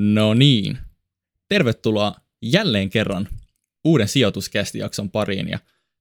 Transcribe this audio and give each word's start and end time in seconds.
No 0.00 0.34
niin. 0.34 0.78
Tervetuloa 1.48 2.14
jälleen 2.42 2.90
kerran 2.90 3.28
uuden 3.84 4.08
sijoituskästijakson 4.08 5.10
pariin 5.10 5.48
ja 5.48 5.58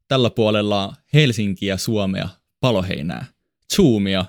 tällä 0.07 0.29
puolella 0.29 0.95
Helsinkiä, 1.13 1.77
Suomea, 1.77 2.29
Paloheinää, 2.59 3.25
Zoomia, 3.75 4.25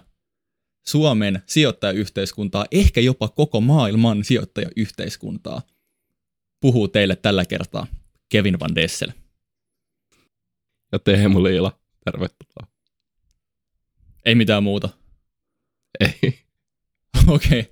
Suomen 0.86 1.42
sijoittajayhteiskuntaa, 1.46 2.66
ehkä 2.70 3.00
jopa 3.00 3.28
koko 3.28 3.60
maailman 3.60 4.24
sijoittajayhteiskuntaa. 4.24 5.62
Puhuu 6.60 6.88
teille 6.88 7.16
tällä 7.16 7.45
kertaa 7.45 7.87
Kevin 8.28 8.60
Van 8.60 8.74
Dessel. 8.74 9.12
Ja 10.92 10.98
Teemu 10.98 11.42
Liila, 11.42 11.80
tervetuloa. 12.05 12.66
Ei 14.24 14.34
mitään 14.34 14.62
muuta. 14.62 14.88
Ei. 16.00 16.38
Okei. 17.28 17.70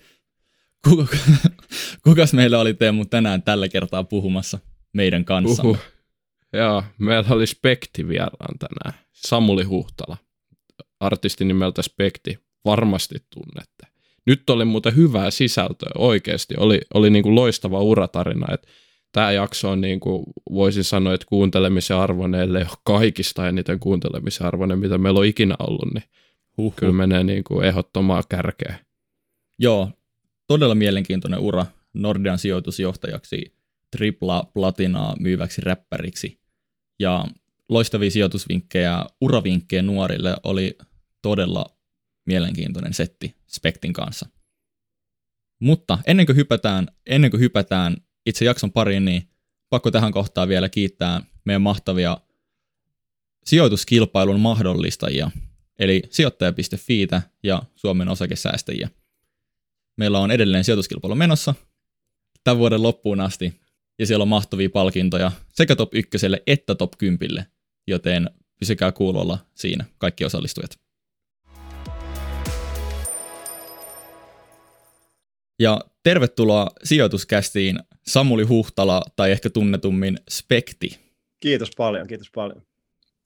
Okay. 0.87 1.58
kukas 2.04 2.32
meillä 2.32 2.58
oli 2.58 2.74
Teemu 2.74 3.04
tänään 3.04 3.42
tällä 3.42 3.68
kertaa 3.68 4.04
puhumassa 4.04 4.58
meidän 4.92 5.24
kanssa? 5.24 5.62
Uhu. 5.62 5.77
Joo, 6.52 6.84
meillä 6.98 7.34
oli 7.34 7.46
Spekti 7.46 8.08
vieraan 8.08 8.58
tänään. 8.58 9.04
Samuli 9.12 9.64
Huhtala. 9.64 10.16
Artisti 11.00 11.44
nimeltä 11.44 11.82
Spekti. 11.82 12.38
Varmasti 12.64 13.14
tunnette. 13.34 13.86
Nyt 14.27 14.50
oli 14.50 14.64
muuten 14.64 14.96
hyvää 14.96 15.30
sisältöä 15.30 15.91
oikeasti. 15.98 16.54
Oli, 16.56 16.80
oli 16.94 17.10
niin 17.10 17.22
kuin 17.22 17.34
loistava 17.34 17.80
uratarina. 17.80 18.55
Että 18.55 18.69
tämä 19.12 19.32
jakso 19.32 19.70
on 19.70 19.80
niin 19.80 20.00
kuin, 20.00 20.24
voisin 20.50 20.84
sanoa, 20.84 21.14
että 21.14 21.27
kuuntelemisen 21.28 21.97
arvoinen, 21.97 22.41
ellei 22.41 22.62
ole 22.62 22.78
kaikista 22.84 23.48
eniten 23.48 23.80
kuuntelemisen 23.80 24.47
arvoinen, 24.47 24.78
mitä 24.78 24.98
meillä 24.98 25.20
on 25.20 25.27
ikinä 25.27 25.55
ollut, 25.58 25.94
niin 25.94 26.05
Huhhuh. 26.58 26.75
kyllä 26.77 26.92
menee 26.92 27.25
niin 27.25 27.44
kuin 27.44 27.64
ehdottomaan 27.64 28.22
kärkeä. 28.28 28.78
Joo, 29.58 29.91
todella 30.48 30.74
mielenkiintoinen 30.74 31.41
ura 31.41 31.66
Nordean 31.94 32.38
sijoitusjohtajaksi, 32.38 33.54
tripla 33.91 34.50
platinaa 34.54 35.16
myyväksi 35.20 35.60
räppäriksi. 35.60 36.41
Ja 36.98 37.24
loistavia 37.68 38.10
sijoitusvinkkejä, 38.10 39.04
uravinkkejä 39.20 39.82
nuorille 39.82 40.36
oli 40.42 40.78
todella 41.22 41.66
mielenkiintoinen 42.26 42.94
setti 42.94 43.36
Spektin 43.46 43.92
kanssa. 43.92 44.28
Mutta 45.60 45.98
ennen 46.06 46.26
kuin 46.26 46.36
hypätään, 46.36 46.88
ennen 47.06 47.30
kuin 47.30 47.41
hypätään 47.41 47.96
itse 48.26 48.44
jakson 48.44 48.72
pariin, 48.72 49.04
niin 49.04 49.28
pakko 49.69 49.91
tähän 49.91 50.12
kohtaan 50.12 50.48
vielä 50.48 50.69
kiittää 50.69 51.22
meidän 51.44 51.62
mahtavia 51.62 52.19
sijoituskilpailun 53.44 54.41
mahdollistajia, 54.41 55.30
eli 55.78 56.02
sijoittaja.fiitä 56.10 57.22
ja 57.42 57.62
Suomen 57.76 58.08
osakesäästäjiä. 58.08 58.88
Meillä 59.98 60.18
on 60.18 60.30
edelleen 60.30 60.64
sijoituskilpailu 60.64 61.14
menossa 61.14 61.54
tämän 62.44 62.58
vuoden 62.58 62.82
loppuun 62.82 63.20
asti, 63.20 63.60
ja 63.98 64.06
siellä 64.06 64.22
on 64.22 64.28
mahtavia 64.28 64.70
palkintoja 64.70 65.32
sekä 65.54 65.77
top 65.77 65.94
ykköselle 65.94 66.42
että 66.46 66.74
top 66.74 66.92
kympille, 66.98 67.46
joten 67.86 68.30
pysykää 68.60 68.92
kuulolla 68.92 69.38
siinä 69.54 69.84
kaikki 69.98 70.24
osallistujat. 70.24 70.70
Ja 75.60 75.80
tervetuloa 76.02 76.70
sijoituskästiin 76.84 77.78
Samuli 78.06 78.42
Huhtala 78.42 79.02
tai 79.16 79.30
ehkä 79.32 79.50
tunnetummin 79.50 80.19
Spekti. 80.30 80.98
Kiitos 81.41 81.70
paljon, 81.76 82.06
kiitos 82.06 82.30
paljon. 82.34 82.62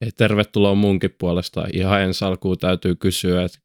Ja 0.00 0.10
tervetuloa 0.16 0.74
munkin 0.74 1.14
puolesta. 1.18 1.66
Ihan 1.72 2.02
ensi 2.02 2.24
alkuun 2.24 2.58
täytyy 2.58 2.96
kysyä, 2.96 3.44
että 3.44 3.58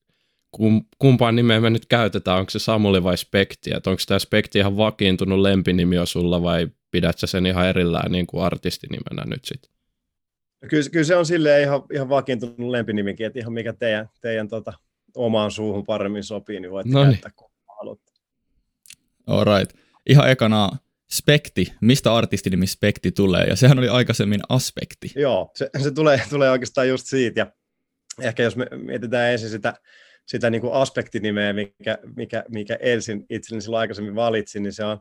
kumpaan 1.00 1.36
nimeä 1.36 1.62
me 1.62 1.70
nyt 1.70 1.86
käytetään, 1.86 2.40
onko 2.40 2.50
se 2.50 2.60
Samuli 2.60 3.04
vai 3.04 3.18
Spekti, 3.18 3.72
että 3.76 3.90
onko 3.90 4.02
tämä 4.08 4.20
Spekti 4.20 4.60
ihan 4.60 4.78
vakiintunut 4.78 5.40
lempinimi 5.40 5.96
jo 5.96 6.06
sulla 6.06 6.44
vai 6.44 6.68
pidät 6.92 7.18
sä 7.18 7.28
sen 7.28 7.46
ihan 7.46 7.68
erillään 7.68 8.12
niin 8.12 8.28
kuin 8.28 8.44
artistinimenä 8.44 9.24
nyt 9.26 9.46
sitten? 9.46 9.72
Kyllä, 10.70 10.90
kyllä, 10.90 11.06
se 11.06 11.16
on 11.16 11.26
silleen 11.26 11.64
ihan, 11.64 11.82
ihan 11.94 12.10
vakiintunut 12.10 12.70
lempinimikin, 12.70 13.26
että 13.26 13.40
ihan 13.40 13.54
mikä 13.54 13.74
teidän, 13.74 14.10
teidän 14.22 14.48
tota, 14.48 14.74
omaan 15.16 15.52
suuhun 15.52 15.86
paremmin 15.86 16.24
sopii, 16.24 16.60
niin 16.60 16.72
voitte 16.72 16.94
Noniin. 16.94 17.12
käyttää 17.12 17.32
kun 17.36 17.52
haluatte. 17.80 18.12
All 19.28 19.44
right. 19.44 19.78
Ihan 20.10 20.30
ekana 20.30 20.70
Spekti, 21.12 21.74
mistä 21.82 22.16
artistinimi 22.16 22.68
Spekti 22.68 23.12
tulee, 23.12 23.44
ja 23.44 23.56
sehän 23.56 23.80
oli 23.80 23.90
aikaisemmin 23.90 24.40
Aspekti. 24.50 25.12
Joo, 25.16 25.52
se, 25.56 25.70
se 25.84 25.92
tulee, 25.92 26.22
tulee 26.30 26.52
oikeastaan 26.52 26.90
just 26.90 27.08
siitä, 27.08 27.40
ja 27.40 27.52
ehkä 28.22 28.44
jos 28.44 28.56
me 28.56 28.68
mietitään 28.84 29.32
ensin 29.32 29.50
sitä, 29.50 29.74
sitä 30.28 30.50
niin 30.50 30.62
kuin 30.62 30.74
aspektinimeä, 30.74 31.54
mikä, 31.54 31.98
mikä, 32.16 32.44
mikä 32.50 32.78
Elsin 32.80 33.26
itselleni 33.30 33.62
silloin 33.62 33.80
aikaisemmin 33.80 34.16
valitsin, 34.16 34.64
niin 34.64 34.74
se 34.74 34.84
on 34.84 34.98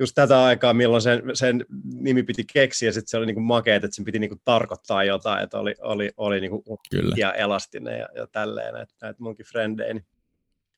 just 0.00 0.14
tätä 0.14 0.44
aikaa, 0.44 0.74
milloin 0.74 1.02
sen, 1.02 1.22
sen 1.34 1.64
nimi 1.94 2.22
piti 2.22 2.44
keksiä, 2.52 2.88
ja 2.88 2.92
sitten 2.92 3.08
se 3.08 3.16
oli 3.16 3.26
niin 3.26 3.34
kuin 3.34 3.44
makea, 3.44 3.76
että 3.76 3.88
sen 3.90 4.04
piti 4.04 4.18
niin 4.18 4.30
kuin 4.30 4.40
tarkoittaa 4.44 5.04
jotain, 5.04 5.44
että 5.44 5.58
oli, 5.58 5.74
oli, 5.80 6.10
oli 6.16 6.40
niin 6.40 6.50
kuin 6.50 6.78
Kyllä. 6.90 7.14
ja 7.18 7.32
elastinen 7.32 7.98
ja, 7.98 8.08
ja 8.14 8.26
tälleen, 8.26 8.76
että 8.76 8.94
näitä 9.02 9.22
munkin 9.22 9.46
frendejä, 9.46 9.94
niin, 9.94 10.06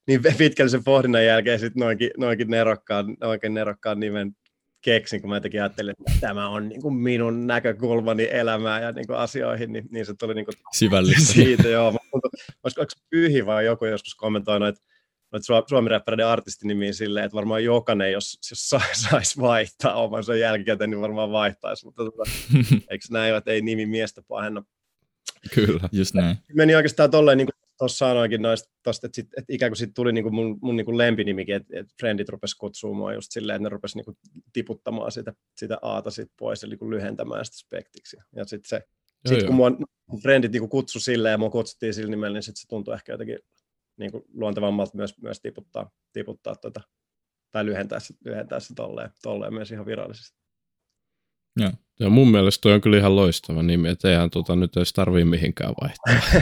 niin 0.07 0.21
pitkällisen 0.37 0.83
pohdinnan 0.83 1.25
jälkeen 1.25 1.59
sitten 1.59 1.81
noinkin, 1.81 2.11
noinkin, 2.17 2.49
nerokkaan, 2.49 3.17
noinkin 3.21 3.53
nerokkaan 3.53 3.99
nimen 3.99 4.35
keksin, 4.83 5.21
kun 5.21 5.29
mä 5.29 5.35
jotenkin 5.35 5.61
ajattelin, 5.61 5.91
että 5.91 6.19
tämä 6.19 6.49
on 6.49 6.69
niin 6.69 6.81
kuin 6.81 6.95
minun 6.95 7.47
näkökulmani 7.47 8.27
elämään 8.31 8.83
ja 8.83 8.91
niin 8.91 9.07
kuin 9.07 9.17
asioihin, 9.17 9.73
niin, 9.73 9.85
niin 9.91 10.05
se 10.05 10.13
tuli 10.19 10.33
niin 10.33 10.45
kuin 10.45 10.55
Syvällistä. 10.73 11.33
siitä. 11.33 11.67
Joo. 11.67 11.99
Olisiko 12.63 12.85
Pyhi 13.09 13.45
vai 13.45 13.65
joku 13.65 13.85
joskus 13.85 14.15
kommentoi 14.15 14.59
noita 14.59 14.81
noit 15.33 15.67
suomiräppäreiden 15.69 16.27
artistinimiin 16.27 16.93
silleen, 16.93 17.25
että 17.25 17.35
varmaan 17.35 17.63
jokainen, 17.63 18.11
jos, 18.11 18.39
jos 18.51 18.69
saisi 19.09 19.41
vaihtaa 19.41 19.93
omansa 19.93 20.35
jälkikäteen, 20.35 20.89
niin 20.89 21.01
varmaan 21.01 21.31
vaihtaisi, 21.31 21.85
mutta 21.85 22.03
tota, 22.03 22.23
eikö 22.89 23.05
näin, 23.11 23.35
että 23.35 23.51
ei 23.51 23.61
nimi 23.61 23.85
miestä 23.85 24.21
pahenna. 24.27 24.63
Kyllä, 25.53 25.89
just 25.91 26.13
näin. 26.13 26.37
Meni 26.53 26.75
oikeastaan 26.75 27.11
tolleen 27.11 27.37
niin 27.37 27.47
kuin 27.47 27.62
tuossa 27.77 27.97
sanoinkin 27.97 28.41
noista, 28.41 28.73
tosta, 28.83 29.07
että, 29.07 29.15
sit, 29.15 29.27
että 29.37 29.53
ikään 29.53 29.69
kuin 29.69 29.77
sit 29.77 29.93
tuli 29.93 30.13
niinku 30.13 30.31
mun, 30.31 30.59
mun 30.61 30.75
niinku 30.75 30.97
lempinimikin, 30.97 31.55
että, 31.55 31.79
että 31.79 31.93
frendit 31.99 32.29
rupesi 32.29 32.57
kutsumaan 32.57 32.97
mua 32.97 33.13
just 33.13 33.31
silleen, 33.31 33.55
että 33.55 33.63
ne 33.63 33.69
rupesi 33.69 33.97
niinku 33.97 34.17
tiputtamaan 34.53 35.11
sitä, 35.11 35.33
sitä 35.57 35.77
aata 35.81 36.11
sit 36.11 36.31
pois, 36.39 36.63
eli 36.63 36.69
niinku 36.69 36.89
lyhentämään 36.89 37.45
sitä 37.45 37.57
spektiksi. 37.57 38.17
Ja 38.35 38.45
sitten 38.45 38.69
se, 38.69 38.87
joo, 39.25 39.39
sit 39.39 39.47
kun 39.47 39.55
mua 39.55 39.71
frendit 40.21 40.51
niinku 40.51 40.67
kutsu 40.67 40.99
silleen 40.99 41.31
ja 41.31 41.37
mua 41.37 41.49
kutsuttiin 41.49 41.93
sillä 41.93 42.09
nimellä, 42.09 42.35
niin 42.35 42.43
sitten 42.43 42.61
se 42.61 42.67
tuntui 42.67 42.93
ehkä 42.93 43.11
jotenkin 43.11 43.39
niinku 43.97 44.25
luontevammalta 44.33 44.97
myös, 44.97 45.17
myös 45.21 45.41
tiputtaa, 45.41 45.91
tiputtaa 46.13 46.55
tota, 46.55 46.81
tai 47.51 47.65
lyhentää 47.65 47.99
se, 47.99 48.13
lyhentää 48.25 48.59
se 48.59 48.73
tolleen, 48.73 49.09
tolleen 49.21 49.53
myös 49.53 49.71
ihan 49.71 49.85
virallisesti. 49.85 50.42
Joo. 51.57 51.71
Ja 51.99 52.09
mun 52.09 52.31
mielestä 52.31 52.61
toi 52.61 52.73
on 52.73 52.81
kyllä 52.81 52.97
ihan 52.97 53.15
loistava 53.15 53.63
nimi, 53.63 53.89
että 53.89 54.09
eihän 54.09 54.29
tota 54.29 54.55
nyt 54.55 54.77
edes 54.77 54.93
tarvii 54.93 55.25
mihinkään 55.25 55.73
vaihtaa. 55.81 56.39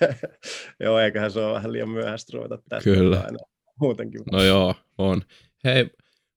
joo, 0.84 0.98
eiköhän 0.98 1.30
se 1.30 1.40
ole 1.40 1.54
vähän 1.54 1.72
liian 1.72 1.88
myöhäistä 1.88 2.36
ruveta 2.36 2.58
tästä 2.68 2.90
kyllä. 2.90 3.20
aina 3.20 3.38
muutenkin. 3.80 4.20
No 4.32 4.42
joo, 4.42 4.74
on. 4.98 5.22
Hei, 5.64 5.86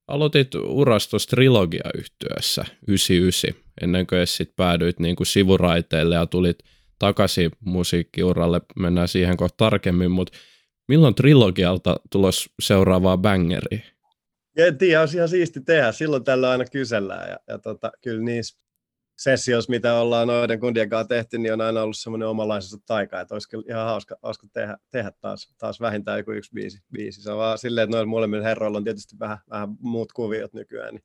aloitit 0.08 0.56
urastos 0.56 1.28
trilogia-yhtiössä 1.28 2.66
99, 2.88 3.63
ennen 3.81 4.08
kuin 4.08 4.28
sit 4.28 4.56
päädyit 4.56 5.00
niin 5.00 5.16
kuin 5.16 5.28
sivuraiteille 5.28 6.16
ja 6.16 6.25
tulit 6.25 6.59
takaisin 7.00 7.52
musiikkiuralle, 7.59 8.62
mennään 8.79 9.08
siihen 9.08 9.38
kohta 9.38 9.58
tarkemmin, 9.58 10.12
mutta 10.12 10.38
milloin 10.88 11.16
trilogialta 11.16 12.00
tulos 12.12 12.50
seuraavaa 12.62 13.18
En 14.57 14.78
tiedä, 14.78 15.00
olisi 15.00 15.18
ihan 15.18 15.29
siisti 15.29 15.61
tehdä. 15.61 15.91
Silloin 15.91 16.23
tällä 16.23 16.49
aina 16.49 16.66
kysellään. 16.66 17.29
Ja, 17.29 17.37
ja 17.47 17.59
tota, 17.59 17.91
kyllä 18.02 18.23
niissä 18.23 18.59
sessioissa, 19.17 19.70
mitä 19.70 19.99
ollaan 19.99 20.28
noiden 20.28 20.59
kundien 20.59 20.90
kanssa 20.90 21.08
tehty, 21.08 21.37
niin 21.37 21.53
on 21.53 21.61
aina 21.61 21.82
ollut 21.82 21.97
semmoinen 21.97 22.28
omanlaisensa 22.28 22.78
taika, 22.85 23.22
että 23.22 23.35
olisi 23.35 23.49
kyllä 23.49 23.64
ihan 23.70 23.85
hauska, 23.85 24.16
hauska 24.23 24.47
tehdä, 24.53 24.78
tehdä 24.90 25.11
taas, 25.22 25.53
taas 25.58 25.82
vähintään 25.82 26.17
joku 26.17 26.32
yksi 26.32 26.52
biisi. 26.53 26.79
biisi. 26.91 27.22
Se 27.22 27.32
on 27.32 27.37
vaan 27.37 27.58
silleen, 27.58 27.84
että 27.84 27.96
noilla 27.96 28.09
molemmilla 28.09 28.47
herroilla 28.47 28.78
on 28.78 28.84
tietysti 28.84 29.20
vähän, 29.20 29.37
vähän 29.49 29.70
muut 29.79 30.14
kuviot 30.14 30.53
nykyään, 30.53 30.93
niin, 30.93 31.03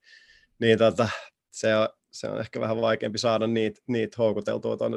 niin 0.58 0.78
tota, 0.78 1.08
se, 1.50 1.76
on, 1.76 1.88
se 2.10 2.28
on 2.28 2.40
ehkä 2.40 2.60
vähän 2.60 2.80
vaikeampi 2.80 3.18
saada 3.18 3.46
niitä, 3.46 3.80
niitä 3.86 4.16
houkuteltua 4.18 4.76
tuonne 4.76 4.96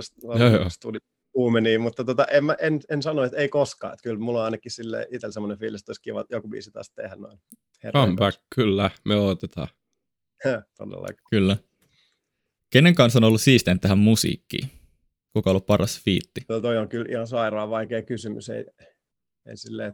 uumeniin, 1.36 1.82
mutta 1.82 2.04
tota, 2.04 2.26
en, 2.26 2.44
en, 2.60 2.80
en, 2.90 3.04
sano, 3.04 3.24
että 3.24 3.38
ei 3.38 3.50
koskaan. 3.50 3.94
Että 3.94 4.04
kyllä 4.04 4.20
mulla 4.20 4.40
on 4.40 4.46
ainakin 4.46 4.72
sille 4.72 5.08
itsellä 5.12 5.34
semmoinen 5.34 5.58
fiilis, 5.58 5.82
että 5.82 5.90
olisi 5.90 6.02
kiva 6.02 6.26
joku 6.30 6.48
biisi 6.48 6.72
taas 6.72 6.90
tehdä 6.90 7.16
noin. 7.16 7.40
Comeback, 7.94 8.42
kyllä, 8.56 8.92
me 9.06 9.16
odotetaan. 9.16 9.68
Kyllä. 11.30 11.58
Kenen 12.70 12.96
kanssa 12.96 13.20
on 13.20 13.24
ollut 13.24 13.42
siisteen 13.42 13.80
tähän 13.80 13.98
musiikkiin? 13.98 14.70
Kuka 15.34 15.50
on 15.50 15.52
ollut 15.52 15.66
paras 15.66 16.02
fiitti? 16.02 16.42
Tuo 16.48 16.62
toi 16.62 16.78
on 16.78 16.90
kyllä 16.90 17.06
ihan 17.10 17.28
sairaan 17.28 17.70
vaikea 17.70 18.02
kysymys. 18.02 18.50
Ei, 18.50 18.66
ei 19.46 19.58
silleen. 19.58 19.94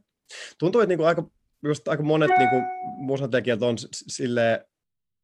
Tuntuu, 0.60 0.82
että 0.82 0.90
niinku 0.90 1.04
aika, 1.04 1.24
just 1.64 1.88
aika 1.88 2.04
monet 2.04 2.32
niinku 2.38 2.56
musatekijät 2.98 3.62
on 3.62 3.76
silleen, 3.92 4.66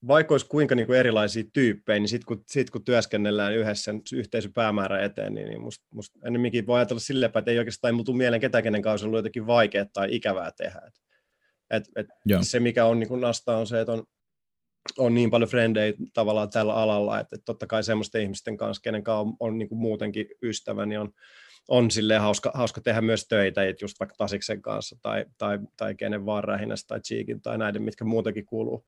vaikka 0.07 0.33
olisi 0.33 0.47
kuinka 0.47 0.75
niin 0.75 0.87
kuin 0.87 0.99
erilaisia 0.99 1.43
tyyppejä, 1.53 1.99
niin 1.99 2.09
sitten 2.09 2.25
kun, 2.25 2.43
sit, 2.47 2.69
kun 2.69 2.85
työskennellään 2.85 3.55
yhdessä 3.55 3.91
yhteisön 4.13 4.53
päämäärän 4.53 5.03
eteen, 5.03 5.33
niin, 5.33 5.47
niin 5.47 5.61
musta, 5.61 5.85
musta 5.91 6.19
ennemminkin 6.25 6.67
voi 6.67 6.79
ajatella 6.79 6.99
silleen, 6.99 7.31
että 7.37 7.51
ei 7.51 7.57
oikeastaan 7.57 7.95
ei 7.95 8.03
tule 8.03 8.17
mieleen 8.17 8.41
ketään, 8.41 8.63
kenen 8.63 8.81
kanssa 8.81 9.05
on 9.05 9.09
ollut 9.09 9.19
jotenkin 9.19 9.47
vaikeaa 9.47 9.85
tai 9.93 10.07
ikävää 10.15 10.51
tehdä. 10.57 10.81
Et, 10.85 10.93
Et, 11.71 11.85
et 11.95 12.07
se, 12.41 12.59
mikä 12.59 12.85
on 12.85 12.99
niin 12.99 13.07
kuin 13.07 13.21
Nasta, 13.21 13.57
on 13.57 13.67
se, 13.67 13.81
että 13.81 13.93
on, 13.93 14.03
on 14.97 15.13
niin 15.13 15.29
paljon 15.29 15.49
frendejä 15.49 15.93
tavallaan 16.13 16.49
tällä 16.49 16.73
alalla, 16.73 17.19
että, 17.19 17.35
että 17.35 17.45
totta 17.45 17.67
kai 17.67 17.83
semmoisten 17.83 18.21
ihmisten 18.21 18.57
kanssa, 18.57 18.81
kenen 18.81 19.03
kanssa 19.03 19.19
on, 19.19 19.35
on 19.39 19.57
niin 19.57 19.69
kuin 19.69 19.79
muutenkin 19.79 20.27
ystävä, 20.41 20.85
niin 20.85 20.99
on, 20.99 21.09
on 21.67 21.91
silleen 21.91 22.21
hauska, 22.21 22.51
hauska 22.53 22.81
tehdä 22.81 23.01
myös 23.01 23.27
töitä, 23.27 23.63
että 23.63 23.83
just 23.85 23.99
vaikka 23.99 24.15
Tasiksen 24.17 24.61
kanssa 24.61 24.95
tai, 25.01 25.25
tai, 25.37 25.59
tai 25.77 25.95
kenen 25.95 26.25
vaan 26.25 26.43
Rähinässä 26.43 26.87
tai 26.87 26.99
Cheekin 26.99 27.41
tai 27.41 27.57
näiden, 27.57 27.81
mitkä 27.81 28.05
muutenkin 28.05 28.45
kuuluu, 28.45 28.85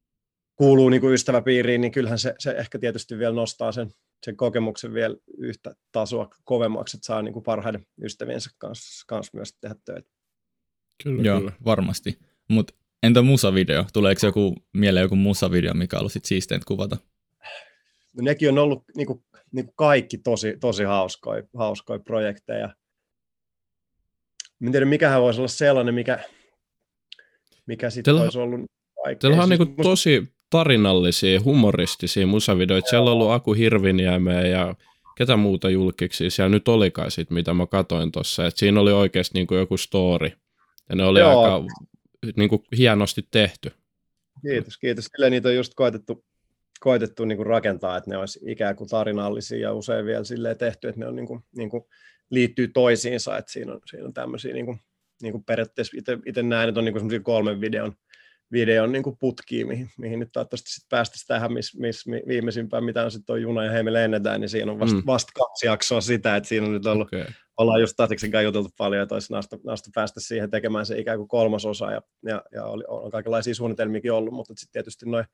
kuuluu 0.59 0.89
niin 0.89 1.01
kuin 1.01 1.13
ystäväpiiriin, 1.13 1.81
niin 1.81 1.91
kyllähän 1.91 2.19
se, 2.19 2.35
se 2.39 2.51
ehkä 2.51 2.79
tietysti 2.79 3.17
vielä 3.17 3.35
nostaa 3.35 3.71
sen, 3.71 3.91
sen 4.25 4.37
kokemuksen 4.37 4.93
vielä 4.93 5.15
yhtä 5.37 5.75
tasoa 5.91 6.29
kovemmaksi, 6.43 6.97
että 6.97 7.05
saa 7.05 7.21
niin 7.21 7.33
kuin 7.33 7.43
parhaiden 7.43 7.85
ystäviensä 8.03 8.49
kanssa, 8.57 9.05
kanssa 9.07 9.37
myös 9.37 9.53
tehdä 9.61 9.75
töitä. 9.85 10.09
Kyllä, 11.03 11.23
Joo, 11.23 11.39
kyllä. 11.39 11.51
varmasti. 11.65 12.19
Mutta 12.47 12.73
entä 13.03 13.21
musavideo? 13.21 13.85
Tuleeko 13.93 14.25
joku 14.25 14.55
mieleen 14.73 15.01
joku 15.01 15.15
musavideo, 15.15 15.73
mikä 15.73 15.97
on 15.97 15.99
ollut 15.99 16.11
sit 16.11 16.25
siisteintä 16.25 16.65
kuvata? 16.67 16.97
No 18.17 18.21
nekin 18.21 18.49
on 18.49 18.57
ollut 18.57 18.83
niin 18.95 19.07
kuin, 19.07 19.23
niin 19.51 19.65
kuin 19.65 19.75
kaikki 19.75 20.17
tosi, 20.17 20.57
tosi 20.59 20.83
hauskoja, 20.83 21.43
hauskoja 21.57 21.99
projekteja. 21.99 22.75
En 24.65 24.71
tiedä, 24.71 24.85
mikähän 24.85 25.21
voisi 25.21 25.39
olla 25.39 25.47
sellainen, 25.47 25.95
mikä, 25.95 26.23
mikä 27.65 27.89
sitten 27.89 28.15
olisi 28.15 28.39
ollut 28.39 28.61
vaikea. 29.05 29.19
Teillä 29.19 29.43
on 29.43 29.47
siis 29.47 29.59
niin 29.59 29.69
musta... 29.69 29.83
tosi 29.83 30.38
tarinallisia, 30.49 31.41
humoristisia 31.41 32.27
musavideoita. 32.27 32.89
Siellä 32.89 33.11
on 33.11 33.13
ollut 33.13 33.31
Aku 33.31 33.53
Hirviniemeä 33.53 34.41
ja 34.41 34.75
ketä 35.17 35.37
muuta 35.37 35.69
julkiksi 35.69 36.29
siellä 36.29 36.49
nyt 36.49 36.67
olikaan 36.67 37.11
sit, 37.11 37.29
mitä 37.29 37.53
mä 37.53 37.67
katoin 37.67 38.11
tuossa. 38.11 38.49
Siinä 38.49 38.79
oli 38.79 38.91
oikeasti 38.91 39.37
niin 39.37 39.47
kuin 39.47 39.59
joku 39.59 39.77
story. 39.77 40.31
Ja 40.89 40.95
ne 40.95 41.03
oli 41.03 41.19
Joo. 41.19 41.43
aika 41.43 41.65
niin 42.35 42.49
kuin 42.49 42.63
hienosti 42.77 43.27
tehty. 43.31 43.71
Kiitos, 44.41 44.77
kiitos. 44.77 45.09
Kyllä 45.09 45.29
niitä 45.29 45.49
on 45.49 45.55
just 45.55 45.73
koetettu, 45.75 46.25
koetettu 46.79 47.25
niin 47.25 47.37
kuin 47.37 47.47
rakentaa, 47.47 47.97
että 47.97 48.09
ne 48.09 48.17
olisi 48.17 48.39
ikään 48.45 48.75
kuin 48.75 48.89
tarinallisia 48.89 49.57
ja 49.57 49.73
usein 49.73 50.05
vielä 50.05 50.23
silleen 50.23 50.57
tehty, 50.57 50.87
että 50.87 50.99
ne 50.99 51.07
on 51.07 51.15
niin 51.15 51.27
kuin, 51.27 51.43
niin 51.55 51.69
kuin 51.69 51.83
liittyy 52.29 52.67
toisiinsa, 52.67 53.37
että 53.37 53.51
siinä 53.51 53.73
on, 53.73 53.79
siinä 53.85 54.05
on 54.05 54.13
tämmöisiä 54.13 54.53
niin 54.53 54.65
kuin, 54.65 54.79
niin 55.21 55.31
kuin 55.31 55.43
periaatteessa 55.43 55.97
itse 56.25 56.43
näen, 56.43 56.69
että 56.69 56.79
on 56.79 56.85
niin 56.85 56.93
kuin 56.93 57.23
kolmen 57.23 57.61
videon 57.61 57.93
videon 58.51 58.91
niin 58.91 59.03
putkiin, 59.19 59.67
mihin, 59.67 59.89
mihin 59.97 60.19
nyt 60.19 60.29
toivottavasti 60.31 60.71
sit 60.71 60.89
päästäisiin 60.89 61.27
tähän, 61.27 61.53
missä 61.53 61.79
mis, 61.79 62.05
viimeisimpään, 62.27 62.83
mitä 62.83 63.03
on 63.03 63.11
sitten 63.11 63.41
juna 63.41 63.63
ja 63.63 63.71
heimi 63.71 63.93
lennetään, 63.93 64.41
niin 64.41 64.49
siinä 64.49 64.71
on 64.71 64.79
vasta, 64.79 64.97
mm. 64.97 65.03
vasta 65.05 65.31
kaksi 65.35 65.65
jaksoa 65.65 66.01
sitä, 66.01 66.35
että 66.35 66.49
siinä 66.49 66.65
on 66.65 66.73
nyt 66.73 66.85
ollut, 66.85 67.07
okay. 67.07 67.25
ollaan 67.57 67.81
just 67.81 67.93
Tatiksen 67.97 68.31
kanssa 68.31 68.43
juteltu 68.43 68.69
paljon, 68.77 69.03
että 69.03 69.15
olisi 69.15 69.33
nasta, 69.33 69.57
nasta 69.65 69.89
päästä 69.95 70.19
siihen 70.19 70.49
tekemään 70.49 70.85
se 70.85 70.99
ikään 70.99 71.17
kuin 71.17 71.27
kolmasosa, 71.27 71.91
ja, 71.91 72.01
ja, 72.25 72.41
ja 72.51 72.65
oli, 72.65 72.83
on 72.87 73.11
kaikenlaisia 73.11 73.55
suunnitelmiakin 73.55 74.11
ollut, 74.11 74.33
mutta 74.33 74.53
sitten 74.57 74.73
tietysti 74.73 75.05
noin 75.09 75.25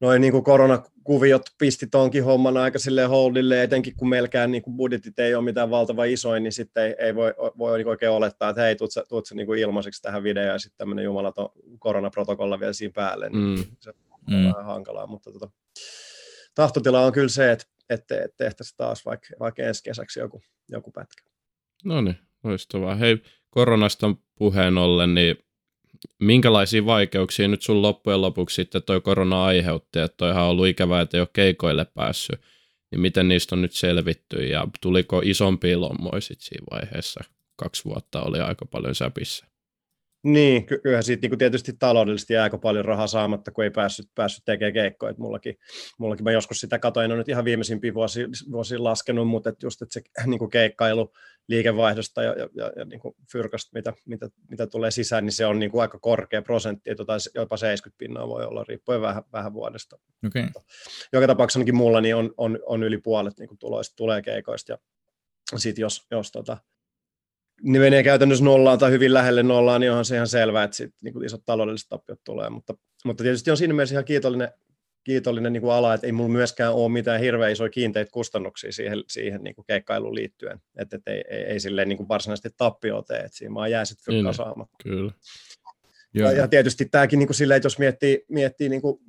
noin 0.00 0.20
niin 0.20 0.44
koronakuviot 0.44 1.42
pisti 1.58 1.86
tonkin 1.86 2.24
homman 2.24 2.56
aika 2.56 2.78
silleen 2.78 3.08
holdille, 3.08 3.62
etenkin 3.62 3.96
kun 3.96 4.08
melkein 4.08 4.50
niin 4.50 4.62
kuin 4.62 4.76
budjetit 4.76 5.18
ei 5.18 5.34
ole 5.34 5.44
mitään 5.44 5.70
valtava 5.70 6.04
isoin, 6.04 6.42
niin 6.42 6.52
sitten 6.52 6.84
ei, 6.84 6.94
ei 6.98 7.14
voi, 7.14 7.34
voi 7.58 7.78
niin 7.78 7.88
oikein 7.88 8.12
olettaa, 8.12 8.50
että 8.50 8.62
hei, 8.62 8.76
tuut 8.76 8.92
sä, 8.92 9.04
tuut 9.08 9.26
sä 9.26 9.34
niin 9.34 9.46
kuin 9.46 9.58
ilmaiseksi 9.58 10.02
tähän 10.02 10.22
videoon 10.22 10.48
ja 10.48 10.58
sitten 10.58 10.78
tämmöinen 10.78 11.04
jumalaton 11.04 11.48
koronaprotokolla 11.78 12.60
vielä 12.60 12.72
siinä 12.72 12.92
päälle, 12.94 13.30
niin 13.30 13.58
mm. 13.58 13.64
se 13.80 13.90
on 13.90 13.96
mm. 14.30 14.44
vähän 14.44 14.64
hankalaa, 14.64 15.06
mutta 15.06 15.32
tota, 15.32 15.50
tahtotila 16.54 17.06
on 17.06 17.12
kyllä 17.12 17.28
se, 17.28 17.52
että, 17.52 17.64
että, 17.90 18.24
että 18.24 18.36
tehtäisiin 18.36 18.76
taas 18.76 19.04
vaikka, 19.06 19.28
vaikka 19.40 19.62
ensi 19.62 19.84
kesäksi 19.84 20.20
joku, 20.20 20.42
joku 20.68 20.90
pätkä. 20.90 21.24
No 21.84 22.00
niin, 22.00 22.18
loistavaa. 22.44 22.94
Hei, 22.94 23.22
koronasta 23.50 24.14
puheen 24.34 24.78
ollen, 24.78 25.14
niin 25.14 25.45
minkälaisia 26.18 26.86
vaikeuksia 26.86 27.48
nyt 27.48 27.62
sun 27.62 27.82
loppujen 27.82 28.20
lopuksi 28.20 28.54
sitten 28.54 28.82
toi 28.82 29.00
korona 29.00 29.44
aiheutti, 29.44 29.98
että 29.98 30.16
toihan 30.16 30.42
on 30.42 30.50
ollut 30.50 30.66
ikävää, 30.66 31.00
että 31.00 31.16
ei 31.16 31.20
ole 31.20 31.28
keikoille 31.32 31.84
päässyt, 31.84 32.40
niin 32.90 33.00
miten 33.00 33.28
niistä 33.28 33.54
on 33.54 33.62
nyt 33.62 33.72
selvitty 33.72 34.36
ja 34.46 34.68
tuliko 34.80 35.22
isompia 35.24 35.80
lommoja 35.80 36.20
siinä 36.20 36.66
vaiheessa? 36.70 37.24
Kaksi 37.56 37.84
vuotta 37.84 38.22
oli 38.22 38.40
aika 38.40 38.66
paljon 38.66 38.94
säpissä. 38.94 39.46
Niin, 40.22 40.66
kyllähän 40.66 41.02
siitä 41.02 41.20
niin 41.20 41.30
kuin 41.30 41.38
tietysti 41.38 41.72
taloudellisesti 41.78 42.32
jää 42.32 42.42
aika 42.42 42.58
paljon 42.58 42.84
rahaa 42.84 43.06
saamatta, 43.06 43.50
kun 43.50 43.64
ei 43.64 43.70
päässyt, 43.70 44.06
päässyt 44.14 44.44
tekemään 44.44 44.72
keikkoja. 44.72 45.10
Et 45.10 45.18
mullakin, 45.18 45.56
mullakin 45.98 46.24
mä 46.24 46.32
joskus 46.32 46.60
sitä 46.60 46.78
katoin, 46.78 47.10
en 47.10 47.18
nyt 47.18 47.28
ihan 47.28 47.44
viimeisimpiä 47.44 47.94
vuosia, 47.94 48.26
vuosia 48.52 48.84
laskenut, 48.84 49.28
mutta 49.28 49.50
et 49.50 49.62
just 49.62 49.82
et 49.82 49.92
se 49.92 50.02
niin 50.26 50.38
kuin 50.38 50.50
keikkailu 50.50 51.12
liikevaihdosta 51.48 52.22
ja, 52.22 52.32
ja, 52.38 52.48
ja, 52.54 52.72
ja 52.76 52.84
niin 52.84 53.00
kuin 53.00 53.14
fyrkasta, 53.32 53.70
mitä, 53.74 53.92
mitä, 54.06 54.28
mitä, 54.50 54.66
tulee 54.66 54.90
sisään, 54.90 55.24
niin 55.24 55.32
se 55.32 55.46
on 55.46 55.58
niin 55.58 55.70
kuin 55.70 55.82
aika 55.82 55.98
korkea 55.98 56.42
prosentti, 56.42 56.90
että 56.90 57.04
jopa 57.34 57.56
70 57.56 57.98
pinnaa 57.98 58.28
voi 58.28 58.44
olla, 58.44 58.64
riippuen 58.68 59.00
vähän, 59.00 59.22
vähän 59.32 59.52
vuodesta. 59.52 59.98
Okay. 60.26 60.48
Joka 61.12 61.26
tapauksessa 61.26 61.58
ainakin 61.58 61.76
mulla 61.76 62.00
niin 62.00 62.16
on, 62.16 62.34
on, 62.36 62.58
on 62.66 62.82
yli 62.82 62.98
puolet 62.98 63.38
niin 63.38 63.48
kuin 63.48 63.58
tuloista 63.58 63.96
tulee 63.96 64.22
keikoista, 64.22 64.72
ja 64.72 64.78
sitten 65.56 65.82
jos, 65.82 66.06
jos 66.10 66.32
tota, 66.32 66.58
niin 67.62 67.82
menee 67.82 68.02
käytännössä 68.02 68.44
nollaan 68.44 68.78
tai 68.78 68.90
hyvin 68.90 69.14
lähelle 69.14 69.42
nollaan, 69.42 69.80
niin 69.80 69.90
onhan 69.90 70.04
se 70.04 70.14
ihan 70.14 70.28
selvää, 70.28 70.64
että 70.64 70.76
sit, 70.76 70.94
niin 71.02 71.12
kuin 71.12 71.26
isot 71.26 71.42
taloudelliset 71.46 71.88
tappiot 71.88 72.20
tulee. 72.24 72.50
Mutta, 72.50 72.74
mutta 73.04 73.24
tietysti 73.24 73.50
on 73.50 73.56
siinä 73.56 73.74
mielessä 73.74 73.94
ihan 73.94 74.04
kiitollinen, 74.04 74.48
kiitollinen 75.04 75.52
niin 75.52 75.60
kuin 75.60 75.72
ala, 75.72 75.94
että 75.94 76.06
ei 76.06 76.12
mulla 76.12 76.30
myöskään 76.30 76.74
ole 76.74 76.92
mitään 76.92 77.20
hirveän 77.20 77.52
isoja 77.52 77.70
kiinteitä 77.70 78.10
kustannuksia 78.12 78.72
siihen, 78.72 79.04
siihen 79.08 79.44
niin 79.44 79.54
kuin 79.54 79.64
keikkailuun 79.66 80.14
liittyen. 80.14 80.60
Että 80.76 80.96
et 80.96 81.02
ei, 81.06 81.24
ei, 81.30 81.42
ei 81.42 81.60
silleen 81.60 81.88
niin 81.88 81.96
kuin 81.96 82.08
varsinaisesti 82.08 82.50
tappio 82.56 83.02
tee, 83.02 83.18
että 83.18 83.36
siinä 83.36 83.54
vaan 83.54 83.70
jää 83.70 83.84
sitten 83.84 84.14
niin, 84.14 84.34
saamatta. 84.34 84.76
Kyllä. 84.82 85.12
Ja, 86.14 86.32
ja 86.32 86.48
tietysti 86.48 86.84
tämäkin 86.84 87.18
niin 87.18 87.26
kuin 87.26 87.34
silleen, 87.34 87.56
että 87.56 87.66
jos 87.66 87.78
miettii, 87.78 88.24
miettii 88.28 88.68
niin 88.68 88.82
kuin 88.82 89.00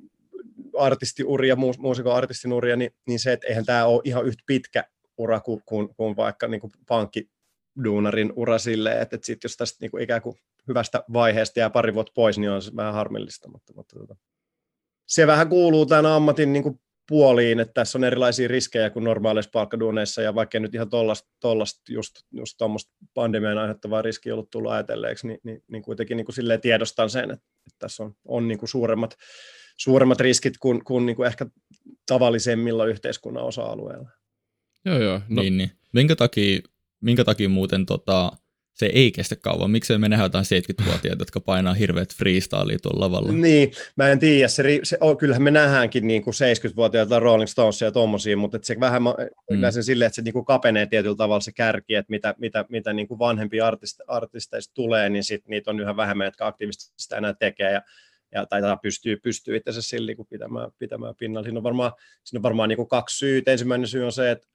artistiuria, 0.78 1.56
muusikon 1.56 2.14
artistinuria, 2.14 2.76
niin, 2.76 2.90
niin 3.06 3.18
se, 3.18 3.32
että 3.32 3.46
eihän 3.46 3.64
tämä 3.64 3.86
ole 3.86 4.00
ihan 4.04 4.26
yhtä 4.26 4.42
pitkä 4.46 4.84
ura 5.18 5.40
kuin, 5.40 5.62
kuin, 5.66 5.88
kuin 5.96 6.16
vaikka 6.16 6.48
niin 6.48 6.60
kuin 6.60 6.72
pankki 6.88 7.30
duunarin 7.84 8.32
ura 8.36 8.58
silleen, 8.58 9.02
että, 9.02 9.16
että 9.16 9.26
sit 9.26 9.44
jos 9.44 9.56
tästä 9.56 9.78
niin 9.80 9.90
kuin 9.90 10.02
ikään 10.02 10.22
kuin 10.22 10.36
hyvästä 10.68 11.04
vaiheesta 11.12 11.60
jää 11.60 11.70
pari 11.70 11.94
vuotta 11.94 12.12
pois, 12.14 12.38
niin 12.38 12.50
on 12.50 12.62
se 12.62 12.76
vähän 12.76 12.94
harmillista, 12.94 13.48
mutta, 13.48 13.72
mutta 13.74 13.98
tota, 13.98 14.16
se 15.06 15.26
vähän 15.26 15.48
kuuluu 15.48 15.86
tämän 15.86 16.06
ammatin 16.06 16.52
niin 16.52 16.62
kuin 16.62 16.80
puoliin, 17.08 17.60
että 17.60 17.74
tässä 17.74 17.98
on 17.98 18.04
erilaisia 18.04 18.48
riskejä 18.48 18.90
kuin 18.90 19.04
normaaleissa 19.04 19.50
palkkaduuneissa, 19.52 20.22
ja 20.22 20.34
vaikka 20.34 20.60
nyt 20.60 20.74
ihan 20.74 20.88
tollasta 21.40 21.80
just, 21.88 22.12
just 22.32 22.54
tuommoista 22.58 22.92
pandemian 23.14 23.58
aiheuttavaa 23.58 24.02
riskiä 24.02 24.34
ollut 24.34 24.50
tullut 24.50 24.72
ajatelleeksi, 24.72 25.26
niin, 25.26 25.38
niin, 25.42 25.62
niin 25.68 25.82
kuitenkin 25.82 26.16
niin 26.16 26.24
kuin 26.24 26.34
silleen 26.34 26.60
tiedostan 26.60 27.10
sen, 27.10 27.30
että, 27.30 27.46
että 27.66 27.78
tässä 27.78 28.02
on, 28.02 28.14
on 28.24 28.48
niin 28.48 28.58
kuin 28.58 28.68
suuremmat, 28.68 29.16
suuremmat 29.76 30.20
riskit 30.20 30.58
kuin, 30.58 30.84
kuin, 30.84 31.06
niin 31.06 31.16
kuin 31.16 31.26
ehkä 31.26 31.46
tavallisemmilla 32.06 32.86
yhteiskunnan 32.86 33.44
osa-alueilla. 33.44 34.10
Joo, 34.84 34.98
joo. 34.98 35.20
No. 35.28 35.42
Niin, 35.42 35.58
niin. 35.58 35.70
Minkä 35.92 36.16
takia 36.16 36.60
minkä 37.00 37.24
takia 37.24 37.48
muuten 37.48 37.86
tota, 37.86 38.32
se 38.78 38.86
ei 38.86 39.12
kestä 39.12 39.36
kauan? 39.36 39.70
Miksi 39.70 39.98
me 39.98 40.08
nähdään 40.08 40.26
jotain 40.26 40.44
70-vuotiaita, 40.44 41.20
jotka 41.20 41.40
painaa 41.40 41.74
hirveät 41.74 42.14
freestylea 42.14 42.78
tuolla 42.82 43.04
lavalla? 43.04 43.32
Niin, 43.32 43.72
mä 43.96 44.08
en 44.08 44.18
tiedä. 44.18 44.48
Se, 44.48 44.80
se, 44.82 44.98
oh, 45.00 45.18
kyllähän 45.18 45.42
me 45.42 45.50
nähdäänkin 45.50 46.06
niin 46.06 46.22
kuin 46.22 46.34
70-vuotiaita 46.34 47.20
Rolling 47.20 47.48
Stonesia 47.48 47.88
ja 47.88 47.92
tommosia, 47.92 48.36
mutta 48.36 48.58
se 48.62 48.76
vähän 48.80 49.02
mm. 49.02 49.70
sen 49.70 49.84
silleen, 49.84 50.06
että 50.06 50.14
se 50.14 50.22
niin 50.22 50.32
kuin 50.32 50.44
kapenee 50.44 50.86
tietyllä 50.86 51.16
tavalla 51.16 51.40
se 51.40 51.52
kärki, 51.52 51.94
että 51.94 52.10
mitä, 52.10 52.34
mitä, 52.38 52.64
mitä 52.68 52.92
niin 52.92 53.08
kuin 53.08 53.18
vanhempia 53.18 53.66
artiste, 53.66 54.04
artisteista 54.06 54.74
tulee, 54.74 55.08
niin 55.08 55.24
sit 55.24 55.48
niitä 55.48 55.70
on 55.70 55.80
yhä 55.80 55.96
vähemmän, 55.96 56.24
jotka 56.24 56.46
aktiivisesti 56.46 56.94
sitä 56.96 57.16
enää 57.16 57.34
tekee. 57.34 57.72
Ja, 57.72 57.82
ja 58.34 58.46
taitaa 58.46 58.76
pystyy, 58.76 59.16
pystyy 59.16 59.56
itse 59.56 59.70
asiassa 59.70 59.88
sillä 59.88 60.06
niin 60.06 60.26
pitämään, 60.30 60.70
pitämään 60.78 61.14
pinnalla. 61.18 61.44
Siinä 61.44 61.58
on 61.58 61.64
varmaan, 61.64 61.92
siinä 62.24 62.38
on 62.38 62.42
varmaan 62.42 62.68
niin 62.68 62.76
kuin 62.76 62.88
kaksi 62.88 63.18
syytä. 63.18 63.52
Ensimmäinen 63.52 63.88
syy 63.88 64.04
on 64.04 64.12
se, 64.12 64.30
että 64.30 64.46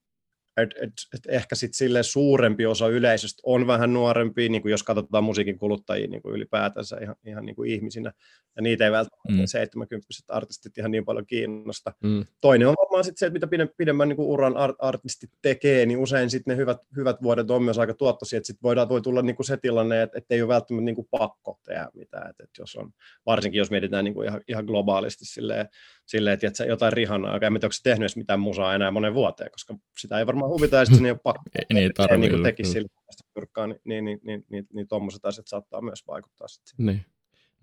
et, 0.58 0.70
et, 0.82 0.94
et 1.14 1.22
ehkä 1.28 1.56
sitten 1.56 1.78
sille 1.78 2.04
suurempi 2.04 2.66
osa 2.66 2.88
yleisöstä 2.88 3.42
on 3.46 3.68
vähän 3.68 3.94
nuorempi, 3.94 4.50
niin 4.50 4.62
kuin 4.62 4.72
jos 4.72 4.84
katsotaan 4.84 5.24
musiikin 5.24 5.60
kuluttajia 5.60 6.08
niin 6.08 6.22
kuin 6.22 6.36
ylipäätänsä 6.36 6.98
ihan, 7.02 7.16
ihan 7.26 7.46
niin 7.46 7.56
kuin 7.56 7.72
ihmisinä, 7.72 8.14
ja 8.56 8.62
niitä 8.62 8.86
ei 8.86 8.92
välttämättä 8.92 9.42
mm. 9.42 9.46
70 9.46 10.08
artistit 10.28 10.78
ihan 10.78 10.92
niin 10.92 11.06
paljon 11.06 11.26
kiinnosta. 11.26 11.94
Mm. 12.04 12.26
Toinen 12.42 12.68
on 12.68 12.76
varmaan 12.82 13.04
sitten 13.04 13.20
se, 13.20 13.26
että 13.26 13.48
mitä 13.52 13.68
pidemmän 13.78 14.10
niin 14.10 14.18
kuin 14.18 14.28
uran 14.28 14.54
art- 14.54 14.76
artistit 14.80 15.30
tekee, 15.42 15.86
niin 15.86 16.00
usein 16.00 16.30
sitten 16.30 16.52
ne 16.52 16.58
hyvät, 16.58 16.78
hyvät 16.96 17.22
vuodet 17.24 17.52
on 17.52 17.64
myös 17.64 17.80
aika 17.80 17.94
tuottoisia, 17.94 18.38
että 18.38 18.48
sitten 18.48 18.64
voidaan, 18.64 18.90
voi 18.90 19.02
tulla 19.02 19.22
niin 19.22 19.36
kuin 19.36 19.46
se 19.46 19.58
tilanne, 19.58 20.02
että, 20.02 20.18
että 20.18 20.36
ei 20.36 20.42
ole 20.42 20.48
välttämättä 20.48 20.86
niin 20.86 20.96
kuin 20.96 21.08
pakko 21.12 21.60
tehdä 21.64 21.90
mitään, 21.94 22.30
että, 22.30 22.44
että 22.44 22.62
jos 22.62 22.76
on, 22.76 22.92
varsinkin 23.26 23.60
jos 23.60 23.72
mietitään 23.72 24.06
niin 24.06 24.14
kuin 24.14 24.28
ihan, 24.28 24.42
ihan 24.48 24.66
globaalisti 24.66 25.26
silleen, 25.26 25.70
silleen, 26.06 26.34
että, 26.34 26.48
että 26.48 26.66
jotain 26.66 26.94
rihanaa, 26.94 27.34
en 27.34 27.40
tiedä, 27.40 27.56
onko 27.56 27.72
se 27.72 27.84
tehnyt 27.84 28.02
edes 28.02 28.16
mitään 28.16 28.40
musaa 28.40 28.76
enää 28.76 28.92
monen 28.92 29.14
vuoteen, 29.14 29.52
koska 29.52 29.76
sitä 29.98 30.20
ei 30.20 30.28
varmaan 30.28 30.52
huvita, 30.52 30.76
ja 30.76 30.86
sitten 30.86 31.06
ei 31.06 31.12
ole 31.12 31.20
pakko, 31.24 31.44
ei, 31.56 31.66
niin, 31.74 31.94
tarvii, 31.94 32.18
niin 32.18 32.32
kuin 32.32 32.44
tekisi 32.44 32.72
sillä 32.72 32.88
pyrkkaa, 33.34 33.68
niin, 33.68 33.80
niin, 33.86 34.06
niin, 34.06 34.20
niin, 34.24 34.24
niin, 34.24 34.46
niin, 34.50 34.68
niin 34.74 34.88
tuommoiset 34.88 35.26
asiat 35.26 35.48
saattaa 35.48 35.82
myös 35.82 36.08
vaikuttaa 36.08 36.48
sitten. 36.48 36.86
Niin. 36.86 37.06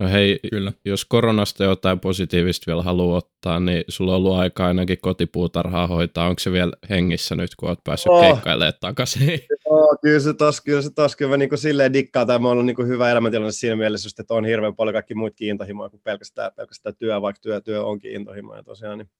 No 0.00 0.08
hei, 0.08 0.40
Kyllä. 0.50 0.72
jos 0.84 1.04
koronasta 1.04 1.64
jotain 1.64 2.00
positiivista 2.00 2.64
vielä 2.66 2.82
haluaa 2.82 3.16
ottaa, 3.16 3.60
niin 3.60 3.84
sulla 3.88 4.12
on 4.12 4.16
ollut 4.16 4.34
aika 4.34 4.66
ainakin 4.66 4.98
kotipuutarhaa 5.02 5.86
hoitaa. 5.86 6.28
Onko 6.28 6.38
se 6.38 6.52
vielä 6.52 6.72
hengissä 6.90 7.34
nyt, 7.34 7.50
kun 7.56 7.68
oot 7.68 7.78
päässyt 7.84 8.12
Oh. 8.12 8.20
keikkailemaan 8.20 8.72
takaisin? 8.80 9.28
Joo, 9.66 9.96
kyllä 10.02 10.20
se 10.20 10.34
tos, 10.34 10.60
kyllä 10.60 10.82
se 10.82 10.90
tos, 10.94 11.16
kyllä 11.16 11.30
mä 11.30 11.36
niin 11.36 11.58
silleen 11.58 11.92
dikkaan, 11.92 12.26
tai 12.26 12.38
mä 12.38 12.48
oon 12.48 12.52
ollut 12.52 12.66
niin 12.66 12.88
hyvä 12.88 13.10
elämäntilanne 13.10 13.52
siinä 13.52 13.76
mielessä, 13.76 14.06
just, 14.06 14.20
että 14.20 14.34
on 14.34 14.44
hirveän 14.44 14.76
paljon 14.76 14.92
kaikki 14.92 15.14
muitakin 15.14 15.48
intohimoja 15.48 15.90
kuin 15.90 16.02
pelkästään, 16.04 16.52
pelkästään 16.56 16.96
työ, 16.98 17.20
vaikka 17.22 17.40
työ, 17.40 17.60
työ 17.60 17.84
onkin 17.84 18.12
intohimoja 18.12 18.62
tosiaan. 18.62 18.98
Niin, 18.98 19.10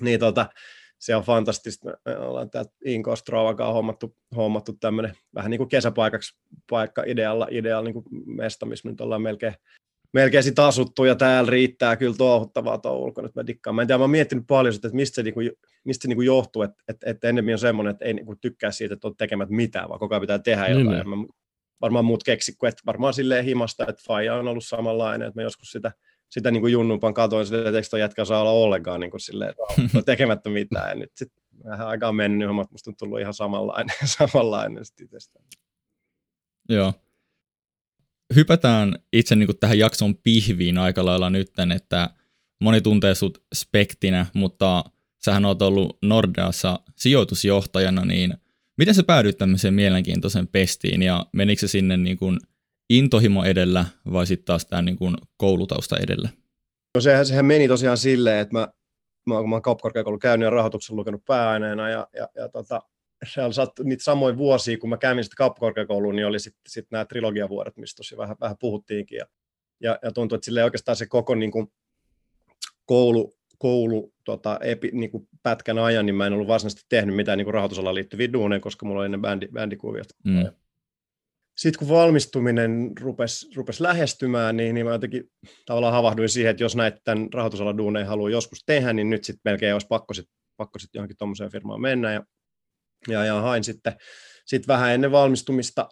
niin 0.00 0.20
tota, 0.20 0.46
se 0.98 1.16
on 1.16 1.22
fantastista. 1.22 1.90
Me- 2.04 2.16
ollaan 2.16 2.50
täältä 2.50 2.70
Inko 2.84 3.16
Strovakaan 3.16 3.74
hommattu, 3.74 4.16
hommattu 4.36 4.72
tämmöinen 4.80 5.12
vähän 5.34 5.50
niin 5.50 5.58
kuin 5.58 5.68
kesäpaikaksi 5.68 6.38
paikka 6.70 7.02
idealla, 7.06 7.48
idealla 7.50 7.84
niin 7.84 7.94
kuin 7.94 8.04
mesta, 8.26 8.66
missä 8.66 8.88
me 8.88 8.92
nyt 8.92 9.00
ollaan 9.00 9.22
melkein, 9.22 9.54
melkein 10.12 10.44
sit 10.44 10.58
asuttu 10.58 11.04
ja 11.04 11.14
täällä 11.14 11.50
riittää 11.50 11.96
kyllä 11.96 12.16
touhuttavaa 12.16 12.78
tuo 12.78 12.92
ulkona, 12.92 13.26
että 13.26 13.40
mä 13.40 13.46
dikkaan. 13.46 13.74
Mä 13.76 13.82
en 13.82 13.88
tiedä, 13.88 13.98
mä 13.98 14.02
oon 14.02 14.10
miettinyt 14.10 14.44
paljon, 14.46 14.74
sitä, 14.74 14.88
että 14.88 14.96
mistä 14.96 15.14
se, 15.14 15.22
niinku, 15.22 15.40
mistä 15.84 16.02
se 16.02 16.08
niinku 16.08 16.22
johtuu, 16.22 16.62
että, 16.62 16.82
että, 16.88 17.10
että 17.10 17.28
ennemmin 17.28 17.54
on 17.54 17.58
semmoinen, 17.58 17.90
että 17.90 18.04
ei 18.04 18.14
niinku 18.14 18.36
tykkää 18.40 18.70
siitä, 18.70 18.94
että 18.94 19.08
on 19.08 19.16
tekemättä 19.16 19.54
mitään, 19.54 19.88
vaan 19.88 20.00
koko 20.00 20.14
ajan 20.14 20.20
pitää 20.20 20.38
tehdä 20.38 20.64
Niin, 20.64 20.78
jotain. 20.78 20.88
niin. 20.88 20.98
Ja 20.98 21.16
mä, 21.16 21.26
varmaan 21.80 22.04
muut 22.04 22.24
keksi, 22.24 22.56
kun 22.58 22.68
et 22.68 22.80
varmaan 22.86 23.14
silleen 23.14 23.44
himasta, 23.44 23.86
että 23.88 24.02
Faija 24.06 24.34
on 24.34 24.48
ollut 24.48 24.64
samanlainen, 24.64 25.28
että 25.28 25.40
mä 25.40 25.42
joskus 25.42 25.70
sitä, 25.70 25.92
sitä 26.28 26.50
niin 26.50 26.60
kuin 26.60 26.72
junnumpan 26.72 27.14
katoin 27.14 27.46
silleen, 27.46 27.66
että 27.66 27.78
eikö 27.78 27.88
toi 27.90 28.00
jätkä 28.00 28.24
saa 28.24 28.40
olla 28.40 28.50
ollenkaan 28.50 29.00
niin 29.00 29.10
kuin 29.10 29.20
silleen, 29.20 29.50
että 29.50 29.62
on 29.98 30.04
tekemättä 30.04 30.50
mitään. 30.50 30.88
Ja 30.88 30.94
nyt 30.94 31.10
sitten 31.16 31.42
vähän 31.64 31.88
aikaa 31.88 32.12
mennyt, 32.12 32.54
mutta 32.54 32.72
musta 32.72 32.90
on 32.90 32.96
tullut 32.96 33.20
ihan 33.20 33.34
samanlainen, 33.34 33.96
samanlainen 34.18 34.84
sit 34.84 35.00
itsestään. 35.00 35.44
Joo. 36.68 36.92
Hypätään 38.34 38.94
itse 39.12 39.36
niin 39.36 39.48
tähän 39.60 39.78
jakson 39.78 40.16
pihviin 40.16 40.78
aika 40.78 41.04
lailla 41.04 41.30
nytten, 41.30 41.72
että 41.72 42.10
moni 42.60 42.80
tuntee 42.80 43.14
sut 43.14 43.44
spektinä, 43.54 44.26
mutta 44.34 44.84
sähän 45.24 45.44
oot 45.44 45.62
ollut 45.62 45.98
Nordeassa 46.02 46.80
sijoitusjohtajana, 46.96 48.04
niin 48.04 48.34
miten 48.78 48.94
sä 48.94 49.02
päädyit 49.02 49.38
tämmöiseen 49.38 49.74
mielenkiintoiseen 49.74 50.48
pestiin 50.48 51.02
ja 51.02 51.26
menikö 51.32 51.60
se 51.60 51.68
sinne 51.68 51.96
niin 51.96 52.16
kuin 52.16 52.38
intohimo 52.90 53.44
edellä 53.44 53.84
vai 54.12 54.26
sitten 54.26 54.44
taas 54.44 54.66
tämä 54.66 54.82
niin 54.82 54.96
kuin 54.96 55.16
koulutausta 55.36 55.96
edellä? 55.96 56.28
No 56.94 57.00
sehän, 57.00 57.26
sehän 57.26 57.44
meni 57.44 57.68
tosiaan 57.68 57.98
silleen, 57.98 58.38
että 58.38 58.54
mä, 58.54 58.68
mä, 59.26 59.34
kun 59.34 59.48
mä 59.48 59.54
oon 59.54 59.62
kauppakorkeakoulu 59.62 60.18
käynyt 60.18 60.46
ja 60.46 60.50
rahoituksen 60.50 60.96
lukenut 60.96 61.24
pääaineena 61.24 61.90
ja, 61.90 62.08
ja, 62.16 62.28
ja 62.34 62.48
tota, 62.48 62.82
se 63.26 63.42
on 63.42 63.54
sattu, 63.54 63.82
niitä 63.82 64.04
samoja 64.04 64.36
vuosia, 64.36 64.78
kun 64.78 64.90
mä 64.90 64.96
kävin 64.96 65.24
sitten 65.24 65.36
kauppakorkeakouluun, 65.36 66.16
niin 66.16 66.26
oli 66.26 66.40
sitten 66.40 66.62
sit 66.68 66.86
nämä 66.90 67.04
trilogiavuodet, 67.04 67.76
mistä 67.76 67.96
tosi 67.96 68.16
vähän, 68.16 68.36
vähän 68.40 68.56
puhuttiinkin. 68.60 69.16
Ja, 69.16 69.26
ja, 69.80 69.98
ja 70.02 70.12
tuntuu, 70.12 70.36
että 70.36 70.44
silleen 70.44 70.64
oikeastaan 70.64 70.96
se 70.96 71.06
koko 71.06 71.34
niin 71.34 71.50
kuin, 71.50 71.66
koulu, 72.84 73.34
koulu 73.58 74.12
tota, 74.24 74.58
epi, 74.62 74.90
niin 74.92 75.10
kuin 75.10 75.28
pätkän 75.42 75.78
ajan, 75.78 76.06
niin 76.06 76.14
mä 76.14 76.26
en 76.26 76.32
ollut 76.32 76.48
varsinaisesti 76.48 76.86
tehnyt 76.88 77.16
mitään 77.16 77.38
niin 77.38 77.46
kuin 77.46 77.54
rahoitusalaan 77.54 77.94
liittyviä 77.94 78.32
duuneja, 78.32 78.60
koska 78.60 78.86
mulla 78.86 79.00
oli 79.00 79.08
ne 79.08 79.18
bändi, 79.18 79.48
bändikuviot. 79.48 80.08
Mm. 80.24 80.46
Sitten 81.56 81.78
kun 81.78 81.88
valmistuminen 81.88 82.92
rupesi 83.00 83.56
rupes 83.56 83.80
lähestymään, 83.80 84.56
niin, 84.56 84.74
niin 84.74 84.86
mä 84.86 84.92
jotenkin 84.92 85.30
tavallaan 85.66 85.92
havahduin 85.92 86.28
siihen, 86.28 86.50
että 86.50 86.62
jos 86.62 86.76
näitä 86.76 87.00
tämän 87.04 87.28
rahoitusalan 87.34 87.78
duuneja 87.78 88.06
haluaa 88.06 88.30
joskus 88.30 88.62
tehdä, 88.66 88.92
niin 88.92 89.10
nyt 89.10 89.24
sitten 89.24 89.40
melkein 89.44 89.72
olisi 89.72 89.86
pakko 89.86 90.14
sitten 90.14 90.34
pakko 90.56 90.78
sit 90.78 90.94
johonkin 90.94 91.16
tuommoiseen 91.16 91.50
firmaan 91.50 91.80
mennä. 91.80 92.12
Ja, 92.12 92.24
ja, 93.08 93.24
ja 93.24 93.40
hain 93.40 93.64
sitten 93.64 93.92
sit 94.46 94.68
vähän 94.68 94.94
ennen 94.94 95.12
valmistumista, 95.12 95.88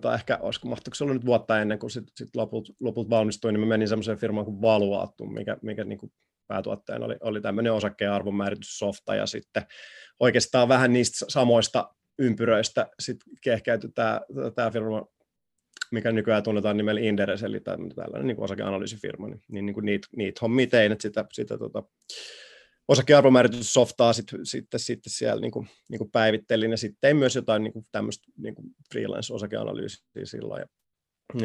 tai 0.00 0.14
ehkä 0.14 0.38
olisiko 0.42 0.68
mahtuiko 0.68 0.94
se 0.94 1.04
olla 1.04 1.14
nyt 1.14 1.26
vuotta 1.26 1.60
ennen 1.60 1.78
kuin 1.78 1.90
sitten 1.90 2.12
sit 2.16 2.36
lopulta, 2.36 2.72
lopulta 2.80 3.10
valmistuin, 3.10 3.52
niin 3.52 3.60
mä 3.60 3.66
menin 3.66 3.88
semmoiseen 3.88 4.18
firmaan 4.18 4.44
kuin 4.44 4.62
Valuaattu, 4.62 5.26
mikä, 5.26 5.56
mikä 5.62 5.84
niin 5.84 5.98
kuin 5.98 6.12
päätuotteena 6.48 7.06
oli, 7.06 7.16
oli 7.20 7.40
tämmöinen 7.40 7.72
osakkeen 7.72 8.12
arvonmäärityssofta, 8.12 9.14
ja 9.14 9.26
sitten 9.26 9.62
oikeastaan 10.20 10.68
vähän 10.68 10.92
niistä 10.92 11.26
samoista 11.28 11.94
ympyröistä 12.18 12.86
sitten 13.00 13.32
kehkeytyi 13.42 13.90
tämä, 13.94 14.20
tämä 14.54 14.70
firma, 14.70 15.06
mikä 15.92 16.12
nykyään 16.12 16.42
tunnetaan 16.42 16.76
nimellä 16.76 17.00
Inderes, 17.00 17.42
eli 17.42 17.60
tällainen 17.60 18.26
niin 18.26 18.40
osakeanalyysifirma, 18.40 19.28
niin, 19.28 19.40
niin, 19.48 19.66
niin 19.66 19.76
niitä, 19.82 20.08
niitä 20.16 20.38
hommia 20.42 20.66
tein, 20.66 20.92
että 20.92 21.02
sitä, 21.02 21.24
sitä 21.32 21.58
tota, 21.58 21.82
osakearvomäärityssoftaa 22.88 24.12
sitten, 24.12 24.46
sitten, 24.46 24.80
sitten 24.80 25.12
siellä 25.12 25.40
niin 25.40 25.50
kuin, 25.50 25.68
niin 25.88 25.98
kuin 25.98 26.10
päivittelin, 26.10 26.70
ja 26.70 26.76
sitten 26.76 26.98
tein 27.00 27.16
myös 27.16 27.36
jotain 27.36 27.62
niin 27.62 27.72
kuin 27.72 27.86
tämmöistä 27.92 28.32
niin 28.38 28.54
kuin 28.54 28.66
freelance-osakeanalyysiä 28.92 30.04
silloin. 30.24 30.60
Ja, 30.60 30.66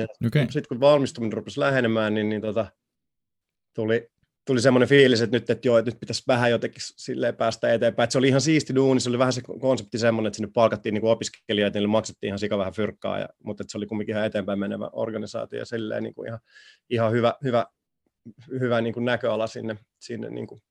ja 0.02 0.08
Okay. 0.28 0.44
sitten 0.44 0.68
kun 0.70 0.80
valmistuminen 0.80 1.34
rupesi 1.34 1.60
lähenemään, 1.60 2.14
niin, 2.14 2.30
niin 2.30 2.42
tota, 2.42 2.72
tuli, 3.76 4.10
tuli 4.48 4.62
semmoinen 4.62 4.90
fiilis, 4.90 5.22
että 5.22 5.38
nyt, 5.38 5.50
että 5.50 5.68
joo, 5.68 5.78
että 5.78 5.92
nyt 5.92 6.00
pitäisi 6.00 6.24
vähän 6.28 6.52
jotenkin 6.52 6.82
silleen 6.98 7.36
päästä 7.36 7.74
eteenpäin. 7.74 8.04
Että 8.04 8.12
se 8.12 8.18
oli 8.18 8.28
ihan 8.28 8.42
siisti 8.42 8.76
duuni, 8.76 9.00
se 9.00 9.10
oli 9.10 9.20
vähän 9.20 9.34
se 9.34 9.42
konsepti 9.42 9.98
semmoinen, 9.98 10.28
että 10.28 10.38
sinne 10.38 10.52
palkattiin 10.54 10.94
niin 10.94 11.06
opiskelijoita, 11.06 11.78
niille 11.78 11.88
maksettiin 11.88 12.28
ihan 12.28 12.40
sika 12.40 12.58
vähän 12.58 12.74
fyrkkaa, 12.74 13.20
ja, 13.20 13.30
mutta 13.44 13.64
että 13.64 13.72
se 13.72 13.78
oli 13.78 13.86
kumminkin 13.86 14.16
ihan 14.16 14.26
eteenpäin 14.26 14.60
menevä 14.60 14.90
organisaatio 14.94 15.60
ja 15.60 15.66
silleen 15.66 16.04
niin 16.04 16.14
kuin 16.14 16.28
ihan, 16.28 16.40
ihan 16.90 17.12
hyvä, 17.12 17.34
hyvä, 17.44 17.66
hyvä 18.60 18.82
niin 18.82 18.94
kuin 18.94 19.06
näköala 19.06 19.48
sinne, 19.48 19.78
sinne 20.00 20.30
niin 20.30 20.48
kuin 20.48 20.62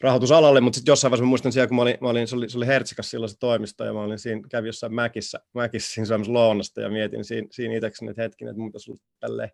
rahoitusalalle, 0.00 0.60
mutta 0.60 0.76
sitten 0.76 0.92
jossain 0.92 1.10
vaiheessa 1.10 1.24
mä 1.24 1.28
muistan 1.28 1.52
siellä, 1.52 1.68
kun 1.68 1.76
mä 1.76 1.82
olin, 1.82 1.98
mä 2.00 2.08
olin 2.08 2.28
se, 2.28 2.36
oli, 2.36 2.48
se 2.48 2.58
oli 2.58 2.66
Hertsikas 2.66 3.10
silloin 3.10 3.30
se 3.30 3.38
toimisto, 3.38 3.84
ja 3.84 3.92
mä 3.92 4.00
olin 4.00 4.18
siinä, 4.18 4.42
kävin 4.50 4.68
jossain 4.68 4.94
Mäkissä, 4.94 5.40
Mäkissä 5.54 5.92
siinä 5.92 6.06
syömässä 6.06 6.32
lounasta, 6.32 6.80
ja 6.80 6.90
mietin 6.90 7.24
siinä, 7.24 7.48
siinä 7.50 7.74
itsekseni, 7.76 8.10
että 8.10 8.22
hetkin, 8.22 8.48
että 8.48 8.60
mun 8.60 8.68
pitäisi 8.68 8.90
olla 8.90 9.00
tälleen, 9.20 9.50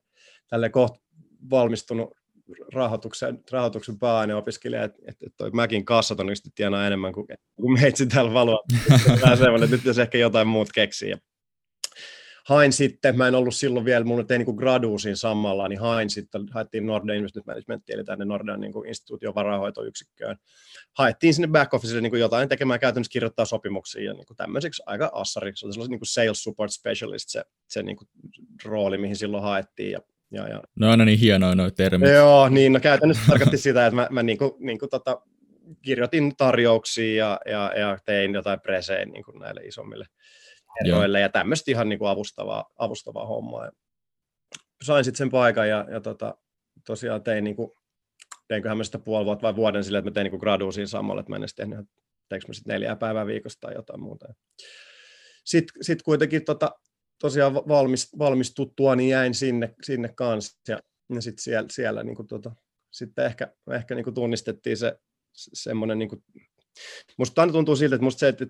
tälleen 0.51 0.73
kohta 0.73 1.01
valmistunut 1.51 2.19
rahoituksen, 2.75 3.39
rahoituksen 3.51 3.99
pääaineopiskelija, 3.99 4.85
että, 4.85 4.99
että 5.07 5.27
toi 5.37 5.51
Mäkin 5.51 5.85
kassat 5.85 6.21
on 6.21 6.31
yksi 6.31 6.51
tienaa 6.55 6.87
enemmän 6.87 7.13
kuin, 7.13 7.27
kuin 7.57 7.81
meitsi 7.81 8.07
täällä 8.07 8.35
valua. 8.35 8.65
Vähän 9.23 9.39
semmoinen, 9.39 9.65
että 9.65 9.77
nyt 9.77 9.81
pitäisi 9.81 10.01
ehkä 10.01 10.19
jotain 10.19 10.49
muut 10.49 10.73
keksiä. 10.75 11.09
Ja 11.09 11.17
hain 12.49 12.73
sitten, 12.73 13.17
mä 13.17 13.29
en 13.29 13.35
ollut 13.35 13.55
silloin 13.55 13.85
vielä, 13.85 14.05
mun 14.05 14.27
tein 14.27 14.45
niin 14.45 14.57
gradu 14.57 14.99
siinä 14.99 15.17
samalla, 15.17 15.69
niin 15.69 15.81
hain 15.81 16.11
sitten, 16.11 16.47
haettiin 16.51 16.87
Nordea 16.87 17.17
Investment 17.17 17.47
Managementia, 17.47 17.95
eli 17.95 18.05
tänne 18.05 18.25
Nordean 18.25 18.61
niin 18.61 18.87
instituution 18.87 19.35
varainhoitoyksikköön. 19.35 20.37
Haettiin 20.93 21.35
sinne 21.35 21.49
back 21.49 21.75
officelle 21.75 22.01
niin 22.01 22.21
jotain 22.21 22.49
tekemään 22.49 22.81
käytännössä 22.81 23.11
kirjoittaa 23.11 23.45
sopimuksia 23.45 24.03
ja 24.03 24.13
niin 24.13 24.27
tämmöiseksi 24.37 24.83
aika 24.87 25.11
assariksi. 25.15 25.61
Se 25.61 25.67
oli 25.67 25.73
sellainen 25.73 25.99
niin 25.99 26.07
sales 26.07 26.43
support 26.43 26.73
specialist 26.73 27.29
se, 27.29 27.45
se 27.69 27.83
niin 27.83 27.97
rooli, 28.65 28.99
mihin 28.99 29.17
silloin 29.17 29.43
haettiin. 29.43 29.91
Ja, 29.91 30.01
ja, 30.31 30.49
ja. 30.49 30.63
No 30.77 30.91
aina 30.91 31.05
niin 31.05 31.19
hienoja 31.19 31.55
noita 31.55 31.77
termejä. 31.77 32.15
Joo, 32.15 32.49
niin 32.49 32.73
no 32.73 32.81
käytännössä 32.81 33.23
tarkoitti 33.29 33.59
sitä, 33.59 33.87
että 33.87 33.97
mä, 33.97 34.09
mä 34.11 34.23
niin 34.23 34.39
kuin, 34.39 34.53
niin 34.59 34.79
kuin 34.79 34.91
tota, 34.91 35.21
kirjoitin 35.83 36.37
tarjouksia 36.37 37.15
ja, 37.15 37.41
ja, 37.47 37.73
ja 37.77 37.99
tein 38.05 38.35
jotain 38.35 38.61
presejä 38.61 39.05
niin 39.05 39.25
näille 39.41 39.61
isommille 39.61 40.07
herroille 40.85 41.21
ja 41.21 41.29
tämmöistä 41.29 41.71
ihan 41.71 41.89
niin 41.89 41.99
kuin 41.99 42.09
avustavaa, 42.09 42.71
avustavaa 42.79 43.27
hommaa. 43.27 43.65
Ja 43.65 43.73
sain 44.83 45.05
sitten 45.05 45.19
sen 45.19 45.31
paikan 45.31 45.69
ja, 45.69 45.87
ja 45.91 46.01
tota, 46.01 46.35
tosiaan 46.87 47.23
tein, 47.23 47.45
niin 47.45 47.57
kuin, 47.57 47.71
teinköhän 48.49 48.79
mä 48.79 48.85
sitä 48.85 48.99
puoli 48.99 49.25
vuotta 49.25 49.43
vai 49.43 49.57
vuoden 49.57 49.85
silleen, 49.85 49.99
että 49.99 50.11
mä 50.11 50.15
tein 50.15 50.33
niin 50.33 50.41
graduun 50.41 50.73
siinä 50.73 50.87
samalla, 50.87 51.21
että 51.21 51.31
mä 51.31 51.37
en 51.37 51.43
edes 51.43 51.55
tehnyt, 51.55 51.87
teinkö 52.29 52.49
mä 52.49 52.55
sitten 52.55 52.75
neljää 52.75 52.97
päivää 52.97 53.27
viikosta 53.27 53.61
tai 53.61 53.75
jotain 53.75 54.01
muuta. 54.01 54.35
Sitten 55.45 55.85
sit 55.85 56.03
kuitenkin 56.03 56.45
tota, 56.45 56.71
tosiaan 57.21 57.55
valmist, 57.55 58.19
valmistuttua, 58.19 58.97
niin 58.97 59.11
jäin 59.11 59.35
sinne, 59.35 59.75
sinne 59.83 60.09
kanssa 60.09 60.61
ja, 60.69 60.79
ja 61.15 61.21
sitten 61.21 61.43
siellä, 61.43 61.69
siellä 61.71 62.03
niin 62.03 62.17
kuin, 62.17 62.29
tota, 62.29 62.53
sitten 62.91 63.27
ehkä, 63.27 63.53
ehkä 63.73 63.95
niin 63.95 64.05
kuin 64.05 64.15
tunnistettiin 64.15 64.77
se 64.77 64.99
semmoinen, 65.33 65.99
niin 65.99 66.09
kuin, 66.09 66.25
musta 67.19 67.41
aina 67.41 67.53
tuntuu 67.53 67.77
siltä, 67.77 67.95
että 67.95 68.05
musta 68.05 68.19
se, 68.21 68.29
että 68.29 68.47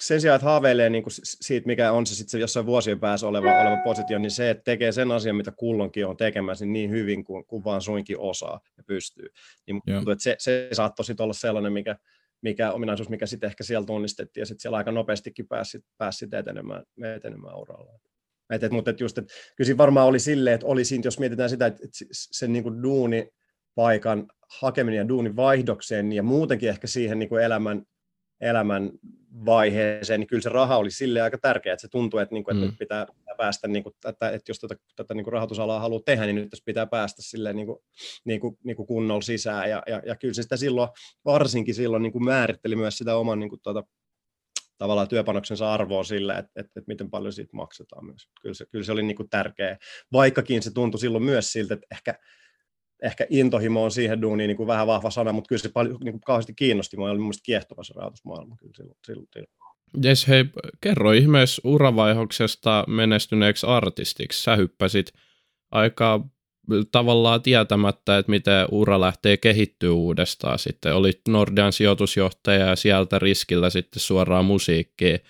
sen 0.00 0.20
sijaan, 0.20 0.36
että 0.36 0.44
haaveilee 0.44 0.90
niin 0.90 1.02
kuin 1.02 1.12
siitä, 1.22 1.66
mikä 1.66 1.92
on 1.92 2.06
se 2.06 2.14
sitten 2.14 2.40
jossain 2.40 2.66
vuosien 2.66 3.00
päässä 3.00 3.26
oleva, 3.28 3.60
oleva 3.60 3.82
positio, 3.84 4.18
niin 4.18 4.30
se, 4.30 4.50
että 4.50 4.64
tekee 4.64 4.92
sen 4.92 5.10
asian, 5.10 5.36
mitä 5.36 5.52
kullonkin 5.52 6.06
on 6.06 6.16
tekemässä, 6.16 6.64
niin, 6.64 6.72
niin 6.72 6.90
hyvin 6.90 7.24
kuin, 7.24 7.44
kuin 7.46 7.64
vaan 7.64 7.82
suinkin 7.82 8.18
osaa 8.18 8.60
ja 8.76 8.82
pystyy. 8.86 9.28
Niin 9.66 9.82
tuntuu, 9.94 10.12
että 10.12 10.22
se, 10.22 10.36
se 10.38 10.68
saattoi 10.72 11.04
sitten 11.04 11.24
olla 11.24 11.32
sellainen, 11.32 11.72
mikä, 11.72 11.96
mikä 12.42 12.72
ominaisuus, 12.72 13.08
mikä 13.08 13.26
sitten 13.26 13.48
ehkä 13.48 13.64
siellä 13.64 13.86
tunnistettiin, 13.86 14.42
ja 14.42 14.46
sitten 14.46 14.62
siellä 14.62 14.78
aika 14.78 14.92
nopeastikin 14.92 15.48
pääsi, 15.48 15.80
pääsi 15.98 16.28
etenemään, 16.32 16.82
etenemään 17.16 17.58
uralla. 17.58 17.98
Et, 18.50 18.62
et, 18.62 18.72
mutta 18.72 18.90
et 18.90 19.00
just, 19.00 19.18
et, 19.18 19.26
kyllä 19.56 19.66
siinä 19.66 19.78
varmaan 19.78 20.06
oli 20.06 20.18
silleen, 20.18 20.54
että 20.54 20.66
oli 20.66 20.84
siinä, 20.84 21.02
jos 21.04 21.18
mietitään 21.18 21.50
sitä, 21.50 21.66
että, 21.66 21.84
että 21.84 21.98
sen 22.10 22.52
niin 22.52 22.62
kuin 22.62 22.82
duuni 22.82 23.28
paikan 23.74 24.26
hakeminen 24.60 24.98
ja 24.98 25.08
duunin 25.08 25.36
vaihdokseen 25.36 26.12
ja 26.12 26.22
muutenkin 26.22 26.68
ehkä 26.68 26.86
siihen 26.86 27.18
niin 27.18 27.28
kuin 27.28 27.42
elämän, 27.42 27.82
elämän 28.40 28.90
vaiheeseen, 29.46 30.20
niin 30.20 30.28
kyllä 30.28 30.42
se 30.42 30.48
raha 30.48 30.76
oli 30.76 30.90
sille 30.90 31.20
aika 31.22 31.38
tärkeä, 31.38 31.72
että 31.72 31.80
se 31.80 31.88
tuntuu, 31.88 32.20
että, 32.20 32.34
niin 32.34 32.44
kuin, 32.44 32.56
että 32.56 32.70
mm. 32.70 32.76
pitää 32.78 33.06
päästä, 33.36 33.68
niin 33.68 33.82
kuin, 33.82 33.94
että, 34.08 34.30
että 34.30 34.50
jos 34.50 34.58
tätä, 34.58 34.74
tätä 34.96 35.14
niin 35.14 35.24
kuin 35.24 35.32
rahoitusalaa 35.32 35.80
haluaa 35.80 36.02
tehdä, 36.04 36.26
niin 36.26 36.36
nyt 36.36 36.50
tässä 36.50 36.62
pitää 36.66 36.86
päästä 36.86 37.22
silleen, 37.22 37.56
niin 37.56 37.66
kuin, 37.66 37.78
niin 38.24 38.40
kuin, 38.40 38.58
niin 38.64 38.76
kuin 38.76 38.86
kunnolla 38.86 39.22
sisään, 39.22 39.70
ja, 39.70 39.82
ja, 39.86 40.02
ja 40.06 40.16
kyllä 40.16 40.34
se 40.34 40.42
sitä 40.42 40.56
silloin, 40.56 40.88
varsinkin 41.24 41.74
silloin 41.74 42.02
niin 42.02 42.12
kuin 42.12 42.24
määritteli 42.24 42.76
myös 42.76 42.98
sitä 42.98 43.16
oman 43.16 43.40
niin 43.40 43.50
kuin, 43.50 43.60
tuota, 43.62 43.84
tavallaan 44.78 45.08
työpanoksensa 45.08 45.72
arvoa 45.72 46.04
sillä, 46.04 46.38
että, 46.38 46.50
että, 46.56 46.72
että 46.76 46.88
miten 46.88 47.10
paljon 47.10 47.32
siitä 47.32 47.56
maksetaan 47.56 48.04
myös. 48.04 48.28
Kyllä 48.42 48.54
se, 48.54 48.66
kyllä 48.66 48.84
se 48.84 48.92
oli 48.92 49.02
niin 49.02 49.16
kuin 49.16 49.30
tärkeä, 49.30 49.78
vaikkakin 50.12 50.62
se 50.62 50.70
tuntui 50.70 51.00
silloin 51.00 51.24
myös 51.24 51.52
siltä, 51.52 51.74
että 51.74 51.86
ehkä, 51.90 52.18
ehkä 53.02 53.26
intohimo 53.30 53.84
on 53.84 53.90
siihen 53.90 54.22
duuniin 54.22 54.48
niin 54.48 54.56
kuin 54.56 54.66
vähän 54.66 54.86
vahva 54.86 55.10
sana, 55.10 55.32
mutta 55.32 55.48
kyllä 55.48 55.62
se 55.62 55.68
paljon, 55.68 55.98
niin 56.04 56.12
kuin 56.12 56.20
kauheasti 56.20 56.54
kiinnosti. 56.54 56.96
Mä 56.96 57.04
olin 57.04 57.20
mielestäni 57.20 57.44
kiehtova 57.44 57.84
se 57.84 57.94
rahoitusmaailma 57.96 58.56
kyllä 58.56 58.72
silloin. 58.76 58.96
silloin, 59.06 59.28
silloin. 59.32 59.58
Jes, 60.02 60.28
hei, 60.28 60.44
kerro 60.80 61.12
ihmeessä 61.12 61.62
uravaihoksesta 61.64 62.84
menestyneeksi 62.86 63.66
artistiksi. 63.66 64.42
Sä 64.42 64.56
hyppäsit 64.56 65.12
aika 65.70 66.20
tavallaan 66.92 67.42
tietämättä, 67.42 68.18
että 68.18 68.30
miten 68.30 68.66
ura 68.70 69.00
lähtee 69.00 69.36
kehittyä 69.36 69.92
uudestaan. 69.92 70.58
Sitten 70.58 70.94
oli 70.94 71.20
Nordean 71.28 71.72
sijoitusjohtaja 71.72 72.66
ja 72.66 72.76
sieltä 72.76 73.18
riskillä 73.18 73.70
sitten 73.70 74.00
suoraan 74.00 74.44
musiikkiin. 74.44 75.20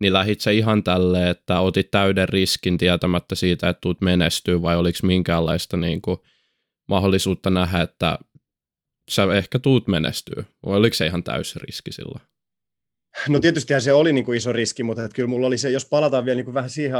Niin 0.00 0.12
lähit 0.12 0.40
se 0.40 0.54
ihan 0.54 0.82
tälleen, 0.84 1.28
että 1.28 1.60
otit 1.60 1.90
täyden 1.90 2.28
riskin 2.28 2.78
tietämättä 2.78 3.34
siitä, 3.34 3.68
että 3.68 3.80
tuut 3.80 4.00
menestyä 4.00 4.62
vai 4.62 4.76
oliko 4.76 4.98
minkäänlaista 5.02 5.76
niin 5.76 6.02
kuin 6.02 6.18
mahdollisuutta 6.92 7.50
nähdä, 7.50 7.80
että 7.80 8.18
sä 9.10 9.34
ehkä 9.34 9.58
tuut 9.58 9.88
menestyä? 9.88 10.44
Vai 10.66 10.76
oliko 10.76 10.94
se 10.94 11.06
ihan 11.06 11.24
täysi 11.24 11.58
riski 11.58 11.92
silloin? 11.92 12.20
No 13.28 13.40
tietysti 13.40 13.80
se 13.80 13.92
oli 13.92 14.12
niin 14.12 14.24
kuin 14.24 14.36
iso 14.36 14.52
riski, 14.52 14.82
mutta 14.82 15.04
että 15.04 15.14
kyllä 15.14 15.28
mulla 15.28 15.46
oli 15.46 15.58
se, 15.58 15.70
jos 15.70 15.84
palataan 15.84 16.24
vielä 16.24 16.36
niin 16.36 16.44
kuin 16.44 16.54
vähän 16.54 16.70
siihen 16.70 16.96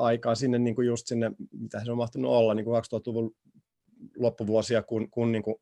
aikaan 0.00 0.36
sinne 0.36 0.58
niin 0.58 0.74
kuin 0.74 0.86
just 0.86 1.06
sinne, 1.06 1.30
mitä 1.52 1.84
se 1.84 1.90
on 1.90 1.96
mahtunut 1.96 2.30
olla, 2.30 2.54
niin 2.54 2.64
kuin 2.64 2.82
2000-luvun 2.82 3.34
loppuvuosia, 4.16 4.82
kun, 4.82 5.10
kun 5.10 5.32
niin 5.32 5.42
kuin 5.42 5.56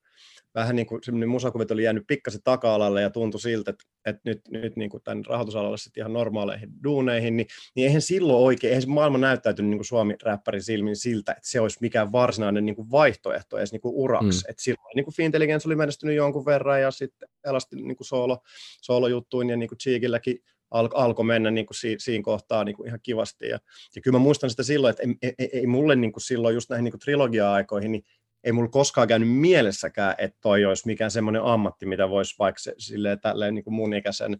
vähän 0.55 0.77
niin 0.77 0.87
kuin 0.87 1.03
semmoinen 1.05 1.29
musakuvet 1.29 1.71
oli 1.71 1.83
jäänyt 1.83 2.07
pikkasen 2.07 2.41
taka-alalle 2.45 3.03
ja 3.03 3.11
tuntui 3.11 3.41
siltä, 3.41 3.71
että, 3.71 3.85
että 4.07 4.21
nyt, 4.25 4.41
nyt 4.51 4.77
niin 4.77 4.91
kuin 4.91 5.03
tämän 5.03 5.25
rahoitusalalle 5.25 5.79
sitten 5.79 6.01
ihan 6.01 6.13
normaaleihin 6.13 6.71
duuneihin, 6.85 7.37
niin, 7.37 7.47
niin 7.75 7.87
eihän 7.87 8.03
silloin 8.03 8.45
oikein, 8.45 8.69
eihän 8.69 8.83
se 8.83 8.89
maailma 8.89 9.19
näyttäytynyt 9.19 9.71
niin 9.71 9.79
kuin 9.79 9.87
Suomi-räppärin 9.87 10.63
silmin 10.63 10.97
siltä, 10.97 11.33
että 11.33 11.49
se 11.49 11.61
olisi 11.61 11.79
mikään 11.81 12.13
varsinainen 12.13 12.67
niin 12.67 12.77
kuin 12.77 12.91
vaihtoehto 12.91 13.59
edes 13.59 13.73
niin 13.73 13.81
kuin 13.81 13.95
uraksi. 13.95 14.45
Mm. 14.45 14.51
Että 14.51 14.63
silloin 14.63 14.93
niin 14.97 15.05
kuin 15.05 15.15
Fintelligence 15.15 15.69
oli 15.69 15.77
menestynyt 15.77 16.17
jonkun 16.17 16.47
verran 16.47 16.81
ja 16.81 16.91
sitten 16.91 17.29
elasti 17.45 17.77
niin 17.77 17.97
kuin 17.97 18.07
solo, 18.07 18.39
solo-juttuin 18.83 19.51
ja 19.51 19.57
niin 19.57 19.69
kuin 19.69 19.79
Cheekilläkin 19.79 20.39
al- 20.71 20.89
alkoi 20.95 21.25
mennä 21.25 21.51
niin 21.51 21.67
kuin 21.67 21.77
si- 21.77 21.97
siinä 21.99 22.23
kohtaa 22.23 22.65
niin 22.65 22.77
kuin 22.77 22.87
ihan 22.87 23.01
kivasti. 23.03 23.49
Ja, 23.49 23.59
ja 23.95 24.03
kyllä 24.03 24.19
mä 24.19 24.23
muistan 24.23 24.51
sitä 24.51 24.63
silloin, 24.63 24.91
että 24.91 25.03
ei, 25.23 25.35
ei, 25.39 25.51
ei 25.53 25.67
mulle 25.67 25.97
niin 25.97 26.13
kuin 26.13 26.23
silloin 26.23 26.55
just 26.55 26.71
näihin 26.71 26.85
niin 26.85 26.93
kuin 26.93 27.01
trilogia-aikoihin, 27.01 27.93
niin 27.93 28.05
ei 28.47 28.53
mulla 28.53 28.69
koskaan 28.69 29.09
käynyt 29.09 29.29
mielessäkään, 29.29 30.15
että 30.19 30.39
toi 30.41 30.65
olisi 30.65 30.87
mikään 30.87 31.11
semmoinen 31.11 31.43
ammatti, 31.43 31.87
mitä 31.87 32.09
voisi 32.09 32.35
vaikka 32.39 32.59
se, 32.59 32.75
silleen, 32.79 33.21
tälleen, 33.21 33.55
niin 33.55 33.65
kuin 33.65 33.75
mun 33.75 33.95
ikäisen 33.95 34.37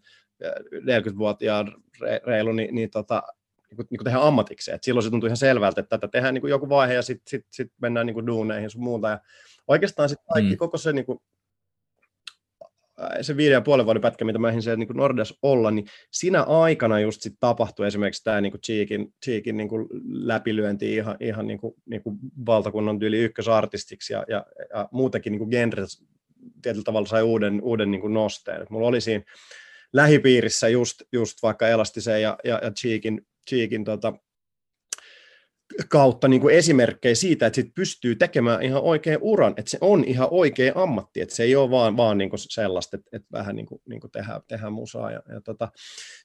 40-vuotiaan 0.73 1.75
reilu, 2.25 2.51
niin, 2.51 2.75
niin, 2.75 2.89
tota, 2.89 3.23
niin, 3.69 3.75
kuin, 3.75 3.87
niin 3.89 3.97
kuin 3.97 4.05
tehdä 4.05 4.19
ammatikseen. 4.19 4.75
Et 4.75 4.83
silloin 4.83 5.03
se 5.03 5.09
tuntui 5.09 5.27
ihan 5.27 5.37
selvältä, 5.37 5.81
että 5.81 5.97
tätä 5.97 6.07
tehdään 6.07 6.33
niin 6.33 6.41
kuin 6.41 6.51
joku 6.51 6.69
vaihe 6.69 6.93
ja 6.93 7.01
sitten 7.01 7.29
sit, 7.29 7.45
sit 7.51 7.71
mennään 7.81 8.05
niin 8.05 8.13
kuin 8.13 8.27
duuneihin 8.27 8.69
sun 8.69 8.83
muuta. 8.83 9.09
Ja 9.09 9.19
oikeastaan 9.67 10.09
sitten 10.09 10.27
kaikki, 10.33 10.51
mm. 10.51 10.57
koko 10.57 10.77
se 10.77 10.93
niin 10.93 11.05
kuin, 11.05 11.19
se 13.21 13.37
viiden 13.37 13.53
ja 13.53 13.61
puolen 13.61 13.85
vuoden 13.85 14.01
pätkä, 14.01 14.25
mitä 14.25 14.39
mä 14.39 14.61
siellä 14.61 14.77
niin 14.77 14.87
Nordeas 14.93 15.33
olla, 15.41 15.71
niin 15.71 15.85
siinä 16.11 16.43
aikana 16.43 16.99
just 16.99 17.21
sit 17.21 17.33
tapahtui 17.39 17.87
esimerkiksi 17.87 18.23
tämä 18.23 18.41
niin 18.41 18.61
Cheekin, 18.65 19.13
Cheekin 19.25 19.57
niin 19.57 19.69
läpilyönti 20.11 20.95
ihan, 20.95 21.17
ihan 21.19 21.47
niin 21.47 21.59
kuin, 21.59 21.73
niin 21.85 22.03
kuin 22.03 22.17
valtakunnan 22.45 22.99
tyyli 22.99 23.17
ykkösartistiksi 23.17 24.13
ja, 24.13 24.25
ja, 24.27 24.45
ja 24.73 24.89
muutenkin 24.91 25.31
niin 25.31 25.49
genre 25.49 25.85
tietyllä 26.61 26.83
tavalla 26.83 27.07
sai 27.07 27.23
uuden, 27.23 27.61
uuden 27.61 27.91
niin 27.91 28.13
nosteen. 28.13 28.61
Et 28.61 28.69
mulla 28.69 28.87
oli 28.87 29.01
siinä 29.01 29.23
lähipiirissä 29.93 30.67
just, 30.67 31.01
just 31.13 31.37
vaikka 31.43 31.67
Elastisen 31.67 32.21
ja, 32.21 32.37
ja, 32.43 32.59
ja 32.63 32.71
Cheekin, 32.71 33.21
Cheekin 33.49 33.83
tota, 33.83 34.13
kautta 35.89 36.27
niin 36.27 36.41
kuin 36.41 36.55
esimerkkejä 36.55 37.15
siitä, 37.15 37.47
että 37.47 37.55
sit 37.55 37.75
pystyy 37.75 38.15
tekemään 38.15 38.61
ihan 38.61 38.81
oikein 38.81 39.17
uran, 39.21 39.53
että 39.57 39.71
se 39.71 39.77
on 39.81 40.03
ihan 40.03 40.27
oikea 40.31 40.73
ammatti, 40.75 41.21
että 41.21 41.35
se 41.35 41.43
ei 41.43 41.55
ole 41.55 41.69
vaan, 41.69 41.97
vaan 41.97 42.17
niin 42.17 42.29
kuin 42.29 42.39
sellaista, 42.39 42.97
että, 42.97 43.09
että 43.13 43.27
vähän 43.31 43.55
niin 43.55 43.65
kuin, 43.65 43.81
niin 43.89 44.01
kuin 44.01 44.11
tehdään, 44.11 44.41
tehdään 44.47 44.73
musaa. 44.73 45.11
Ja, 45.11 45.21
ja 45.33 45.41
tota, 45.41 45.71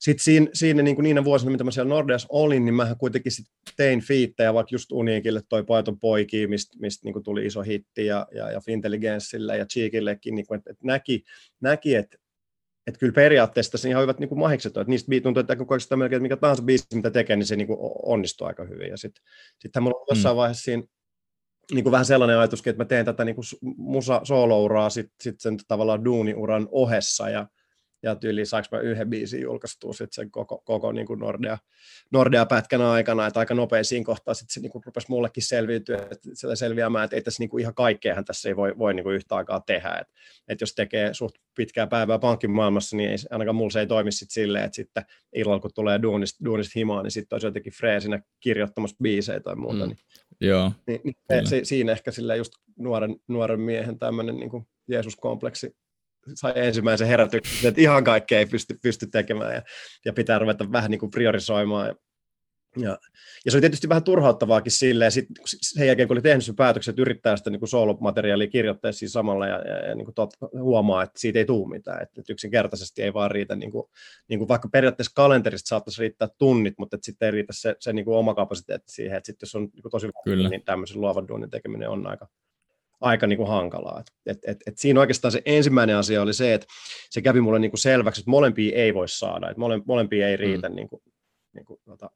sitten 0.00 0.24
siinä, 0.24 0.46
siinä 0.55 0.83
niin 0.83 0.94
kuin 0.96 1.02
niinä 1.02 1.24
vuosina, 1.24 1.50
mitä 1.50 1.64
mä 1.64 1.70
siellä 1.70 1.88
Nordeas 1.88 2.26
olin, 2.28 2.64
niin 2.64 2.74
mä 2.74 2.94
kuitenkin 2.98 3.33
sit 3.33 3.46
tein 3.76 4.00
fiittejä, 4.00 4.55
vaikka 4.55 4.74
just 4.74 4.92
Uniikille 4.92 5.42
toi 5.48 5.64
Paiton 5.64 5.98
poiki, 5.98 6.46
mistä 6.46 6.78
mist, 6.81 7.05
niin 7.05 7.12
kuin 7.12 7.22
tuli 7.22 7.46
iso 7.46 7.62
hitti, 7.62 8.07
ja, 8.07 8.26
ja, 8.35 8.50
ja 8.50 8.61
Fintelligenssille 8.61 9.57
ja 9.57 9.66
Cheekillekin, 9.66 10.35
niin 10.35 10.46
kuin, 10.46 10.59
että, 10.59 10.70
että 10.70 10.87
näki, 10.87 11.24
näki 11.61 11.94
että 11.94 12.21
että 12.87 12.99
kyllä 12.99 13.12
periaatteessa 13.12 13.73
tässä 13.73 13.88
ihan 13.88 14.03
hyvät 14.03 14.18
niin 14.18 14.38
mahikset 14.38 14.77
on, 14.77 14.81
että 14.81 14.90
niistä 14.90 15.11
tuntuu, 15.23 15.40
että 15.40 15.57
kun 15.57 15.81
sitä 15.81 15.97
melkein, 15.97 16.23
mikä 16.23 16.37
tahansa 16.37 16.62
biisi, 16.62 16.87
mitä 16.95 17.11
tekee, 17.11 17.37
niin 17.37 17.47
se 17.47 17.57
niin 17.57 17.66
kuin 17.66 17.79
onnistuu 18.03 18.47
aika 18.47 18.64
hyvin. 18.64 18.88
Ja 18.88 18.97
sitten 18.97 19.25
sit 19.59 19.73
mulla 19.81 19.99
on 19.99 20.07
jossain 20.11 20.35
mm. 20.35 20.37
vaiheessa 20.37 20.62
siinä 20.62 20.83
niin 21.73 21.85
kuin 21.85 21.92
vähän 21.92 22.07
sellainen 22.07 22.38
ajatuskin, 22.38 22.71
että 22.71 22.83
mä 22.83 22.88
teen 22.88 23.05
tätä 23.05 23.25
niin 23.25 23.35
kuin 23.35 23.45
musa 23.77 24.21
soolouraa 24.25 24.90
sitten 24.90 25.16
sit 25.21 25.40
sen 25.40 25.57
tavallaan 25.68 26.05
duuniuran 26.05 26.68
ohessa, 26.71 27.29
ja 27.29 27.47
ja 28.02 28.16
tyyliin 28.16 28.46
saanko 28.46 28.68
mä 28.72 28.80
yhden 28.82 29.10
biisin 29.10 29.40
julkaistua 29.40 29.92
sit 29.92 30.12
sen 30.12 30.30
koko, 30.30 30.58
koko 30.58 30.92
niin 30.92 31.06
kuin 31.06 31.20
Nordea, 31.20 31.58
Nordea-pätkän 32.12 32.80
aikana, 32.80 33.26
että 33.26 33.40
aika 33.40 33.54
nopeisiin 33.54 34.04
kohtaan 34.04 34.34
sitten 34.34 34.54
se 34.54 34.60
niin 34.60 34.72
kuin 34.72 34.82
rupesi 34.86 35.06
mullekin 35.08 35.42
selviytyä, 35.42 35.96
että 36.10 36.56
selviämään, 36.56 37.04
että 37.04 37.16
ei 37.16 37.22
tässä 37.22 37.42
niin 37.42 37.50
kuin 37.50 37.60
ihan 37.60 37.74
kaikkeahan 37.74 38.24
tässä 38.24 38.48
ei 38.48 38.56
voi, 38.56 38.78
voi 38.78 38.94
niin 38.94 39.04
kuin 39.04 39.16
yhtä 39.16 39.36
aikaa 39.36 39.60
tehdä, 39.60 39.88
että, 39.88 40.14
että 40.48 40.62
jos 40.62 40.74
tekee 40.74 41.14
suht 41.14 41.34
pitkää 41.56 41.86
päivää 41.86 42.18
pankkimaailmassa, 42.18 42.96
niin 42.96 43.10
ei, 43.10 43.16
ainakaan 43.30 43.56
mulla 43.56 43.70
se 43.70 43.80
ei 43.80 43.86
toimi 43.86 44.12
sitten 44.12 44.34
silleen, 44.34 44.64
että 44.64 44.76
sitten 44.76 45.04
illalla 45.32 45.60
kun 45.60 45.70
tulee 45.74 46.02
duunista, 46.02 46.44
duunista 46.44 46.72
himaa, 46.76 47.02
niin 47.02 47.10
sitten 47.10 47.34
olisi 47.34 47.46
jotenkin 47.46 47.72
freesinä 47.72 48.22
kirjoittamassa 48.40 48.96
biisejä 49.02 49.40
tai 49.40 49.56
muuta, 49.56 49.84
mm. 49.84 49.88
niin, 49.88 49.98
Joo, 50.40 50.72
niin, 50.86 51.00
niin 51.04 51.46
se, 51.48 51.60
siinä 51.64 51.92
ehkä 51.92 52.10
sillä 52.10 52.34
just 52.34 52.52
nuoren, 52.78 53.16
nuoren 53.28 53.60
miehen 53.60 53.98
tämmöinen 53.98 54.36
niin 54.36 54.66
Jeesus-kompleksi 54.88 55.76
sai 56.35 56.52
ensimmäisen 56.56 57.08
herätyksen, 57.08 57.68
että 57.68 57.80
ihan 57.80 58.04
kaikkea 58.04 58.38
ei 58.38 58.46
pysty, 58.46 58.78
pysty 58.82 59.06
tekemään 59.06 59.54
ja, 59.54 59.62
ja 60.04 60.12
pitää 60.12 60.38
ruveta 60.38 60.72
vähän 60.72 60.90
niin 60.90 60.98
kuin 60.98 61.11
priorisoimaan. 61.11 61.87
Ja, 61.87 61.94
ja, 62.76 62.98
ja 63.44 63.50
se 63.50 63.56
oli 63.56 63.61
tietysti 63.61 63.88
vähän 63.88 64.04
turhauttavaakin 64.04 64.72
silleen, 64.72 65.12
sit 65.12 65.26
sen 65.44 65.87
jälkeen 65.87 66.08
kun 66.08 66.14
oli 66.14 66.22
tehnyt 66.22 66.44
sen 66.44 66.56
päätöksen, 66.56 66.92
että 66.92 67.02
yrittää 67.02 67.37
sitä 67.37 67.50
niin 67.50 67.68
soolomateriaalia 67.68 68.46
kirjoittaa 68.46 68.92
siinä 68.92 69.11
samalla 69.11 69.46
ja, 69.46 69.58
ja, 69.58 69.88
ja 69.88 69.94
niin 69.94 70.04
kuin 70.04 70.14
tot, 70.14 70.35
huomaa, 70.52 71.02
että 71.02 71.20
siitä 71.20 71.38
ei 71.38 71.44
tule 71.44 71.68
mitään, 71.68 72.02
että, 72.02 72.20
että 72.20 72.32
yksinkertaisesti 72.32 73.02
ei 73.02 73.14
vaan 73.14 73.30
riitä, 73.30 73.56
niin 73.56 73.70
kuin, 73.70 73.85
niin 74.28 74.38
kuin 74.38 74.48
vaikka 74.48 74.68
periaatteessa 74.68 75.12
kalenterista 75.14 75.68
saattaisi 75.68 76.00
riittää 76.00 76.28
tunnit, 76.38 76.74
mutta 76.78 76.96
että 76.96 77.04
sitten 77.04 77.26
ei 77.26 77.32
riitä 77.32 77.52
se, 77.52 77.76
se 77.80 77.92
niin 77.92 78.04
kuin 78.04 78.16
oma 78.16 78.35
kapasiteetti 78.35 78.92
siihen, 78.92 79.16
että 79.16 79.26
sitten 79.26 79.46
jos 79.46 79.54
on 79.54 79.62
niin 79.62 79.82
kuin 79.82 79.92
tosi 79.92 80.08
Kyllä. 80.24 80.48
niin 80.48 80.64
tämmöisen 80.64 81.00
luovan 81.00 81.28
duunin 81.28 81.50
tekeminen 81.50 81.88
on 81.88 82.06
aika, 82.06 82.28
aika 83.02 83.26
niin 83.26 83.36
kuin 83.36 83.48
hankalaa. 83.48 84.00
Et, 84.00 84.06
et, 84.26 84.38
et, 84.46 84.58
et 84.66 84.78
siinä 84.78 85.00
oikeastaan 85.00 85.32
se 85.32 85.42
ensimmäinen 85.44 85.96
asia 85.96 86.22
oli 86.22 86.34
se, 86.34 86.54
että 86.54 86.66
se 87.10 87.22
kävi 87.22 87.40
mulle 87.40 87.58
niin 87.58 87.70
kuin 87.70 87.80
selväksi, 87.80 88.20
että 88.20 88.30
molempia 88.30 88.76
ei 88.76 88.94
voi 88.94 89.08
saada, 89.08 89.50
että 89.50 89.60
mole, 89.60 89.80
molempia 89.86 90.28
ei 90.28 90.36
riitä 90.36 90.68
mm. 90.68 90.74
niin 90.74 90.88
kuin, 90.88 91.02
niin 91.54 91.64
kuin, 91.64 91.80
tota, 91.84 92.10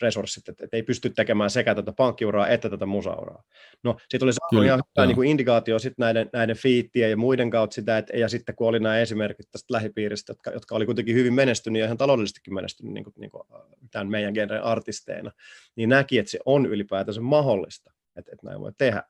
resurssit, 0.00 0.48
että, 0.48 0.64
että 0.64 0.76
ei 0.76 0.82
pysty 0.82 1.10
tekemään 1.10 1.50
sekä 1.50 1.74
tätä 1.74 1.92
pankkiuraa 1.92 2.48
että 2.48 2.70
tätä 2.70 2.86
musauraa. 2.86 3.42
No, 3.82 3.96
sitten 4.08 4.26
oli 4.26 4.32
saanut 4.32 4.64
ihan 4.64 4.82
hyvä 4.96 5.06
niin 5.06 5.14
kuin 5.14 5.30
indikaatio 5.30 5.78
sitten 5.78 6.02
näiden, 6.04 6.30
näiden 6.32 6.56
fiittien 6.56 7.10
ja 7.10 7.16
muiden 7.16 7.50
kautta 7.50 7.74
sitä, 7.74 7.98
että, 7.98 8.16
ja 8.16 8.28
sitten 8.28 8.54
kun 8.56 8.68
oli 8.68 8.80
nämä 8.80 8.98
esimerkit 8.98 9.46
tästä 9.52 9.74
lähipiiristä, 9.74 10.30
jotka, 10.30 10.50
jotka 10.50 10.74
oli 10.74 10.86
kuitenkin 10.86 11.14
hyvin 11.14 11.34
menestynyt 11.34 11.80
ja 11.80 11.86
ihan 11.86 11.98
taloudellisestikin 11.98 12.54
menestynyt 12.54 12.94
niin 12.94 13.04
kuin, 13.04 13.14
niin 13.18 13.30
kuin, 13.30 13.42
tämän 13.90 14.08
meidän 14.08 14.34
genren 14.34 14.62
artisteina, 14.62 15.30
niin 15.76 15.88
näki, 15.88 16.18
että 16.18 16.30
se 16.30 16.38
on 16.44 16.66
ylipäätänsä 16.66 17.20
mahdollista, 17.20 17.92
että, 18.16 18.32
että 18.32 18.46
näin 18.46 18.60
voi 18.60 18.72
tehdä. 18.78 19.02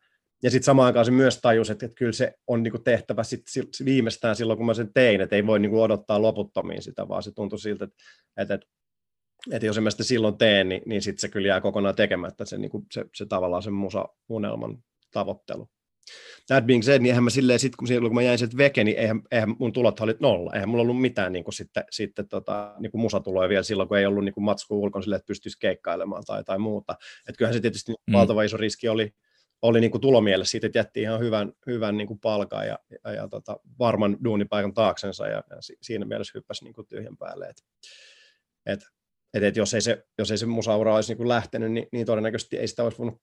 Ja 0.43 0.51
sitten 0.51 0.65
samaan 0.65 0.87
aikaan 0.87 1.05
se 1.05 1.11
myös 1.11 1.41
tajus, 1.41 1.71
että, 1.71 1.87
että 1.87 1.97
kyllä 1.97 2.13
se 2.13 2.35
on 2.47 2.63
niinku 2.63 2.79
tehtävä 2.79 3.23
sit 3.23 3.43
viimeistään 3.85 4.37
silloin, 4.37 4.57
kun 4.57 4.67
mä 4.67 4.75
sen 4.75 4.93
tein, 4.95 5.21
että 5.21 5.37
ei 5.37 5.47
voi 5.47 5.59
niinku 5.59 5.83
odottaa 5.83 6.23
loputtomiin 6.23 6.83
sitä, 6.83 7.09
vaan 7.09 7.23
se 7.23 7.33
tuntui 7.33 7.59
siltä, 7.59 7.85
että, 7.85 7.97
että, 8.37 8.55
että, 8.55 8.67
että 9.51 9.67
jos 9.67 9.81
mä 9.81 9.91
sitä 9.91 10.05
silloin 10.05 10.39
teen, 10.39 10.69
niin, 10.69 10.83
niin 10.87 11.03
sitten 11.03 11.21
se 11.21 11.29
kyllä 11.29 11.49
jää 11.49 11.61
kokonaan 11.61 11.95
tekemättä 11.95 12.45
se, 12.45 12.59
niinku, 12.59 12.87
se, 12.93 13.05
se 13.15 13.27
tavallaan 13.27 13.63
sen 13.63 13.73
musa-unelman 13.73 14.79
tavoittelu. 15.13 15.69
That 16.47 16.67
being 16.67 16.83
said, 16.83 17.03
niin 17.03 17.11
eihän 17.11 17.25
mä 17.25 17.31
silleen, 17.31 17.59
sit, 17.59 17.77
kun, 17.77 17.89
silloin, 17.89 18.11
kun 18.11 18.15
mä 18.15 18.23
jäin 18.23 18.39
sieltä 18.39 18.57
veke, 18.57 18.85
niin 18.85 18.99
eihän, 18.99 19.23
eihän 19.31 19.57
mun 19.59 19.73
tulot 19.73 20.01
oli 20.01 20.17
nolla. 20.21 20.53
Eihän 20.55 20.69
mulla 20.69 20.83
ollut 20.83 21.01
mitään 21.01 21.33
niin 21.33 21.45
kuin 21.45 21.55
sitten, 21.55 21.85
sitten 21.91 22.29
tota, 22.29 22.75
niin 22.79 22.91
kuin 22.91 23.01
musatuloja 23.01 23.49
vielä 23.49 23.63
silloin, 23.63 23.89
kun 23.89 23.99
ei 23.99 24.07
ollut 24.07 24.25
niin 24.25 24.35
kuin 24.35 24.45
matsku 24.45 24.83
ulkona 24.83 25.03
silleen, 25.03 25.17
että 25.17 25.27
pystyisi 25.27 25.59
keikkailemaan 25.61 26.25
tai, 26.27 26.45
tai 26.45 26.59
muuta. 26.59 26.97
Et 27.29 27.37
kyllähän 27.37 27.55
se 27.55 27.61
tietysti 27.61 27.93
mm. 27.93 28.13
valtava 28.13 28.43
iso 28.43 28.57
riski 28.57 28.89
oli, 28.89 29.13
oli 29.67 29.81
niin 29.81 29.91
kuin 29.91 30.01
tulomielessä 30.01 30.51
siitä, 30.51 30.67
että 30.67 30.79
jätti 30.79 31.01
ihan 31.01 31.21
hyvän, 31.21 31.53
hyvän 31.67 31.97
niin 31.97 32.07
kuin 32.07 32.21
palkan 32.21 32.67
ja, 32.67 32.79
ja, 33.05 33.13
ja 33.13 33.29
tota, 33.29 33.61
varman 33.79 34.17
duunipaikan 34.25 34.75
taaksensa 34.75 35.27
ja, 35.27 35.43
ja 35.51 35.57
siinä 35.83 36.05
mielessä 36.05 36.33
hyppäsi 36.35 36.65
niin 36.65 36.75
kuin 36.75 36.87
tyhjän 36.87 37.17
päälle. 37.17 37.49
Et, 37.49 37.57
et, 38.67 38.81
et, 39.35 39.43
et 39.43 39.57
jos, 39.57 39.75
ei 39.75 39.81
se, 39.81 40.07
jos 40.19 40.31
ei 40.31 40.39
se 40.39 40.47
musaura 40.47 40.95
olisi 40.95 41.11
niin 41.11 41.17
kuin 41.17 41.29
lähtenyt, 41.29 41.73
niin, 41.73 41.87
niin 41.93 42.07
todennäköisesti 42.07 42.57
ei 42.57 42.69
sitä 42.69 42.85
olisi 42.85 42.99
voinut 42.99 43.23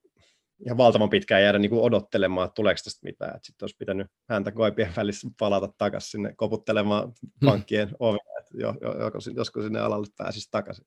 ihan 0.65 0.77
valtavan 0.77 1.09
pitkään 1.09 1.41
jäädä 1.41 1.59
niin 1.59 1.69
kuin 1.69 1.81
odottelemaan, 1.81 2.45
että 2.45 2.55
tuleeko 2.55 2.79
tästä 2.83 2.99
mitään. 3.03 3.39
Sitten 3.43 3.63
olisi 3.63 3.75
pitänyt 3.79 4.07
häntä 4.29 4.51
koipien 4.51 4.93
välissä 4.97 5.27
palata 5.39 5.73
takaisin 5.77 6.09
sinne 6.09 6.33
koputtelemaan 6.35 7.03
hmm. 7.03 7.45
pankkien 7.45 7.89
ovea, 7.99 8.39
että 8.39 8.57
jo, 8.57 8.73
jo, 8.81 9.11
joskus 9.35 9.63
sinne 9.63 9.79
alalle 9.79 10.07
pääsisi 10.17 10.47
takaisin. 10.51 10.85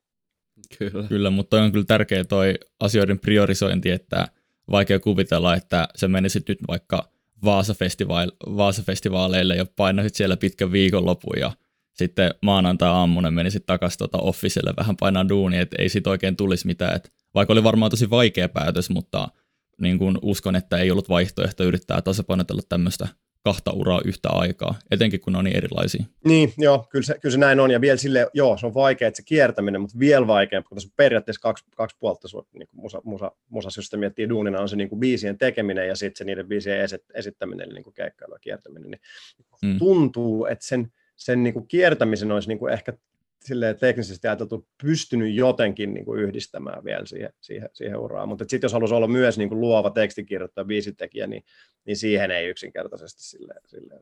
Kyllä. 0.79 1.09
Kyllä, 1.09 1.31
mutta 1.31 1.62
on 1.62 1.73
kyllä 1.73 1.85
tärkeä 1.85 2.25
toi 2.25 2.55
asioiden 2.81 3.21
priorisointi, 3.21 3.90
että 3.90 4.29
vaikea 4.70 5.00
kuvitella, 5.00 5.55
että 5.55 5.88
se 5.96 6.09
menisi 6.09 6.42
nyt 6.48 6.59
vaikka 6.68 7.11
Vaasa-festivaaleille 7.44 9.57
Vaasa 9.57 9.57
ja 9.57 9.66
painaisit 9.76 10.14
siellä 10.14 10.37
pitkän 10.37 10.72
viikonlopun 10.72 11.38
ja 11.40 11.52
sitten 11.92 12.35
maanantai-aamuna 12.42 13.31
menisit 13.31 13.66
takaisin 13.66 13.98
tuota 13.98 14.18
officelle 14.18 14.74
vähän 14.76 14.96
painaa 14.96 15.29
duunia, 15.29 15.61
että 15.61 15.76
ei 15.79 15.88
siitä 15.88 16.11
oikein 16.11 16.37
tulisi 16.37 16.66
mitään. 16.66 16.96
Et 16.96 17.12
vaikka 17.35 17.52
oli 17.52 17.64
varmaan 17.64 17.90
tosi 17.90 18.11
vaikea 18.11 18.48
päätös, 18.48 18.90
mutta 18.90 19.29
niin 19.81 19.98
kun 19.98 20.18
uskon, 20.22 20.57
että 20.57 20.79
ei 20.79 20.90
ollut 20.90 21.09
vaihtoehto 21.09 21.64
yrittää 21.64 22.02
tasapainotella 22.02 22.62
tämmöistä 22.68 23.09
kahta 23.47 23.73
uraa 23.73 24.01
yhtä 24.05 24.29
aikaa, 24.29 24.75
etenkin 24.91 25.21
kun 25.21 25.33
ne 25.33 25.39
on 25.39 25.45
niin 25.45 25.57
erilaisia. 25.57 26.05
Niin, 26.25 26.53
joo, 26.59 26.87
kyllä 26.91 27.05
se, 27.07 27.19
kyllä 27.21 27.33
se 27.33 27.39
näin 27.39 27.61
on, 27.61 27.71
ja 27.71 27.81
vielä 27.81 27.97
sille, 27.97 28.27
joo, 28.35 28.57
se 28.57 28.67
on 28.67 28.75
vaikea, 28.75 29.09
että 29.09 29.17
se 29.17 29.23
kiertäminen, 29.23 29.81
mutta 29.81 29.99
vielä 29.99 30.27
vaikeampi, 30.27 30.69
kun 30.69 30.77
tässä 30.77 30.89
on 30.89 30.93
periaatteessa 30.97 31.41
kaksi, 31.41 31.65
kaksi 31.77 31.97
puolta 32.01 32.29
niin 32.53 32.69
kuin 32.69 32.81
musa, 32.81 33.01
musa, 33.05 33.33
musassa, 33.49 33.79
jos 33.79 33.85
sitä 33.85 33.97
miettii 33.97 34.29
duunina, 34.29 34.61
on 34.61 34.69
se 34.69 34.77
niin 34.77 34.89
kuin 34.89 35.01
biisien 35.01 35.39
tekeminen 35.39 35.89
ja 35.89 35.97
sitten 35.97 36.19
se 36.19 36.25
niiden 36.25 36.49
biisien 36.49 36.81
esit, 36.81 37.03
esittäminen, 37.15 37.65
eli 37.65 37.75
niin 37.75 37.85
kuin 37.85 37.95
keikkailu 37.95 38.35
ja 38.35 38.39
kiertäminen, 38.39 38.91
niin 38.91 39.01
mm. 39.63 39.79
tuntuu, 39.79 40.47
että 40.47 40.67
sen, 40.67 40.93
sen 41.17 41.43
niin 41.43 41.55
kuin 41.55 41.69
kiertämisen 41.69 42.33
olisi 42.33 42.49
niin 42.49 42.59
kuin 42.59 42.73
ehkä 42.73 42.93
silleen 43.47 43.79
teknisesti 43.79 44.29
ajateltu 44.29 44.69
pystynyt 44.83 45.35
jotenkin 45.35 45.95
niin 45.95 46.05
kuin 46.05 46.21
yhdistämään 46.21 46.85
vielä 46.85 47.07
siihen, 47.07 47.33
siihen, 47.41 47.69
siihen 47.73 47.99
uraan. 47.99 48.29
Mutta 48.29 48.45
sitten 48.49 48.67
jos 48.67 48.73
haluaisi 48.73 48.95
olla 48.95 49.09
myös 49.09 49.39
niin 49.39 49.49
kuin 49.49 49.61
luova 49.61 49.91
tekstikirjoittaja, 49.91 50.65
biisitekijä, 50.65 51.27
niin, 51.27 51.45
niin 51.85 51.97
siihen 51.97 52.31
ei 52.31 52.49
yksinkertaisesti 52.49 53.23
silleen, 53.23 53.61
silleen 53.67 54.01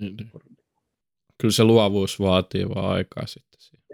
niin, 0.00 0.16
niin. 0.16 0.30
Kyllä 1.40 1.52
se 1.52 1.64
luovuus 1.64 2.20
vaatii 2.20 2.68
vaan 2.68 2.90
aikaa 2.90 3.26
sitten. 3.26 3.50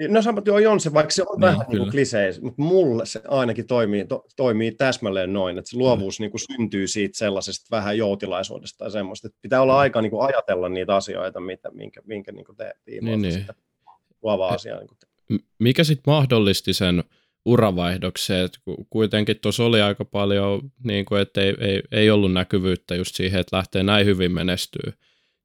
No 0.08 0.22
samat 0.22 0.46
joo, 0.46 0.72
on 0.72 0.80
se, 0.80 0.92
vaikka 0.92 1.10
se 1.10 1.22
on 1.22 1.28
niin, 1.34 1.40
vähän 1.40 1.66
niin 1.68 1.90
kliseis, 1.90 2.40
mutta 2.40 2.62
mulle 2.62 3.06
se 3.06 3.20
ainakin 3.28 3.66
toimii, 3.66 4.04
to, 4.04 4.24
toimii 4.36 4.72
täsmälleen 4.72 5.32
noin, 5.32 5.58
että 5.58 5.70
se 5.70 5.76
luovuus 5.76 6.18
mm. 6.18 6.22
niin 6.22 6.30
kuin 6.30 6.40
syntyy 6.40 6.86
siitä 6.86 7.18
sellaisesta 7.18 7.66
vähän 7.70 7.98
joutilaisuudesta 7.98 8.78
tai 8.78 8.90
semmoista, 8.90 9.28
että 9.28 9.38
pitää 9.42 9.62
olla 9.62 9.72
mm. 9.72 9.78
aika 9.78 10.02
niin 10.02 10.10
kuin 10.10 10.26
ajatella 10.26 10.68
niitä 10.68 10.96
asioita, 10.96 11.40
mitä, 11.40 11.70
minkä, 11.70 12.02
minkä 12.04 12.32
niin 12.32 12.44
kuin 12.44 12.56
te 12.56 12.72
niin, 12.86 13.22
niin 13.22 13.46
luova 14.26 14.48
asia. 14.48 14.78
Niin 15.28 15.40
Mikä 15.58 15.84
sitten 15.84 16.12
mahdollisti 16.12 16.72
sen 16.72 17.04
uravaihdoksen, 17.44 18.44
että 18.44 18.58
kuitenkin 18.90 19.36
tuossa 19.42 19.64
oli 19.64 19.80
aika 19.80 20.04
paljon, 20.04 20.72
niin 20.84 21.04
kuin, 21.04 21.22
että 21.22 21.40
ei, 21.40 21.54
ei, 21.60 21.82
ei 21.92 22.10
ollut 22.10 22.32
näkyvyyttä 22.32 22.94
just 22.94 23.14
siihen, 23.14 23.40
että 23.40 23.56
lähtee 23.56 23.82
näin 23.82 24.06
hyvin 24.06 24.32
menestyy, 24.32 24.92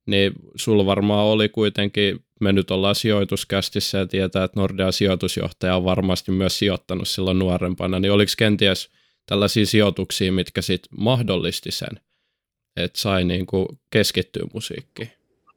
niin 0.06 0.34
sulla 0.56 0.86
varmaan 0.86 1.26
oli 1.26 1.50
kuitenkin, 1.50 2.26
me 2.40 2.52
nyt 2.52 2.72
ollaan 2.72 2.96
sijoituskästissä 2.96 3.98
ja 3.98 4.08
tietää, 4.08 4.44
että 4.44 4.60
Nordea 4.60 4.92
sijoitusjohtaja 4.92 5.76
on 5.76 5.84
varmasti 5.84 6.32
myös 6.32 6.60
sijoittanut 6.60 7.08
silloin 7.08 7.40
nuorempana, 7.40 8.00
niin 8.00 8.12
oliko 8.12 8.32
kenties 8.38 8.90
tällaisia 9.26 9.66
sijoituksia, 9.66 10.32
mitkä 10.32 10.62
sitten 10.62 10.92
mahdollisti 11.00 11.72
sen, 11.72 12.00
että 12.78 13.00
sai 13.00 13.24
niin 13.24 13.46
kuin 13.46 13.68
keskittyä 13.90 14.44
musiikkiin? 14.54 15.12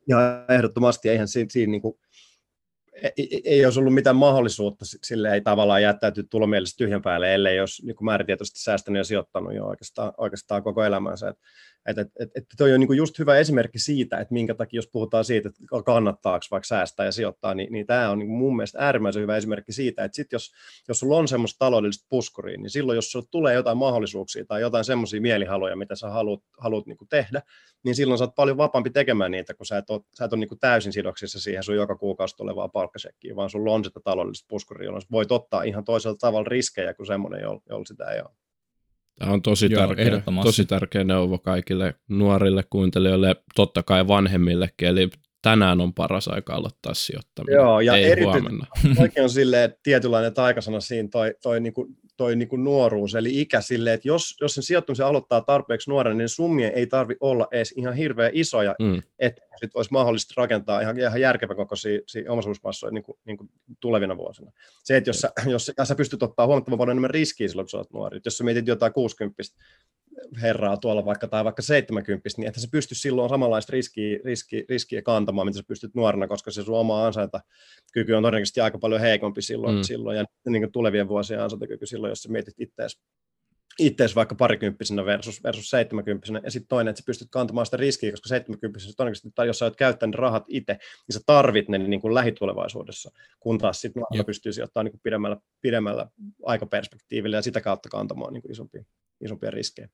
Ja 0.08 0.44
ehdottomasti, 0.48 1.08
eihän 1.08 1.28
siinä, 1.28 1.50
siinä 1.50 1.70
niin 1.70 1.82
kuin 1.82 1.98
ei, 3.02 3.42
ei 3.44 3.64
olisi 3.64 3.80
ollut 3.80 3.94
mitään 3.94 4.16
mahdollisuutta, 4.16 4.84
sille 4.84 5.34
ei 5.34 5.40
tavallaan 5.40 5.82
jättäytyy 5.82 6.24
tulomielisesti 6.30 6.84
tyhjän 6.84 7.02
päälle, 7.02 7.34
ellei 7.34 7.56
jos 7.56 7.82
niin 7.84 7.96
määrätietoisesti 8.00 8.60
säästänyt 8.60 8.98
ja 8.98 9.04
sijoittanut 9.04 9.54
jo 9.54 9.66
oikeastaan, 9.66 10.12
oikeastaan 10.16 10.62
koko 10.62 10.84
elämänsä. 10.84 11.28
Et, 11.28 11.38
et, 11.86 11.98
et, 11.98 12.08
et, 12.20 12.30
et 12.34 12.44
toi 12.56 12.72
on 12.72 12.80
niin 12.80 12.96
just 12.96 13.18
hyvä 13.18 13.36
esimerkki 13.36 13.78
siitä, 13.78 14.18
että 14.18 14.34
minkä 14.34 14.54
takia, 14.54 14.78
jos 14.78 14.88
puhutaan 14.92 15.24
siitä, 15.24 15.48
että 15.48 15.60
kannattaako 15.84 16.44
vaikka 16.50 16.66
säästää 16.66 17.06
ja 17.06 17.12
sijoittaa, 17.12 17.54
niin, 17.54 17.72
niin 17.72 17.86
tämä 17.86 18.10
on 18.10 18.18
niin 18.18 18.30
mun 18.30 18.56
mielestä 18.56 18.78
äärimmäisen 18.78 19.22
hyvä 19.22 19.36
esimerkki 19.36 19.72
siitä, 19.72 20.04
että 20.04 20.16
sit 20.16 20.32
jos, 20.32 20.52
jos 20.88 20.98
sulla 20.98 21.16
on 21.16 21.28
semmoista 21.28 21.58
taloudellista 21.58 22.06
puskuria, 22.08 22.58
niin 22.58 22.70
silloin 22.70 22.96
jos 22.96 23.12
sulla 23.12 23.26
tulee 23.30 23.54
jotain 23.54 23.78
mahdollisuuksia 23.78 24.44
tai 24.44 24.60
jotain 24.60 24.84
semmoisia 24.84 25.20
mielihaluja, 25.20 25.76
mitä 25.76 25.96
sä 25.96 26.10
haluat, 26.10 26.40
haluat 26.58 26.86
niin 26.86 26.98
tehdä, 27.08 27.42
niin 27.84 27.94
silloin 27.94 28.18
sä 28.18 28.24
oot 28.24 28.34
paljon 28.34 28.56
vapaampi 28.56 28.90
tekemään 28.90 29.30
niitä, 29.30 29.54
kun 29.54 29.66
sä 29.66 29.78
et 29.78 29.90
ole, 29.90 30.00
sä 30.18 30.24
et 30.24 30.32
ole 30.32 30.40
niin 30.40 30.58
täysin 30.60 30.92
sidoksissa 30.92 31.40
siihen 31.40 31.62
sun 31.62 31.74
joka 31.74 31.96
kuukausi 31.96 32.36
tulevaa 32.36 32.68
palkkasekkiin, 32.68 33.36
vaan 33.36 33.50
sulla 33.50 33.72
on 33.72 33.84
sitä 33.84 34.00
taloudellista 34.04 34.46
puskuria, 34.48 34.84
jolloin 34.84 35.04
voit 35.10 35.32
ottaa 35.32 35.62
ihan 35.62 35.84
toisella 35.84 36.16
tavalla 36.20 36.48
riskejä 36.48 36.94
kuin 36.94 37.06
semmoinen, 37.06 37.40
jolla 37.42 37.84
sitä 37.84 38.04
ei 38.10 38.20
ole. 38.20 38.43
Tämä 39.18 39.32
on 39.32 39.42
tosi, 39.42 39.72
Joo, 39.72 39.86
tärkeä, 39.86 40.22
tosi 40.42 40.64
tärkeä 40.64 41.04
neuvo 41.04 41.38
kaikille 41.38 41.94
nuorille 42.08 42.64
kuuntelijoille, 42.70 43.36
totta 43.54 43.82
kai 43.82 44.08
vanhemmillekin, 44.08 44.88
eli 44.88 45.10
tänään 45.42 45.80
on 45.80 45.94
paras 45.94 46.28
aika 46.28 46.54
aloittaa 46.54 46.94
sijoittaminen, 46.94 47.56
Joo, 47.56 47.80
ja 47.80 47.96
ei 47.96 48.22
huomenna. 48.22 48.66
Oikein 48.98 49.24
on 49.24 49.30
silleen, 49.30 49.64
että 49.64 49.80
tietynlainen 49.82 50.34
taikasana 50.34 50.80
siinä 50.80 51.08
toi, 51.12 51.34
toi 51.42 51.60
niinku 51.60 51.88
toi 52.16 52.36
niin 52.36 52.48
kuin 52.48 52.64
nuoruus, 52.64 53.14
eli 53.14 53.40
ikä 53.40 53.60
sille, 53.60 53.92
että 53.92 54.08
jos, 54.08 54.36
jos 54.40 54.54
sen 54.54 54.62
sijoittumisen 54.62 55.06
aloittaa 55.06 55.40
tarpeeksi 55.40 55.90
nuorena, 55.90 56.16
niin 56.16 56.28
summien 56.28 56.72
ei 56.74 56.86
tarvi 56.86 57.16
olla 57.20 57.48
edes 57.52 57.72
ihan 57.76 57.94
hirveän 57.94 58.30
isoja, 58.34 58.74
mm. 58.80 59.02
että 59.18 59.42
sit 59.60 59.70
olisi 59.74 59.92
mahdollista 59.92 60.34
rakentaa 60.36 60.80
ihan, 60.80 60.98
ihan 60.98 61.20
järkevä 61.20 61.54
kokoisia 61.54 62.00
omaisuusmassoja 62.28 62.90
niin 62.90 63.04
kuin, 63.04 63.18
niin 63.24 63.36
kuin 63.36 63.50
tulevina 63.80 64.16
vuosina. 64.16 64.52
Se, 64.84 64.96
että 64.96 65.10
jos 65.10 65.20
sä, 65.20 65.32
jos 65.46 65.66
sä, 65.66 65.84
sä 65.84 65.94
pystyt 65.94 66.22
ottaa 66.22 66.46
huomattavan 66.46 66.78
paljon 66.78 66.94
enemmän 66.94 67.10
riskiä 67.10 67.48
silloin, 67.48 67.64
kun 67.64 67.70
sä 67.70 67.76
olet 67.76 67.92
nuori. 67.92 68.20
Jos 68.24 68.38
sä 68.38 68.44
mietit 68.44 68.66
jotain 68.66 68.92
60 68.92 69.42
herraa 70.42 70.76
tuolla 70.76 71.04
vaikka, 71.04 71.28
tai 71.28 71.44
vaikka 71.44 71.62
70, 71.62 72.28
niin 72.36 72.48
että 72.48 72.60
se 72.60 72.68
pystyy 72.72 72.96
silloin 72.96 73.28
samanlaista 73.28 73.72
riskiä, 73.72 74.18
riskiä, 74.24 74.62
riskiä 74.68 75.02
kantamaan, 75.02 75.46
mitä 75.46 75.58
sä 75.58 75.64
pystyt 75.68 75.94
nuorena, 75.94 76.28
koska 76.28 76.50
se 76.50 76.62
sun 76.62 76.78
oma 76.78 77.06
ansaintakyky 77.06 78.12
on 78.12 78.22
todennäköisesti 78.22 78.60
aika 78.60 78.78
paljon 78.78 79.00
heikompi 79.00 79.42
silloin, 79.42 79.76
mm. 79.76 79.82
silloin 79.82 80.16
ja 80.16 80.24
niin 80.48 80.72
tulevien 80.72 81.08
vuosien 81.08 81.40
ansaintakyky 81.40 81.86
silloin, 81.86 82.10
jos 82.10 82.22
sä 82.22 82.28
mietit 82.28 82.54
itseäsi 82.58 83.00
itseäsi 83.78 84.14
vaikka 84.14 84.34
parikymppisenä 84.34 85.04
versus, 85.04 85.44
versus 85.44 85.70
seitsemäkymppisenä, 85.70 86.40
ja 86.44 86.50
sitten 86.50 86.68
toinen, 86.68 86.90
että 86.90 87.02
sä 87.02 87.06
pystyt 87.06 87.28
kantamaan 87.30 87.66
sitä 87.66 87.76
riskiä, 87.76 88.10
koska 88.10 88.28
seitsemäkymppisenä 88.28 88.92
todennäköisesti, 88.96 89.30
tai 89.34 89.46
jos 89.46 89.58
sä 89.58 89.64
oot 89.64 89.76
käyttänyt 89.76 90.14
rahat 90.14 90.44
itse, 90.48 90.72
niin 90.72 91.14
sä 91.14 91.20
tarvit 91.26 91.68
ne 91.68 91.78
niin 91.78 92.00
kuin 92.00 92.14
lähitulevaisuudessa, 92.14 93.10
kun 93.40 93.58
taas 93.58 93.80
sitten 93.80 94.00
nuorella 94.00 94.24
pystyy 94.24 94.52
sijoittamaan 94.52 94.84
niin 94.84 94.92
kuin 94.92 95.00
pidemmällä, 95.02 95.36
pidemmällä 95.60 96.06
aikaperspektiivillä 96.44 97.36
ja 97.36 97.42
sitä 97.42 97.60
kautta 97.60 97.88
kantamaan 97.88 98.32
niin 98.32 98.42
kuin 98.42 98.52
isompia, 98.52 98.84
isompia 99.24 99.50
riskejä. 99.50 99.88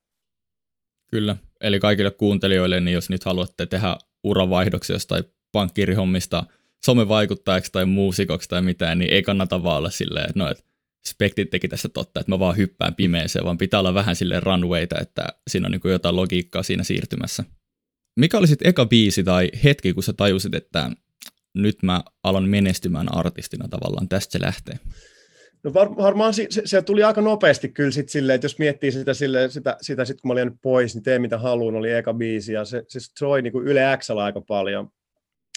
Kyllä, 1.11 1.35
eli 1.61 1.79
kaikille 1.79 2.11
kuuntelijoille, 2.11 2.79
niin 2.79 2.93
jos 2.93 3.09
nyt 3.09 3.23
haluatte 3.23 3.65
tehdä 3.65 3.97
uravaihdoksia 4.23 4.95
jostain 4.95 5.23
pankkiirihommista 5.51 6.43
somevaikuttajaksi 6.85 7.71
tai 7.71 7.85
muusikoksi 7.85 8.49
tai 8.49 8.61
mitään, 8.61 8.99
niin 8.99 9.13
ei 9.13 9.23
kannata 9.23 9.63
vaan 9.63 9.77
olla 9.77 9.89
silleen, 9.89 10.29
että 10.29 10.39
no, 10.39 10.49
et 10.49 10.65
Spektit 11.07 11.49
teki 11.49 11.67
tässä 11.67 11.89
totta, 11.89 12.19
että 12.19 12.31
mä 12.31 12.39
vaan 12.39 12.57
hyppään 12.57 12.95
pimeeseen, 12.95 13.45
vaan 13.45 13.57
pitää 13.57 13.79
olla 13.79 13.93
vähän 13.93 14.15
silleen 14.15 14.43
runwayta, 14.43 14.99
että 14.99 15.27
siinä 15.49 15.65
on 15.65 15.71
niin 15.71 15.81
jotain 15.91 16.15
logiikkaa 16.15 16.63
siinä 16.63 16.83
siirtymässä. 16.83 17.43
Mikä 18.19 18.37
oli 18.37 18.47
sitten 18.47 18.69
eka 18.69 18.85
biisi 18.85 19.23
tai 19.23 19.49
hetki, 19.63 19.93
kun 19.93 20.03
sä 20.03 20.13
tajusit, 20.13 20.55
että 20.55 20.91
nyt 21.53 21.83
mä 21.83 22.03
alan 22.23 22.49
menestymään 22.49 23.17
artistina 23.17 23.67
tavallaan, 23.67 24.09
tästä 24.09 24.31
se 24.31 24.41
lähtee? 24.41 24.79
No 25.63 25.73
var, 25.73 25.97
varmaan 25.97 26.33
se, 26.33 26.47
se, 26.49 26.61
se, 26.65 26.81
tuli 26.81 27.03
aika 27.03 27.21
nopeasti 27.21 27.69
kyllä 27.69 27.91
sit 27.91 28.09
silleen, 28.09 28.35
että 28.35 28.45
jos 28.45 28.59
miettii 28.59 28.91
sitä, 28.91 29.13
silleen, 29.13 29.51
sitä, 29.51 29.77
sitä 29.81 30.05
sit 30.05 30.21
kun 30.21 30.29
mä 30.29 30.33
olin 30.33 30.59
pois, 30.59 30.95
niin 30.95 31.03
tee 31.03 31.19
mitä 31.19 31.37
haluan, 31.37 31.75
oli 31.75 31.91
eka 31.91 32.13
biisi 32.13 32.53
ja 32.53 32.65
se, 32.65 32.83
se 32.87 32.99
soi 33.19 33.41
niin 33.41 33.53
kuin 33.53 33.67
Yle 33.67 33.81
X 33.97 34.09
aika 34.09 34.41
paljon. 34.41 34.89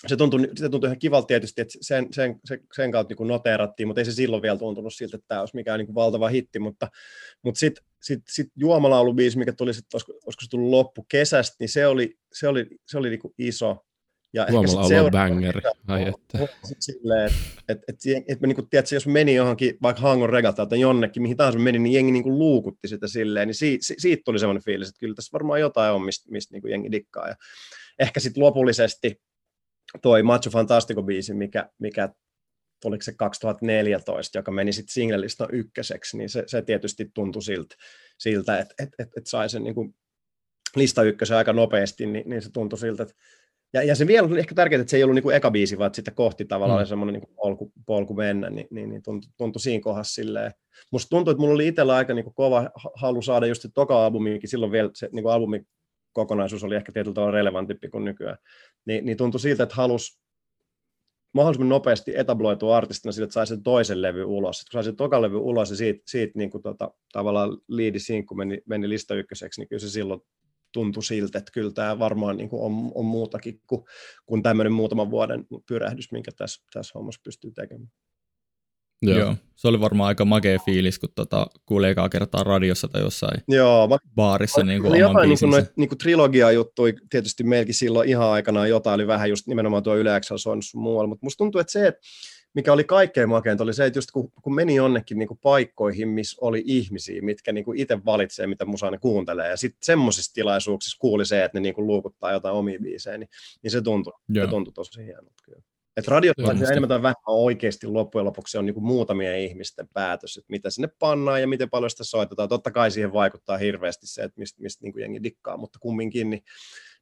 Se 0.06 0.16
tuntui, 0.16 0.50
se 0.56 0.68
tuntui 0.68 0.88
ihan 0.88 0.98
kivalta 0.98 1.26
tietysti, 1.26 1.60
että 1.60 1.74
sen, 1.80 2.06
sen, 2.10 2.40
sen, 2.44 2.60
sen 2.76 2.90
kautta 2.90 3.14
niin 3.18 3.28
noteerattiin, 3.28 3.86
mutta 3.86 4.00
ei 4.00 4.04
se 4.04 4.12
silloin 4.12 4.42
vielä 4.42 4.58
tuntunut 4.58 4.94
siltä, 4.94 5.16
että 5.16 5.28
tämä 5.28 5.40
olisi 5.40 5.56
mikään 5.56 5.78
niin 5.78 5.86
kuin 5.86 5.94
valtava 5.94 6.28
hitti, 6.28 6.58
mutta, 6.58 6.88
mutta 7.42 7.58
sitten 7.58 7.84
sit, 8.02 8.22
sit 8.28 8.48
Juomalaulubiisi, 8.56 9.38
mikä 9.38 9.52
tuli 9.52 9.74
sitten, 9.74 9.96
olisiko, 9.96 10.12
olisiko 10.12 10.40
se 10.40 10.50
tullut 10.50 10.70
loppu 10.70 11.06
kesästä, 11.08 11.56
niin 11.60 11.68
se 11.68 11.86
oli, 11.86 12.18
se 12.32 12.48
oli, 12.48 12.66
se 12.86 12.98
oli 12.98 13.10
niin 13.10 13.20
kuin 13.20 13.34
iso, 13.38 13.84
ja 14.34 14.46
Huomalla 14.50 15.00
olla 15.00 15.10
bangeri. 15.10 15.60
että. 16.08 16.48
Silleen, 16.78 17.30
että 17.68 17.84
et, 17.88 18.00
et, 18.06 18.24
et, 18.28 18.40
niin 18.40 18.68
tiedätkö, 18.70 18.96
jos 18.96 19.06
meni 19.06 19.34
johonkin 19.34 19.76
vaikka 19.82 20.02
Hangon 20.02 20.30
regalta 20.30 20.66
tai 20.66 20.80
jonnekin, 20.80 21.22
mihin 21.22 21.36
tahansa 21.36 21.58
meni, 21.58 21.78
niin 21.78 21.92
jengi 21.92 22.12
niin 22.12 22.22
kuin 22.22 22.38
luukutti 22.38 22.88
sitä 22.88 23.08
silleen, 23.08 23.48
niin 23.48 23.54
si, 23.54 23.78
si, 23.80 23.94
siitä 23.98 24.22
tuli 24.24 24.38
semmoinen 24.38 24.64
fiilis, 24.64 24.88
että 24.88 25.00
kyllä 25.00 25.14
tässä 25.14 25.32
varmaan 25.32 25.60
jotain 25.60 25.92
on, 25.92 26.02
mistä, 26.02 26.30
mistä 26.30 26.54
niin 26.54 26.62
kuin 26.62 26.70
jengi 26.70 26.92
dikkaa. 26.92 27.28
Ja 27.28 27.34
ehkä 27.98 28.20
sitten 28.20 28.42
lopullisesti 28.42 29.20
toi 30.02 30.22
Macho 30.22 30.50
Fantastico-biisi, 30.50 31.34
mikä, 31.34 31.68
mikä 31.78 32.08
oliko 32.84 33.02
se 33.02 33.12
2014, 33.12 34.38
joka 34.38 34.50
meni 34.50 34.72
sitten 34.72 34.92
singlelista 34.92 35.48
ykköseksi, 35.52 36.18
niin 36.18 36.28
se, 36.28 36.44
se 36.46 36.62
tietysti 36.62 37.10
tuntui 37.14 37.42
siltä, 37.42 37.74
siltä 38.18 38.58
että 38.58 38.74
et, 38.78 38.88
et, 38.98 39.08
et 39.16 39.26
sai 39.26 39.48
sen 39.48 39.64
niin 39.64 39.74
kuin 39.74 39.94
lista 40.76 41.02
ykkösen 41.02 41.36
aika 41.36 41.52
nopeasti, 41.52 42.06
niin, 42.06 42.30
niin 42.30 42.42
se 42.42 42.50
tuntui 42.52 42.78
siltä, 42.78 43.02
että 43.02 43.14
ja, 43.74 43.82
ja 43.82 43.94
se 43.94 44.06
vielä 44.06 44.26
on 44.26 44.38
ehkä 44.38 44.54
tärkeää, 44.54 44.80
että 44.80 44.90
se 44.90 44.96
ei 44.96 45.02
ollut 45.02 45.14
niin 45.14 45.22
kuin 45.22 45.36
eka 45.36 45.50
biisi, 45.50 45.78
vaan 45.78 45.94
sitten 45.94 46.14
kohti 46.14 46.44
tavallaan 46.44 46.82
mm. 46.82 46.86
semmoinen 46.86 47.14
niin 47.14 47.34
polku, 47.36 47.72
polku 47.86 48.14
mennä, 48.14 48.50
niin, 48.50 48.66
niin, 48.70 48.88
niin 48.88 49.02
tuntui, 49.02 49.30
tuntui 49.36 49.60
siinä 49.60 49.82
kohdassa 49.82 50.14
silleen. 50.14 50.52
Musta 50.90 51.10
tuntui, 51.10 51.32
että 51.32 51.40
mulla 51.40 51.54
oli 51.54 51.68
itsellä 51.68 51.94
aika 51.94 52.14
niin 52.14 52.24
kuin 52.24 52.34
kova 52.34 52.70
halu 52.94 53.22
saada 53.22 53.46
just 53.46 53.62
se 53.62 53.68
toka 53.74 54.04
albumikin, 54.04 54.48
silloin 54.48 54.72
vielä 54.72 54.90
se 54.94 55.08
niin 55.12 55.22
kuin 55.22 55.32
albumi 55.32 55.62
kokonaisuus 56.12 56.64
oli 56.64 56.74
ehkä 56.74 56.92
tietyllä 56.92 57.14
tavalla 57.14 57.34
relevantimpi 57.34 57.88
kuin 57.88 58.04
nykyään. 58.04 58.38
Ni, 58.86 59.00
niin 59.00 59.16
tuntui 59.16 59.40
siltä, 59.40 59.62
että 59.62 59.74
halus 59.74 60.18
mahdollisimman 61.32 61.68
nopeasti 61.68 62.12
etabloitua 62.16 62.76
artistina 62.76 63.12
sillä, 63.12 63.24
että 63.24 63.34
sai 63.34 63.46
sen 63.46 63.62
toisen 63.62 64.02
levy 64.02 64.24
ulos. 64.24 64.58
Sitten 64.58 64.70
kun 64.70 64.78
sai 64.78 64.84
sen 64.84 64.96
tokan 64.96 65.22
levy 65.22 65.36
ulos 65.36 65.70
ja 65.70 65.76
siitä, 65.76 66.02
siitä 66.06 66.38
niin 66.38 66.50
kuin 66.50 66.62
tota, 66.62 66.90
tavallaan 67.12 67.58
liidi 67.68 67.98
sinkku 67.98 68.34
meni, 68.34 68.62
meni 68.66 68.88
lista 68.88 69.14
ykköseksi, 69.14 69.60
niin 69.60 69.68
kyllä 69.68 69.80
se 69.80 69.90
silloin 69.90 70.20
tuntui 70.74 71.04
siltä, 71.04 71.38
että 71.38 71.52
kyllä 71.52 71.72
tämä 71.72 71.98
varmaan 71.98 72.36
niin 72.36 72.48
kuin 72.48 72.62
on, 72.62 72.92
on 72.94 73.04
muutakin 73.04 73.60
kuin, 73.66 73.84
kuin 74.26 74.42
tämmöinen 74.42 74.72
muutaman 74.72 75.10
vuoden 75.10 75.46
pyrähdys, 75.68 76.12
minkä 76.12 76.30
tässä, 76.36 76.62
tässä 76.72 76.92
hommassa 76.94 77.20
pystyy 77.24 77.52
tekemään. 77.52 77.90
Joo. 79.02 79.18
Joo. 79.18 79.36
Se 79.56 79.68
oli 79.68 79.80
varmaan 79.80 80.08
aika 80.08 80.24
makea 80.24 80.58
fiilis, 80.58 80.98
kun 80.98 81.08
tota, 81.14 81.46
kuuli 81.66 81.88
ekaa 81.88 82.08
kertaa 82.08 82.44
radiossa 82.44 82.88
tai 82.88 83.02
jossain 83.02 83.40
Joo, 83.48 83.88
mä, 83.88 83.96
baarissa 84.14 84.62
niin 84.62 84.80
kuin 84.80 84.90
oli 84.90 84.98
jotain 84.98 85.28
niin 85.28 85.38
kuin, 85.38 85.50
noit, 85.50 85.76
niin 85.76 85.88
kuin 85.88 85.98
trilogia 85.98 86.52
juttui 86.52 86.94
tietysti 87.10 87.44
meilläkin 87.44 87.74
silloin 87.74 88.08
ihan 88.08 88.30
aikanaan 88.30 88.68
jotain, 88.68 88.94
oli 88.94 89.06
vähän 89.06 89.30
just 89.30 89.46
nimenomaan 89.46 89.82
tuo 89.82 89.96
Yle 89.96 90.20
XL 90.20 90.36
soinut 90.36 90.64
sun 90.64 90.82
muualla, 90.82 91.08
mutta 91.08 91.26
musta 91.26 91.38
tuntuu, 91.38 91.60
että 91.60 91.72
se, 91.72 91.86
että 91.86 92.00
mikä 92.54 92.72
oli 92.72 92.84
kaikkein 92.84 93.28
makeinta, 93.28 93.64
oli 93.64 93.74
se, 93.74 93.86
että 93.86 93.98
just 93.98 94.10
kun, 94.10 94.32
kun 94.42 94.54
meni 94.54 94.74
jonnekin 94.74 95.18
niin 95.18 95.28
kuin 95.28 95.38
paikkoihin, 95.42 96.08
missä 96.08 96.36
oli 96.40 96.62
ihmisiä, 96.66 97.22
mitkä 97.22 97.52
niin 97.52 97.64
kuin 97.64 97.78
itse 97.78 98.04
valitsee, 98.04 98.46
mitä 98.46 98.64
musaa 98.64 98.90
ne 98.90 98.98
kuuntelee, 98.98 99.50
ja 99.50 99.56
sitten 99.56 99.78
semmoisissa 99.82 100.34
tilaisuuksissa 100.34 100.98
kuuli 101.00 101.26
se, 101.26 101.44
että 101.44 101.58
ne 101.58 101.62
niin 101.62 101.74
kuin 101.74 101.86
luukuttaa 101.86 102.32
jotain 102.32 102.54
omia 102.54 102.78
biisejä, 102.82 103.18
niin, 103.18 103.28
niin 103.62 103.70
se 103.70 103.80
tuntui, 103.80 104.12
se 104.34 104.46
tuntui 104.46 104.72
tosi 104.72 105.04
hienolta 105.04 105.42
kyllä. 105.44 105.62
Että 105.96 106.10
radio 106.10 106.32
enemmän 106.70 106.88
tai 106.88 107.02
vähemmän 107.02 107.14
oikeasti 107.26 107.86
loppujen 107.86 108.24
lopuksi 108.24 108.58
on 108.58 108.66
niin 108.66 108.74
kuin 108.74 108.84
muutamia 108.84 109.36
ihmisten 109.36 109.88
päätös, 109.92 110.36
että 110.36 110.50
mitä 110.50 110.70
sinne 110.70 110.88
pannaan 110.98 111.40
ja 111.40 111.46
miten 111.46 111.70
paljon 111.70 111.90
sitä 111.90 112.04
soitetaan. 112.04 112.48
Totta 112.48 112.70
kai 112.70 112.90
siihen 112.90 113.12
vaikuttaa 113.12 113.58
hirveästi 113.58 114.06
se, 114.06 114.22
että 114.22 114.40
mistä, 114.40 114.62
mistä 114.62 114.84
niin 114.84 114.92
kuin 114.92 115.02
jengi 115.02 115.22
dikkaa, 115.22 115.56
mutta 115.56 115.78
kumminkin 115.78 116.30
niin, 116.30 116.42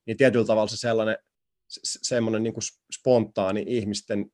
niin 0.07 0.17
tietyllä 0.17 0.45
tavalla 0.45 0.69
se 0.69 0.77
sellainen 0.77 1.17
se, 1.69 1.99
semmoinen 2.03 2.43
niin 2.43 2.55
kuin 2.55 2.65
spontaani 2.99 3.65
ihmisten 3.67 4.31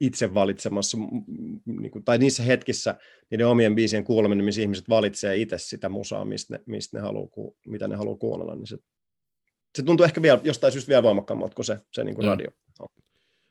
itse 0.00 0.34
valitsemassa, 0.34 0.98
niin 1.66 1.90
kuin, 1.90 2.04
tai 2.04 2.18
niissä 2.18 2.42
hetkissä 2.42 2.94
niiden 3.30 3.46
omien 3.46 3.74
biisien 3.74 4.04
kuuleminen, 4.04 4.44
missä 4.44 4.60
ihmiset 4.60 4.88
valitsee 4.88 5.36
itse 5.36 5.58
sitä 5.58 5.88
musaa, 5.88 6.24
mistä 6.24 6.54
ne, 6.54 6.62
mistä 6.66 6.96
ne 6.96 7.02
haluaa, 7.02 7.52
mitä 7.66 7.88
ne 7.88 7.96
haluaa 7.96 8.16
kuunnella, 8.16 8.54
niin 8.54 8.66
se, 8.66 8.78
se 9.76 9.82
tuntuu 9.82 10.04
ehkä 10.04 10.22
vielä, 10.22 10.40
jostain 10.44 10.72
syystä 10.72 10.88
vielä 10.88 11.02
voimakkaammalta 11.02 11.54
kuin 11.54 11.66
se, 11.66 11.78
se 11.92 12.04
niin 12.04 12.14
kuin 12.14 12.26
radio. 12.26 12.50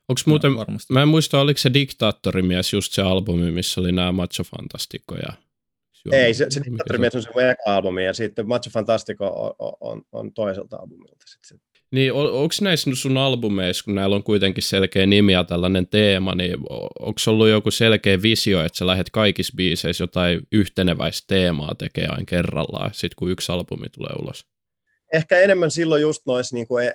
Onko 0.10 0.22
muuten, 0.26 0.52
no, 0.52 0.58
varmasti. 0.58 0.94
mä 0.94 1.02
en 1.02 1.08
muista, 1.08 1.40
oliko 1.40 1.58
se 1.58 1.74
Diktaattorimies 1.74 2.74
just 2.74 2.94
se 2.94 3.02
albumi, 3.02 3.52
missä 3.52 3.82
oli 3.82 3.92
nämä 3.92 4.12
Macho 4.12 4.44
Fantastico 4.44 5.16
ja 5.16 5.34
ei, 6.12 6.34
se, 6.34 6.46
se 6.50 6.62
Diktaattorimies 6.66 7.16
on 7.16 7.24
se 7.24 7.30
eka 7.30 7.76
albumi 7.76 8.06
ja 8.06 8.14
sitten 8.14 8.48
Macho 8.48 8.70
Fantastico 8.70 9.54
on, 9.60 9.74
on, 9.80 10.02
on 10.12 10.34
toiselta 10.34 10.78
albumilta. 10.78 11.26
Sitten 11.26 11.60
niin, 11.92 12.14
on, 12.14 12.32
onko 12.32 12.54
näissä 12.62 12.92
sun 12.94 13.18
albumeissa, 13.18 13.84
kun 13.84 13.96
näillä 13.96 14.16
on 14.16 14.24
kuitenkin 14.24 14.64
selkeä 14.64 15.06
nimi 15.06 15.34
ja 15.34 15.44
tällainen 15.44 15.88
teema, 15.88 16.36
niin 16.36 16.58
onko 17.00 17.20
ollut 17.28 17.50
joku 17.50 17.72
selkeä 17.72 18.22
visio, 18.22 18.66
että 18.66 18.78
sä 18.78 18.88
lähdet 18.88 19.10
kaikissa 19.10 19.54
biiseissä 19.56 20.04
jotain 20.04 20.42
yhteneväistä 20.52 21.26
teemaa 21.28 21.76
tekemään 21.76 22.12
aina 22.12 22.26
kerrallaan, 22.26 22.90
sit 22.94 23.16
kun 23.16 23.32
yksi 23.32 23.52
albumi 23.52 23.90
tulee 23.90 24.12
ulos? 24.22 24.46
Ehkä 25.14 25.40
enemmän 25.40 25.72
silloin 25.72 26.02
just 26.02 26.26
noissa 26.26 26.56
niin 26.56 26.68
kuin, 26.68 26.92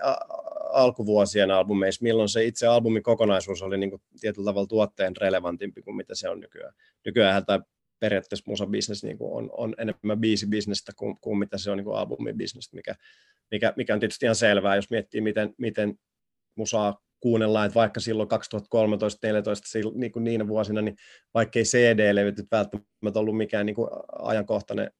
alkuvuosien 0.72 1.50
albumeissa, 1.50 2.02
milloin 2.02 2.28
se 2.28 2.44
itse 2.44 2.66
albumin 2.66 3.02
kokonaisuus 3.02 3.62
oli 3.62 3.78
niin 3.78 3.90
kuin, 3.90 4.02
tietyllä 4.20 4.50
tavalla 4.50 4.66
tuotteen 4.66 5.16
relevantimpi 5.16 5.82
kuin 5.82 5.96
mitä 5.96 6.14
se 6.14 6.28
on 6.28 6.40
nykyään. 6.40 6.74
Nykyään 7.04 7.46
tämä 7.46 7.60
periaatteessa 8.00 8.50
musabisnes 8.50 9.04
niin 9.04 9.18
kuin 9.18 9.32
on, 9.32 9.50
on 9.52 9.74
enemmän 9.78 10.20
biisibisnestä 10.20 10.92
kuin, 10.96 11.16
kuin 11.20 11.38
mitä 11.38 11.58
se 11.58 11.70
on 11.70 11.78
niin 11.78 11.94
albumibisnestä, 11.94 12.76
mikä, 12.76 12.94
mikä, 13.50 13.72
mikä 13.76 13.94
on 13.94 14.00
tietysti 14.00 14.26
ihan 14.26 14.36
selvää, 14.36 14.76
jos 14.76 14.90
miettii, 14.90 15.20
miten, 15.20 15.54
miten 15.58 15.94
musaa 16.56 17.00
kuunnellaan, 17.20 17.66
että 17.66 17.74
vaikka 17.74 18.00
silloin 18.00 18.28
2013-2014 18.28 19.92
niin 19.94 20.12
kuin 20.12 20.24
niinä 20.24 20.48
vuosina, 20.48 20.82
niin 20.82 20.96
vaikkei 21.34 21.62
CD-levyt 21.62 22.36
välttämättä 22.50 23.20
ollut 23.20 23.36
mikään 23.36 23.66
niin 23.66 23.76
kuin 23.76 23.90
ajankohtainen 24.22 24.90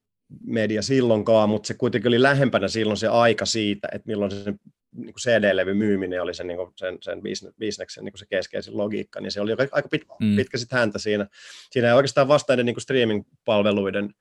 media 0.47 0.83
silloinkaan, 0.83 1.49
mutta 1.49 1.67
se 1.67 1.75
kuitenkin 1.75 2.09
oli 2.09 2.23
lähempänä 2.23 2.69
silloin 2.69 2.97
se 2.97 3.09
aika 3.09 3.47
siitä, 3.47 3.89
että 3.93 4.07
milloin 4.07 4.31
se 4.31 4.55
niin 4.97 5.13
kuin 5.15 5.21
CD-levy 5.21 5.75
myyminen 5.75 6.23
oli 6.23 6.35
sen, 6.35 6.47
niin 6.47 6.57
kuin 6.57 6.73
sen, 6.77 6.99
sen 7.01 7.21
bisneksen 7.59 8.05
niin 8.05 8.13
kuin 8.13 8.19
se 8.19 8.27
keskeisin 8.27 8.77
logiikka, 8.77 9.21
niin 9.21 9.33
se 9.33 9.41
oli 9.41 9.53
aika 9.53 9.89
pitkä, 9.91 10.15
mm. 10.21 10.37
pitkä 10.37 10.59
sit 10.59 10.73
häntä 10.73 10.99
siinä. 10.99 11.27
Siinä 11.71 11.89
ei 11.89 11.95
oikeastaan 11.95 12.29
vasta 12.29 12.57
niin 12.57 12.81
streaming-palveluiden 12.81 14.15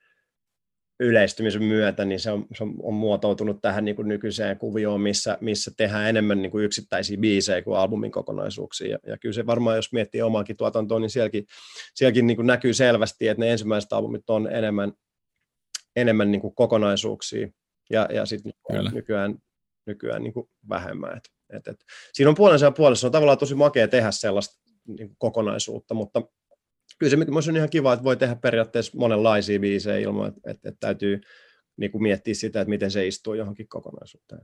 yleistymisen 1.00 1.64
myötä, 1.64 2.06
niin 2.06 2.20
se 2.20 2.32
on, 2.32 2.46
se 2.58 2.64
on 2.84 2.94
muotoutunut 2.94 3.62
tähän 3.62 3.86
niin 3.86 3.96
kuin 3.96 4.08
nykyiseen 4.08 4.58
kuvioon, 4.58 5.02
missä, 5.02 5.38
missä 5.42 5.72
tehdään 5.78 6.10
enemmän 6.10 6.42
niin 6.42 6.52
kuin 6.52 6.66
yksittäisiä 6.66 7.18
biisejä 7.18 7.62
kuin 7.62 7.78
albumin 7.78 8.12
kokonaisuuksia. 8.12 8.88
Ja, 8.88 8.98
ja 9.08 9.18
kyllä 9.18 9.34
se 9.34 9.46
varmaan, 9.46 9.76
jos 9.76 9.94
miettii 9.94 10.22
omaakin 10.22 10.58
tuotantoa, 10.58 11.00
niin 11.00 11.10
sielläkin, 11.10 11.46
sielläkin 11.94 12.28
niin 12.28 12.38
kuin 12.38 12.48
näkyy 12.48 12.74
selvästi, 12.74 13.28
että 13.28 13.44
ne 13.44 13.52
ensimmäiset 13.52 13.94
albumit 13.94 14.30
on 14.30 14.52
enemmän, 14.52 14.94
enemmän 15.96 16.32
niin 16.32 16.42
kuin 16.42 16.56
kokonaisuuksia, 16.56 17.48
ja, 17.90 18.08
ja 18.14 18.26
sitten 18.26 18.54
nykyään 18.94 19.36
nykyään 19.90 20.24
niin 20.24 20.34
kuin 20.34 20.50
vähemmän. 20.70 21.18
Et, 21.18 21.24
et, 21.50 21.68
et. 21.68 21.86
Siinä 22.14 22.30
on 22.30 22.36
puolensa 22.36 22.66
ja 22.66 22.72
puolessa. 22.72 23.08
On 23.08 23.12
tavallaan 23.12 23.38
tosi 23.38 23.56
makea 23.56 23.88
tehdä 23.88 24.12
sellaista 24.12 24.60
niin 24.88 25.08
kuin 25.08 25.16
kokonaisuutta, 25.18 25.94
mutta 25.94 26.22
kyllä 27.00 27.42
se 27.42 27.50
on 27.50 27.58
ihan 27.58 27.70
kiva, 27.70 27.94
että 27.94 28.04
voi 28.04 28.18
tehdä 28.18 28.36
periaatteessa 28.36 28.98
monenlaisia 28.98 29.60
biisejä 29.60 29.98
ilman, 29.98 30.28
että, 30.28 30.42
että, 30.52 30.70
että 30.70 30.80
täytyy 30.80 31.22
niin 31.78 31.92
kuin 31.92 32.02
miettiä 32.02 32.34
sitä, 32.34 32.62
että 32.62 32.70
miten 32.70 32.92
se 32.92 33.08
istuu 33.08 33.34
johonkin 33.34 33.68
kokonaisuuteen. 33.68 34.42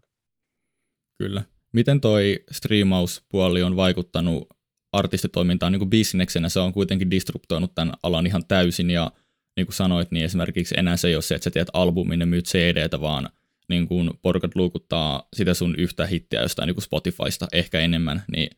Kyllä. 1.17 1.43
Miten 1.71 2.01
toi 2.01 2.39
striimauspuoli 2.51 3.63
on 3.63 3.75
vaikuttanut 3.75 4.47
artistitoimintaan 4.91 5.71
niin 5.71 5.79
kuin 5.79 5.89
bisneksenä? 5.89 6.49
Se 6.49 6.59
on 6.59 6.73
kuitenkin 6.73 7.11
disruptoinut 7.11 7.75
tämän 7.75 7.93
alan 8.03 8.27
ihan 8.27 8.45
täysin 8.47 8.89
ja 8.89 9.11
niin 9.57 9.65
kuin 9.65 9.75
sanoit, 9.75 10.11
niin 10.11 10.25
esimerkiksi 10.25 10.75
enää 10.77 10.97
se 10.97 11.07
ei 11.07 11.15
ole 11.15 11.21
se, 11.21 11.35
että 11.35 11.43
sä 11.43 11.51
teet 11.51 11.67
albumin 11.73 12.19
ja 12.19 12.25
myyt 12.25 12.45
CD-tä, 12.45 13.01
vaan 13.01 13.29
niin 13.69 13.87
kun 13.87 14.19
porukat 14.21 14.55
luukuttaa 14.55 15.27
sitä 15.35 15.53
sun 15.53 15.75
yhtä 15.77 16.05
hittiä 16.05 16.41
jostain 16.41 16.67
niin 16.67 16.81
Spotifysta 16.81 17.47
ehkä 17.51 17.79
enemmän, 17.79 18.23
niin, 18.31 18.49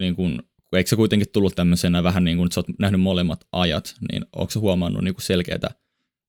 niin 0.00 0.16
kun, 0.74 0.78
eikö 0.78 0.90
se 0.90 0.96
kuitenkin 0.96 1.28
tullut 1.32 1.54
tämmöisenä 1.56 2.02
vähän 2.02 2.24
niin 2.24 2.36
kuin, 2.36 2.46
että 2.46 2.54
sä 2.54 2.60
oot 2.60 2.78
nähnyt 2.78 3.00
molemmat 3.00 3.40
ajat, 3.52 3.94
niin 4.12 4.24
onko 4.36 4.50
se 4.50 4.58
huomannut 4.58 5.04
niin 5.04 5.14
selkeää 5.18 5.70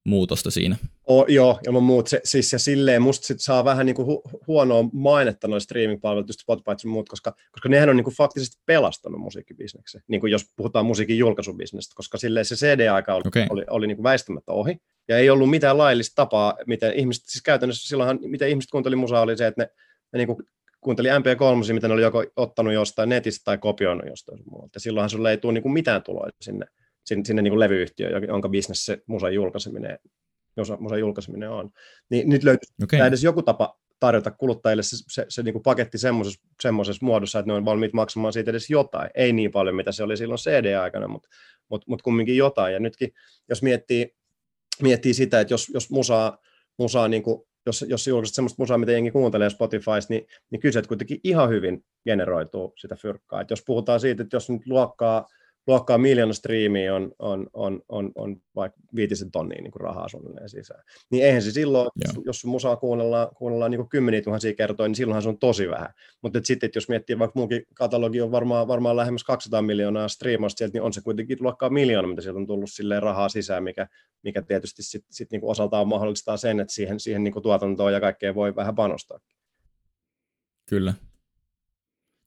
muutosta 0.04 0.52
siinä? 0.52 0.76
O, 1.10 1.26
joo, 1.28 1.60
ilman 1.68 1.84
muut. 1.84 2.08
Se, 2.08 2.22
siis 2.24 2.54
ja 2.54 2.60
silleen 2.60 3.02
musta 3.02 3.28
sit 3.28 3.42
saa 3.42 3.66
vähän 3.66 3.86
niin 3.86 3.96
kuin 3.96 4.06
hu, 4.06 4.22
huonoa 4.48 4.90
mainetta 4.94 5.48
noista 5.48 5.66
streaming-palvelut, 5.66 6.30
just 6.30 6.40
Spotify 6.40 6.72
ja 6.84 6.90
muut, 6.90 7.10
koska, 7.10 7.36
koska 7.52 7.70
nehän 7.70 7.90
on 7.90 7.96
niin 7.96 8.04
kuin 8.04 8.16
faktisesti 8.16 8.62
pelastanut 8.66 9.22
musiikkibisneksen, 9.22 10.02
niin 10.08 10.22
kuin 10.22 10.32
jos 10.32 10.46
puhutaan 10.56 10.86
musiikin 10.86 11.18
julkaisubisnestä, 11.18 11.96
koska 11.96 12.18
silleen 12.18 12.46
se 12.46 12.56
CD-aika 12.56 13.16
oli, 13.16 13.24
okay. 13.28 13.46
oli, 13.50 13.64
oli 13.70 13.88
niin 13.88 13.98
kuin 13.98 14.04
väistämättä 14.04 14.52
ohi, 14.52 14.78
ja 15.08 15.18
ei 15.18 15.30
ollut 15.30 15.50
mitään 15.50 15.78
laillista 15.78 16.16
tapaa, 16.16 16.58
miten 16.68 16.94
ihmiset, 16.94 17.24
siis 17.28 17.44
käytännössä 17.44 17.88
silloinhan, 17.88 18.20
miten 18.22 18.50
ihmiset 18.50 18.72
kuunteli 18.72 18.96
musaa 18.96 19.22
oli 19.22 19.38
se, 19.38 19.48
että 19.48 19.62
ne, 19.62 19.70
ne 20.14 20.18
niin 20.18 20.28
kuin 20.28 20.38
kuunteli 20.86 21.10
MP3, 21.10 21.74
mitä 21.74 21.88
ne 21.88 21.94
oli 21.94 22.02
joko 22.02 22.24
ottanut 22.36 22.74
jostain 22.74 23.10
netistä 23.10 23.44
tai 23.44 23.58
kopioinut 23.58 24.08
jostain 24.08 24.40
muualta. 24.50 24.76
Ja 24.76 24.80
silloinhan 24.80 25.10
sulle 25.10 25.32
ei 25.32 25.38
tule 25.38 25.54
niin 25.54 25.62
kuin 25.62 25.74
mitään 25.74 26.04
tuloja 26.04 26.32
sinne, 26.42 26.66
sinne, 27.06 27.26
sinne 27.26 27.42
niin 27.42 27.52
kuin 27.52 27.60
levyyhtiöön, 27.60 28.24
jonka 28.28 28.50
bisnes 28.50 28.86
se 28.86 28.98
musan 29.08 29.34
julkaiseminen, 29.34 30.00
musan 30.80 31.00
julkaiseminen 31.00 31.50
on. 31.50 31.70
Niin 32.10 32.30
nyt 32.30 32.44
löytyy 32.44 32.70
okay. 32.84 33.00
edes 33.00 33.24
joku 33.24 33.42
tapa 33.42 33.80
tarjota 34.00 34.32
kuluttajille 34.32 34.84
se, 34.84 34.96
se, 35.08 35.26
se 35.30 35.44
niin 35.44 35.54
kuin 35.54 35.64
paketti 35.64 35.98
semmoisessa, 35.98 36.48
semmoisessa 36.62 37.06
muodossa, 37.06 37.40
että 37.40 37.52
ne 37.52 37.54
on 37.54 37.66
valmiit 37.66 37.94
maksamaan 37.94 38.34
siitä 38.34 38.52
edes 38.52 38.70
jotain. 38.70 39.10
Ei 39.16 39.34
niin 39.34 39.52
paljon, 39.52 39.76
mitä 39.76 39.92
se 39.92 40.04
oli 40.04 40.18
silloin 40.18 40.38
CD-aikana, 40.38 41.08
mutta, 41.08 41.30
mutta, 41.70 41.86
mutta 41.90 42.04
kumminkin 42.04 42.38
jotain. 42.38 42.74
Ja 42.74 42.80
nytkin, 42.80 43.12
jos 43.50 43.64
miettii, 43.64 44.16
miettii 44.82 45.14
sitä, 45.14 45.40
että 45.40 45.54
jos, 45.54 45.72
jos 45.74 45.90
musaa, 45.90 46.38
musaa 46.78 47.08
niin 47.08 47.24
kuin, 47.24 47.48
jos, 47.66 47.86
jos 47.88 48.08
julkaiset 48.08 48.36
sellaista 48.36 48.62
musaa, 48.62 48.78
mitä 48.78 48.92
jengi 48.92 49.12
kuuntelee 49.12 49.50
Spotifysta, 49.50 50.14
niin, 50.14 50.28
niin 50.52 50.60
kyllä 50.60 50.82
kuitenkin 50.88 51.20
ihan 51.24 51.50
hyvin 51.50 51.86
generoituu 52.04 52.74
sitä 52.78 52.96
fyrkkaa. 52.96 53.42
Et 53.42 53.50
jos 53.50 53.64
puhutaan 53.66 54.00
siitä, 54.00 54.24
että 54.24 54.36
jos 54.36 54.50
nyt 54.50 54.68
luokkaa 54.68 55.28
luokkaa 55.68 55.98
miljoona 55.98 56.34
striimiä 56.34 56.96
on, 56.96 57.12
on, 57.20 57.48
on, 57.54 57.82
on, 57.90 58.12
on 58.16 58.42
vaikka 58.56 58.80
viitisen 58.96 59.32
tonnia 59.32 59.62
niin 59.62 59.72
kuin 59.72 59.82
rahaa 59.82 60.10
suunnilleen 60.10 60.50
sisään. 60.50 60.84
Niin 61.12 61.26
eihän 61.26 61.42
se 61.42 61.52
silloin, 61.52 61.90
Joo. 62.06 62.24
jos 62.26 62.42
sun 62.42 62.52
musaa 62.52 62.76
kuunnellaan, 62.76 63.28
kuunnellaan 63.36 63.72
niin 63.72 63.80
kuin 63.80 63.90
kymmeniä 63.90 64.22
tuhansia 64.22 64.56
kertoja, 64.56 64.88
niin 64.88 64.96
silloinhan 64.96 65.22
se 65.22 65.30
on 65.30 65.40
tosi 65.40 65.70
vähän. 65.70 65.90
Mutta 66.22 66.40
sitten, 66.44 66.70
jos 66.76 66.90
miettii, 66.90 67.20
vaikka 67.20 67.40
muukin 67.40 67.64
katalogi 67.74 68.22
on 68.22 68.32
varmaan, 68.32 68.68
varmaan 68.68 68.96
lähemmäs 68.96 69.24
200 69.24 69.62
miljoonaa 69.62 70.08
striimausta 70.08 70.58
sieltä, 70.58 70.74
niin 70.74 70.84
on 70.84 70.94
se 70.94 71.02
kuitenkin 71.02 71.38
luokkaa 71.42 71.70
miljoona, 71.70 72.08
mitä 72.08 72.22
sieltä 72.22 72.40
on 72.40 72.48
tullut 72.48 72.72
silleen 72.72 73.04
rahaa 73.04 73.30
sisään, 73.30 73.64
mikä, 73.64 73.88
mikä 74.24 74.42
tietysti 74.42 74.84
sitten 74.84 75.14
sit 75.14 75.32
niin 75.32 75.42
kuin 75.42 75.52
osaltaan 75.52 75.88
mahdollistaa 75.88 76.38
sen, 76.38 76.60
että 76.60 76.74
siihen, 76.74 77.00
siihen 77.00 77.24
niin 77.24 77.34
kuin 77.34 77.44
tuotantoon 77.44 77.94
ja 77.94 78.00
kaikkeen 78.00 78.36
voi 78.36 78.56
vähän 78.56 78.76
panostaa. 78.76 79.20
Kyllä. 80.70 80.94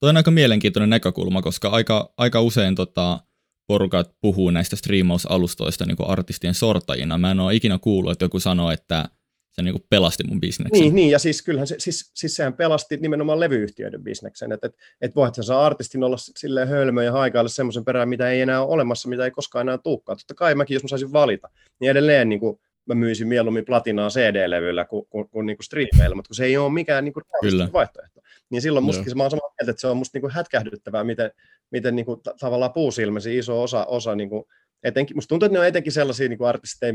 Tuo 0.00 0.08
on 0.08 0.16
aika 0.16 0.30
mielenkiintoinen 0.30 0.90
näkökulma, 0.90 1.42
koska 1.42 1.68
aika, 1.68 2.12
aika 2.16 2.40
usein 2.40 2.74
tota, 2.74 3.20
porukat 3.68 4.10
puhuu 4.20 4.50
näistä 4.50 4.76
striimausalustoista 4.76 5.86
niin 5.86 5.96
kuin 5.96 6.08
artistien 6.08 6.54
sortajina. 6.54 7.18
Mä 7.18 7.30
en 7.30 7.40
ole 7.40 7.54
ikinä 7.54 7.78
kuullut, 7.78 8.12
että 8.12 8.24
joku 8.24 8.40
sanoo, 8.40 8.70
että 8.70 9.08
se 9.52 9.62
niin 9.62 9.74
kuin 9.74 9.84
pelasti 9.90 10.24
mun 10.28 10.40
bisneksen. 10.40 10.80
Niin, 10.80 10.94
niin, 10.94 11.10
ja 11.10 11.18
siis 11.18 11.42
kyllähän 11.42 11.66
se, 11.66 11.74
siis, 11.78 12.10
siis 12.14 12.36
sehän 12.36 12.54
pelasti 12.54 12.96
nimenomaan 12.96 13.40
levyyhtiöiden 13.40 14.02
bisneksen, 14.02 14.52
että 14.52 14.66
et, 14.66 14.74
et 15.00 15.16
voit 15.16 15.34
sä 15.34 15.42
saa 15.42 15.66
artistin 15.66 16.04
olla 16.04 16.16
silleen 16.18 16.68
hölmö 16.68 17.04
ja 17.04 17.12
haikailla 17.12 17.48
semmoisen 17.48 17.84
perään, 17.84 18.08
mitä 18.08 18.30
ei 18.30 18.40
enää 18.40 18.62
ole 18.62 18.72
olemassa, 18.72 19.08
mitä 19.08 19.24
ei 19.24 19.30
koskaan 19.30 19.68
enää 19.68 19.78
tulekaan. 19.78 20.18
Totta 20.18 20.34
kai 20.34 20.54
mäkin, 20.54 20.74
jos 20.74 20.82
mä 20.82 20.88
saisin 20.88 21.12
valita, 21.12 21.48
niin 21.80 21.90
edelleen 21.90 22.28
niin 22.28 22.40
kuin, 22.40 22.60
mä 22.86 22.94
myisin 22.94 23.28
mieluummin 23.28 23.64
platinaa 23.64 24.08
CD-levyllä 24.08 24.84
kuin, 24.84 25.06
kuin, 25.10 25.28
kuin, 25.28 25.46
niin 25.46 25.56
kuin 25.56 25.64
streameilla, 25.64 26.16
mutta 26.16 26.28
kun 26.28 26.36
se 26.36 26.44
ei 26.44 26.56
ole 26.56 26.72
mikään 26.72 27.04
niin 27.04 27.12
kuin 27.12 27.24
vaihtoehto. 27.72 28.17
Niin 28.50 28.62
silloin 28.62 28.84
mustakin 28.84 29.16
mä 29.16 29.22
oon 29.22 29.30
samaa 29.30 29.50
mieltä, 29.58 29.70
että 29.70 29.80
se 29.80 29.86
on 29.86 29.96
musta 29.96 30.16
niin 30.16 30.20
kuin 30.20 30.32
hätkähdyttävää, 30.32 31.04
miten, 31.04 31.30
miten 31.70 31.96
niin 31.96 32.06
kuin, 32.06 32.20
tavallaan 32.40 32.72
puusilmäsi 32.72 33.38
iso 33.38 33.62
osa, 33.62 33.84
osa 33.84 34.14
niin 34.14 34.28
kuin, 34.28 34.44
etenkin, 34.82 35.16
musta 35.16 35.28
tuntuu, 35.28 35.46
että 35.46 35.54
ne 35.54 35.60
on 35.60 35.66
etenkin 35.66 35.92
sellaisia 35.92 36.28
niin 36.28 36.38
kuin 36.38 36.48
artisteja, 36.48 36.92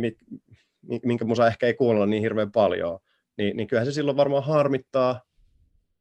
minkä 1.04 1.26
musa 1.26 1.48
ehkä 1.48 1.68
ei 1.68 1.74
kuunnella 1.74 2.06
niin 2.06 2.22
hirveän 2.22 2.52
paljon, 2.52 3.00
niin, 3.38 3.58
niin 3.58 3.68
kyllähän 3.68 3.86
se 3.86 3.92
silloin 3.92 4.18
varmaan 4.18 4.44
harmittaa, 4.44 5.22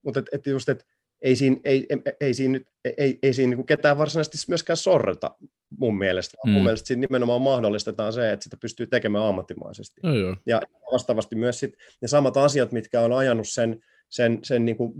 mutta 0.02 0.20
et, 0.20 0.26
et 0.32 0.46
just, 0.46 0.68
et 0.68 0.86
ei 1.22 1.36
siinä, 1.36 1.56
ei, 1.64 1.86
ei, 1.90 1.98
ei 2.20 2.34
siinä, 2.34 2.60
ei, 2.98 3.18
ei 3.22 3.32
siinä 3.32 3.56
niin 3.56 3.66
ketään 3.66 3.98
varsinaisesti 3.98 4.38
myöskään 4.48 4.76
sorreta 4.76 5.34
mun 5.78 5.98
mielestä. 5.98 6.38
Mm. 6.46 6.50
Mun 6.50 6.62
mielestä 6.62 6.86
siinä 6.86 7.00
nimenomaan 7.00 7.42
mahdollistetaan 7.42 8.12
se, 8.12 8.32
että 8.32 8.44
sitä 8.44 8.56
pystyy 8.56 8.86
tekemään 8.86 9.24
ammattimaisesti. 9.24 10.00
No, 10.02 10.14
joo. 10.14 10.36
Ja 10.46 10.62
vastaavasti 10.92 11.36
myös 11.36 11.60
sit 11.60 11.74
ne 12.00 12.08
samat 12.08 12.36
asiat, 12.36 12.72
mitkä 12.72 13.00
on 13.00 13.12
ajanut 13.12 13.48
sen, 13.48 13.80
sen, 14.12 14.38
sen 14.42 14.64
niin 14.64 14.76
kuin 14.76 14.92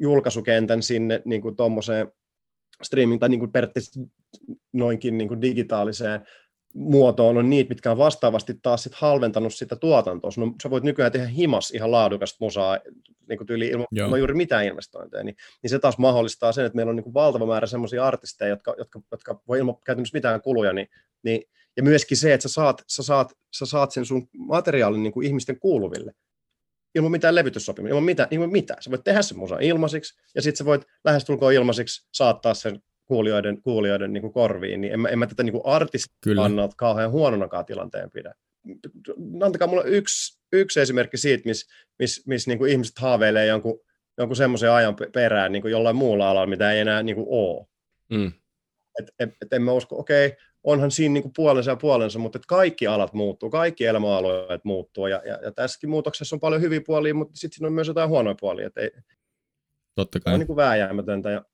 julkaisukentän 0.00 0.82
sinne 0.82 1.22
niin 1.24 1.42
kuin 1.42 1.56
streaming 2.82 3.20
tai 3.20 3.28
niin 3.28 3.40
kuin 3.40 3.52
periaatteessa 3.52 4.00
noinkin 4.72 5.18
niin 5.18 5.28
kuin 5.28 5.42
digitaaliseen 5.42 6.20
muotoon 6.74 7.36
on 7.36 7.50
niitä, 7.50 7.68
mitkä 7.68 7.90
on 7.90 7.98
vastaavasti 7.98 8.54
taas 8.62 8.82
sit 8.82 8.94
halventanut 8.94 9.54
sitä 9.54 9.76
tuotantoa. 9.76 10.30
No, 10.36 10.54
sä 10.62 10.70
voit 10.70 10.84
nykyään 10.84 11.12
tehdä 11.12 11.26
himas 11.26 11.70
ihan 11.70 11.92
laadukasta 11.92 12.36
musaa 12.40 12.78
niin 13.28 13.38
kuin 13.38 13.46
tyyli 13.46 13.68
ilman 13.68 13.86
no 14.08 14.16
juuri 14.16 14.34
mitään 14.34 14.64
investointeja, 14.64 15.24
niin, 15.24 15.36
niin 15.62 15.70
se 15.70 15.78
taas 15.78 15.98
mahdollistaa 15.98 16.52
sen, 16.52 16.66
että 16.66 16.76
meillä 16.76 16.90
on 16.90 16.96
niin 16.96 17.04
kuin 17.04 17.14
valtava 17.14 17.46
määrä 17.46 17.66
sellaisia 17.66 18.06
artisteja, 18.06 18.48
jotka, 18.48 18.74
jotka, 18.78 19.00
jotka 19.10 19.42
voi 19.48 19.58
ilman 19.58 19.74
käytännössä 19.84 20.16
mitään 20.16 20.42
kuluja, 20.42 20.72
niin, 20.72 20.88
niin, 21.22 21.42
ja 21.76 21.82
myöskin 21.82 22.16
se, 22.16 22.34
että 22.34 22.48
sä 22.48 22.54
saat, 22.54 22.82
sä 22.86 23.02
saat, 23.02 23.32
sä 23.58 23.66
saat 23.66 23.92
sen 23.92 24.04
sun 24.04 24.28
materiaalin 24.38 25.02
niin 25.02 25.12
kuin 25.12 25.26
ihmisten 25.26 25.60
kuuluville 25.60 26.12
ilman 26.98 27.10
mitään 27.10 27.34
levytyssopimia, 27.34 27.90
ilman 27.90 28.04
mitään, 28.04 28.28
ilman 28.30 28.52
mitään. 28.52 28.82
Sä 28.82 28.90
voit 28.90 29.04
tehdä 29.04 29.22
sen 29.22 29.38
musa 29.38 29.58
ilmaisiksi, 29.60 30.20
ja 30.34 30.42
sitten 30.42 30.58
sä 30.58 30.64
voit 30.64 30.82
lähestulkoon 31.04 31.52
ilmaisiksi 31.52 32.06
saattaa 32.12 32.54
sen 32.54 32.82
kuulijoiden, 33.04 33.62
kuulijoiden 33.62 34.12
niin 34.12 34.20
kuin 34.20 34.32
korviin, 34.32 34.80
niin 34.80 34.92
en 34.92 35.00
mä, 35.00 35.08
en 35.08 35.18
mä 35.18 35.26
tätä 35.26 35.42
niin 35.42 35.60
artistin 35.64 36.36
kannalta 36.36 36.76
kauhean 36.76 37.10
huononakaan 37.10 37.64
tilanteen 37.64 38.10
pidä. 38.10 38.34
Antakaa 39.42 39.68
mulle 39.68 39.84
yksi, 39.86 40.38
yksi 40.52 40.80
esimerkki 40.80 41.16
siitä, 41.16 41.48
missä 41.48 41.74
miss, 41.98 42.26
miss, 42.26 42.46
niin 42.46 42.58
kuin 42.58 42.70
ihmiset 42.70 42.98
haaveilee 42.98 43.46
jonkun, 43.46 43.80
jonkun 44.18 44.36
semmoisen 44.36 44.72
ajan 44.72 44.96
perään 45.12 45.52
niin 45.52 45.62
kuin 45.62 45.72
jollain 45.72 45.96
muulla 45.96 46.30
alalla, 46.30 46.46
mitä 46.46 46.72
ei 46.72 46.80
enää 46.80 47.02
niin 47.02 47.16
kuin 47.16 47.26
ole. 47.30 47.66
Mm. 48.10 48.32
Et, 48.98 49.14
et, 49.18 49.30
et 49.42 49.52
en 49.52 49.62
mä 49.62 49.72
usko, 49.72 49.98
okei, 49.98 50.26
okay, 50.26 50.38
onhan 50.64 50.90
siinä 50.90 51.12
niin 51.12 51.22
kuin 51.22 51.32
puolensa 51.36 51.70
ja 51.70 51.76
puolensa, 51.76 52.18
mutta 52.18 52.38
kaikki 52.48 52.86
alat 52.86 53.12
muuttuu, 53.12 53.50
kaikki 53.50 53.84
elämäalueet 53.84 54.64
muuttuu, 54.64 55.06
ja, 55.06 55.22
ja, 55.24 55.38
ja 55.42 55.52
tässäkin 55.52 55.90
muutoksessa 55.90 56.36
on 56.36 56.40
paljon 56.40 56.62
hyviä 56.62 56.80
puolia, 56.86 57.14
mutta 57.14 57.36
sitten 57.36 57.56
siinä 57.56 57.66
on 57.66 57.72
myös 57.72 57.88
jotain 57.88 58.08
huonoja 58.08 58.36
puolia, 58.40 58.66
että 58.66 58.80
ei, 58.80 58.90
Totta 59.94 60.20
kai. 60.20 60.34
on 60.34 60.40
niin 60.40 60.46
kuin 60.46 60.56
vääjäämätöntä, 60.56 61.30
ja 61.30 61.44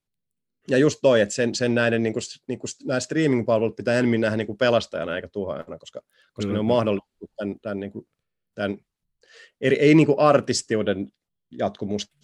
ja 0.68 0.78
just 0.78 0.98
toi, 1.02 1.20
että 1.20 1.34
sen, 1.34 1.54
sen 1.54 1.74
näiden 1.74 2.02
niin 2.02 2.12
kuin, 2.12 2.22
niin 2.48 2.58
kuin, 2.58 2.70
nämä 2.84 3.00
streaming-palvelut 3.00 3.76
pitää 3.76 3.98
enemmän 3.98 4.20
nähdä 4.20 4.36
niin 4.36 4.46
kuin 4.46 4.58
pelastajana 4.58 5.16
eikä 5.16 5.28
tuhoajana, 5.28 5.78
koska, 5.78 6.00
koska 6.32 6.48
mm. 6.48 6.52
ne 6.52 6.58
on 6.58 6.64
mahdollisuus 6.64 7.30
tämän, 7.36 7.56
tämän, 7.62 7.80
niin 7.80 7.92
kuin, 7.92 8.08
tämän 8.54 8.78
eri, 9.60 9.76
ei 9.76 9.94
niin 9.94 10.06
kuin 10.06 10.18
artistiuden 10.18 11.12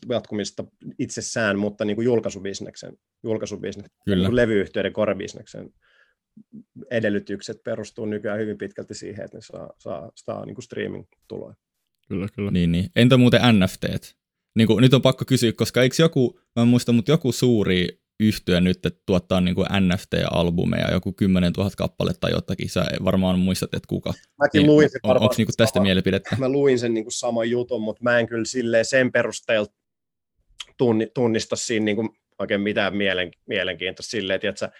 jatkumista 0.08 0.64
itsessään, 0.98 1.58
mutta 1.58 1.84
niin 1.84 1.94
kuin 1.94 2.04
julkaisubisneksen, 2.04 2.96
julkaisubisneksen 3.22 3.92
Kyllä. 4.04 4.16
Niin 4.16 4.26
kuin 4.26 4.36
levyyhtiöiden 4.36 4.92
korebisneksen 4.92 5.70
edellytykset 6.90 7.62
perustuu 7.64 8.06
nykyään 8.06 8.38
hyvin 8.38 8.58
pitkälti 8.58 8.94
siihen, 8.94 9.24
että 9.24 9.36
ne 9.36 9.40
saa, 9.42 9.70
saa, 9.78 10.10
saa 10.14 10.46
niin 10.46 10.54
kuin 10.54 10.64
streaming-tuloja. 10.64 11.54
Kyllä, 12.08 12.28
kyllä. 12.34 12.50
Niin, 12.50 12.72
niin. 12.72 12.86
Entä 12.96 13.16
muuten 13.16 13.40
NFTt? 13.58 14.16
Niin 14.56 14.66
kuin, 14.66 14.82
nyt 14.82 14.94
on 14.94 15.02
pakko 15.02 15.24
kysyä, 15.24 15.52
koska 15.52 15.82
eikö 15.82 15.94
joku, 15.98 16.40
mä 16.56 16.62
en 16.62 16.68
muista, 16.68 16.92
mutta 16.92 17.10
joku 17.10 17.32
suuri 17.32 17.99
yhtyä 18.20 18.60
nyt, 18.60 18.86
että 18.86 19.02
tuottaa 19.06 19.40
niin 19.40 19.54
kuin 19.54 19.66
NFT-albumeja, 19.66 20.92
joku 20.92 21.12
10 21.12 21.52
000 21.52 21.70
kappaletta 21.76 22.20
tai 22.20 22.30
jotakin. 22.30 22.70
Sä 22.70 22.84
varmaan 23.04 23.38
muistat, 23.38 23.74
että 23.74 23.86
kuka. 23.88 24.12
Mäkin 24.38 24.58
niin, 24.58 24.66
luin 24.66 24.90
sen 24.90 25.00
on, 25.02 25.22
Onko 25.22 25.34
niin 25.38 25.46
tästä 25.56 25.74
sama, 25.74 25.82
mielipidettä? 25.82 26.36
Mä 26.38 26.48
luin 26.48 26.78
sen 26.78 26.94
niin 26.94 27.04
kuin 27.04 27.12
saman 27.12 27.50
jutun, 27.50 27.82
mutta 27.82 28.02
mä 28.02 28.18
en 28.18 28.26
kyllä 28.26 28.44
silleen 28.44 28.84
sen 28.84 29.12
perusteella 29.12 29.66
tunni, 30.76 31.06
tunnista 31.14 31.56
siinä 31.56 31.84
niin 31.84 31.96
kuin 31.96 32.08
oikein 32.38 32.60
mitään 32.60 32.96
mielen, 32.96 33.30
mielenkiintoista 33.46 34.10
silleen, 34.10 34.40
että 34.42 34.58
sä 34.60 34.70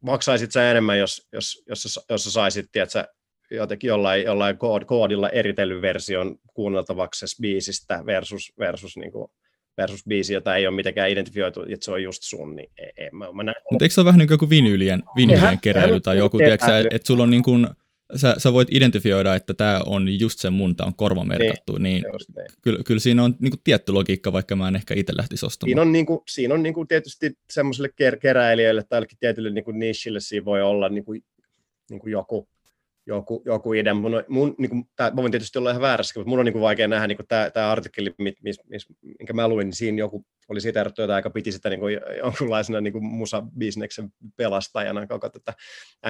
maksaisit 0.00 0.52
sä 0.52 0.70
enemmän, 0.70 0.98
jos, 0.98 1.28
jos, 1.32 1.64
jos, 1.68 2.00
jos 2.10 2.24
sä 2.24 2.30
saisit, 2.30 2.66
sä, 2.88 3.08
jotenkin 3.50 3.88
jollain, 3.88 4.24
jollain 4.24 4.56
koodilla 4.86 5.28
eritellyn 5.28 5.82
version 5.82 6.38
kuunneltavaksi 6.54 7.26
biisistä 7.40 8.02
versus, 8.06 8.52
versus 8.58 8.96
niin 8.96 9.12
kuin 9.12 9.30
versus 9.78 10.04
biisi, 10.08 10.34
jota 10.34 10.56
ei 10.56 10.66
ole 10.66 10.76
mitenkään 10.76 11.10
identifioitu, 11.10 11.62
että 11.62 11.84
se 11.84 11.90
on 11.90 12.02
just 12.02 12.22
sun, 12.22 12.56
niin 12.56 12.70
ei, 12.78 12.92
ei, 12.96 13.10
mä, 13.10 13.32
mä 13.32 13.42
näin. 13.42 13.56
Mutta 13.70 13.84
eikö 13.84 13.94
se 13.94 14.00
ole 14.00 14.06
vähän 14.06 14.18
niin 14.18 14.28
kuin 14.28 14.34
joku 14.34 14.50
vinylien, 14.50 15.02
vinylien 15.16 15.60
keräily 15.60 16.00
tai 16.00 16.18
joku, 16.18 16.38
tiedätkö, 16.38 16.78
että 16.78 16.96
et 16.96 17.06
sulla 17.06 17.22
on 17.22 17.30
niin 17.30 17.42
kuin, 17.42 17.66
sä, 18.16 18.34
sä 18.38 18.52
voit 18.52 18.68
identifioida, 18.70 19.34
että 19.34 19.54
tämä 19.54 19.80
on 19.86 20.20
just 20.20 20.38
se 20.38 20.50
mun, 20.50 20.76
tämä 20.76 20.86
on 20.86 20.94
korvamerkattu, 20.94 21.72
niin, 21.78 21.82
niin, 21.82 22.02
niin. 22.36 22.46
Kyllä, 22.62 22.78
kyllä 22.84 23.00
siinä 23.00 23.24
on 23.24 23.34
niin 23.40 23.50
kuin 23.50 23.60
tietty 23.64 23.92
logiikka, 23.92 24.32
vaikka 24.32 24.56
mä 24.56 24.68
en 24.68 24.76
ehkä 24.76 24.94
itse 24.94 25.16
lähtisi 25.16 25.46
ostamaan. 25.46 25.70
Siinä 25.70 25.82
on, 25.82 25.92
niin 25.92 26.06
kuin, 26.06 26.20
siinä 26.28 26.54
on 26.54 26.62
niin 26.62 26.74
kuin 26.74 26.88
tietysti 26.88 27.38
semmoiselle 27.50 27.88
ker- 27.88 28.18
keräilijöille 28.18 28.82
tai 28.82 28.96
jollekin 28.96 29.18
tietylle 29.18 29.50
niin 29.50 29.64
kuin 29.64 29.78
nichille 29.78 30.20
siinä 30.20 30.44
voi 30.44 30.62
olla 30.62 30.88
niin 30.88 31.04
kuin, 31.04 31.24
niin 31.90 32.00
kuin 32.00 32.12
joku, 32.12 32.48
joku, 33.06 33.42
joku 33.44 33.72
idea. 33.72 33.94
Mun, 33.94 34.24
mun, 34.28 34.54
niin 34.58 34.70
kuin, 34.70 34.84
tää, 34.96 35.10
mä 35.10 35.16
voin 35.16 35.30
tietysti 35.30 35.58
olla 35.58 35.70
ihan 35.70 35.82
väärässä, 35.82 36.20
mutta 36.20 36.28
mun 36.28 36.38
on 36.38 36.44
niin 36.44 36.52
kuin 36.52 36.62
vaikea 36.62 36.88
nähdä 36.88 37.06
niin 37.06 37.18
tämä, 37.28 37.70
artikkeli, 37.70 38.14
mis, 38.18 38.34
mis, 38.42 38.60
mis, 38.68 38.86
minkä 39.18 39.32
mä 39.32 39.48
luin, 39.48 39.64
niin 39.64 39.76
siinä 39.76 39.98
joku 39.98 40.24
oli 40.48 40.60
siteerattu 40.60 41.02
jotain, 41.02 41.18
joka 41.18 41.30
piti 41.30 41.52
sitä 41.52 41.70
niin 41.70 41.80
kuin, 41.80 42.00
jonkunlaisena 42.18 42.80
niin 42.80 42.92
kuin 42.92 43.04
musabisneksen 43.04 44.08
pelastajana 44.36 45.06
koko 45.06 45.28
tätä 45.28 45.52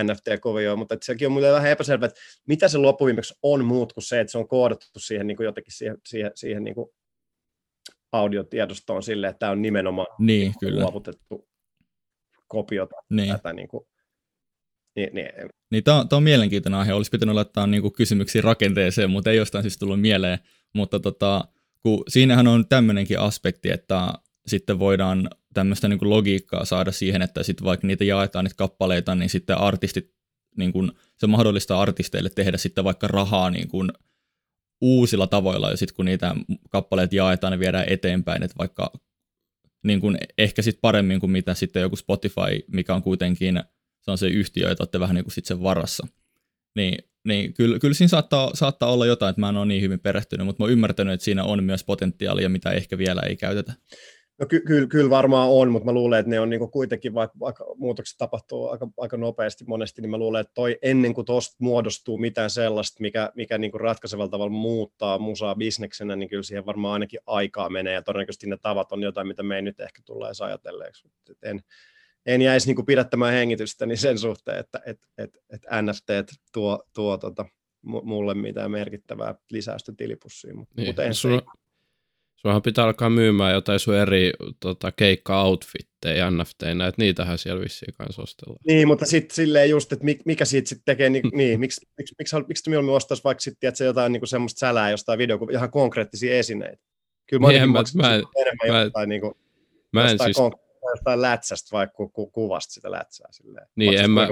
NFT-kovioa, 0.02 0.76
mutta 0.76 0.94
että 0.94 1.06
sekin 1.06 1.26
on 1.26 1.32
mulle 1.32 1.52
vähän 1.52 1.70
epäselvä, 1.70 2.06
että 2.06 2.20
mitä 2.46 2.68
se 2.68 2.78
loppuviimeksi 2.78 3.34
on 3.42 3.64
muut 3.64 3.92
kuin 3.92 4.04
se, 4.04 4.20
että 4.20 4.30
se 4.30 4.38
on 4.38 4.48
koodattu 4.48 4.98
siihen 4.98 5.26
niin 5.26 5.36
kuin 5.36 5.44
jotenkin 5.44 5.74
siihen, 5.74 5.96
siihen, 6.08 6.30
siihen 6.34 6.64
niin 6.64 6.74
kuin 6.74 6.88
audiotiedostoon 8.12 9.02
silleen, 9.02 9.30
että 9.30 9.38
tämä 9.38 9.52
on 9.52 9.62
nimenomaan 9.62 10.06
niin, 10.18 10.52
kyllä. 10.60 10.80
luovutettu 10.80 11.48
kopiota 12.48 12.96
niin. 13.10 13.28
tätä 13.28 13.52
niin 13.52 13.68
kuin, 13.68 13.86
niin, 14.96 15.14
niin. 15.14 15.28
niin 15.70 15.84
tämä, 15.84 16.00
on, 16.00 16.06
on 16.12 16.22
mielenkiintoinen 16.22 16.80
aihe. 16.80 16.92
Olisi 16.92 17.10
pitänyt 17.10 17.34
laittaa 17.34 17.66
niin 17.66 17.82
kuin 17.82 17.92
kysymyksiä 17.92 18.42
rakenteeseen, 18.42 19.10
mutta 19.10 19.30
ei 19.30 19.36
jostain 19.36 19.62
siis 19.62 19.78
tullut 19.78 20.00
mieleen. 20.00 20.38
Mutta 20.74 21.00
tota, 21.00 21.48
kun 21.82 22.02
siinähän 22.08 22.46
on 22.48 22.68
tämmöinenkin 22.68 23.20
aspekti, 23.20 23.70
että 23.70 24.12
sitten 24.46 24.78
voidaan 24.78 25.30
tämmöistä 25.54 25.88
niin 25.88 25.98
logiikkaa 26.02 26.64
saada 26.64 26.92
siihen, 26.92 27.22
että 27.22 27.42
sitten 27.42 27.64
vaikka 27.64 27.86
niitä 27.86 28.04
jaetaan 28.04 28.44
niitä 28.44 28.56
kappaleita, 28.56 29.14
niin 29.14 29.30
sitten 29.30 29.58
artistit, 29.58 30.12
niin 30.56 30.72
kuin, 30.72 30.92
se 31.16 31.26
mahdollistaa 31.26 31.80
artisteille 31.80 32.30
tehdä 32.34 32.56
sitten 32.56 32.84
vaikka 32.84 33.08
rahaa 33.08 33.50
niin 33.50 33.68
kuin 33.68 33.92
uusilla 34.80 35.26
tavoilla, 35.26 35.70
ja 35.70 35.76
sitten 35.76 35.96
kun 35.96 36.04
niitä 36.04 36.34
kappaleita 36.70 37.16
jaetaan, 37.16 37.50
ne 37.50 37.58
viedään 37.58 37.84
eteenpäin, 37.88 38.42
että 38.42 38.58
vaikka 38.58 38.92
niin 39.84 40.00
kuin 40.00 40.18
ehkä 40.38 40.62
sitten 40.62 40.80
paremmin 40.80 41.20
kuin 41.20 41.30
mitä 41.30 41.54
sitten 41.54 41.82
joku 41.82 41.96
Spotify, 41.96 42.64
mikä 42.72 42.94
on 42.94 43.02
kuitenkin– 43.02 43.62
se 44.06 44.10
on 44.10 44.18
se 44.18 44.26
yhtiö, 44.26 44.70
että 44.70 44.82
olette 44.82 45.00
vähän 45.00 45.14
niin 45.14 45.24
kuin 45.24 45.32
sit 45.32 45.46
sen 45.46 45.62
varassa. 45.62 46.06
Niin, 46.74 46.98
niin 47.24 47.54
kyllä, 47.54 47.78
kyllä 47.78 47.94
siinä 47.94 48.08
saattaa, 48.08 48.50
saattaa 48.54 48.92
olla 48.92 49.06
jotain, 49.06 49.30
että 49.30 49.40
mä 49.40 49.48
en 49.48 49.56
ole 49.56 49.66
niin 49.66 49.82
hyvin 49.82 50.00
perehtynyt, 50.00 50.46
mutta 50.46 50.62
mä 50.62 50.64
oon 50.64 50.72
ymmärtänyt, 50.72 51.14
että 51.14 51.24
siinä 51.24 51.44
on 51.44 51.64
myös 51.64 51.84
potentiaalia, 51.84 52.48
mitä 52.48 52.70
ehkä 52.70 52.98
vielä 52.98 53.20
ei 53.20 53.36
käytetä. 53.36 53.72
No 54.38 54.46
ky- 54.46 54.60
kyllä, 54.60 54.88
kyllä 54.88 55.10
varmaan 55.10 55.48
on, 55.50 55.70
mutta 55.70 55.86
mä 55.86 55.92
luulen, 55.92 56.20
että 56.20 56.30
ne 56.30 56.40
on 56.40 56.50
niinku 56.50 56.68
kuitenkin, 56.68 57.14
vaikka, 57.14 57.38
vaikka 57.40 57.64
muutokset 57.76 58.18
tapahtuu 58.18 58.68
aika, 58.68 58.88
aika 58.98 59.16
nopeasti 59.16 59.64
monesti, 59.64 60.02
niin 60.02 60.10
mä 60.10 60.18
luulen, 60.18 60.40
että 60.40 60.54
toi 60.54 60.78
ennen 60.82 61.14
kuin 61.14 61.24
tuosta 61.24 61.56
muodostuu 61.58 62.18
mitään 62.18 62.50
sellaista, 62.50 62.96
mikä, 63.00 63.32
mikä 63.34 63.58
niinku 63.58 63.78
ratkaisevalla 63.78 64.30
tavalla 64.30 64.52
muuttaa 64.52 65.18
musaa 65.18 65.54
bisneksenä, 65.54 66.16
niin 66.16 66.28
kyllä 66.28 66.42
siihen 66.42 66.66
varmaan 66.66 66.92
ainakin 66.92 67.20
aikaa 67.26 67.70
menee, 67.70 67.92
ja 67.92 68.02
todennäköisesti 68.02 68.46
ne 68.46 68.56
tavat 68.56 68.92
on 68.92 69.02
jotain, 69.02 69.26
mitä 69.26 69.42
me 69.42 69.56
ei 69.56 69.62
nyt 69.62 69.80
ehkä 69.80 70.02
tulla 70.04 70.26
edes 70.26 70.40
ajatelleeksi. 70.40 71.08
En, 71.42 71.60
en 72.26 72.42
jäisi 72.42 72.66
niin 72.66 72.76
kuin 72.76 72.86
pidättämään 72.86 73.32
hengitystä 73.32 73.86
niin 73.86 73.98
sen 73.98 74.18
suhteen, 74.18 74.58
että 74.58 74.80
et, 74.86 75.00
et, 75.18 75.30
et 75.50 75.62
NFT 75.82 76.08
tuo, 76.52 76.84
tuo 76.94 77.16
tota, 77.16 77.44
mulle 77.82 78.34
mitään 78.34 78.70
merkittävää 78.70 79.34
lisäystä 79.50 79.92
tilipussiin. 79.96 80.56
Mutta 80.56 80.74
niin, 80.76 80.88
mutta 80.88 81.04
en 81.04 81.14
sun, 81.14 81.42
sunhan 82.36 82.62
pitää 82.62 82.84
alkaa 82.84 83.10
myymään 83.10 83.54
jotain 83.54 83.78
sun 83.78 83.94
eri 83.94 84.32
tota, 84.60 84.92
keikka-outfitteja 84.92 86.24
ei 86.24 86.30
NFT, 86.30 86.62
että 86.62 86.94
niitähän 86.98 87.38
siellä 87.38 87.64
vissiin 87.64 87.94
kanssa 87.94 88.22
ostellaan. 88.22 88.58
Niin, 88.66 88.88
mutta 88.88 89.06
sitten 89.06 89.34
silleen 89.34 89.70
just, 89.70 89.92
että 89.92 90.04
mikä 90.24 90.44
siitä 90.44 90.68
sitten 90.68 90.84
tekee, 90.84 91.10
niin, 91.10 91.30
niin 91.38 91.60
miksi, 91.60 91.86
miksi, 91.98 92.14
miksi, 92.18 92.36
miksi 92.48 92.70
mieluummin 92.70 92.96
ostaisi 92.96 93.24
vaikka 93.24 93.40
sitten, 93.40 93.68
että 93.68 93.78
se 93.78 93.84
jotain 93.84 94.12
niin 94.12 94.26
semmoista 94.26 94.58
sälää 94.58 94.90
jostain 94.90 95.18
video, 95.18 95.38
ihan 95.52 95.70
konkreettisia 95.70 96.38
esineitä. 96.38 96.82
Kyllä 97.26 97.40
mä, 97.40 97.48
niin, 97.48 97.70
mä, 97.70 97.82
mä, 97.94 98.14
enemmän 98.14 98.68
mä, 98.68 98.80
jostain, 98.80 99.08
niin 99.08 99.20
kuin, 99.20 99.34
mä 99.92 100.10
en 100.10 100.18
siis... 100.18 100.36
jostain 100.92 101.22
lätsästä 101.22 101.68
vaikka 101.72 101.96
ku, 101.96 102.08
ku, 102.08 102.30
kuvasta 102.30 102.74
sitä 102.74 102.90
lätsää. 102.90 103.28
Silleen. 103.30 103.66
Niin, 103.76 103.98
en 103.98 104.10
mä, 104.10 104.28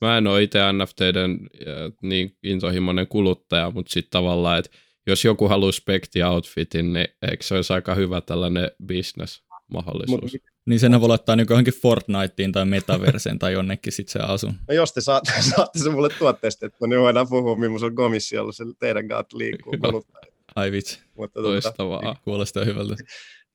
mä 0.00 0.18
en 0.18 0.26
ole 0.26 0.42
itse 0.42 0.58
NFTiden 0.72 1.38
niin 2.02 2.36
intohimoinen 2.42 3.08
kuluttaja, 3.08 3.70
mutta 3.70 3.92
sitten 3.92 4.10
tavallaan, 4.10 4.58
että 4.58 4.70
jos 5.06 5.24
joku 5.24 5.48
haluaa 5.48 5.72
spekti-outfitin, 5.72 6.92
niin 6.92 7.08
eikö 7.30 7.44
se 7.44 7.54
olisi 7.54 7.72
aika 7.72 7.94
hyvä 7.94 8.20
tällainen 8.20 8.70
business-mahdollisuus? 8.86 10.32
Mut, 10.32 10.42
niin 10.66 10.80
sen 10.80 11.00
voi 11.00 11.08
laittaa 11.08 11.36
niin 11.36 11.46
johonkin 11.50 11.74
Fortniteen 11.74 12.52
tai 12.52 12.64
Metaverseen 12.64 13.38
tai 13.38 13.52
jonnekin 13.52 13.92
sitten 13.92 14.12
se 14.12 14.18
asu. 14.18 14.46
No 14.46 14.74
jos 14.74 14.92
te 14.92 15.00
saatte, 15.00 15.32
saatte 15.56 15.78
se 15.78 15.90
mulle 15.90 16.08
tuotteistettua, 16.08 16.88
niin 16.88 17.00
voidaan 17.00 17.28
puhua, 17.28 17.56
millaisella 17.56 17.94
komissiolla 17.94 18.52
se 18.52 18.64
teidän 18.78 19.08
kautta 19.08 19.38
liikkuu. 19.38 19.74
Ai 20.56 20.72
vitsi, 20.72 21.00
Mutta 21.16 21.40
tuota, 21.40 21.48
Loistavaa. 21.48 22.16
Kuulostaa 22.24 22.64
hyvältä. 22.64 22.94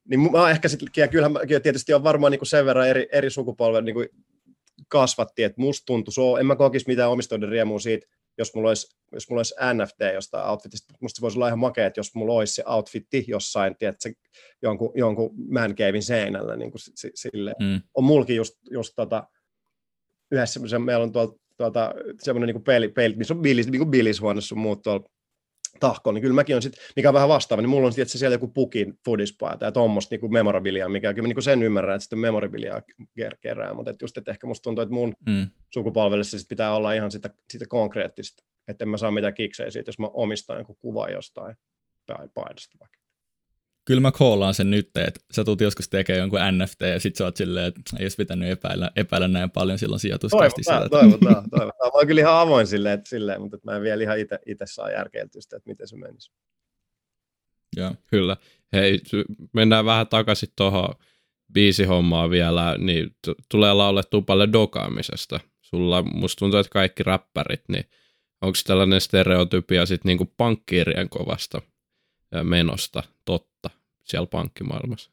Niin 0.10 0.32
mä 0.32 0.49
ehkä 0.49 0.68
sitten, 0.68 0.88
ja 0.97 1.07
kyllähän 1.07 1.32
mä, 1.32 1.39
tietysti 1.64 1.93
on 1.93 2.03
varmaan 2.03 2.32
niin 2.32 2.39
kuin 2.39 2.47
sen 2.47 2.66
verran 2.66 2.88
eri, 2.88 3.07
eri 3.12 3.30
sukupolven 3.30 3.86
niin 3.86 3.93
kuin 3.93 4.07
kasvatti, 4.88 5.43
että 5.43 5.62
musta 5.62 5.86
tuntui, 5.86 6.14
so, 6.14 6.38
en 6.38 6.45
mä 6.45 6.55
kokisi 6.55 6.88
mitään 6.88 7.10
omistoiden 7.10 7.49
riemua 7.49 7.80
siitä, 7.80 8.07
jos 8.38 8.55
mulla 8.55 8.68
olisi, 8.68 8.95
jos 9.12 9.30
mulla 9.30 9.39
olisi 9.39 9.55
NFT 9.74 10.14
jostain 10.14 10.49
outfitista, 10.49 10.93
musta 11.01 11.18
se 11.18 11.22
voisi 11.22 11.38
olla 11.38 11.47
ihan 11.47 11.60
makea, 11.60 11.88
että 11.88 11.99
jos 11.99 12.16
mulla 12.16 12.34
olisi 12.34 12.53
se 12.53 12.64
outfitti 12.66 13.26
jossain, 13.28 13.76
tiedätkö, 13.76 14.14
jonkun, 14.62 14.91
jonkun 14.95 15.32
man 15.49 15.76
cavein 15.76 16.03
seinällä, 16.03 16.55
niin 16.55 16.72
kuin 16.72 16.82
sille. 17.16 17.53
Mm. 17.60 17.82
On 17.93 18.03
mulkin 18.03 18.36
just, 18.36 18.53
just 18.72 18.93
tota, 18.95 19.28
yhdessä, 20.32 20.80
meillä 20.80 21.03
on 21.03 21.12
tuolta, 21.12 21.39
tuolta 21.57 21.93
semmoinen 22.20 22.55
niin 22.55 22.64
peli, 22.64 22.89
peli, 22.89 23.16
missä 23.16 23.34
on 23.34 23.41
billis, 23.41 23.68
niin 23.68 23.80
kuin 23.80 23.91
billishuone 23.91 24.41
sun 24.41 24.60
muut 24.60 24.82
tuolla 24.82 25.10
tahkoon, 25.80 26.14
niin 26.14 26.22
kyllä 26.22 26.36
mäkin 26.36 26.56
on 26.56 26.62
sitten, 26.62 26.84
mikä 26.96 27.10
on 27.10 27.14
vähän 27.14 27.30
vastaava, 27.30 27.62
niin 27.62 27.70
mulla 27.70 27.88
on 27.88 27.94
sitten 27.94 28.20
siellä 28.20 28.36
joku 28.36 28.48
pukin 28.48 29.00
fudispaita 29.06 29.66
ja 29.66 29.72
tuommoista 29.72 30.16
niin 30.16 30.34
memorabiliaa, 30.34 30.90
mikä 30.90 31.14
kyllä 31.14 31.28
niin 31.28 31.44
sen 31.44 31.64
ymmärrän, 31.64 31.96
että 31.96 32.04
sitten 32.04 32.20
memorabiliaa 32.20 32.82
kerää, 33.42 33.74
mutta 33.74 33.92
että 33.92 34.04
just, 34.04 34.18
että 34.18 34.32
ehkä 34.32 34.48
musta 34.48 34.64
tuntuu, 34.64 34.82
että 34.82 34.94
mun 34.94 35.14
mm. 35.26 35.48
sukupolvelle 35.74 36.24
se 36.24 36.38
pitää 36.50 36.76
olla 36.76 36.94
ihan 36.94 37.12
sitä, 37.12 37.30
sitä 37.54 37.66
konkreettista, 37.70 38.44
että 38.68 38.86
en 38.86 38.90
mä 38.90 38.98
saa 38.98 39.12
mitään 39.12 39.34
kiksejä 39.34 39.72
siitä, 39.72 39.90
jos 39.90 40.00
mä 40.00 40.08
omistan 40.14 40.58
joku 40.58 40.76
kuva 40.76 41.10
jostain 41.10 41.56
paidasta 42.34 42.78
vaikka 42.80 42.99
kyllä 43.90 44.02
mä 44.02 44.12
koolaan 44.12 44.54
sen 44.54 44.72
nyt, 44.72 44.90
että 44.98 45.20
sä 45.32 45.44
tulet 45.44 45.62
joskus 45.62 45.90
tekemään 45.90 46.20
jonkun 46.20 46.40
NFT 46.58 46.82
ja 46.82 47.00
sit 47.00 47.16
sä 47.16 47.24
oot 47.24 47.38
silleen, 47.38 47.66
että 47.66 47.82
ei 48.00 48.06
olisi 48.06 48.18
pitänyt 48.18 48.50
epäillä, 48.50 48.92
epäillä 48.96 49.28
näin 49.28 49.52
paljon 49.52 49.80
silloin 49.80 50.00
sijoituskastissa. 50.00 50.72
Toivotaan, 50.72 51.02
toivotaan, 51.02 51.50
toivotaan. 51.50 51.92
Mä 51.92 51.92
oon 51.94 52.08
kyllä 52.08 52.22
ihan 52.22 52.34
avoin 52.34 52.68
silleen, 52.68 52.94
että, 52.94 53.10
silleen 53.10 53.42
mutta 53.42 53.58
että 53.58 53.72
mä 53.72 53.76
en 53.76 53.82
vielä 53.82 54.04
ihan 54.04 54.20
itse 54.20 54.66
saa 54.66 54.92
järkeiltyä 54.92 55.42
sitä, 55.42 55.58
että 55.58 55.70
miten 55.70 55.88
se 55.88 55.98
menisi. 55.98 56.32
Joo, 57.78 57.96
kyllä. 58.08 58.38
Hei, 58.74 59.00
mennään 59.54 59.86
vähän 59.86 60.08
takaisin 60.08 60.50
tuohon 60.56 60.96
biisihommaan 61.54 62.30
vielä, 62.30 62.76
niin 62.78 63.10
t- 63.10 63.46
tulee 63.52 63.74
laulettua 63.74 64.22
paljon 64.22 64.54
dokaamisesta. 64.54 65.40
Sulla 65.62 66.02
musta 66.04 66.40
tuntuu, 66.40 66.60
että 66.60 66.72
kaikki 66.72 67.04
räppärit, 67.04 67.64
niin 67.70 67.86
onko 68.42 68.58
tällainen 68.68 69.02
stereotypia 69.02 69.86
sitten 69.86 70.10
niinku 70.10 70.34
pankkiirien 70.38 71.10
kovasta 71.10 71.62
menosta 72.44 73.04
totta? 73.26 73.50
siellä 74.10 74.28
pankkimaailmassa? 74.28 75.12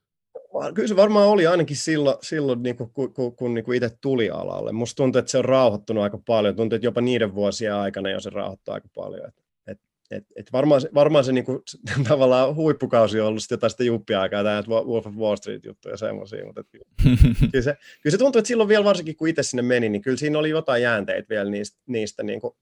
Kyllä 0.74 0.88
se 0.88 0.96
varmaan 0.96 1.28
oli 1.28 1.46
ainakin 1.46 1.76
silloin, 1.76 2.16
silloin 2.22 2.62
niin 2.62 2.76
kuin, 2.76 2.90
kun, 2.90 3.14
kun, 3.14 3.36
kun 3.36 3.54
niin 3.54 3.74
itse 3.74 3.90
tuli 4.00 4.30
alalle. 4.30 4.72
Musta 4.72 4.96
tuntuu, 4.96 5.18
että 5.18 5.30
se 5.30 5.38
on 5.38 5.44
rauhoittunut 5.44 6.02
aika 6.04 6.18
paljon. 6.26 6.56
Tuntuu, 6.56 6.76
että 6.76 6.86
jopa 6.86 7.00
niiden 7.00 7.34
vuosien 7.34 7.74
aikana 7.74 8.10
jo 8.10 8.20
se 8.20 8.30
rauhoittaa 8.30 8.74
aika 8.74 8.88
paljon. 8.94 9.28
Et, 9.28 9.34
et, 9.66 9.78
et, 10.10 10.24
et 10.36 10.52
varmaan 10.52 10.80
se, 10.80 10.88
varmaan 10.94 11.24
se 11.24 11.32
niin 11.32 11.44
kuin, 11.44 11.58
tavallaan 12.08 12.54
huippukausi 12.54 13.20
on 13.20 13.26
ollut 13.26 13.42
jotain 13.50 13.70
sitä 13.70 13.84
juppia-aikaa, 13.84 14.42
tämä 14.42 14.62
Wolf 14.68 15.06
of 15.06 15.14
Wall 15.14 15.36
Street-juttu 15.36 15.88
ja 15.88 15.96
semmoisia. 15.96 16.46
Mutta 16.46 16.60
et, 16.60 16.66
kyllä, 17.52 17.62
se, 17.62 17.76
kyllä 18.02 18.10
se 18.10 18.18
tuntuu, 18.18 18.38
että 18.38 18.48
silloin 18.48 18.68
vielä 18.68 18.84
varsinkin 18.84 19.16
kun 19.16 19.28
itse 19.28 19.42
sinne 19.42 19.62
meni, 19.62 19.88
niin 19.88 20.02
kyllä 20.02 20.16
siinä 20.16 20.38
oli 20.38 20.50
jotain 20.50 20.82
jäänteitä 20.82 21.28
vielä 21.28 21.50
niistä, 21.50 21.78
niistä 21.86 22.22
niin 22.22 22.40
kuin, 22.40 22.54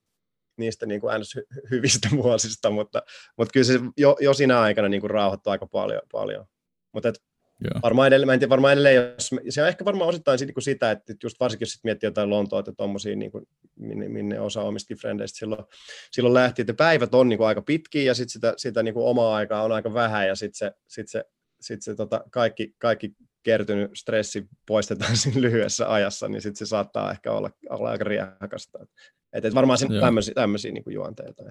niistä 0.56 0.86
niin 0.86 1.00
kuin 1.00 1.12
hyvistä 1.70 2.08
vuosista, 2.22 2.70
mutta, 2.70 3.02
mutta 3.38 3.52
kyllä 3.52 3.64
se 3.64 3.80
jo, 3.96 4.16
jo 4.20 4.34
siinä 4.34 4.60
aikana 4.60 4.88
niin 4.88 5.00
kuin 5.00 5.10
rauhoittui 5.10 5.50
aika 5.50 5.66
paljon. 5.66 6.02
paljon. 6.12 6.46
Mutta 6.92 7.08
et 7.08 7.22
varmaan 7.82 8.06
edelleen, 8.06 8.26
mä 8.26 8.32
en 8.32 8.38
tiedä, 8.38 8.50
varmaan 8.50 8.72
edelleen, 8.72 8.96
jos, 9.14 9.30
se 9.48 9.62
on 9.62 9.68
ehkä 9.68 9.84
varmaan 9.84 10.08
osittain 10.08 10.38
siitä, 10.38 10.52
niin 10.56 10.62
sitä, 10.62 10.90
että 10.90 11.14
just 11.22 11.40
varsinkin 11.40 11.66
jos 11.66 11.84
miettii 11.84 12.06
jotain 12.06 12.30
Lontoa, 12.30 12.58
että 12.58 12.72
tuommoisia, 12.76 13.16
niin 13.16 13.30
kuin, 13.30 13.46
minne, 13.76 14.08
minne 14.08 14.40
osa 14.40 14.62
omistakin 14.62 14.96
frendeistä 14.96 15.38
silloin, 15.38 15.64
silloin 16.10 16.34
lähti, 16.34 16.62
että 16.62 16.74
päivät 16.74 17.14
on 17.14 17.28
niin 17.28 17.38
kuin 17.38 17.46
aika 17.46 17.62
pitkiä 17.62 18.02
ja 18.02 18.14
sitten 18.14 18.32
sitä, 18.32 18.54
sitä 18.56 18.82
niin 18.82 18.94
kuin 18.94 19.06
omaa 19.06 19.36
aikaa 19.36 19.62
on 19.62 19.72
aika 19.72 19.94
vähän 19.94 20.28
ja 20.28 20.34
sitten 20.34 20.58
se, 20.58 20.72
sit 20.86 21.08
se, 21.08 21.24
sit 21.60 21.82
se 21.82 21.94
tota, 21.94 22.24
kaikki, 22.30 22.74
kaikki 22.78 23.12
kertynyt 23.42 23.90
stressi 23.94 24.46
poistetaan 24.66 25.16
siinä 25.22 25.40
lyhyessä 25.40 25.92
ajassa, 25.92 26.28
niin 26.28 26.42
sitten 26.42 26.66
se 26.66 26.66
saattaa 26.66 27.10
ehkä 27.10 27.32
olla, 27.32 27.50
olla 27.70 27.90
aika 27.90 28.04
riehakasta. 28.04 28.78
Että 29.34 29.48
et 29.48 29.54
varmaan 29.54 29.78
siinä 29.78 30.00
tämmöisiä, 30.00 30.34
tämmöisiä 30.34 30.72
niin 30.72 30.84
kuin 30.84 30.94
juonteita. 30.94 31.42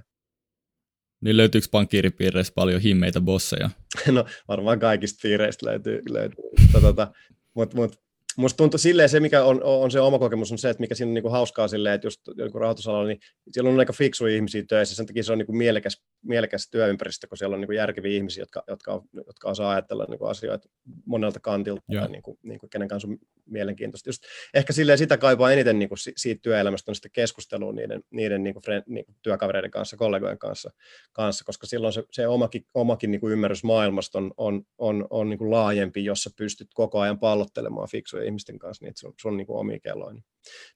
Niin 1.22 1.38
löytyykö 1.38 1.68
pankkiiripiireissä 1.72 2.54
paljon 2.56 2.82
himmeitä 2.82 3.22
bosseja? 3.22 3.70
No 4.12 4.26
varmaan 4.48 4.80
kaikista 4.80 5.20
piireistä 5.24 5.66
löytyy, 5.66 6.02
löytyy. 6.10 6.44
tota, 6.82 7.12
mutta 7.54 7.78
mut, 7.78 8.03
musta 8.38 8.58
tuntuu 8.58 8.78
silleen 8.78 9.10
se, 9.10 9.20
mikä 9.20 9.44
on, 9.44 9.64
on 9.64 9.92
se 9.92 10.00
oma 10.00 10.20
kokemus, 10.20 10.52
on 10.52 10.58
se, 10.58 10.70
että 10.70 10.82
mikä 10.82 10.96
siinä 10.96 11.10
on 11.10 11.14
niin 11.14 11.22
kuin 11.22 11.32
hauskaa 11.32 11.68
silleen, 11.68 11.96
että 11.96 12.08
just 12.08 12.22
joku 12.38 12.60
rahoitusalalla, 12.60 13.08
niin 13.08 13.20
siellä 13.52 13.70
on 13.70 13.80
aika 13.80 13.94
fiksuja 13.94 14.36
ihmisiä 14.36 14.64
töissä, 14.68 14.96
sen 14.96 15.06
takia 15.06 15.24
se 15.24 15.32
on 15.32 15.38
niin 15.38 15.46
kuin 15.46 15.58
mielekäs, 15.58 16.02
mielekäs 16.22 16.70
työympäristö, 16.72 17.28
kun 17.28 17.38
siellä 17.38 17.54
on 17.54 17.62
niin 17.62 17.68
kuin 17.68 17.78
järkeviä 17.78 18.18
ihmisiä, 18.18 18.42
jotka, 18.42 18.64
jotka, 18.68 19.02
jotka 19.28 19.50
osaa 19.50 19.72
ajatella 19.72 20.06
niin 20.10 20.20
kuin 20.20 20.32
asioita 20.32 20.70
monelta 21.06 21.40
kantilta, 21.40 21.84
ja 21.88 22.08
niin 22.08 22.22
kuin, 22.24 22.38
niin 22.44 22.60
kuin 22.60 22.70
kenen 22.70 22.88
kanssa 22.88 23.08
on 23.08 23.18
mielenkiintoista. 23.46 24.10
Just 24.10 24.24
ehkä 24.54 24.74
silleen 24.74 24.98
sitä 24.98 25.18
kaipaa 25.18 25.52
eniten 25.52 25.80
niin 25.80 25.90
kuin 25.90 26.00
siitä 26.18 26.42
työelämästä 26.42 26.92
on 26.92 26.96
sitä 26.96 27.10
keskustelua 27.14 27.74
niiden, 27.74 28.04
niiden 28.12 28.44
niin 28.44 28.54
kuin 28.54 28.64
friend, 28.64 28.84
niin 28.88 29.06
kuin 29.06 29.16
työkavereiden 29.22 29.72
kanssa, 29.72 29.98
kollegojen 29.98 30.38
kanssa, 30.38 30.72
kanssa 31.12 31.46
koska 31.46 31.68
silloin 31.68 31.94
se, 31.94 32.04
se 32.12 32.28
omakin, 32.28 32.66
omakin 32.74 33.12
niin 33.12 33.22
kuin 33.22 33.34
ymmärrys 33.34 33.64
maailmasta 33.64 34.18
on, 34.18 34.34
on, 34.38 34.64
on, 34.78 35.08
on 35.10 35.30
niin 35.30 35.38
kuin 35.38 35.52
laajempi, 35.52 36.06
jossa 36.06 36.30
pystyt 36.38 36.68
koko 36.74 37.00
ajan 37.00 37.20
pallottelemaan 37.20 37.90
fiksuja 37.92 38.23
ihmisten 38.26 38.60
kanssa 38.60 38.86
niitä 38.86 39.00
sun, 39.00 39.14
sun 39.22 39.38
niin 39.38 39.48
kuin 39.48 39.60
omia 39.60 39.80
kelloja. 39.80 40.14
Niin, 40.14 40.24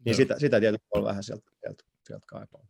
niin 0.06 0.16
sitä, 0.16 0.40
sitä 0.40 0.60
tietysti 0.60 0.88
on 0.96 1.04
vähän 1.04 1.24
sieltä, 1.24 1.52
sieltä, 1.60 1.84
sieltä 2.08 2.26
kaipaa. 2.28 2.62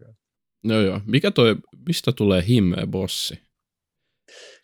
No 0.63 0.81
joo. 0.81 1.01
Mikä 1.05 1.31
toi, 1.31 1.55
mistä 1.87 2.11
tulee 2.11 2.43
himmeä 2.47 2.87
bossi? 2.87 3.39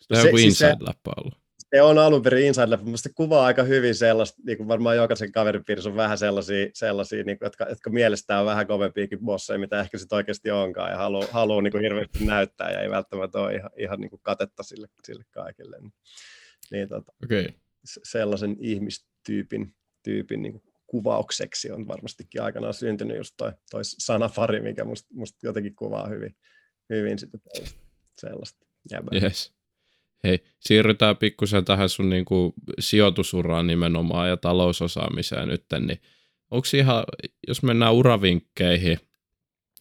Tämä 0.08 0.22
on 0.22 0.28
siis 0.28 0.44
inside-läppä 0.44 1.12
ollut. 1.16 1.44
Se 1.74 1.82
on 1.82 1.98
alun 1.98 2.22
perin 2.22 2.46
inside 2.46 2.76
mutta 2.76 2.96
se 2.96 3.10
kuvaa 3.14 3.46
aika 3.46 3.62
hyvin 3.62 3.94
sellaista, 3.94 4.42
niin 4.46 4.56
kuin 4.58 4.68
varmaan 4.68 4.96
jokaisen 4.96 5.32
kaveripiirissä 5.32 5.90
on 5.90 5.96
vähän 5.96 6.18
sellaisia, 6.18 6.66
sellaisia 6.74 7.24
niin 7.24 7.38
kuin, 7.38 7.46
jotka, 7.46 7.66
jotka 7.68 7.90
mielestään 7.90 8.40
on 8.40 8.46
vähän 8.46 8.66
kovempiakin 8.66 9.18
bosseja, 9.18 9.58
mitä 9.58 9.80
ehkä 9.80 9.98
se 9.98 10.06
oikeasti 10.10 10.50
onkaan, 10.50 10.90
ja 10.90 10.96
haluaa, 10.96 11.26
haluaa 11.30 11.62
niin 11.62 11.72
kuin 11.72 11.82
hirveästi 11.82 12.24
näyttää, 12.24 12.70
ja 12.70 12.80
ei 12.80 12.90
välttämättä 12.90 13.38
ole 13.38 13.54
ihan, 13.54 13.70
ihan 13.78 14.00
niin 14.00 14.10
kuin 14.10 14.20
katetta 14.22 14.62
sille, 14.62 14.86
sille 15.04 15.24
kaikille. 15.30 15.80
Niin, 15.80 15.92
niin 16.70 16.88
tota, 16.88 17.12
okay. 17.24 17.48
sellaisen 18.04 18.56
ihmistyypin 18.60 19.74
tyypin 20.04 20.42
niin 20.42 20.62
kuvaukseksi 20.86 21.70
on 21.70 21.88
varmastikin 21.88 22.42
aikanaan 22.42 22.74
syntynyt 22.74 23.16
just 23.16 23.34
toi, 23.36 23.52
toi 23.70 23.80
sanafari, 23.84 24.60
mikä 24.60 24.84
musta 24.84 25.08
must 25.14 25.42
jotenkin 25.42 25.74
kuvaa 25.74 26.08
hyvin, 26.08 26.36
hyvin 26.90 27.18
sitä 27.18 27.38
sellaista 28.18 28.66
jäbää. 28.90 29.20
Yes. 29.22 29.54
Hei, 30.24 30.44
siirrytään 30.60 31.16
pikkusen 31.16 31.64
tähän 31.64 31.88
sun 31.88 32.10
niin 32.10 32.24
kuin 32.24 32.52
sijoitusuraan 32.78 33.66
nimenomaan 33.66 34.28
ja 34.28 34.36
talousosaamiseen 34.36 35.48
nyt, 35.48 35.64
niin 35.86 36.00
onko 36.50 36.66
ihan, 36.74 37.04
jos 37.48 37.62
mennään 37.62 37.94
uravinkkeihin, 37.94 38.98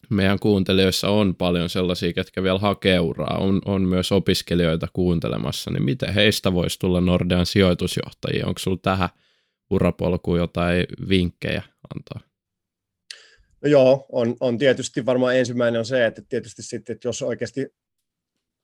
meidän 0.09 0.39
kuuntelijoissa 0.39 1.09
on 1.09 1.36
paljon 1.36 1.69
sellaisia, 1.69 2.13
ketkä 2.13 2.43
vielä 2.43 2.59
hakee 2.59 2.99
uraa, 2.99 3.38
on, 3.38 3.61
on 3.65 3.82
myös 3.82 4.11
opiskelijoita 4.11 4.88
kuuntelemassa, 4.93 5.71
niin 5.71 5.84
miten 5.84 6.13
heistä 6.13 6.53
voisi 6.53 6.80
tulla 6.80 7.01
Nordean 7.01 7.45
sijoitusjohtajia? 7.45 8.47
Onko 8.47 8.59
sinulla 8.59 8.80
tähän 8.84 9.09
urapolkuun 9.74 10.38
jotain 10.38 10.86
vinkkejä 11.09 11.63
antaa? 11.95 12.30
No 13.61 13.69
joo, 13.69 14.05
on, 14.11 14.36
on 14.39 14.57
tietysti 14.57 15.05
varmaan 15.05 15.36
ensimmäinen 15.36 15.80
on 15.80 15.86
se, 15.86 16.05
että 16.05 16.21
tietysti 16.30 16.63
sitten, 16.63 16.93
että 16.93 17.07
jos 17.07 17.21
oikeasti 17.21 17.67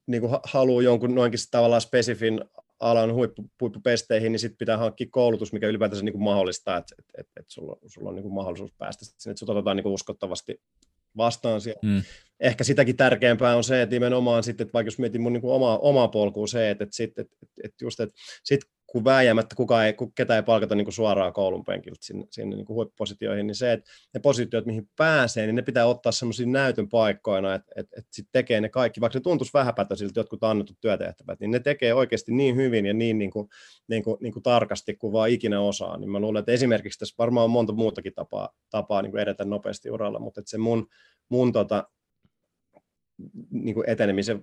niin 0.08 0.22
kuin 0.22 0.34
haluaa 0.44 0.82
jonkun 0.82 1.16
noinkin 1.16 1.40
tavallaan 1.52 1.82
spesifin 1.82 2.42
alan 2.80 3.14
huippu, 3.14 3.52
huippupesteihin, 3.62 4.32
niin 4.32 4.40
sitten 4.40 4.58
pitää 4.58 4.78
hankkia 4.78 5.08
koulutus, 5.10 5.54
mikä 5.54 5.68
ylipäätänsä 5.68 6.06
niin 6.06 6.14
kuin 6.14 6.24
mahdollistaa, 6.24 6.78
että, 6.78 6.96
että, 7.00 7.12
että, 7.18 7.40
että 7.40 7.54
sulla, 7.54 7.78
sulla 7.88 8.10
on 8.10 8.16
niin 8.16 8.24
kuin 8.24 8.34
mahdollisuus 8.34 8.72
päästä 8.78 9.06
sinne, 9.06 9.32
että 9.32 9.40
sut 9.40 9.50
otetaan 9.50 9.78
niin 9.78 9.84
kuin 9.84 9.94
uskottavasti 9.94 10.62
vastaan 11.18 11.62
siellä. 11.62 11.80
Mm. 11.84 12.04
Ehkä 12.40 12.64
sitäkin 12.64 12.98
tärkeämpää 12.98 13.56
on 13.56 13.64
se, 13.64 13.82
että 13.82 13.96
nimenomaan 13.96 14.44
sitten, 14.44 14.66
että 14.66 14.74
vaikka 14.74 14.88
jos 14.88 15.00
mietin 15.00 15.22
mun 15.22 15.34
niin 15.34 15.42
kuin 15.42 15.54
omaa, 15.54 15.80
omaa 15.80 16.08
polkua 16.08 16.48
se, 16.48 16.70
että, 16.70 16.84
että, 16.84 16.96
sit, 16.96 17.20
että, 17.20 17.36
että 17.64 17.86
just, 17.86 18.00
että 18.00 18.16
sit 18.44 18.62
kun 18.92 19.04
vääjäämättä 19.04 19.56
kukaan 19.56 19.86
ei, 19.86 19.94
ketä 20.16 20.36
ei 20.36 20.44
palkata 20.44 20.76
niin 20.76 20.86
kuin 20.86 20.94
suoraan 20.94 21.34
koulun 21.34 21.66
penkiltä 21.66 22.00
sinne, 22.02 22.26
sinne 22.32 22.56
niin 22.56 22.66
kuin 22.66 22.76
huippupositioihin, 22.76 23.48
niin 23.48 23.56
se, 23.56 23.72
että 23.72 23.90
ne 24.14 24.20
positiot, 24.20 24.66
mihin 24.66 24.90
pääsee, 24.96 25.46
niin 25.46 25.56
ne 25.56 25.62
pitää 25.62 25.86
ottaa 25.86 26.12
semmoisia 26.12 26.48
näytön 26.48 26.90
paikkoina, 26.90 27.54
että, 27.54 27.72
että, 27.76 28.00
että 28.00 28.16
sitten 28.16 28.32
tekee 28.32 28.62
ne 28.62 28.70
kaikki, 28.70 29.02
vaikka 29.02 29.20
se 29.20 29.24
tuntuisi 29.24 29.54
vähäpätöisiltä 29.54 30.20
jotkut 30.20 30.44
annetut 30.44 30.78
työtehtävät, 30.82 31.40
niin 31.40 31.52
ne 31.52 31.60
tekee 31.60 31.94
oikeasti 31.94 32.32
niin 32.32 32.56
hyvin 32.56 32.86
ja 32.86 32.94
niin, 32.94 33.18
niin, 33.18 33.32
kuin, 33.32 33.50
niin, 33.88 34.04
kuin, 34.04 34.18
niin 34.22 34.34
kuin 34.34 34.44
tarkasti 34.44 34.96
kuin 34.96 35.14
vaan 35.14 35.30
ikinä 35.30 35.62
osaa. 35.62 35.98
Niin 35.98 36.10
mä 36.10 36.20
luulen, 36.20 36.40
että 36.40 36.52
esimerkiksi 36.52 37.00
tässä 37.00 37.16
varmaan 37.18 37.44
on 37.44 37.52
monta 37.52 37.74
muutakin 37.74 38.14
tapaa, 38.14 38.50
tapaa 38.70 39.02
niin 39.02 39.12
kuin 39.12 39.22
edetä 39.22 39.46
nopeasti 39.46 39.92
uralla, 39.92 40.20
mutta 40.20 40.42
että 40.42 40.52
se 40.52 40.58
mun, 40.58 40.88
mun 41.30 41.52
tota, 41.52 41.90
niin 43.52 43.76
kuin 43.76 43.90
etenemisen, 43.90 44.42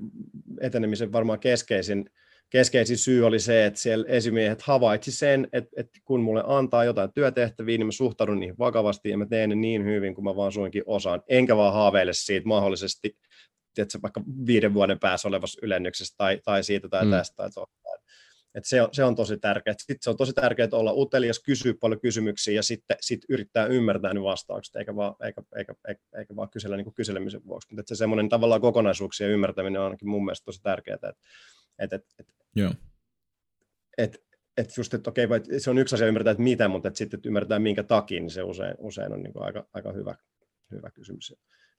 etenemisen 0.61 1.13
varmaan 1.13 1.41
keskeisin, 1.41 2.11
keskeisin 2.51 2.99
syy 2.99 3.27
oli 3.27 3.41
se, 3.41 3.67
että 3.67 3.81
siellä 3.81 4.07
esimiehet 4.09 4.63
havaitsi 4.63 5.13
sen, 5.13 5.49
että, 5.53 5.71
että 5.77 6.01
kun 6.05 6.21
mulle 6.21 6.43
antaa 6.47 6.85
jotain 6.85 7.13
työtehtäviä, 7.15 7.79
niin 7.79 7.87
mä 7.87 7.93
suhtaudun 7.93 8.41
niihin 8.41 8.59
vakavasti 8.59 9.09
ja 9.09 9.19
mä 9.19 9.27
teen 9.27 9.49
ne 9.49 9.55
niin 9.55 9.85
hyvin 9.85 10.15
kuin 10.15 10.25
mä 10.25 10.37
vaan 10.37 10.53
suinkin 10.53 10.83
osaan. 10.87 11.23
Enkä 11.29 11.57
vaan 11.57 11.73
haaveile 11.73 12.13
siitä 12.13 12.49
mahdollisesti 12.49 13.17
tiedätkö, 13.75 13.99
vaikka 14.03 14.23
viiden 14.47 14.75
vuoden 14.75 14.99
päässä 14.99 15.29
olevassa 15.29 15.61
ylennyksestä 15.63 16.15
tai, 16.17 16.41
tai 16.45 16.65
siitä 16.65 16.89
tai 16.89 17.05
mm. 17.05 17.11
tästä 17.11 17.37
tai 17.37 17.51
tuosta. 17.55 17.77
Et 18.55 18.65
se, 18.65 18.83
on, 18.83 18.89
se 18.93 19.05
on 19.05 19.17
tosi 19.17 19.39
tärkeää. 19.39 19.75
Sitten 19.79 19.97
se 20.01 20.11
on 20.11 20.17
tosi 20.17 20.33
tärkeää 20.33 20.69
olla 20.73 20.93
utelias, 20.93 21.39
kysyä 21.39 21.75
paljon 21.81 22.01
kysymyksiä 22.01 22.55
ja 22.55 22.63
sitten 22.63 22.97
sit 23.01 23.21
yrittää 23.29 23.67
ymmärtää 23.67 24.15
ne 24.15 24.23
vastaukset, 24.23 24.77
eikä 24.77 24.97
vaan, 24.97 25.15
eikä, 25.25 25.43
eikä, 25.57 25.75
eikä, 25.89 26.03
eikä 26.19 26.37
vaan 26.37 26.51
kysellä 26.51 26.77
niin 26.77 26.85
kuin 26.85 26.95
kyselemisen 26.95 27.45
vuoksi. 27.47 27.75
Mutta 27.75 27.95
se 27.95 27.99
semmoinen 27.99 28.29
tavallaan 28.29 28.61
kokonaisuuksien 28.61 29.31
ymmärtäminen 29.31 29.81
on 29.81 29.85
ainakin 29.85 30.09
mun 30.09 30.25
mielestä 30.25 30.45
tosi 30.45 30.63
tärkeää. 30.63 30.95
Että, 30.95 31.13
että, 31.79 31.97
että, 31.97 32.33
Joo. 32.57 32.73
Että, 33.99 34.19
että 34.57 34.75
just, 34.77 34.95
että 34.95 35.11
okei, 35.11 35.27
se 35.59 35.71
on 35.71 35.79
yksi 35.79 35.95
asia 35.95 36.07
ymmärtää, 36.07 36.31
että 36.31 36.43
mitä, 36.43 36.69
mutta 36.69 36.89
että 36.89 36.99
sitten 36.99 37.19
että 37.19 37.29
ymmärtää 37.29 37.59
minkä 37.59 37.83
takia, 37.83 38.21
niin 38.21 38.31
se 38.31 38.43
usein, 38.43 38.75
usein 38.79 39.13
on 39.13 39.23
niin 39.23 39.33
kuin 39.33 39.43
aika, 39.43 39.69
aika 39.73 39.93
hyvä, 39.93 40.15
hyvä 40.73 40.91
kysymys. 40.91 41.35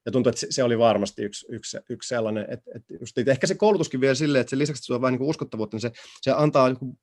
Ja 0.05 0.11
tuntuu, 0.11 0.29
että 0.29 0.45
se 0.49 0.63
oli 0.63 0.79
varmasti 0.79 1.23
yksi, 1.23 1.45
yksi, 1.49 1.77
yksi 1.89 2.07
sellainen, 2.07 2.45
että, 2.49 2.71
että, 2.75 2.93
just, 2.99 3.17
että 3.17 3.31
ehkä 3.31 3.47
se 3.47 3.55
koulutuskin 3.55 4.01
vielä 4.01 4.15
silleen, 4.15 4.41
että 4.41 4.49
se 4.49 4.57
lisäksi, 4.57 4.79
että 4.79 4.85
se 4.85 4.93
on 4.93 5.01
vähän 5.01 5.11
niin 5.11 5.19
kuin 5.19 5.29
uskottavuutta, 5.29 5.75
niin 5.75 5.81
se, 5.81 5.91
se 6.21 6.31
antaa 6.31 6.69
niin 6.69 6.97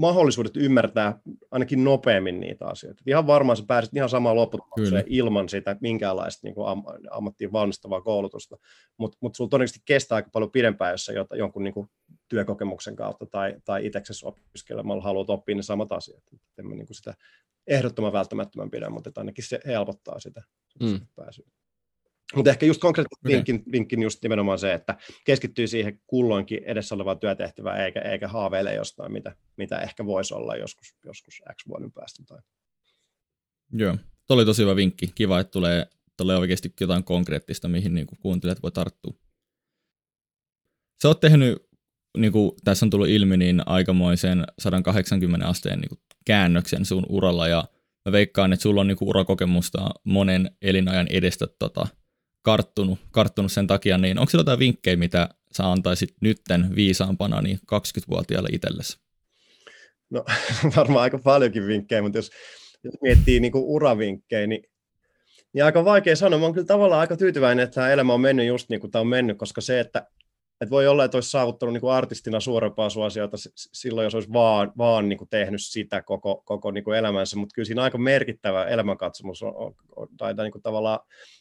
mahdollisuudet 0.00 0.56
ymmärtää 0.56 1.20
ainakin 1.50 1.84
nopeammin 1.84 2.40
niitä 2.40 2.66
asioita. 2.66 3.02
Ihan 3.06 3.26
varmaan 3.26 3.56
sä 3.56 3.64
pääset 3.66 3.96
ihan 3.96 4.08
samaan 4.08 4.36
lopputulokseen 4.36 5.04
ilman 5.06 5.48
sitä 5.48 5.76
minkäänlaista 5.80 6.46
niin 6.46 6.54
kuin 6.54 6.68
am, 6.68 6.82
ammattiin 7.10 7.52
valmistavaa 7.52 8.00
koulutusta, 8.00 8.56
mutta 8.96 9.18
mut 9.20 9.34
sulla 9.34 9.50
todennäköisesti 9.50 9.82
kestää 9.84 10.16
aika 10.16 10.30
paljon 10.32 10.50
pidempään, 10.50 10.90
jos 10.90 11.04
sä 11.04 11.12
jonkun 11.36 11.64
niin 11.64 11.74
kuin 11.74 11.86
työkokemuksen 12.30 12.96
kautta 12.96 13.26
tai, 13.26 13.56
tai 13.64 13.86
itseksesi 13.86 14.26
opiskelemalla 14.26 15.02
haluat 15.02 15.30
oppia 15.30 15.56
ne 15.56 15.62
samat 15.62 15.92
asiat. 15.92 16.22
En 16.58 16.66
mä 16.66 16.74
niin 16.74 16.86
kuin 16.86 16.96
sitä 16.96 17.14
ehdottoman 17.66 18.12
välttämättömän 18.12 18.70
pidä, 18.70 18.90
mutta 18.90 19.10
ainakin 19.16 19.44
se 19.44 19.60
helpottaa 19.66 20.20
sitä, 20.20 20.42
mm. 20.80 21.00
pääsyä. 21.16 21.46
Mutta 22.34 22.50
ehkä 22.50 22.66
just 22.66 22.80
konkreettinen 22.80 23.36
vinkin, 23.36 23.62
vinkin 23.72 24.02
just 24.02 24.22
nimenomaan 24.22 24.58
se, 24.58 24.74
että 24.74 24.98
keskittyy 25.24 25.66
siihen 25.66 26.00
kulloinkin 26.06 26.64
edessä 26.64 26.94
olevaan 26.94 27.18
työtehtävään, 27.18 27.80
eikä, 27.80 28.00
eikä 28.00 28.28
haaveile 28.28 28.74
jostain, 28.74 29.12
mitä, 29.12 29.36
mitä 29.56 29.78
ehkä 29.78 30.06
voisi 30.06 30.34
olla 30.34 30.56
joskus, 30.56 30.96
joskus 31.04 31.42
X 31.54 31.68
vuoden 31.68 31.92
päästä. 31.92 32.22
Tai... 32.28 32.38
Joo, 33.72 33.96
tuo 34.26 34.36
oli 34.36 34.44
tosi 34.44 34.62
hyvä 34.62 34.76
vinkki. 34.76 35.12
Kiva, 35.14 35.40
että 35.40 35.50
tulee, 35.50 35.86
tulee 36.16 36.36
oikeasti 36.36 36.74
jotain 36.80 37.04
konkreettista, 37.04 37.68
mihin 37.68 37.94
niin 37.94 38.06
kuuntelijat 38.06 38.62
voi 38.62 38.72
tarttua. 38.72 39.14
Sä 41.02 41.08
oot 41.08 41.20
tehnyt, 41.20 41.69
niin 42.16 42.32
kuin 42.32 42.52
tässä 42.64 42.86
on 42.86 42.90
tullut 42.90 43.08
ilmi, 43.08 43.36
niin 43.36 43.62
aikamoisen 43.66 44.44
180 44.58 45.46
asteen 45.46 45.78
niin 45.80 45.88
kuin 45.88 46.00
käännöksen 46.26 46.84
sun 46.84 47.06
uralla, 47.08 47.48
ja 47.48 47.64
mä 48.06 48.12
veikkaan, 48.12 48.52
että 48.52 48.62
sulla 48.62 48.80
on 48.80 48.86
niin 48.86 48.96
kuin 48.96 49.08
urakokemusta 49.08 49.90
monen 50.04 50.50
elinajan 50.62 51.06
edestä 51.10 51.46
tota, 51.58 51.86
karttunut, 52.42 52.98
karttunut 53.10 53.52
sen 53.52 53.66
takia, 53.66 53.98
niin 53.98 54.18
onko 54.18 54.30
siellä 54.30 54.40
jotain 54.40 54.58
vinkkejä, 54.58 54.96
mitä 54.96 55.28
sä 55.52 55.70
antaisit 55.70 56.14
nytten 56.20 56.76
viisaampana 56.76 57.42
niin 57.42 57.58
20-vuotiaalle 57.74 58.48
itsellesi? 58.52 58.98
No 60.10 60.24
varmaan 60.76 61.02
aika 61.02 61.18
paljonkin 61.18 61.66
vinkkejä, 61.66 62.02
mutta 62.02 62.18
jos, 62.18 62.30
jos 62.84 62.94
miettii 63.02 63.40
niin 63.40 63.52
kuin 63.52 63.64
uravinkkejä, 63.64 64.46
niin, 64.46 64.62
niin 65.52 65.64
aika 65.64 65.84
vaikea 65.84 66.16
sanoa. 66.16 66.38
Mä 66.38 66.44
oon 66.44 66.54
kyllä 66.54 66.66
tavallaan 66.66 67.00
aika 67.00 67.16
tyytyväinen, 67.16 67.64
että 67.64 67.74
tämä 67.74 67.90
elämä 67.90 68.14
on 68.14 68.20
mennyt 68.20 68.46
just 68.46 68.68
niin 68.68 68.80
kuin 68.80 68.90
tämä 68.90 69.00
on 69.00 69.06
mennyt, 69.06 69.38
koska 69.38 69.60
se, 69.60 69.80
että 69.80 70.06
että 70.60 70.70
voi 70.70 70.86
olla, 70.86 71.04
että 71.04 71.16
olisi 71.16 71.30
saavuttanut 71.30 71.72
niin 71.72 71.80
kuin 71.80 71.92
artistina 71.92 72.40
suurempaa 72.40 72.90
suosiota 72.90 73.36
silloin, 73.54 74.04
jos 74.04 74.14
olisi 74.14 74.32
vaan, 74.32 74.72
vaan 74.78 75.08
niin 75.08 75.18
kuin 75.18 75.28
tehnyt 75.28 75.60
sitä 75.62 76.02
koko, 76.02 76.42
koko 76.44 76.70
niin 76.70 76.84
kuin 76.84 76.98
elämänsä, 76.98 77.36
mutta 77.36 77.54
kyllä 77.54 77.66
siinä 77.66 77.82
aika 77.82 77.98
merkittävä 77.98 78.64
elämänkatsomus 78.64 79.42
on, 79.42 79.56
on, 79.56 79.74
on, 79.96 80.08
tai, 80.16 80.34
niin 80.34 80.52
kuin 80.52 80.62
tavallaan 80.62 81.00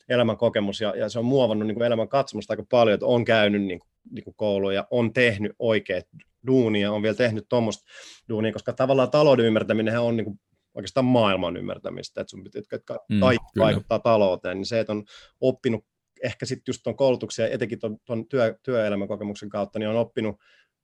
elämänkokemus, 0.09 0.81
ja, 0.81 0.95
ja 0.95 1.09
se 1.09 1.19
on 1.19 1.25
muovannut 1.25 1.67
niin 1.67 1.75
kuin 1.75 1.87
elämänkatsomusta 1.87 2.53
aika 2.53 2.63
paljon, 2.69 2.93
että 2.93 3.05
on 3.05 3.25
käynyt 3.25 3.61
niin 3.61 3.79
kuin, 3.79 3.89
niin 4.11 4.23
kuin 4.23 4.35
kouluja, 4.37 4.87
on 4.91 5.13
tehnyt 5.13 5.51
oikeat 5.59 6.05
duunia, 6.47 6.91
on 6.91 7.01
vielä 7.01 7.15
tehnyt 7.15 7.45
tuommoista 7.49 7.83
duunia, 8.29 8.53
koska 8.53 8.73
tavallaan 8.73 9.11
talouden 9.11 9.45
ymmärtäminen 9.45 9.99
on 9.99 10.17
niin 10.17 10.25
kuin 10.25 10.39
oikeastaan 10.73 11.05
maailman 11.05 11.57
ymmärtämistä, 11.57 12.21
että 12.21 12.31
sun 12.31 12.43
pitää, 12.43 12.61
että 12.71 12.95
kaikki 13.19 13.45
mm, 13.55 13.59
vaikuttaa 13.59 13.99
talouteen, 13.99 14.57
niin 14.57 14.65
se, 14.65 14.79
että 14.79 14.93
on 14.93 15.03
oppinut 15.41 15.85
ehkä 16.23 16.45
sitten 16.45 16.63
just 16.67 16.81
tuon 16.83 16.95
koulutuksen 16.95 17.43
ja 17.43 17.49
etenkin 17.49 17.79
tuon 18.05 18.27
työ, 18.27 18.59
työelämäkokemuksen 18.63 19.49
kautta, 19.49 19.79
niin 19.79 19.89
on 19.89 19.95
oppinut 19.95 20.35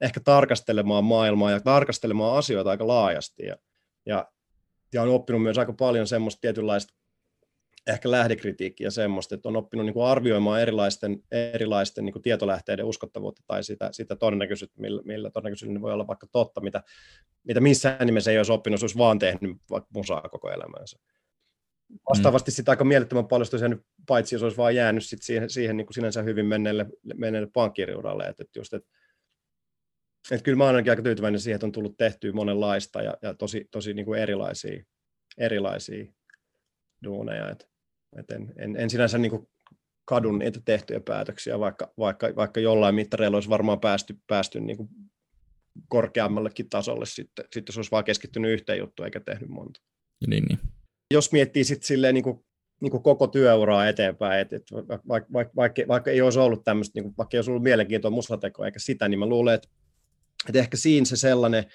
ehkä 0.02 0.20
tarkastelemaan 0.20 1.04
maailmaa 1.04 1.52
ja 1.52 1.60
tarkastelemaan 1.60 2.38
asioita 2.38 2.70
aika 2.70 2.88
laajasti. 2.88 3.46
Ja, 3.46 3.56
ja, 4.06 4.32
ja 4.94 5.02
on 5.02 5.10
oppinut 5.10 5.44
myös 5.44 5.58
aika 5.58 5.74
paljon 5.74 6.08
semmoista 6.08 6.42
tietynlaista 6.42 6.94
ehkä 7.88 8.12
lähdekritiikkiä 8.12 8.90
semmoista, 8.90 9.36
että 9.36 9.50
on 9.50 9.56
oppinut 9.56 9.86
niin 9.86 9.94
kuin 9.94 10.06
arvioimaan 10.06 10.62
erilaisten, 10.62 11.24
erilaisten 11.32 12.06
niin 12.06 12.14
kuin 12.14 12.24
tietolähteiden 12.24 12.86
uskottavuutta 12.86 13.44
tai 13.48 13.64
sitä, 13.64 13.90
sitä 13.92 14.16
todennäköisyyttä, 14.16 14.82
millä, 14.82 15.02
millä 15.06 15.30
todennäköisyyttä 15.30 15.82
voi 15.82 15.94
olla 15.94 16.08
vaikka 16.08 16.28
totta, 16.32 16.62
mitä, 16.62 16.84
mitä 17.44 17.62
missään 17.62 18.06
nimessä 18.06 18.32
ei 18.32 18.38
olisi 18.38 18.52
oppinut, 18.52 18.74
jos 18.74 18.84
olisi 18.84 18.98
vaan 18.98 19.20
tehnyt 19.20 19.58
vaikka 19.70 19.90
musaa 19.94 20.30
koko 20.30 20.50
elämänsä. 20.50 21.00
Vastaavasti 22.10 22.52
sitä 22.52 22.72
aika 22.72 22.84
mielettömän 22.84 23.28
paljon 23.28 23.48
olisi 23.52 23.86
paitsi 24.08 24.36
jos 24.36 24.44
olisi 24.44 24.58
vaan 24.58 24.76
jäänyt 24.76 25.06
sit 25.06 25.22
siihen, 25.22 25.50
siihen 25.50 25.78
niin 25.78 25.88
kuin 25.88 25.94
sinänsä 25.94 26.22
hyvin 26.22 26.46
menneelle, 26.46 26.86
menneelle 27.16 27.50
pankkiriuralle. 27.54 28.24
Että, 28.24 28.44
että 28.44 28.60
just, 28.60 28.74
että, 28.74 28.90
että 30.32 30.44
kyllä 30.44 30.58
mä 30.58 30.64
olen 30.64 30.76
ainakin 30.76 30.92
aika 30.92 31.02
tyytyväinen 31.02 31.40
siihen, 31.40 31.56
että 31.56 31.66
on 31.66 31.72
tullut 31.72 31.98
tehtyä 31.98 32.34
monenlaista 32.34 33.02
ja, 33.02 33.18
ja 33.22 33.34
tosi, 33.34 33.68
tosi 33.72 33.94
niin 33.94 34.06
kuin 34.06 34.20
erilaisia, 34.20 34.84
erilaisia 35.38 36.06
duuneja. 37.04 37.50
Että, 37.50 37.66
että 38.18 38.36
en, 38.36 38.54
en, 38.58 38.76
en 38.76 38.90
sinänsä 38.90 39.18
niin 39.18 39.32
kuin 39.32 39.50
kadun 40.06 40.40
niitä 40.40 40.60
tehtyjä 40.66 41.00
päätöksiä, 41.00 41.60
vaikka, 41.60 41.94
vaikka, 41.98 42.28
vaikka 42.36 42.60
jollain 42.60 42.96
mittareilla 42.96 43.38
olisi 43.38 43.50
varmaan 43.50 43.80
päästy, 43.80 44.16
päästy 44.28 44.60
niin 44.60 44.78
kuin 44.78 44.90
korkeammallekin 45.88 46.70
tasolle 46.70 47.06
sitten, 47.06 47.46
sitten 47.46 47.72
jos 47.72 47.78
olisi 47.78 47.92
vaan 47.92 48.04
keskittynyt 48.04 48.52
yhteen 48.52 48.80
juttuun 48.80 49.06
eikä 49.06 49.20
tehnyt 49.20 49.50
monta. 49.50 49.82
Niin, 50.28 50.44
niin 50.44 50.60
jos 51.12 51.32
miettii 51.32 51.64
sitten 51.64 51.88
silleen 51.88 52.14
niin 52.14 52.24
kuin, 52.24 52.46
niin 52.82 52.92
kuin 52.92 53.04
koko 53.04 53.28
työuraa 53.28 53.88
eteenpäin, 53.88 54.42
että, 54.42 54.56
että 54.56 54.76
vaikka, 55.08 55.08
vaikka, 55.34 55.54
vaikka, 55.56 55.82
vaikka 55.88 56.12
ei 56.12 56.22
olisi 56.22 56.40
ollut 56.40 56.64
tämmöistä, 56.64 56.92
niin 56.96 57.04
kuin, 57.04 57.14
vaikka 57.18 57.38
ei 57.38 57.40
olisi 57.40 57.52
ollut 57.52 57.64
mielenkiintoa 57.64 58.12
musatekoa 58.12 58.66
eikä 58.66 58.80
sitä, 58.80 59.08
niin 59.08 59.20
mä 59.20 59.26
luulen, 59.26 59.56
että, 59.56 59.68
että 60.48 60.60
ehkä 60.60 60.78
siinä 60.78 61.06
se 61.06 61.16
sellainen, 61.16 61.66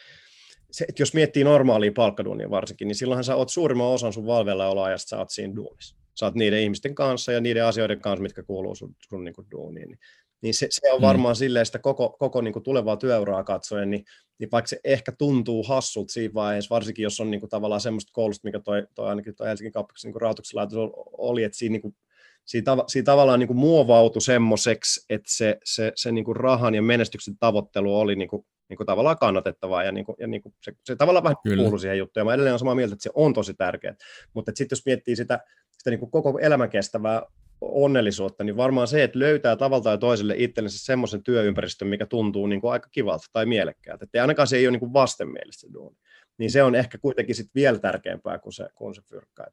se, 0.71 0.85
että 0.89 1.03
jos 1.03 1.15
miettii 1.15 1.45
normaalia 1.45 1.93
palkkaduunia 1.97 2.51
varsinkin, 2.51 2.89
niin 2.89 2.97
silloinhan 2.97 3.25
sä 3.25 3.37
oot 3.37 3.49
suurimman 3.49 3.87
osan 3.87 4.13
sun 4.13 4.27
valveillaoloajasta, 4.27 5.09
sä 5.09 5.19
oot 5.19 5.31
siinä 5.31 5.57
duunissa. 5.57 5.97
Sä 6.15 6.27
oot 6.27 6.35
niiden 6.35 6.61
ihmisten 6.61 6.95
kanssa 6.95 7.33
ja 7.33 7.41
niiden 7.41 7.65
asioiden 7.65 8.01
kanssa, 8.01 8.23
mitkä 8.23 8.43
kuuluu 8.43 8.75
sun, 8.75 8.97
sun 9.09 9.25
niin 9.25 9.35
kuin 9.35 9.47
duuniin. 9.51 9.89
Niin 9.89 9.99
niin 10.43 10.55
se, 10.55 10.67
se 10.71 10.93
on 10.93 11.01
mm. 11.01 11.07
varmaan 11.07 11.35
mm. 11.35 11.39
silleen 11.39 11.67
sitä 11.67 11.79
koko, 11.79 12.17
koko 12.19 12.41
niin 12.41 12.53
kuin 12.53 12.63
tulevaa 12.63 12.97
työuraa 12.97 13.45
katsoen, 13.45 13.91
niin, 13.91 14.05
niin 14.41 14.51
vaikka 14.53 14.69
se 14.69 14.81
ehkä 14.85 15.13
tuntuu 15.13 15.63
hassut 15.63 16.11
siinä 16.11 16.35
vaiheessa, 16.35 16.75
varsinkin 16.75 17.03
jos 17.03 17.21
on 17.21 17.31
niin 17.31 17.41
kuin 17.41 17.51
tavallaan 17.51 17.81
semmoista 17.81 18.13
koulusta, 18.13 18.49
mikä 18.49 18.61
toi, 18.61 18.87
toi 18.95 19.09
ainakin 19.09 19.35
toi 19.35 19.49
Helsingin 19.49 19.73
kauppauksen 19.73 20.11
niin 20.11 20.21
rahoituksen 20.21 20.57
laitos 20.59 20.77
oli, 21.19 21.45
että 21.45 21.59
siinä, 21.59 21.73
niin 21.73 21.83
kuin, 21.83 21.97
siinä, 22.45 22.75
tav- 22.75 22.85
siinä 22.87 23.05
tavallaan 23.05 23.39
niin 23.39 23.47
kuin 23.47 23.57
muovautui 23.57 24.23
semmoiseksi, 24.23 25.05
että 25.11 25.31
se, 25.33 25.59
se, 25.65 25.93
se 25.97 26.13
niin 26.13 26.25
kuin 26.25 26.37
rahan 26.37 26.75
ja 26.75 26.83
menestyksen 26.83 27.39
tavoittelu 27.39 27.99
oli 27.99 28.17
niin 28.17 28.29
kuin, 28.29 28.47
niin 28.69 28.77
kuin 28.77 28.87
tavallaan 28.87 29.19
kannatettavaa 29.19 29.85
ja, 29.85 29.93
niin 29.93 30.05
kuin, 30.05 30.17
ja 30.19 30.27
niin 30.27 30.43
kuin 30.43 30.55
se, 30.65 30.73
se 30.85 30.97
tavallaan 30.97 31.25
vähän 31.25 31.37
kuului 31.57 31.81
siihen 31.81 31.99
juttuun. 31.99 32.21
Ja 32.21 32.25
mä 32.25 32.35
edelleen 32.35 32.53
olen 32.53 32.59
samaa 32.59 32.75
mieltä, 32.75 32.93
että 32.93 33.03
se 33.03 33.11
on 33.15 33.35
tosi 33.35 33.55
tärkeää. 33.55 33.95
Mutta 34.35 34.53
sitten 34.55 34.77
jos 34.77 34.87
miettii 34.87 35.17
sitä, 35.17 35.41
sitä 35.71 35.91
niin 35.91 36.01
kuin 36.01 36.11
koko 36.11 36.39
elämän 36.39 36.71
kestävää 36.71 37.23
onnellisuutta, 37.61 38.45
niin 38.45 38.57
varmaan 38.57 38.89
se, 38.89 39.03
että 39.03 39.19
löytää 39.19 39.57
tavalla 39.57 39.83
tai 39.83 39.99
toiselle 39.99 40.35
itsellensä 40.37 40.85
semmoisen 40.85 41.23
työympäristön, 41.23 41.89
mikä 41.89 42.07
tuntuu 42.07 42.47
niin 42.47 42.61
kuin 42.61 42.73
aika 42.73 42.89
kivalta 42.93 43.27
tai 43.33 43.47
mielekkäältä. 43.47 44.05
Että 44.05 44.23
ainakaan 44.23 44.49
se 44.49 44.57
ei 44.57 44.67
ole 44.67 44.73
niin 44.73 44.81
kuin 44.81 44.93
vastenmielistä 44.93 45.67
duuni. 45.73 45.97
Niin 46.39 46.51
se 46.51 46.63
on 46.63 46.75
ehkä 46.75 46.99
kuitenkin 46.99 47.35
sit 47.35 47.51
vielä 47.55 47.79
tärkeämpää 47.79 48.39
kuin 48.39 48.53
se, 48.53 48.69
kuin 48.75 48.95
se 48.95 49.03
fyrkka. 49.03 49.47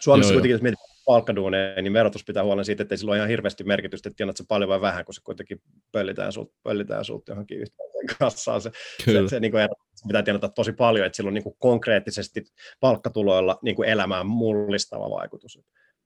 Suomessa 0.00 0.32
joo, 0.32 0.36
kuitenkin, 0.36 0.52
jos 0.52 0.62
mietit 0.62 0.78
palkkaduuneja, 1.06 1.82
niin 1.82 1.92
verotus 1.92 2.24
pitää 2.24 2.44
huolen 2.44 2.64
siitä, 2.64 2.82
että 2.82 2.92
ei 2.92 2.98
sillä 2.98 3.10
ole 3.10 3.16
ihan 3.16 3.28
hirveästi 3.28 3.64
merkitystä, 3.64 4.08
että 4.08 4.16
tiedät 4.16 4.36
se 4.36 4.44
paljon 4.48 4.68
vai 4.68 4.80
vähän, 4.80 5.04
kun 5.04 5.14
se 5.14 5.20
kuitenkin 5.24 5.62
pöllitään 5.92 6.32
sulta 6.32 6.54
pöllitään 6.62 7.04
sult 7.04 7.28
johonkin 7.28 7.58
yhteen 7.58 7.90
kassaan. 8.18 8.60
Se, 8.60 8.70
se, 9.04 9.28
se 9.28 9.40
niin 9.40 9.52
kuin 9.52 9.68
pitää 10.06 10.22
tienata 10.22 10.48
tosi 10.48 10.72
paljon, 10.72 11.06
että 11.06 11.16
sillä 11.16 11.28
on 11.28 11.34
niin 11.34 11.44
kuin 11.44 11.56
konkreettisesti 11.58 12.44
palkkatuloilla 12.80 13.58
niin 13.62 13.76
kuin 13.76 13.88
elämään 13.88 14.26
mullistava 14.26 15.10
vaikutus. 15.10 15.58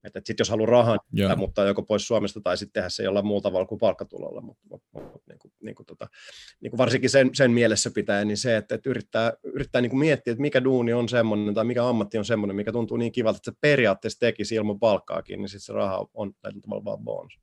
Että, 0.05 0.19
että 0.19 0.27
sit 0.27 0.39
jos 0.39 0.51
haluaa 0.51 0.71
rahaa, 0.71 0.99
yeah. 1.19 1.37
mutta 1.37 1.65
joko 1.65 1.83
pois 1.83 2.07
Suomesta 2.07 2.41
tai 2.41 2.57
sitten 2.57 2.73
tehdä 2.73 2.89
se 2.89 3.03
jollain 3.03 3.27
muulla 3.27 3.43
tavalla 3.43 3.67
kuin 3.67 3.79
palkkatulolla, 3.79 4.41
mutta, 4.41 4.63
mutta, 4.71 4.89
mutta 4.93 5.19
niin 5.29 5.39
kuin, 5.39 5.53
niin 5.63 5.75
kuin, 5.75 5.87
tota, 5.87 6.07
niin 6.61 6.71
kuin 6.71 6.79
varsinkin 6.79 7.11
sen, 7.11 7.31
sen 7.35 7.51
mielessä 7.51 7.91
pitää, 7.95 8.25
niin 8.25 8.37
se, 8.37 8.57
että, 8.57 8.75
että 8.75 8.91
yrittää, 8.91 9.33
yrittää 9.43 9.83
niin 9.83 9.91
kuin 9.91 10.01
miettiä, 10.01 10.33
että 10.33 10.43
mikä 10.43 10.65
duuni 10.65 10.93
on 10.93 11.09
semmoinen 11.09 11.55
tai 11.55 11.65
mikä 11.65 11.89
ammatti 11.89 12.19
on 12.19 12.25
semmoinen, 12.25 12.57
mikä 12.57 12.73
tuntuu 12.73 12.97
niin 12.97 13.13
kivalta, 13.13 13.37
että 13.37 13.51
se 13.51 13.57
periaatteessa 13.61 14.21
tekisi 14.21 14.55
ilman 14.55 14.79
palkkaakin, 14.79 15.39
niin 15.41 15.49
sitten 15.49 15.65
se 15.65 15.73
raha 15.73 16.07
on 16.15 16.35
tällä 16.43 16.61
tavalla 16.61 16.85
vaan 16.85 16.99
bonus. 16.99 17.41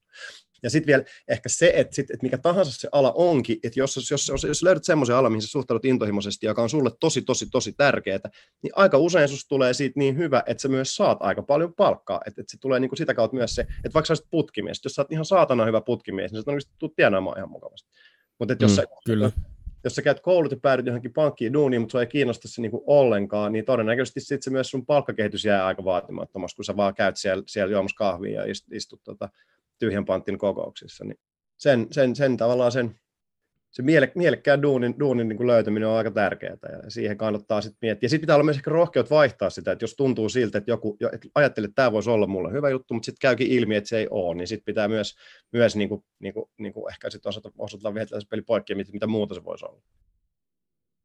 Ja 0.63 0.69
sitten 0.69 0.87
vielä 0.87 1.03
ehkä 1.27 1.49
se, 1.49 1.73
että, 1.75 1.95
sit, 1.95 2.11
että 2.11 2.23
mikä 2.23 2.37
tahansa 2.37 2.71
se 2.71 2.89
ala 2.91 3.11
onkin, 3.11 3.59
että 3.63 3.79
jos, 3.79 4.11
jos, 4.11 4.29
jos, 4.29 4.43
jos 4.43 4.63
löydät 4.63 4.83
semmoisen 4.83 5.15
alan, 5.15 5.31
mihin 5.31 5.41
sä 5.41 5.47
suhtaudut 5.47 5.85
intohimoisesti, 5.85 6.45
joka 6.45 6.61
on 6.61 6.69
sulle 6.69 6.91
tosi, 6.99 7.21
tosi, 7.21 7.47
tosi 7.51 7.73
tärkeää, 7.73 8.19
niin 8.63 8.71
aika 8.75 8.97
usein 8.97 9.29
susta 9.29 9.49
tulee 9.49 9.73
siitä 9.73 9.99
niin 9.99 10.17
hyvä, 10.17 10.43
että 10.45 10.61
sä 10.61 10.67
myös 10.67 10.95
saat 10.95 11.17
aika 11.21 11.41
paljon 11.41 11.73
palkkaa. 11.73 12.21
Että, 12.27 12.41
että 12.41 12.51
se 12.51 12.57
tulee 12.59 12.79
niin 12.79 12.89
kuin 12.89 12.97
sitä 12.97 13.13
kautta 13.13 13.37
myös 13.37 13.55
se, 13.55 13.61
että 13.61 13.93
vaikka 13.93 14.05
sä 14.05 14.11
olisit 14.11 14.27
putkimies, 14.31 14.81
jos 14.83 14.93
sä 14.93 15.01
oot 15.01 15.11
ihan 15.11 15.25
saatana 15.25 15.65
hyvä 15.65 15.81
putkimies, 15.81 16.31
niin 16.31 16.43
sä 16.43 16.51
oikeasti 16.51 16.73
tulet 16.77 16.95
tienaamaan 16.95 17.37
ihan 17.37 17.49
mukavasti. 17.49 17.89
Mutta 18.39 18.55
jos, 18.59 18.71
mm, 18.71 18.75
sä, 18.75 18.83
kyllä. 19.05 19.31
jos 19.83 19.95
sä 19.95 20.01
käyt 20.01 20.19
koulut 20.19 20.51
ja 20.51 20.57
päädyt 20.61 20.85
johonkin 20.85 21.13
pankkiin 21.13 21.53
duuniin, 21.53 21.81
mutta 21.81 21.91
sua 21.91 22.01
ei 22.01 22.07
kiinnosta 22.07 22.47
se 22.47 22.61
niin 22.61 22.71
kuin 22.71 22.83
ollenkaan, 22.87 23.51
niin 23.51 23.65
todennäköisesti 23.65 24.19
sit 24.19 24.43
se 24.43 24.49
myös 24.49 24.69
sun 24.69 24.85
palkkakehitys 24.85 25.45
jää 25.45 25.65
aika 25.65 25.83
vaatimattomaksi, 25.83 26.55
kun 26.55 26.65
sä 26.65 26.77
vaan 26.77 26.95
käyt 26.95 27.17
siellä, 27.17 27.43
siellä 27.47 27.71
juomassa 27.71 27.97
kahvia 27.97 28.45
ja 28.45 28.53
istut 28.71 29.01
tota, 29.03 29.29
tyhjän 29.81 30.05
pantin 30.05 30.37
kokouksissa, 30.37 31.05
niin 31.05 31.17
sen, 31.57 31.87
sen, 31.91 32.15
sen 32.15 32.37
tavallaan 32.37 32.71
sen, 32.71 32.95
se 33.71 33.81
miele, 33.81 34.11
mielekkään 34.15 34.61
duunin, 34.61 34.95
duunin 34.99 35.27
niin 35.27 35.37
kuin 35.37 35.47
löytäminen 35.47 35.89
on 35.89 35.97
aika 35.97 36.11
tärkeää 36.11 36.57
ja 36.83 36.89
siihen 36.89 37.17
kannattaa 37.17 37.61
sitten 37.61 37.77
miettiä. 37.81 38.05
Ja 38.05 38.09
sitten 38.09 38.21
pitää 38.21 38.35
olla 38.35 38.43
myös 38.43 38.57
ehkä 38.57 38.71
rohkeut 38.71 39.09
vaihtaa 39.09 39.49
sitä, 39.49 39.71
että 39.71 39.83
jos 39.83 39.95
tuntuu 39.95 40.29
siltä, 40.29 40.57
että 40.57 40.71
joku 40.71 40.97
että 41.13 41.27
ajattelee, 41.35 41.65
että 41.65 41.75
tämä 41.75 41.91
voisi 41.91 42.09
olla 42.09 42.27
mulle 42.27 42.51
hyvä 42.51 42.69
juttu, 42.69 42.93
mutta 42.93 43.05
sitten 43.05 43.21
käykin 43.21 43.47
ilmi, 43.47 43.75
että 43.75 43.87
se 43.87 43.97
ei 43.97 44.07
ole, 44.09 44.35
niin 44.35 44.47
sitten 44.47 44.65
pitää 44.65 44.87
myös, 44.87 45.15
myös 45.51 45.75
niin 45.75 45.89
kuin, 45.89 46.03
niin 46.19 46.33
kuin, 46.33 46.45
niin 46.57 46.73
kuin 46.73 46.91
ehkä 46.91 47.09
sitten 47.09 47.29
osata, 47.29 47.51
osata 47.57 47.93
viedä 47.93 48.07
peli 48.29 48.41
poikki, 48.41 48.75
mitä, 48.75 48.91
mitä 48.91 49.07
muuta 49.07 49.35
se 49.35 49.43
voisi 49.43 49.65
olla. 49.65 49.81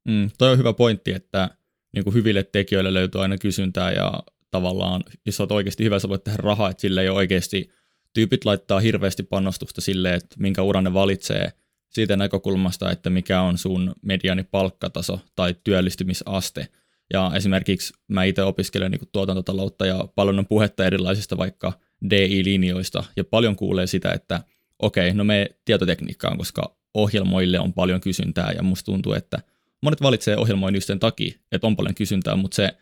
Mm, 0.08 0.30
toi 0.38 0.50
on 0.50 0.58
hyvä 0.58 0.72
pointti, 0.72 1.12
että 1.12 1.50
niin 1.94 2.04
kuin 2.04 2.14
hyville 2.14 2.42
tekijöille 2.42 2.94
löytyy 2.94 3.22
aina 3.22 3.38
kysyntää 3.38 3.92
ja 3.92 4.12
tavallaan, 4.50 5.02
jos 5.26 5.40
olet 5.40 5.52
oikeasti 5.52 5.84
hyvä, 5.84 5.98
sä 5.98 6.08
voit 6.08 6.24
tehdä 6.24 6.36
rahaa, 6.36 6.70
että 6.70 6.80
sille 6.80 7.02
ei 7.02 7.08
ole 7.08 7.16
oikeasti 7.16 7.70
tyypit 8.16 8.44
laittaa 8.44 8.80
hirveästi 8.80 9.22
panostusta 9.22 9.80
sille, 9.80 10.14
että 10.14 10.36
minkä 10.38 10.62
uran 10.62 10.84
ne 10.84 10.94
valitsee 10.94 11.52
siitä 11.88 12.16
näkökulmasta, 12.16 12.90
että 12.90 13.10
mikä 13.10 13.40
on 13.40 13.58
sun 13.58 13.94
mediani 14.02 14.42
palkkataso 14.42 15.20
tai 15.34 15.54
työllistymisaste. 15.64 16.68
Ja 17.12 17.32
esimerkiksi 17.34 17.94
mä 18.08 18.24
itse 18.24 18.42
opiskelen 18.42 18.90
niin 18.90 19.08
tuotantotaloutta 19.12 19.86
ja 19.86 20.08
paljon 20.14 20.38
on 20.38 20.46
puhetta 20.46 20.84
erilaisista 20.84 21.36
vaikka 21.36 21.72
DI-linjoista 22.10 23.04
ja 23.16 23.24
paljon 23.24 23.56
kuulee 23.56 23.86
sitä, 23.86 24.12
että 24.12 24.40
okei, 24.78 25.08
okay, 25.08 25.16
no 25.16 25.24
me 25.24 25.50
tietotekniikkaan, 25.64 26.38
koska 26.38 26.76
ohjelmoille 26.94 27.60
on 27.60 27.72
paljon 27.72 28.00
kysyntää 28.00 28.52
ja 28.56 28.62
musta 28.62 28.84
tuntuu, 28.84 29.12
että 29.12 29.38
monet 29.82 30.02
valitsee 30.02 30.36
ohjelmoinnin 30.36 30.82
sen 30.82 30.98
takia, 30.98 31.38
että 31.52 31.66
on 31.66 31.76
paljon 31.76 31.94
kysyntää, 31.94 32.36
mutta 32.36 32.54
se 32.54 32.76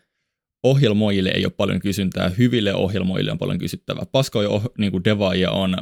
ohjelmoijille 0.65 1.29
ei 1.29 1.45
ole 1.45 1.53
paljon 1.57 1.79
kysyntää, 1.79 2.29
hyville 2.29 2.73
ohjelmoijille 2.73 3.31
on 3.31 3.37
paljon 3.37 3.59
kysyttävää. 3.59 4.05
Paskoja 4.11 4.49
oh, 4.49 4.63
niin 4.77 4.91
kuin 4.91 5.03
devaajia 5.03 5.51
on 5.51 5.77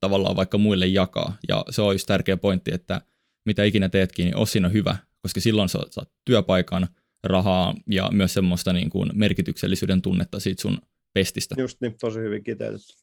tavallaan 0.00 0.36
vaikka 0.36 0.58
muille 0.58 0.86
jakaa, 0.86 1.36
ja 1.48 1.64
se 1.70 1.82
on 1.82 1.94
just 1.94 2.06
tärkeä 2.06 2.36
pointti, 2.36 2.74
että 2.74 3.00
mitä 3.44 3.64
ikinä 3.64 3.88
teetkin, 3.88 4.24
niin 4.24 4.36
osin 4.36 4.64
on 4.64 4.72
hyvä, 4.72 4.96
koska 5.22 5.40
silloin 5.40 5.68
sä 5.68 5.78
saat 5.90 6.10
työpaikan, 6.24 6.88
rahaa 7.24 7.74
ja 7.90 8.10
myös 8.12 8.34
semmoista 8.34 8.72
niin 8.72 8.90
kuin 8.90 9.10
merkityksellisyyden 9.14 10.02
tunnetta 10.02 10.40
siitä 10.40 10.62
sun 10.62 10.78
pestistä. 11.14 11.54
Just 11.58 11.80
niin, 11.80 11.94
tosi 12.00 12.18
hyvin 12.18 12.44
kiteytetty. 12.44 12.94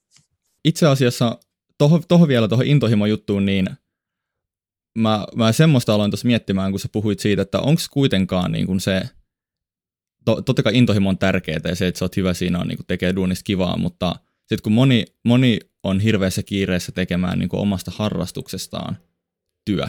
Itse 0.66 0.88
asiassa 0.88 1.40
tuohon 1.78 2.04
toho 2.08 2.28
vielä 2.28 2.48
tuohon 2.48 2.66
intohimo-juttuun, 2.66 3.46
niin 3.46 3.70
mä, 4.98 5.26
mä 5.36 5.52
semmoista 5.52 5.94
aloin 5.94 6.12
tuossa 6.12 6.28
miettimään, 6.28 6.72
kun 6.72 6.80
sä 6.80 6.90
puhuit 6.92 7.20
siitä, 7.20 7.42
että 7.42 7.60
onko 7.60 7.82
kuitenkaan 7.92 8.52
niin 8.52 8.66
kuin 8.66 8.80
se 8.80 9.02
to, 10.26 10.42
totta 10.42 10.64
kai 10.64 10.78
intohimo 10.78 11.10
on 11.10 11.18
tärkeää 11.18 11.60
ja 11.64 11.76
se, 11.76 11.88
että 11.88 12.00
sä 12.00 12.06
oot 12.06 12.18
hyvä 12.18 12.34
siinä 12.34 12.60
on 12.60 12.68
niin 12.68 12.78
kuin 12.78 12.88
tekee 12.88 13.16
duunista 13.16 13.44
kivaa, 13.44 13.78
mutta 13.78 14.16
sitten 14.40 14.64
kun 14.64 14.72
moni, 14.72 15.06
moni 15.24 15.60
on 15.84 16.00
hirveässä 16.00 16.44
kiireessä 16.44 16.92
tekemään 16.92 17.40
niin 17.40 17.50
kuin 17.50 17.60
omasta 17.60 17.92
harrastuksestaan 17.96 18.98
työ, 19.66 19.88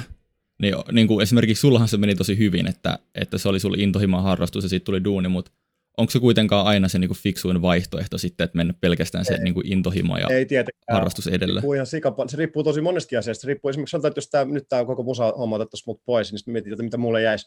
niin, 0.62 0.74
niin 0.92 1.06
kuin 1.06 1.22
esimerkiksi 1.22 1.60
sullahan 1.60 1.88
se 1.88 1.96
meni 1.96 2.14
tosi 2.14 2.38
hyvin, 2.38 2.66
että, 2.66 2.98
että 3.14 3.38
se 3.38 3.48
oli 3.48 3.60
sulle 3.60 3.76
intohimo 3.80 4.22
harrastus 4.22 4.64
ja 4.64 4.68
siitä 4.68 4.84
tuli 4.84 5.04
duuni, 5.04 5.28
mutta 5.28 5.52
onko 5.96 6.10
se 6.10 6.20
kuitenkaan 6.20 6.66
aina 6.66 6.88
se 6.88 6.98
niinku 6.98 7.14
fiksuin 7.14 7.62
vaihtoehto 7.62 8.18
sitten, 8.18 8.44
että 8.44 8.56
mennä 8.56 8.74
pelkästään 8.80 9.24
se 9.24 9.38
niinku 9.38 9.62
intohimo 9.64 10.16
ja 10.16 10.26
ei 10.28 10.46
harrastus 10.90 11.26
edellä? 11.26 11.60
Se, 11.60 11.66
ihan 11.74 11.86
sikapa, 11.86 12.28
se 12.28 12.36
riippuu 12.36 12.62
tosi 12.62 12.80
monesti 12.80 13.16
asiasta. 13.16 13.40
Se 13.40 13.46
riippuu 13.46 13.68
esimerkiksi 13.68 13.90
sanotaan, 13.90 14.10
että 14.10 14.18
jos 14.18 14.28
tää, 14.30 14.44
nyt 14.44 14.68
tämä 14.68 14.84
koko 14.84 15.02
musa 15.02 15.32
homma 15.38 15.56
otettaisiin 15.56 15.84
mut 15.86 16.04
pois, 16.04 16.32
niin 16.32 16.38
sitten 16.38 16.52
mietin, 16.52 16.72
että 16.72 16.82
mitä 16.82 16.96
mulle 16.96 17.22
jäisi 17.22 17.46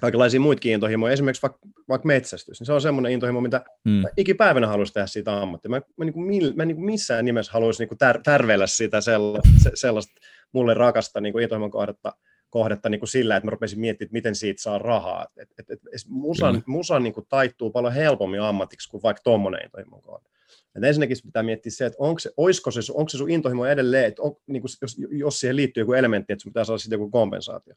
kaikenlaisia 0.00 0.40
muitakin 0.40 0.72
intohimoja, 0.72 1.12
esimerkiksi 1.12 1.42
vaikka, 1.42 1.58
vaikka 1.88 2.06
metsästys, 2.06 2.60
niin 2.60 2.66
se 2.66 2.72
on 2.72 2.80
semmoinen 2.80 3.12
intohimo, 3.12 3.40
mitä 3.40 3.64
mm. 3.84 4.02
ikipäivänä 4.16 4.66
haluaisi 4.66 4.92
tehdä 4.92 5.06
siitä 5.06 5.42
ammattia. 5.42 5.70
Mä, 5.70 5.82
mä, 5.96 6.04
niin 6.04 6.12
kuin, 6.12 6.56
mä 6.56 6.64
niin 6.64 6.76
kuin 6.76 6.86
missään 6.86 7.24
nimessä 7.24 7.52
haluaisi 7.52 7.82
niin 7.82 7.88
kuin 7.88 7.98
tär, 7.98 8.20
tärveillä 8.22 8.66
sitä 8.66 9.00
sellaista, 9.00 9.70
sellaista 9.74 10.12
mulle 10.52 10.74
rakasta 10.74 11.20
niin 11.20 11.32
kuin 11.32 11.42
intohimon 11.42 11.70
kohdetta, 11.70 12.12
kohdetta 12.50 12.88
niin 12.88 12.98
kuin 12.98 13.08
sillä, 13.08 13.36
että 13.36 13.46
mä 13.46 13.50
rupesin 13.50 13.80
miettimään, 13.80 14.06
että 14.06 14.12
miten 14.12 14.34
siitä 14.34 14.62
saa 14.62 14.78
rahaa. 14.78 15.26
Et, 15.36 15.48
et, 15.58 15.70
et, 15.70 15.80
musan, 16.08 16.54
mm. 16.54 16.62
musan 16.66 17.02
niin 17.02 17.14
kuin 17.14 17.26
taittuu 17.28 17.70
paljon 17.70 17.92
helpommin 17.92 18.40
ammatiksi 18.40 18.90
kuin 18.90 19.02
vaikka 19.02 19.22
tuommoinen 19.22 19.64
intohimon 19.64 20.02
kohde. 20.02 20.28
Et 20.76 20.84
ensinnäkin 20.84 21.16
pitää 21.24 21.42
miettiä 21.42 21.72
se, 21.72 21.86
että 21.86 21.96
onko 21.98 22.18
se, 22.18 22.30
oisko 22.36 22.70
se, 22.70 22.80
onko 22.94 23.08
se 23.08 23.18
sun 23.18 23.30
intohimo 23.30 23.66
edelleen, 23.66 24.04
että 24.04 24.22
on, 24.22 24.36
niin 24.46 24.62
kuin, 24.62 24.70
jos, 24.82 24.96
jos 25.10 25.40
siihen 25.40 25.56
liittyy 25.56 25.80
joku 25.80 25.92
elementti, 25.92 26.32
että 26.32 26.42
sun 26.42 26.50
pitää 26.52 26.64
saada 26.64 26.78
sitten 26.78 26.96
joku 27.00 27.10
kompensaatio 27.10 27.74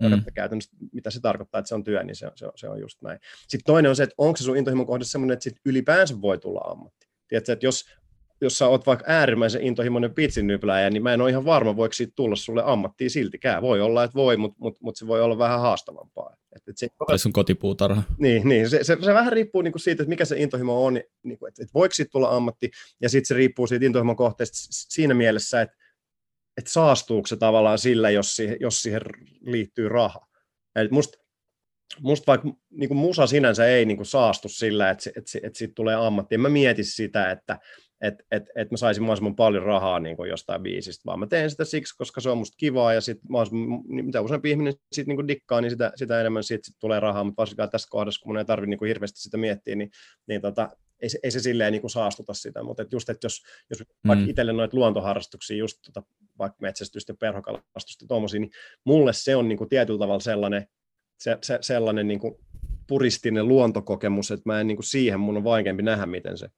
mm. 0.00 0.24
käytännössä, 0.34 0.76
mitä 0.92 1.10
se 1.10 1.20
tarkoittaa, 1.20 1.58
että 1.58 1.68
se 1.68 1.74
on 1.74 1.84
työ, 1.84 2.02
niin 2.02 2.16
se, 2.16 2.30
se, 2.34 2.46
se 2.54 2.68
on 2.68 2.80
just 2.80 3.02
näin. 3.02 3.18
Sitten 3.48 3.66
toinen 3.66 3.88
on 3.88 3.96
se, 3.96 4.02
että 4.02 4.14
onko 4.18 4.36
se 4.36 4.44
sun 4.44 4.56
intohimon 4.56 4.86
kohde 4.86 5.04
sellainen, 5.04 5.32
että 5.32 5.44
sit 5.44 5.56
ylipäänsä 5.64 6.20
voi 6.20 6.38
tulla 6.38 6.60
ammatti. 6.60 7.08
Tiedätkö, 7.28 7.52
että 7.52 7.66
jos, 7.66 7.84
jos 8.40 8.58
sä 8.58 8.66
oot 8.66 8.86
vaikka 8.86 9.04
äärimmäisen 9.08 9.62
intohimoinen 9.62 10.14
pitsinypläjä, 10.14 10.90
niin 10.90 11.02
mä 11.02 11.14
en 11.14 11.20
ole 11.20 11.30
ihan 11.30 11.44
varma, 11.44 11.76
voiko 11.76 11.92
siitä 11.92 12.12
tulla 12.16 12.36
sulle 12.36 12.62
ammattia 12.64 13.10
siltikään. 13.10 13.62
Voi 13.62 13.80
olla, 13.80 14.04
että 14.04 14.14
voi, 14.14 14.36
mutta 14.36 14.56
mut, 14.60 14.80
mut 14.80 14.96
se 14.96 15.06
voi 15.06 15.22
olla 15.22 15.38
vähän 15.38 15.60
haastavampaa. 15.60 16.36
Et, 16.56 16.68
et 16.68 16.78
se, 16.78 16.88
tai 17.06 17.18
sun 17.18 17.32
kotipuutarha. 17.32 18.02
Niin, 18.18 18.48
niin 18.48 18.70
se, 18.70 18.84
se, 18.84 18.96
se, 19.04 19.14
vähän 19.14 19.32
riippuu 19.32 19.62
niinku 19.62 19.78
siitä, 19.78 20.02
että 20.02 20.08
mikä 20.08 20.24
se 20.24 20.38
intohimo 20.38 20.84
on, 20.86 21.00
niinku, 21.22 21.46
että 21.46 21.62
et 21.62 21.74
voiko 21.74 21.94
siitä 21.94 22.10
tulla 22.10 22.36
ammatti, 22.36 22.70
ja 23.00 23.08
sitten 23.08 23.28
se 23.28 23.34
riippuu 23.34 23.66
siitä 23.66 23.86
intohimon 23.86 24.16
kohteesta 24.16 24.56
siinä 24.70 25.14
mielessä, 25.14 25.60
että 25.60 25.76
että 26.56 26.72
saastuuko 26.72 27.26
se 27.26 27.36
tavallaan 27.36 27.78
sillä, 27.78 28.10
jos 28.10 28.36
siihen, 28.36 28.56
jos 28.60 28.82
siihen 28.82 29.02
liittyy 29.40 29.88
raha. 29.88 30.26
Eli 30.76 30.88
musta, 30.90 31.18
musta 32.00 32.26
vaikka 32.26 32.48
niin 32.70 32.88
kuin 32.88 32.98
musa 32.98 33.26
sinänsä 33.26 33.66
ei 33.66 33.84
niin 33.84 33.96
kuin 33.96 34.06
saastu 34.06 34.48
sillä, 34.48 34.90
että, 34.90 35.10
että, 35.10 35.20
että, 35.20 35.46
että 35.46 35.58
siitä 35.58 35.74
tulee 35.74 35.94
ammatti. 35.94 36.34
En 36.34 36.40
mä 36.40 36.48
mieti 36.48 36.84
sitä, 36.84 37.30
että 37.30 37.58
että 38.02 38.24
et, 38.30 38.42
et 38.56 38.70
mä 38.70 38.76
saisin 38.76 39.02
mahdollisimman 39.02 39.36
paljon 39.36 39.62
rahaa 39.62 40.00
niin 40.00 40.16
kuin 40.16 40.30
jostain 40.30 40.62
biisistä, 40.62 41.02
vaan 41.06 41.18
mä 41.18 41.26
teen 41.26 41.50
sitä 41.50 41.64
siksi, 41.64 41.96
koska 41.96 42.20
se 42.20 42.30
on 42.30 42.38
musta 42.38 42.56
kivaa, 42.56 42.94
ja 42.94 43.00
sit 43.00 43.18
niin 43.88 44.04
mitä 44.04 44.20
useampi 44.20 44.50
ihminen 44.50 44.74
sit 44.92 45.06
niin 45.06 45.16
kuin 45.16 45.28
dikkaa, 45.28 45.60
niin 45.60 45.70
sitä, 45.70 45.92
sitä 45.96 46.20
enemmän 46.20 46.44
siitä 46.44 46.66
sit 46.66 46.76
tulee 46.80 47.00
rahaa, 47.00 47.24
mutta 47.24 47.40
varsinkaan 47.40 47.70
tässä 47.70 47.88
kohdassa, 47.90 48.20
kun 48.22 48.30
mun 48.30 48.38
ei 48.38 48.44
tarvitse 48.44 48.70
niin 48.70 48.88
hirveästi 48.88 49.20
sitä 49.20 49.36
miettiä, 49.36 49.76
niin, 49.76 49.90
niin 50.28 50.40
tota, 50.40 50.70
ei 51.02 51.08
se, 51.08 51.18
ei 51.22 51.30
se 51.30 51.40
silleen 51.40 51.72
niin 51.72 51.80
kuin 51.80 51.90
saastuta 51.90 52.34
sitä, 52.34 52.62
mutta 52.62 52.82
et 52.82 52.92
just, 52.92 53.08
että 53.08 53.24
jos, 53.24 53.42
jos 53.70 53.80
mm. 53.80 54.08
vaikka 54.08 54.30
itselle 54.30 54.52
noita 54.52 54.76
luontoharrastuksia, 54.76 55.56
just 55.56 55.78
tota, 55.86 56.02
vaikka 56.38 56.56
metsästystä, 56.60 57.14
perhokalastusta, 57.14 58.06
tuommoisia, 58.08 58.40
niin 58.40 58.50
mulle 58.84 59.12
se 59.12 59.36
on 59.36 59.48
niin 59.48 59.58
kuin 59.58 59.68
tietyllä 59.68 59.98
tavalla 59.98 60.20
sellainen, 60.20 60.66
se, 61.18 61.38
se, 61.42 61.58
sellainen 61.60 62.08
niin 62.08 62.20
kuin 62.20 62.34
puristinen 62.86 63.48
luontokokemus, 63.48 64.30
että 64.30 64.42
mä 64.46 64.60
en 64.60 64.66
niin 64.66 64.76
kuin 64.76 64.84
siihen, 64.84 65.20
mun 65.20 65.36
on 65.36 65.44
vaikeampi 65.44 65.82
nähdä, 65.82 66.06
miten 66.06 66.38
se, 66.38 66.48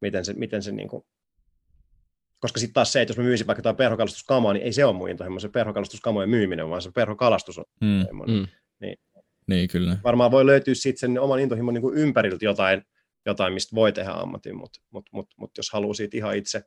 miten 0.00 0.24
se, 0.24 0.32
miten 0.32 0.62
se 0.62 0.72
niin 0.72 0.88
kuin, 0.88 1.02
koska 2.38 2.60
sitten 2.60 2.74
taas 2.74 2.92
se, 2.92 3.02
että 3.02 3.10
jos 3.10 3.18
mä 3.18 3.24
myisin 3.24 3.46
vaikka 3.46 3.58
jotain 3.58 3.76
perhokalastuskamaa, 3.76 4.52
niin 4.52 4.62
ei 4.62 4.72
se 4.72 4.84
ole 4.84 4.96
mun 4.96 5.10
intohimo, 5.10 5.40
se 5.40 5.48
perhokalastuskamojen 5.48 6.30
myyminen, 6.30 6.70
vaan 6.70 6.82
se 6.82 6.90
perhokalastus 6.94 7.58
on 7.58 7.64
mm. 7.80 8.06
mm. 8.26 8.46
Niin, 8.80 8.98
niin, 9.46 9.68
kyllä. 9.68 9.98
Varmaan 10.04 10.30
voi 10.30 10.46
löytyä 10.46 10.74
sitten 10.74 11.00
sen 11.00 11.20
oman 11.20 11.40
intohimon 11.40 11.74
niin 11.74 11.82
kuin 11.82 11.98
ympäriltä 11.98 12.44
jotain, 12.44 12.82
jotain, 13.26 13.52
mistä 13.52 13.74
voi 13.74 13.92
tehdä 13.92 14.10
ammatin, 14.10 14.56
mutta 14.56 14.80
mut, 14.90 15.06
mut, 15.12 15.34
mut 15.36 15.56
jos 15.56 15.70
haluaa 15.70 15.94
siitä 15.94 16.16
ihan 16.16 16.36
itse, 16.36 16.62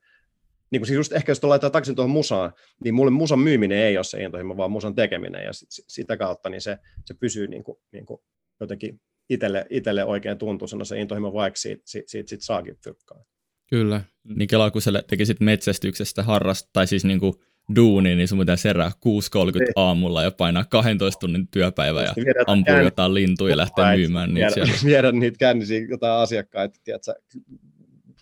niin 0.71 0.79
kuin 0.79 0.87
siis 0.87 0.97
just 0.97 1.11
ehkä 1.11 1.31
jos 1.31 1.43
laitetaan 1.43 1.71
takaisin 1.71 1.95
tuohon 1.95 2.09
musaan, 2.09 2.53
niin 2.83 2.95
mulle 2.95 3.11
musan 3.11 3.39
myyminen 3.39 3.77
ei 3.77 3.97
ole 3.97 4.03
se 4.03 4.23
intohimo, 4.23 4.57
vaan 4.57 4.71
musan 4.71 4.95
tekeminen, 4.95 5.43
ja 5.43 5.53
sit, 5.53 5.69
sitä 5.87 6.17
kautta 6.17 6.49
niin 6.49 6.61
se, 6.61 6.77
se 7.05 7.13
pysyy 7.13 7.47
niin 7.47 7.63
kuin, 7.63 7.77
niin 7.91 8.05
kuin 8.05 8.21
jotenkin 8.59 9.01
itselle, 9.29 9.65
itselle 9.69 10.05
oikein 10.05 10.37
tuntuisena 10.37 10.85
se 10.85 10.99
intohimo, 10.99 11.33
vaikka 11.33 11.57
siitä, 11.57 11.81
siitä, 11.85 12.11
siitä, 12.11 12.29
siitä 12.29 12.45
saakin 12.45 12.77
fyrkkaa. 12.83 13.25
Kyllä. 13.69 14.01
Niin 14.23 14.47
kelaa, 14.47 14.71
kun 14.71 14.81
sä 14.81 15.03
tekisit 15.07 15.39
metsästyksestä 15.39 16.23
harrast, 16.23 16.69
tai 16.73 16.87
siis 16.87 17.05
niinku 17.05 17.43
duuni, 17.75 18.15
niin 18.15 18.27
sun 18.27 18.39
pitää 18.39 18.55
serää 18.55 18.89
6.30 18.89 19.59
Niin. 19.59 19.67
aamulla 19.75 20.23
ja 20.23 20.31
painaa 20.31 20.65
12 20.65 21.19
tunnin 21.19 21.47
työpäivä 21.47 22.03
ja 22.03 22.13
Viedä 22.15 22.43
ampua 22.47 22.73
känn- 22.73 22.83
jotain 22.83 23.13
lintuja 23.13 23.53
ja 23.53 23.57
lähteä 23.57 23.85
Vai, 23.85 23.97
myymään 23.97 24.33
niitä 24.33 24.51
viedä, 24.55 24.65
siellä. 24.67 24.73
viedä 24.91 25.11
niitä 25.11 25.37
kännisiä 25.37 25.79
jotain 25.89 26.13
asiakkaita, 26.13 26.79
tiedätkö, 26.83 27.13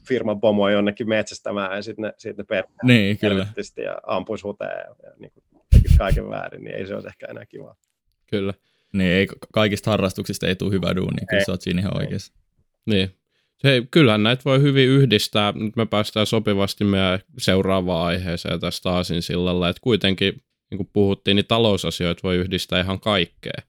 firman 0.08 0.40
pomoa 0.42 0.72
jonnekin 0.72 1.10
metsästämään 1.10 1.76
ja 1.76 1.82
sitten 1.82 2.04
ne, 2.04 2.14
sit 2.18 2.38
ne 2.38 2.44
perää 2.44 2.64
Niin, 2.84 3.18
kyllä. 3.18 3.48
ja 3.86 3.98
ampuisi 4.08 4.44
huteen 4.44 4.72
ja, 4.72 4.96
ja 5.04 5.12
niin 5.20 5.32
kuin, 5.32 5.44
kaiken 5.98 6.30
väärin, 6.30 6.64
niin 6.64 6.76
ei 6.76 6.88
se 6.88 6.94
olisi 6.96 7.08
ehkä 7.08 7.28
enää 7.30 7.46
kiva. 7.46 7.76
Kyllä. 8.30 8.54
Niin, 8.94 9.12
ei, 9.12 9.28
kaikista 9.54 9.92
harrastuksista 9.92 10.48
ei 10.48 10.56
tule 10.56 10.72
hyvä 10.72 10.96
duuni, 10.96 11.26
kyllä 11.30 11.40
Ei. 11.40 11.46
sä 11.46 11.52
oot 11.52 11.62
siinä 11.62 11.80
ihan 11.82 11.98
oikeassa. 11.98 12.34
Niin. 12.86 13.10
Hei, 13.64 13.88
kyllähän 13.92 14.24
näitä 14.24 14.42
voi 14.46 14.62
hyvin 14.62 14.90
yhdistää. 14.90 15.52
Nyt 15.52 15.76
me 15.76 15.86
päästään 15.86 16.26
sopivasti 16.26 16.84
meidän 16.84 17.20
seuraavaan 17.38 18.08
aiheeseen 18.08 18.60
tästä 18.60 18.90
aasinsillalla, 18.90 19.70
että 19.70 19.82
kuitenkin, 19.82 20.42
niin 20.72 20.78
kuin 20.78 20.90
puhuttiin, 20.94 21.36
niin 21.36 21.48
talousasioita 21.48 22.20
voi 22.24 22.36
yhdistää 22.36 22.82
ihan 22.82 23.00
kaikkea. 23.00 23.62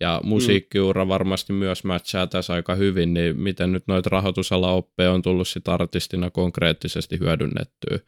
Ja 0.00 0.20
musiikkiura 0.24 1.08
varmasti 1.08 1.52
myös 1.52 1.84
matchaa 1.84 2.26
tässä 2.26 2.52
aika 2.52 2.74
hyvin, 2.74 3.14
niin 3.14 3.40
miten 3.40 3.72
nyt 3.72 3.84
noita 3.86 4.10
rahoitusalaoppeja 4.10 5.12
on 5.12 5.22
tullut 5.22 5.48
sit 5.48 5.68
artistina 5.68 6.30
konkreettisesti 6.30 7.18
hyödynnettyä? 7.18 7.98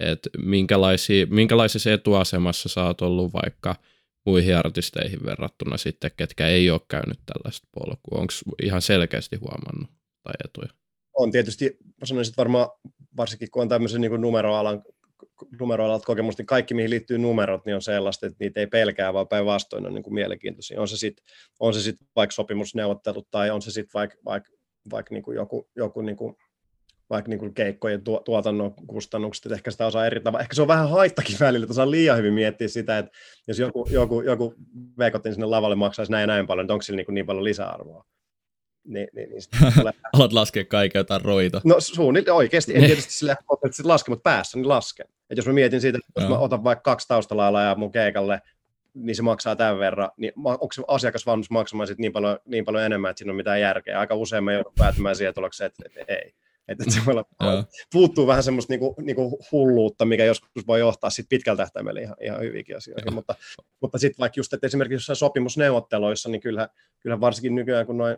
Et 0.00 0.28
minkälaisia, 0.38 1.26
minkälaisessa 1.30 1.92
etuasemassa 1.92 2.68
sä 2.68 2.84
oot 2.84 3.02
ollut 3.02 3.32
vaikka 3.32 3.76
muihin 4.26 4.56
artisteihin 4.56 5.24
verrattuna 5.24 5.76
sitten, 5.76 6.10
ketkä 6.16 6.48
ei 6.48 6.70
ole 6.70 6.80
käynyt 6.88 7.18
tällaista 7.26 7.68
polkua? 7.74 8.20
Onko 8.20 8.32
ihan 8.62 8.82
selkeästi 8.82 9.36
huomannut 9.36 9.97
tai 10.28 10.48
etuja? 10.48 10.68
On 11.14 11.30
tietysti, 11.30 11.76
mä 11.84 12.06
sanoisin, 12.06 12.30
että 12.30 12.40
varmaan 12.40 12.68
varsinkin 13.16 13.50
kun 13.50 13.62
on 13.62 13.68
tämmöisen 13.68 14.00
niin 14.00 14.20
numeroalan 14.20 14.82
numeroalalta 15.60 16.06
kokemusta, 16.06 16.40
niin 16.40 16.46
kaikki, 16.46 16.74
mihin 16.74 16.90
liittyy 16.90 17.18
numerot, 17.18 17.66
niin 17.66 17.74
on 17.74 17.82
sellaista, 17.82 18.26
että 18.26 18.36
niitä 18.40 18.60
ei 18.60 18.66
pelkää, 18.66 19.14
vaan 19.14 19.28
päinvastoin 19.28 19.86
on 19.86 19.94
niin 19.94 20.02
kuin 20.02 20.14
mielenkiintoisia. 20.14 20.80
On 20.80 20.88
se 20.88 20.96
sitten 20.96 21.24
sit 21.80 21.96
vaikka 22.16 22.34
sopimusneuvottelut 22.34 23.28
tai 23.30 23.50
on 23.50 23.62
se 23.62 23.70
sitten 23.70 23.94
vaikka 23.94 24.16
vaik, 24.24 24.44
vaik 24.90 25.10
niin 25.10 25.22
kuin 25.22 25.34
joku, 25.34 25.68
joku 25.76 26.00
niin 26.00 26.16
kuin, 26.16 26.36
vaikka 27.10 27.28
niin 27.28 27.38
kuin 27.38 27.54
keikkojen 27.54 28.04
tuo, 28.04 28.20
tuotannon 28.20 28.74
kustannukset, 28.74 29.46
että 29.46 29.54
ehkä 29.54 29.70
sitä 29.70 29.86
osaa 29.86 30.06
eri 30.06 30.20
tavalla. 30.20 30.42
Ehkä 30.42 30.54
se 30.54 30.62
on 30.62 30.68
vähän 30.68 30.90
haittakin 30.90 31.36
välillä, 31.40 31.64
että 31.64 31.72
osaa 31.72 31.90
liian 31.90 32.18
hyvin 32.18 32.34
miettiä 32.34 32.68
sitä, 32.68 32.98
että 32.98 33.12
jos 33.48 33.58
joku, 33.58 33.88
joku, 33.90 34.20
joku 34.20 34.54
veikotin 34.98 35.34
sinne 35.34 35.46
lavalle 35.46 35.76
maksaisi 35.76 36.12
näin 36.12 36.22
ja 36.22 36.26
näin 36.26 36.46
paljon, 36.46 36.66
niin 36.66 36.72
onko 36.72 36.82
sillä 36.82 36.96
niin, 36.96 37.06
kuin 37.06 37.14
niin 37.14 37.26
paljon 37.26 37.44
lisäarvoa. 37.44 38.04
Niin, 38.88 39.08
niin, 39.12 39.30
niin 39.30 39.42
sitten 39.42 39.72
tulee 39.78 39.92
Alat 40.12 40.32
laskea 40.32 40.64
kaiken 40.64 41.00
jotain 41.00 41.22
roita. 41.22 41.60
No 41.64 41.76
suunnilleen 41.80 42.34
oikeasti, 42.34 42.76
en 42.76 42.84
tietysti 42.84 43.12
sille 43.12 43.36
konkreettisesti 43.46 43.88
laske, 43.88 44.10
mutta 44.10 44.30
päässä 44.30 44.58
niin 44.58 44.68
lasken. 44.68 45.06
Et 45.30 45.36
jos 45.36 45.46
mä 45.46 45.52
mietin 45.52 45.80
siitä, 45.80 45.98
että 45.98 46.20
jos 46.20 46.30
mä 46.30 46.38
otan 46.38 46.64
vaikka 46.64 46.82
kaksi 46.82 47.08
taustalailaa 47.08 47.74
mun 47.74 47.92
keikalle, 47.92 48.40
niin 48.94 49.16
se 49.16 49.22
maksaa 49.22 49.56
tämän 49.56 49.78
verran, 49.78 50.10
niin 50.16 50.32
onko 50.36 50.68
se 50.72 50.82
asiakas 50.88 51.26
valmis 51.26 51.50
maksamaan 51.50 51.86
sit 51.86 51.98
niin, 51.98 52.12
paljon, 52.12 52.38
niin 52.44 52.64
paljon 52.64 52.84
enemmän, 52.84 53.10
että 53.10 53.18
siinä 53.18 53.32
on 53.32 53.36
mitään 53.36 53.60
järkeä. 53.60 54.00
Aika 54.00 54.14
usein 54.14 54.44
mä 54.44 54.52
joudun 54.52 54.72
päätymään 54.78 55.16
siihen 55.16 55.34
tulokseen, 55.34 55.66
että, 55.66 56.00
että 56.00 56.14
ei. 56.14 56.34
Että 56.68 56.84
se 56.90 57.00
voi 57.06 57.12
olla, 57.12 57.24
Joo. 57.42 57.64
puuttuu 57.92 58.26
vähän 58.26 58.42
semmoista 58.42 58.72
niinku, 58.72 58.94
niinku 59.02 59.38
hulluutta, 59.52 60.04
mikä 60.04 60.24
joskus 60.24 60.66
voi 60.66 60.80
johtaa 60.80 61.10
sit 61.10 61.26
pitkällä 61.28 61.56
tähtäimellä 61.56 62.00
ihan, 62.00 62.16
ihan 62.20 62.40
hyvinkin 62.40 62.76
asioihin. 62.76 63.14
Mutta, 63.14 63.34
mutta 63.80 63.98
sitten 63.98 64.18
vaikka 64.18 64.38
just, 64.38 64.52
että 64.52 64.66
esimerkiksi 64.66 64.94
jossain 64.94 65.16
sopimusneuvotteluissa, 65.16 66.28
niin 66.28 66.40
kyllähän, 66.40 66.68
kyllähän 67.00 67.20
varsinkin 67.20 67.54
nykyään, 67.54 67.86
kun 67.86 67.98
noin 67.98 68.16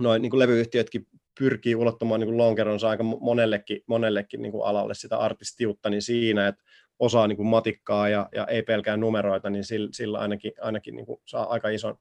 noin 0.00 0.22
niin 0.22 0.30
kuin 0.30 0.38
levyyhtiötkin 0.38 1.06
pyrkii 1.38 1.74
ulottumaan 1.74 2.20
niin 2.20 2.36
lonkeronsa 2.36 2.88
aika 2.88 3.02
monellekin, 3.02 3.80
monellekin 3.86 4.42
niin 4.42 4.52
kuin 4.52 4.64
alalle 4.66 4.94
sitä 4.94 5.16
artistiutta, 5.16 5.90
niin 5.90 6.02
siinä, 6.02 6.48
että 6.48 6.62
osaa 6.98 7.26
niin 7.26 7.36
kuin 7.36 7.46
matikkaa 7.46 8.08
ja, 8.08 8.28
ja 8.34 8.46
ei 8.46 8.62
pelkää 8.62 8.96
numeroita, 8.96 9.50
niin 9.50 9.64
sillä, 9.64 9.88
sillä 9.92 10.18
ainakin, 10.18 10.52
ainakin 10.60 10.96
niin 10.96 11.06
kuin 11.06 11.20
saa 11.26 11.46
aika 11.50 11.68
ison 11.68 11.98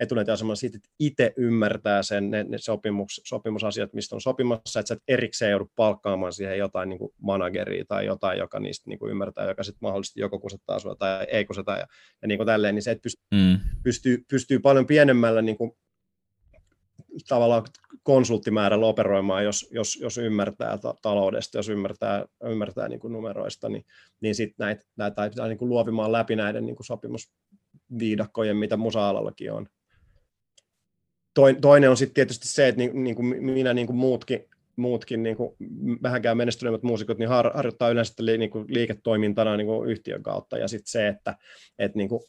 etunäyteaseman 0.00 0.56
siitä, 0.56 0.76
että 0.76 0.88
itse 0.98 1.32
ymmärtää 1.36 2.02
sen, 2.02 2.30
ne, 2.30 2.44
ne 2.44 2.58
sopimus, 2.58 3.20
sopimusasiat, 3.24 3.92
mistä 3.92 4.14
on 4.14 4.20
sopimassa, 4.20 4.80
että 4.80 4.88
sä 4.88 4.94
et 4.94 5.02
erikseen 5.08 5.50
joudu 5.50 5.70
palkkaamaan 5.76 6.32
siihen 6.32 6.58
jotain 6.58 6.88
niin 6.88 6.98
kuin 6.98 7.12
manageria 7.22 7.84
tai 7.88 8.06
jotain, 8.06 8.38
joka 8.38 8.60
niistä 8.60 8.90
niin 8.90 8.98
kuin 8.98 9.10
ymmärtää, 9.10 9.48
joka 9.48 9.62
sitten 9.62 9.78
mahdollisesti 9.82 10.20
joko 10.20 10.38
kusettaa 10.38 10.78
sua 10.78 10.94
tai 10.94 11.26
ei 11.30 11.44
kuseta 11.44 11.72
ja, 11.72 11.86
ja 12.22 12.28
niin 12.28 12.38
kuin 12.38 12.46
tälleen, 12.46 12.74
niin 12.74 12.82
se, 12.82 12.90
että 12.90 13.02
pystyy 13.02 13.24
Mm. 13.34 13.58
pystyy, 13.82 14.24
pystyy 14.30 14.58
paljon 14.58 14.86
pienemmällä 14.86 15.42
niin 15.42 15.56
kuin, 15.56 15.72
tavallaan 17.28 17.62
konsulttimäärällä 18.02 18.86
operoimaan, 18.86 19.44
jos, 19.44 19.68
jos, 19.70 19.96
jos 19.96 20.18
ymmärtää 20.18 20.78
ta- 20.78 20.94
taloudesta, 21.02 21.58
jos 21.58 21.68
ymmärtää, 21.68 22.24
ymmärtää 22.44 22.88
niin 22.88 23.00
kuin 23.00 23.12
numeroista, 23.12 23.68
niin, 23.68 23.84
niin 24.20 24.34
sitten 24.34 24.64
näitä, 24.64 24.84
näitä 24.96 25.30
pitää 25.30 25.48
niin 25.48 25.58
kuin 25.58 25.68
luovimaan 25.68 26.12
läpi 26.12 26.36
näiden 26.36 26.66
niin 26.66 26.76
kuin 26.76 26.86
sopimusviidakkojen, 26.86 28.56
mitä 28.56 28.76
musa-alallakin 28.76 29.52
on. 29.52 29.66
Toin- 31.34 31.60
Toinen 31.60 31.90
on 31.90 31.96
sitten 31.96 32.14
tietysti 32.14 32.48
se, 32.48 32.68
että 32.68 32.78
niin, 32.78 33.04
niin 33.04 33.16
kuin 33.16 33.44
minä 33.44 33.74
niin 33.74 33.86
kuin 33.86 33.96
muutkin, 33.96 34.44
muutkin 34.76 35.22
niin 35.22 35.36
kuin 35.36 35.56
vähänkään 36.02 36.36
menestyneemmät 36.36 36.82
muusikot 36.82 37.18
niin 37.18 37.28
har, 37.28 37.50
harjoittaa 37.54 37.90
yleensä 37.90 38.14
li, 38.18 38.38
niin 38.38 38.50
kuin 38.50 38.64
liiketoimintana 38.68 39.56
niin 39.56 39.66
kuin 39.66 39.90
yhtiön 39.90 40.22
kautta. 40.22 40.58
Ja 40.58 40.68
sitten 40.68 40.90
se, 40.90 41.08
että, 41.08 41.36
että 41.78 41.98
niin 41.98 42.08
kuin 42.08 42.22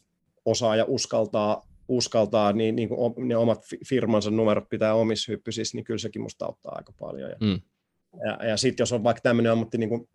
osaa 0.44 0.76
ja 0.76 0.84
uskaltaa, 0.88 1.69
uskaltaa 1.90 2.52
niin, 2.52 2.76
niin 2.76 2.88
kuin 2.88 3.28
ne 3.28 3.36
omat 3.36 3.64
fi- 3.64 3.80
firmansa 3.88 4.30
numerot 4.30 4.68
pitää 4.68 4.94
omissa 4.94 5.32
hyppysissä, 5.32 5.76
niin 5.76 5.84
kyllä 5.84 5.98
sekin 5.98 6.22
musta 6.22 6.44
auttaa 6.46 6.74
aika 6.76 6.92
paljon. 7.00 7.30
Ja, 7.30 7.36
Mm. 7.40 7.60
ja, 8.24 8.46
ja 8.48 8.56
sitten 8.56 8.82
jos 8.82 8.92
on 8.92 9.04
vaikka 9.04 9.20
tämmöinen 9.20 9.52
ammatti, 9.52 9.78
niin 9.78 9.88
kuin, 9.88 10.08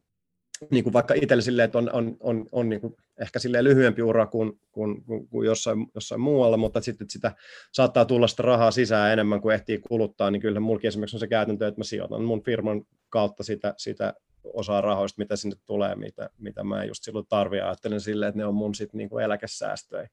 niin 0.71 0.83
kuin 0.83 0.93
vaikka 0.93 1.13
itsellä 1.13 1.41
silleen, 1.41 1.65
että 1.65 1.77
on, 1.77 1.89
on, 1.93 2.17
on, 2.19 2.45
on 2.51 2.69
niin 2.69 2.81
kuin 2.81 2.95
ehkä 3.21 3.39
silleen 3.39 3.63
lyhyempi 3.63 4.01
ura 4.01 4.25
kuin, 4.27 4.59
kuin, 4.71 5.03
kuin, 5.03 5.27
kuin 5.27 5.45
jossain, 5.45 5.87
jossain 5.95 6.21
muualla, 6.21 6.57
mutta 6.57 6.81
sitten 6.81 7.09
sitä 7.09 7.31
saattaa 7.71 8.05
tulla 8.05 8.27
sitä 8.27 8.43
rahaa 8.43 8.71
sisään 8.71 9.13
enemmän 9.13 9.41
kuin 9.41 9.55
ehtii 9.55 9.77
kuluttaa, 9.77 10.31
niin 10.31 10.41
kyllä 10.41 10.59
mullakin 10.59 10.87
esimerkiksi 10.87 11.15
on 11.15 11.19
se 11.19 11.27
käytäntö, 11.27 11.67
että 11.67 11.79
mä 11.79 11.83
sijoitan 11.83 12.23
mun 12.23 12.43
firman 12.43 12.85
kautta 13.09 13.43
sitä, 13.43 13.73
sitä 13.77 14.13
osaa 14.53 14.81
rahoista, 14.81 15.21
mitä 15.21 15.35
sinne 15.35 15.55
tulee, 15.65 15.95
mitä, 15.95 16.29
mitä 16.37 16.63
mä 16.63 16.83
just 16.83 17.03
silloin 17.03 17.25
tarvitsen. 17.29 17.65
Ajattelen 17.67 18.01
silleen, 18.01 18.29
että 18.29 18.39
ne 18.39 18.45
on 18.45 18.55
mun 18.55 18.75
sit 18.75 18.93
niinku 18.93 19.17
eläkesäästöjä. 19.17 20.07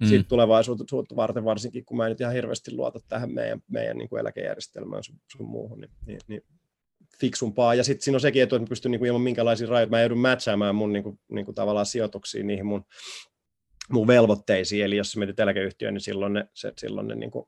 Mm. 0.00 0.06
Sitten 0.08 0.28
tulevaisuutta 0.28 1.16
varten 1.16 1.44
varsinkin, 1.44 1.84
kun 1.84 1.96
mä 1.96 2.06
en 2.06 2.10
nyt 2.10 2.20
ihan 2.20 2.34
hirveästi 2.34 2.74
luota 2.74 3.00
tähän 3.08 3.34
meidän, 3.34 3.62
meidän 3.70 3.98
niin 3.98 4.08
kuin 4.08 4.20
eläkejärjestelmään 4.20 5.04
sun, 5.04 5.16
sun 5.32 5.46
muuhun, 5.46 5.80
niin, 5.80 5.90
niin, 6.06 6.20
niin 6.28 6.42
fiksumpaa. 7.20 7.74
Ja 7.74 7.84
sitten 7.84 8.04
siinä 8.04 8.16
on 8.16 8.20
sekin 8.20 8.42
etu, 8.42 8.56
että 8.56 8.64
mä 8.64 8.68
pystyn 8.68 8.90
niin 8.90 8.98
kuin 8.98 9.08
ilman 9.08 9.22
minkälaisia 9.22 9.68
rajoja, 9.68 9.90
mä 9.90 10.00
joudun 10.00 10.18
matchaamaan 10.18 10.74
mun 10.74 10.92
niin 10.92 11.02
kuin, 11.02 11.20
niin 11.30 11.44
kuin 11.44 11.54
tavallaan 11.54 11.86
sijoituksiin 11.86 12.46
niihin 12.46 12.66
mun, 12.66 12.84
mun 13.90 14.06
velvoitteisiin. 14.06 14.84
Eli 14.84 14.96
jos 14.96 15.16
mietit 15.16 15.40
eläkeyhtiöön, 15.40 15.94
niin 15.94 16.02
silloin 16.02 16.32
ne, 16.32 16.48
se, 16.54 16.72
silloin 16.76 17.08
ne 17.08 17.14
niin 17.14 17.30
kuin, 17.30 17.46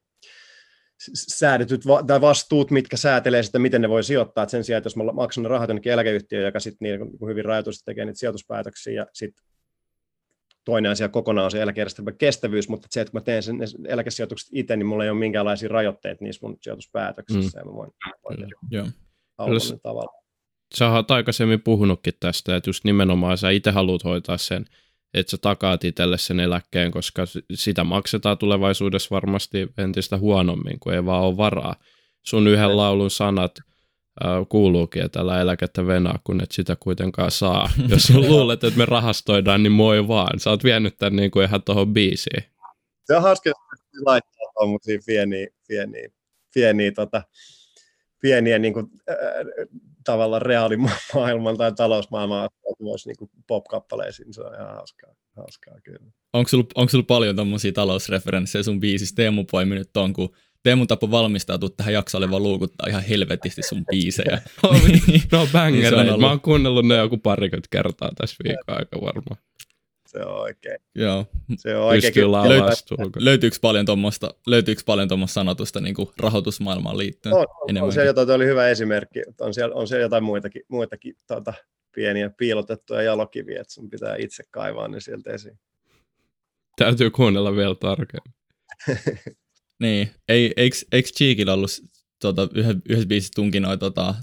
säädetyt 1.15 1.87
va- 1.87 2.03
tai 2.03 2.21
vastuut, 2.21 2.71
mitkä 2.71 2.97
säätelee 2.97 3.43
sitä, 3.43 3.59
miten 3.59 3.81
ne 3.83 3.89
voi 3.89 4.05
sijoittaa. 4.05 4.45
Et 4.45 4.51
sen 4.51 4.65
sijaan, 4.65 4.79
että 4.79 4.87
jos 4.87 4.97
mä 4.97 5.05
maksan 5.05 5.43
ne 5.43 5.49
rahat 5.49 5.69
jonnekin 5.69 5.93
eläkeyhtiöön, 5.93 6.45
joka 6.45 6.61
sitten 6.61 6.87
niin 6.87 7.29
hyvin 7.29 7.45
rajoitusti 7.45 7.85
tekee 7.85 8.05
niitä 8.05 8.19
sijoituspäätöksiä 8.19 8.93
ja 8.93 9.07
sitten 9.13 9.45
toinen 10.65 10.93
asia 10.93 11.09
kokonaan 11.09 11.45
on 11.45 11.51
se 11.51 11.63
eläkejärjestelmän 11.63 12.17
kestävyys, 12.17 12.69
mutta 12.69 12.89
se, 12.91 13.01
että 13.01 13.13
kun 13.13 13.21
mä 13.21 13.25
teen 13.25 13.43
sen 13.43 13.59
eläkesijoitukset 13.89 14.49
itse, 14.53 14.77
niin 14.77 14.87
mulla 14.87 15.05
ei 15.05 15.11
ole 15.11 15.19
minkäänlaisia 15.19 15.69
rajoitteita 15.69 16.25
niissä 16.25 16.47
mun 16.47 16.57
sijoituspäätöksissä, 16.61 17.59
mm. 17.59 17.61
ja 17.61 17.71
mä 17.71 17.77
voin, 17.77 17.91
voin 18.25 18.39
tehdä 18.39 18.55
Joo. 18.71 18.87
tavalla. 19.83 20.23
Sä 20.75 20.91
oot 20.91 21.11
aikaisemmin 21.11 21.63
puhunutkin 21.63 22.15
tästä, 22.21 22.57
että 22.57 22.71
just 22.71 22.85
nimenomaan 22.85 23.39
sä 23.39 23.51
itse 23.51 23.71
haluat 23.71 24.05
hoitaa 24.05 24.39
sen, 24.39 24.65
että 25.15 25.31
sä 25.31 25.39
takaat 25.41 25.85
itselle 25.85 26.19
sen 26.19 26.41
eläkkeen, 26.41 26.91
koska 26.91 27.23
sitä 27.55 27.85
maksetaan 27.85 28.39
tulevaisuudessa 28.39 29.09
varmasti 29.11 29.69
entistä 29.79 30.19
huonommin, 30.19 30.81
kun 30.81 30.95
ei 30.95 31.05
vaan 31.05 31.25
ole 31.25 31.37
varaa. 31.37 31.77
Sun 32.23 32.49
yhden 32.49 32.77
laulun 32.77 33.11
sanat 33.11 33.59
kuuluukin, 34.49 35.03
että 35.03 35.21
älä 35.21 35.41
eläkettä 35.41 35.87
venaa, 35.87 36.19
kun 36.25 36.43
et 36.43 36.53
sitä 36.53 36.77
kuitenkaan 36.81 37.31
saa. 37.31 37.71
Jos 37.89 38.11
luulet, 38.29 38.65
että 38.65 38.79
me 38.79 38.87
rahastoidaan, 38.87 39.63
niin 39.63 39.73
moi 39.73 40.09
vaan. 40.09 40.41
Sä 40.41 40.51
oot 40.51 40.65
vienyt 40.65 40.99
tän 40.99 41.17
niin 41.17 41.31
kuin 41.31 41.47
ihan 41.47 41.63
tohon 41.63 41.93
biisiin. 41.93 42.43
Se 43.05 43.17
on 43.17 43.23
hauska, 43.23 43.51
että 43.51 43.79
laittaa 44.07 44.53
tuommoisia 44.55 44.99
pieniä, 45.07 45.47
pieniä, 45.69 46.09
pieniä, 46.55 46.93
tota, 46.93 47.23
pieniä 48.21 48.59
niin 48.59 48.75
kuin, 48.75 48.87
äh, 49.11 49.17
tavallaan 50.05 50.43
reaalimaailman 50.43 51.57
tai 51.57 51.73
talousmaailman 51.73 52.51
myös 52.83 53.07
niin 53.07 53.31
pop-kappaleisiin. 53.47 54.35
Se 54.35 54.43
on 54.43 54.55
ihan 54.55 54.75
hauskaa, 54.75 55.15
hauskaa 55.37 55.81
kyllä. 55.83 56.11
Onko 56.33 56.49
sulla, 56.49 56.65
onko 56.75 56.91
sulla 56.91 57.05
paljon 57.09 57.37
tommosia 57.37 57.73
talousreferenssejä 57.73 58.63
sun 58.63 58.81
biisissä? 58.81 59.15
Teemu 59.15 59.45
poimi 59.51 59.75
nyt 59.75 59.97
on, 59.97 60.13
kun 60.13 60.35
Teemun 60.63 60.87
tapa 60.87 61.11
valmistautua 61.11 61.69
tähän 61.77 61.95
jaksolle 61.95 62.31
vaan 62.31 62.43
luukuttaa 62.43 62.89
ihan 62.89 63.03
helvetisti 63.03 63.63
sun 63.63 63.85
biisejä. 63.91 64.43
No, 64.63 64.73
no 64.73 64.79
Niin 64.79 65.23
se 65.31 65.37
on 65.37 65.49
bangereita. 65.53 66.01
ollut. 66.01 66.21
Mä 66.21 66.29
oon 66.29 66.41
kuunnellut 66.41 66.87
ne 66.87 66.97
joku 66.97 67.19
parikymmentä 67.19 67.69
kertaa 67.71 68.11
tässä 68.17 68.37
viikon 68.45 68.79
aika 68.79 69.01
varmaan. 69.01 69.41
Se 70.07 70.19
on 70.19 70.41
oikein. 70.41 70.79
Joo. 70.95 71.27
Se 71.57 71.77
on 71.77 71.85
oikein. 71.85 72.33
Laulaa 72.33 72.71
Löytyykö 73.19 73.57
paljon 73.61 73.87
tuommoista 73.87 74.35
löytyykö 74.47 74.83
paljon 74.87 75.09
tuommoista 75.09 75.35
sanotusta 75.35 75.81
niin 75.81 75.95
kuin 75.95 76.09
rahoitusmaailmaan 76.19 76.99
liittyen? 76.99 77.35
On, 77.35 77.47
on, 77.61 77.83
on 77.83 77.93
siellä 77.93 78.07
jotain, 78.07 78.31
oli 78.31 78.47
hyvä 78.47 78.69
esimerkki. 78.69 79.23
On 79.41 79.55
siellä, 79.55 79.75
on 79.75 79.89
siellä 79.89 80.03
jotain 80.03 80.25
muitakin, 80.25 80.63
muitakin 80.69 81.15
tuota, 81.29 81.55
pieniä 81.95 82.31
piilotettuja 82.31 83.03
jalokiviä, 83.03 83.61
että 83.61 83.73
sun 83.75 83.91
pitää 83.91 84.17
itse 84.19 84.43
kaivaa 84.51 84.89
ne 84.89 85.01
sieltä 85.01 85.33
esiin. 85.33 85.59
Täytyy 86.77 87.11
kuunnella 87.11 87.57
vielä 87.57 87.75
tarkemmin. 87.75 88.35
niin, 89.83 90.11
ei, 90.29 90.53
eikö, 90.57 90.77
eikö 90.93 91.09
Cheekillä 91.09 91.53
ollut 91.53 91.71
tota, 92.21 92.49
yhdessä 92.89 93.07
biisissä 93.07 93.33
tunki 93.35 93.61
noin 93.61 93.79
tota, 93.79 94.15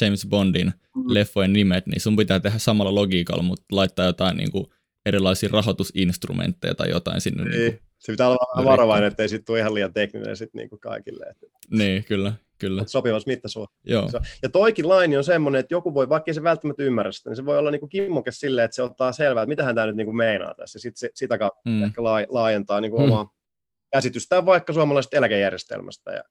James 0.00 0.26
Bondin 0.26 0.66
mm. 0.96 1.02
leffojen 1.06 1.52
nimet, 1.52 1.86
niin 1.86 2.00
sun 2.00 2.16
pitää 2.16 2.40
tehdä 2.40 2.58
samalla 2.58 2.94
logiikalla, 2.94 3.42
mutta 3.42 3.64
laittaa 3.72 4.06
jotain 4.06 4.36
niin 4.36 4.52
kuin, 4.52 4.66
erilaisia 5.06 5.48
rahoitusinstrumentteja 5.52 6.74
tai 6.74 6.90
jotain 6.90 7.20
sinne. 7.20 7.44
Niin, 7.44 7.60
niin 7.60 7.72
kuin, 7.72 7.82
se 7.98 8.12
pitää 8.12 8.28
olla 8.28 8.64
varovainen, 8.64 9.08
ettei 9.08 9.28
sitten 9.28 9.46
tule 9.46 9.58
ihan 9.58 9.74
liian 9.74 9.92
tekninen 9.92 10.36
sit 10.36 10.54
niin 10.54 10.68
kuin 10.68 10.80
kaikille. 10.80 11.26
Että... 11.30 11.46
Niin, 11.70 12.04
kyllä. 12.04 12.32
Kyllä. 12.58 12.84
Sopivassa 12.86 13.30
mittasuhteessa. 13.30 14.20
Ja 14.42 14.48
toikin 14.48 14.88
laini 14.88 15.16
on 15.16 15.24
semmoinen, 15.24 15.60
että 15.60 15.74
joku 15.74 15.94
voi, 15.94 16.08
vaikka 16.08 16.32
se 16.32 16.42
välttämättä 16.42 16.82
ymmärrä 16.82 17.12
sitä, 17.12 17.30
niin 17.30 17.36
se 17.36 17.44
voi 17.44 17.58
olla 17.58 17.70
niin 17.70 17.88
kimmoke 17.88 18.32
silleen, 18.32 18.64
että 18.64 18.74
se 18.74 18.82
ottaa 18.82 19.12
selvää, 19.12 19.42
että 19.42 19.48
mitä 19.48 19.74
tämä 19.74 19.86
nyt 19.86 19.96
niin 19.96 20.06
kuin 20.06 20.16
meinaa 20.16 20.54
tässä. 20.54 20.78
Sitten 20.78 20.98
se, 20.98 21.10
sitä 21.14 21.38
kautta 21.38 21.60
mm. 21.64 21.82
ehkä 21.82 22.02
laajentaa 22.28 22.80
niin 22.80 22.90
kuin 22.90 23.02
mm. 23.02 23.12
omaa 23.12 23.32
käsitystään 23.92 24.46
vaikka 24.46 24.72
suomalaisesta 24.72 25.16
eläkejärjestelmästä. 25.16 26.10
Ja, 26.10 26.22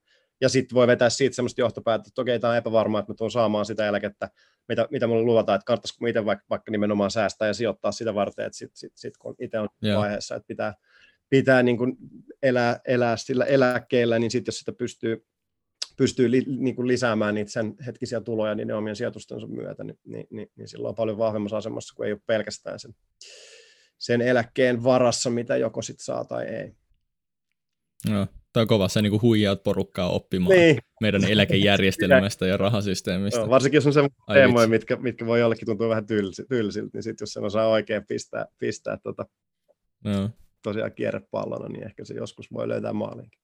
ja 0.42 0.50
sitten 0.50 0.76
voi 0.76 0.88
vetää 0.88 1.10
siitä 1.10 1.36
semmoista 1.36 1.62
johtopäätöstä, 1.62 2.10
että 2.10 2.22
okei, 2.22 2.40
tämä 2.40 2.52
on 2.52 2.58
epävarmaa, 2.58 3.00
että 3.00 3.12
mä 3.12 3.16
tuun 3.16 3.32
saamaan 3.32 3.66
sitä 3.66 3.88
eläkettä, 3.88 4.30
mitä, 4.70 4.88
mitä 4.92 5.08
mulle 5.08 5.24
luvataan, 5.24 5.56
että 5.56 5.66
kannattaisiko 5.66 6.08
itse 6.08 6.26
vaikka, 6.26 6.46
vaikka 6.50 6.72
nimenomaan 6.72 7.12
säästää 7.12 7.48
ja 7.48 7.54
sijoittaa 7.54 7.92
sitä 7.92 8.16
varten, 8.16 8.46
että 8.46 8.58
sitten 8.58 8.78
sit, 8.78 8.92
sit, 8.96 9.18
kun 9.18 9.36
itse 9.40 9.60
on 9.60 9.70
yeah. 9.86 10.00
vaiheessa, 10.00 10.36
että 10.36 10.48
pitää, 10.48 10.74
pitää 11.30 11.64
niin 11.64 11.78
kuin 11.78 11.98
elää, 12.44 12.80
elää 12.88 13.18
sillä 13.18 13.46
eläkkeellä, 13.46 14.20
niin 14.20 14.32
sitten 14.32 14.52
jos 14.52 14.60
sitä 14.60 14.72
pystyy, 14.72 15.26
pystyy 15.98 16.32
li, 16.32 16.44
niin 16.48 16.76
kuin 16.76 16.88
lisäämään 16.88 17.36
niitä 17.36 17.52
sen 17.52 17.76
hetkisiä 17.86 18.22
tuloja 18.22 18.56
niin 18.56 18.72
omien 18.72 18.96
sijoitustensa 18.96 19.48
myötä, 19.48 19.84
niin, 19.84 20.00
niin, 20.06 20.28
niin, 20.32 20.52
niin 20.56 20.68
silloin 20.68 20.90
on 20.90 20.96
paljon 20.96 21.18
vahvemmassa 21.18 21.58
asemassa, 21.58 21.96
kuin 21.96 22.08
ei 22.08 22.14
ole 22.14 22.22
pelkästään 22.26 22.80
sen, 22.80 22.96
sen 23.98 24.22
eläkkeen 24.22 24.84
varassa, 24.84 25.30
mitä 25.30 25.58
joko 25.58 25.82
sitten 25.82 26.06
saa 26.06 26.26
tai 26.26 26.46
ei. 26.46 26.76
No, 28.08 28.28
Tämä 28.54 28.62
on 28.62 28.68
kova, 28.68 28.88
sä 28.88 29.02
niin 29.02 29.22
huijaat 29.22 29.64
porukkaa 29.64 30.10
oppimaan 30.10 30.56
niin. 30.56 30.78
meidän 31.02 31.24
eläkejärjestelmästä 31.24 32.48
ja 32.48 32.58
rahasysteemistä. 32.58 33.40
Joo, 33.40 33.50
varsinkin 33.50 33.78
jos 33.78 33.88
on 33.88 33.94
sellaisia 33.94 34.34
teemoja, 34.34 34.68
mitkä, 34.68 34.96
mitkä 34.96 35.26
voi 35.26 35.40
jollekin 35.40 35.66
tuntua 35.66 35.90
vähän 35.90 36.06
tylsiltä, 36.06 36.90
niin 36.94 37.04
sitten 37.04 37.24
jos 37.24 37.34
sen 37.34 37.44
osaa 37.44 37.68
oikein 37.68 38.06
pistää, 38.08 38.46
pistää 38.60 38.98
tota, 38.98 39.26
no. 40.04 40.30
tosiaan 40.64 40.92
kierrepallona, 40.92 41.68
niin 41.68 41.84
ehkä 41.84 42.06
se 42.06 42.14
joskus 42.14 42.54
voi 42.54 42.68
löytää 42.68 42.94
maalinkin. 42.94 43.40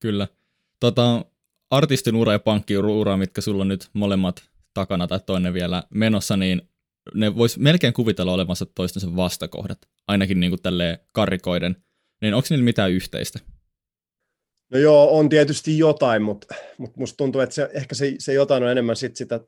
Kyllä. 0.00 0.28
Tota, 0.80 1.24
artistin 1.70 2.16
ura 2.16 2.32
ja 2.32 2.38
pankkiura, 2.38 3.16
mitkä 3.16 3.40
sulla 3.40 3.62
on 3.62 3.68
nyt 3.68 3.88
molemmat 3.92 4.42
takana 4.74 5.06
tai 5.06 5.20
toinen 5.26 5.54
vielä 5.54 5.82
menossa, 5.90 6.36
niin 6.36 6.62
ne 7.14 7.36
vois 7.36 7.58
melkein 7.58 7.92
kuvitella 7.92 8.32
olevansa 8.32 8.66
toistensa 8.66 9.16
vastakohdat, 9.16 9.78
ainakin 10.08 10.40
niin 10.40 10.50
kuin 10.50 10.62
tälleen 10.62 10.98
karikoiden. 11.12 11.85
Niin 12.26 12.34
onko 12.34 12.46
niillä 12.50 12.64
mitään 12.64 12.90
yhteistä? 12.90 13.38
No 14.72 14.78
joo, 14.78 15.18
on 15.18 15.28
tietysti 15.28 15.78
jotain, 15.78 16.22
mutta, 16.22 16.54
mutta 16.78 17.00
musta 17.00 17.16
tuntuu, 17.16 17.40
että 17.40 17.54
se, 17.54 17.70
ehkä 17.74 17.94
se, 17.94 18.14
se 18.18 18.32
jotain 18.32 18.62
on 18.62 18.70
enemmän 18.70 18.96
sit 18.96 19.16
sitä, 19.16 19.40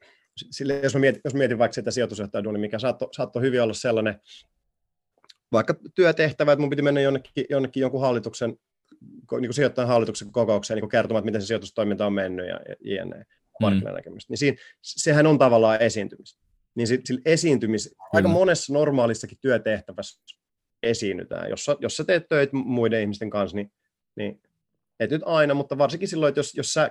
sille, 0.50 0.80
jos, 0.82 0.94
mä 0.94 1.00
mietin, 1.00 1.20
jos 1.24 1.34
mietin 1.34 1.58
vaikka 1.58 1.74
sitä 1.74 1.90
sijoitusjohtajaduunia, 1.90 2.60
mikä 2.60 2.78
saattoi, 2.78 3.08
saatto 3.12 3.40
hyvin 3.40 3.62
olla 3.62 3.74
sellainen, 3.74 4.20
vaikka 5.52 5.74
työtehtävä, 5.94 6.52
että 6.52 6.60
mun 6.60 6.70
piti 6.70 6.82
mennä 6.82 7.00
jonnekin, 7.00 7.44
jonnekin 7.50 7.80
jonkun 7.80 8.00
hallituksen, 8.00 8.56
niin 9.40 9.54
sijoittajan 9.54 9.88
hallituksen 9.88 10.32
kokoukseen 10.32 10.80
niin 10.80 10.88
kertomaan, 10.88 11.24
miten 11.24 11.40
se 11.40 11.46
sijoitustoiminta 11.46 12.06
on 12.06 12.12
mennyt 12.12 12.48
ja 12.48 12.60
jne. 12.80 13.26
Mm. 13.60 13.66
markkinanäkemystä. 13.66 14.32
Niin 14.32 14.38
siinä, 14.38 14.56
sehän 14.82 15.26
on 15.26 15.38
tavallaan 15.38 15.82
esiintymistä. 15.82 16.40
Niin 16.74 16.86
sillä 16.86 17.20
esiintymis, 17.24 17.90
mm. 17.90 17.96
aika 18.12 18.28
monessa 18.28 18.72
normaalissakin 18.72 19.38
työtehtävässä 19.40 20.22
esiinnytään. 20.82 21.50
Jos, 21.50 21.66
jos 21.80 21.96
sä 21.96 22.04
teet 22.04 22.28
töitä 22.28 22.56
muiden 22.56 23.00
ihmisten 23.00 23.30
kanssa, 23.30 23.56
niin, 23.56 23.72
niin 24.16 24.42
et 25.00 25.10
nyt 25.10 25.22
aina, 25.24 25.54
mutta 25.54 25.78
varsinkin 25.78 26.08
silloin, 26.08 26.28
että 26.28 26.38
jos, 26.38 26.54
jos 26.54 26.72
sä 26.72 26.90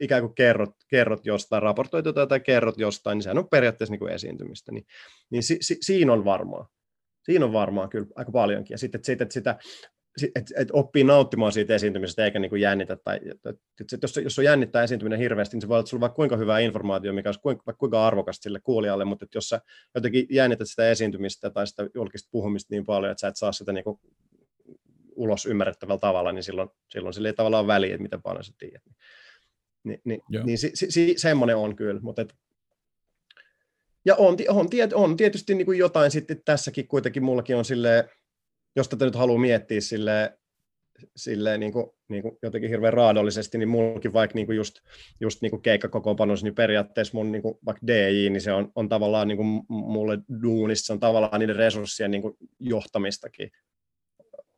ikään 0.00 0.22
kuin 0.22 0.34
kerrot, 0.34 0.70
kerrot 0.88 1.26
jostain, 1.26 1.62
raportoit 1.62 2.06
jotain 2.06 2.28
tai 2.28 2.40
kerrot 2.40 2.78
jostain, 2.78 3.16
niin 3.16 3.22
sehän 3.22 3.38
on 3.38 3.48
periaatteessa 3.48 3.92
niin 3.92 3.98
kuin 3.98 4.12
esiintymistä. 4.12 4.72
Niin, 4.72 4.86
niin 5.30 5.42
si, 5.42 5.58
si, 5.60 5.76
siinä 5.80 6.12
on 6.12 6.24
varmaa. 6.24 6.68
Siinä 7.22 7.44
on 7.44 7.52
varmaan 7.52 7.88
kyllä 7.88 8.06
aika 8.16 8.32
paljonkin. 8.32 8.74
Ja 8.74 8.78
sitten, 8.78 9.00
että, 9.08 9.34
sitä, 9.34 9.58
että 10.22 10.54
et 10.56 10.68
oppii 10.72 11.04
nauttimaan 11.04 11.52
siitä 11.52 11.74
esiintymisestä 11.74 12.24
eikä 12.24 12.38
niin 12.38 12.48
kuin 12.48 12.60
jännitä. 12.60 12.96
Tai, 12.96 13.20
että, 13.30 13.50
että 13.80 13.98
jos, 14.02 14.16
jos 14.16 14.38
on 14.38 14.44
jännittää 14.44 14.82
esiintyminen 14.82 15.18
hirveästi, 15.18 15.56
niin 15.56 15.60
se 15.60 15.68
voi 15.68 15.78
olla, 15.78 15.86
sulla 15.86 15.98
on 15.98 16.00
vaikka 16.00 16.16
kuinka 16.16 16.36
hyvää 16.36 16.58
informaatio, 16.58 17.12
mikä 17.12 17.28
olisi 17.28 17.40
kuinka, 17.40 17.72
kuinka 17.72 18.06
arvokasta 18.06 18.42
sille 18.42 18.60
kuulijalle, 18.60 19.04
mutta 19.04 19.24
että 19.24 19.36
jos 19.36 19.48
sä 19.48 19.60
jotenkin 19.94 20.26
jännität 20.30 20.68
sitä 20.68 20.90
esiintymistä 20.90 21.50
tai 21.50 21.66
sitä 21.66 21.88
julkista 21.94 22.28
puhumista 22.32 22.74
niin 22.74 22.86
paljon, 22.86 23.10
että 23.10 23.20
sä 23.20 23.28
et 23.28 23.36
saa 23.36 23.52
sitä 23.52 23.72
niin 23.72 23.84
kuin 23.84 24.00
ulos 25.16 25.46
ymmärrettävällä 25.46 25.98
tavalla, 25.98 26.32
niin 26.32 26.42
silloin, 26.42 26.68
silloin 26.88 27.14
sillä 27.14 27.28
ei 27.28 27.34
tavallaan 27.34 27.66
väliä, 27.66 27.94
että 27.94 28.02
miten 28.02 28.22
paljon 28.22 28.44
sä 28.44 28.52
tiedät. 28.58 28.82
Niin, 29.84 30.00
niin, 30.04 30.20
niin 30.44 30.58
si, 30.58 30.70
si, 30.74 30.90
si, 30.90 31.14
semmoinen 31.16 31.56
on 31.56 31.76
kyllä, 31.76 32.00
mutta 32.00 32.22
et, 32.22 32.34
ja 34.04 34.14
on, 34.16 34.36
on, 34.48 34.68
on 34.94 35.16
tietysti 35.16 35.54
niin 35.54 35.66
kuin 35.66 35.78
jotain 35.78 36.10
sitten 36.10 36.42
tässäkin 36.44 36.88
kuitenkin 36.88 37.24
mullakin 37.24 37.56
on 37.56 37.64
silleen, 37.64 38.04
jos 38.76 38.88
tätä 38.88 39.04
nyt 39.04 39.14
haluaa 39.14 39.38
miettiä 39.38 39.80
silleen, 39.80 40.30
silleen 41.16 41.60
niin 41.60 41.72
kuin, 41.72 41.86
niin 42.08 42.22
kuin 42.22 42.38
jotenkin 42.42 42.70
hirveän 42.70 42.92
raadollisesti, 42.92 43.58
niin 43.58 43.68
mullakin 43.68 44.12
vaikka 44.12 44.34
niin 44.34 44.46
kuin 44.46 44.56
just, 44.56 44.78
just 45.20 45.42
niin 45.42 45.50
kuin 45.50 45.62
keikkakokoonpanossa, 45.62 46.46
niin 46.46 46.54
periaatteessa 46.54 47.16
mun 47.16 47.32
niin 47.32 47.42
kuin 47.42 47.58
vaikka 47.66 47.86
DJ, 47.86 48.28
niin 48.30 48.40
se 48.40 48.52
on, 48.52 48.72
on 48.74 48.88
tavallaan 48.88 49.28
niin 49.28 49.36
kuin 49.36 49.62
mulle 49.68 50.18
duunissa, 50.42 50.86
se 50.86 50.92
on 50.92 51.00
tavallaan 51.00 51.40
niiden 51.40 51.56
resurssien 51.56 52.10
niin 52.10 52.22
kuin 52.22 52.36
johtamistakin 52.60 53.50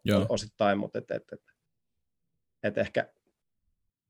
Joo. 0.04 0.26
osittain, 0.28 0.78
mutta 0.78 0.98
et, 0.98 1.10
et, 1.10 1.22
et, 1.32 1.40
et 2.62 2.78
ehkä 2.78 3.08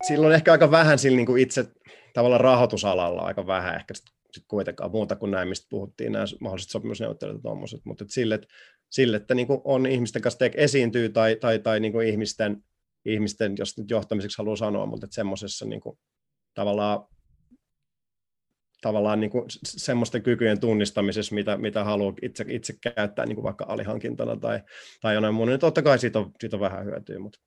silloin 0.07 0.35
ehkä 0.35 0.53
aika 0.53 0.71
vähän 0.71 0.99
sillä 0.99 1.17
niin 1.17 1.27
kuin 1.27 1.43
itse 1.43 1.67
tavallaan 2.15 2.41
rahoitusalalla 2.41 3.23
aika 3.23 3.47
vähän 3.47 3.77
ehkä 3.77 3.95
sit, 3.95 4.18
sit 4.33 4.45
kuitenkaan 4.49 4.91
muuta 4.91 5.16
kuin 5.16 5.31
näin, 5.31 5.49
mistä 5.49 5.66
puhuttiin, 5.70 6.12
nämä 6.12 6.24
mahdolliset 6.41 6.70
sopimusneuvottelut 6.70 7.37
ja 7.37 7.43
tuommoiset, 7.43 7.81
mutta 7.85 8.05
et 8.05 8.11
sille, 8.11 8.35
että, 8.35 8.49
sille, 8.91 9.16
että 9.16 9.35
niin 9.35 9.49
on 9.64 9.87
ihmisten 9.87 10.22
kanssa 10.22 10.39
te- 10.39 10.53
esiintyy 10.55 11.09
tai, 11.09 11.37
tai, 11.37 11.59
tai 11.59 11.81
niin 11.81 12.03
ihmisten, 12.03 12.64
ihmisten, 13.05 13.55
jos 13.59 13.79
nyt 13.79 13.91
johtamiseksi 13.91 14.39
haluaa 14.39 14.57
sanoa, 14.57 14.87
mutta 14.87 15.07
että 15.07 15.14
semmoisessa 15.14 15.66
niin 15.66 15.81
tavallaan 16.55 17.07
tavallaan 18.81 19.20
niin 19.20 19.31
kuin 19.31 19.45
semmoisten 19.64 20.22
kykyjen 20.22 20.61
tunnistamisessa, 20.61 21.35
mitä, 21.35 21.57
mitä 21.57 21.85
haluaa 21.85 22.14
itse, 22.22 22.45
itse 22.49 22.74
käyttää 22.81 23.26
niin 23.26 23.37
kuin 23.37 23.45
vaikka 23.45 23.64
alihankintana 23.68 24.37
tai, 24.37 24.61
tai 25.01 25.14
jonain 25.14 25.35
muuna, 25.35 25.51
niin 25.53 25.61
totta 25.61 25.83
kai 25.83 25.99
siitä 25.99 26.18
on, 26.18 26.33
siitä 26.41 26.57
on 26.57 26.61
vähän 26.61 26.85
hyötyä, 26.85 27.18
mutta, 27.18 27.41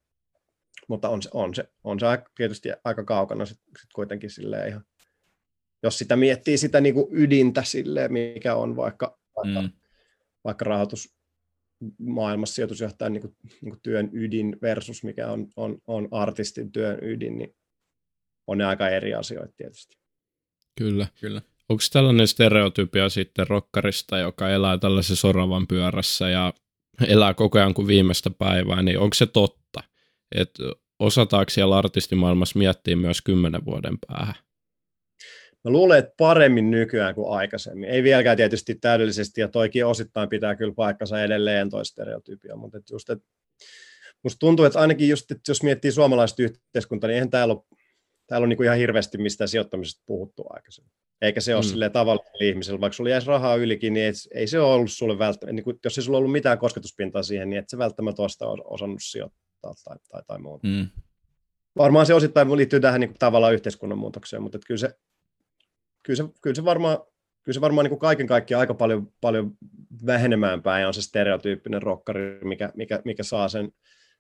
mutta 0.88 1.09
on, 1.09 1.21
se, 1.21 1.29
on, 1.34 1.55
se, 1.55 1.63
on 1.84 1.99
se 1.99 2.05
tietysti 2.36 2.69
aika 2.84 3.03
kaukana 3.03 3.45
sit, 3.45 3.57
sit 3.82 3.93
kuitenkin 3.95 4.29
silleen 4.29 4.69
ihan, 4.69 4.84
jos 5.84 5.97
sitä 5.97 6.15
miettii 6.15 6.57
sitä 6.57 6.82
niin 6.82 6.93
kuin 6.93 7.07
ydintä 7.11 7.63
silleen, 7.63 8.13
mikä 8.13 8.55
on 8.55 8.75
vaikka, 8.75 9.19
vaikka, 9.36 9.61
mm. 9.61 9.69
vaikka 10.43 10.65
rahoitus, 10.65 11.15
maailmassa 11.99 12.55
sijoitusjohtajan 12.55 13.13
niin 13.13 13.21
kuin, 13.21 13.36
niin 13.61 13.71
kuin 13.71 13.82
työn 13.84 14.09
ydin 14.13 14.57
versus 14.61 15.03
mikä 15.03 15.27
on, 15.27 15.47
on, 15.55 15.77
on 15.88 16.07
artistin 16.11 16.71
työn 16.71 16.97
ydin, 17.01 17.38
niin 17.38 17.55
on 18.47 18.57
ne 18.57 18.65
aika 18.65 18.89
eri 18.89 19.13
asioita 19.13 19.53
tietysti. 19.57 19.97
Kyllä. 20.77 21.07
Kyllä. 21.19 21.41
Onko 21.69 21.84
tällainen 21.93 22.27
stereotypia 22.27 23.09
sitten 23.09 23.47
rokkarista, 23.47 24.19
joka 24.19 24.49
elää 24.49 24.77
tällaisessa 24.77 25.15
soravan 25.15 25.67
pyörässä 25.67 26.29
ja 26.29 26.53
elää 27.07 27.34
koko 27.34 27.59
ajan 27.59 27.73
kuin 27.73 27.88
viimeistä 27.88 28.29
päivää, 28.29 28.82
niin 28.82 28.99
onko 28.99 29.13
se 29.13 29.25
totta? 29.25 29.84
Että 30.36 30.63
osataanko 30.99 31.49
siellä 31.49 31.77
artistimaailmassa 31.77 32.59
miettiä 32.59 32.95
myös 32.95 33.21
kymmenen 33.21 33.65
vuoden 33.65 33.97
päähän? 34.07 34.36
Mä 35.64 35.72
luulen, 35.72 35.99
että 35.99 36.14
paremmin 36.18 36.72
nykyään 36.72 37.16
kuin 37.16 37.32
aikaisemmin. 37.32 37.89
Ei 37.89 38.03
vieläkään 38.03 38.38
tietysti 38.38 38.76
täydellisesti, 38.76 39.41
ja 39.41 39.47
toikin 39.47 39.86
osittain 39.86 40.30
pitää 40.30 40.55
kyllä 40.55 40.74
paikkansa 40.76 41.24
edelleen 41.24 41.70
toi 41.70 41.86
stereotypia, 41.86 42.55
mutta 42.55 42.78
et 42.78 42.89
just, 42.91 43.09
et, 43.09 43.20
musta 44.24 44.39
tuntuu, 44.39 44.66
että 44.66 44.80
ainakin 44.80 45.09
just, 45.09 45.32
että 45.32 45.51
jos 45.51 45.64
miettii 45.64 45.91
suomalaista 45.91 46.43
yhteiskuntaa, 46.43 47.07
niin 47.07 47.16
eihän 47.16 47.30
täällä 47.30 47.53
ole 47.53 47.64
täällä 48.32 48.45
on 48.45 48.49
niin 48.49 48.64
ihan 48.64 48.78
hirveästi 48.78 49.18
mistä 49.18 49.47
sijoittamisesta 49.47 50.03
puhuttu 50.05 50.45
aikaisemmin. 50.49 50.91
Eikä 51.22 51.41
se 51.41 51.55
ole 51.55 51.64
mm. 51.64 51.68
silleen 51.68 51.91
tavalliselle 51.91 52.45
ihmiselle, 52.45 52.82
vaikka 52.82 52.95
sulla 52.95 53.09
jäisi 53.09 53.28
rahaa 53.28 53.55
ylikin, 53.55 53.93
niin 53.93 54.05
ei, 54.05 54.12
ei 54.34 54.47
se 54.47 54.59
ole 54.59 54.74
ollut 54.74 54.91
sulle 54.91 55.20
välttämättä, 55.20 55.53
niin 55.53 55.64
kuin, 55.64 55.80
jos 55.84 55.97
ei 55.97 56.03
sulla 56.03 56.18
ollut 56.18 56.32
mitään 56.32 56.57
kosketuspintaa 56.57 57.24
siihen, 57.24 57.49
niin 57.49 57.59
et 57.59 57.70
se 57.70 57.78
välttämättä 57.78 58.22
ole 58.22 58.64
osannut 58.66 58.99
sijoittaa 59.01 59.74
tai, 59.84 59.97
tai, 60.12 60.22
tai 60.28 60.39
muuta. 60.39 60.68
Mm. 60.68 60.88
Varmaan 61.78 62.05
se 62.05 62.14
osittain 62.14 62.57
liittyy 62.57 62.80
tähän 62.80 62.99
niin 62.99 63.09
kuin, 63.09 63.20
tavallaan 63.20 63.53
yhteiskunnan 63.53 63.97
muutokseen, 63.97 64.43
mutta 64.43 64.59
kyllä 64.68 64.80
se, 64.80 64.93
kyllä 66.03 66.17
se, 66.17 66.23
kyllä 66.41 66.55
se 66.55 66.65
varmaan 66.65 66.97
kyllä 67.43 67.53
se 67.53 67.61
varmaan 67.61 67.83
niin 67.83 67.89
kuin 67.89 67.99
kaiken 67.99 68.27
kaikkiaan 68.27 68.59
aika 68.59 68.73
paljon, 68.73 69.13
paljon 69.21 69.51
vähenemään 70.05 70.63
päin 70.63 70.87
on 70.87 70.93
se 70.93 71.01
stereotyyppinen 71.01 71.81
rokkari, 71.81 72.39
mikä, 72.43 72.71
mikä, 72.75 73.01
mikä 73.05 73.23
saa 73.23 73.47
sen, 73.47 73.71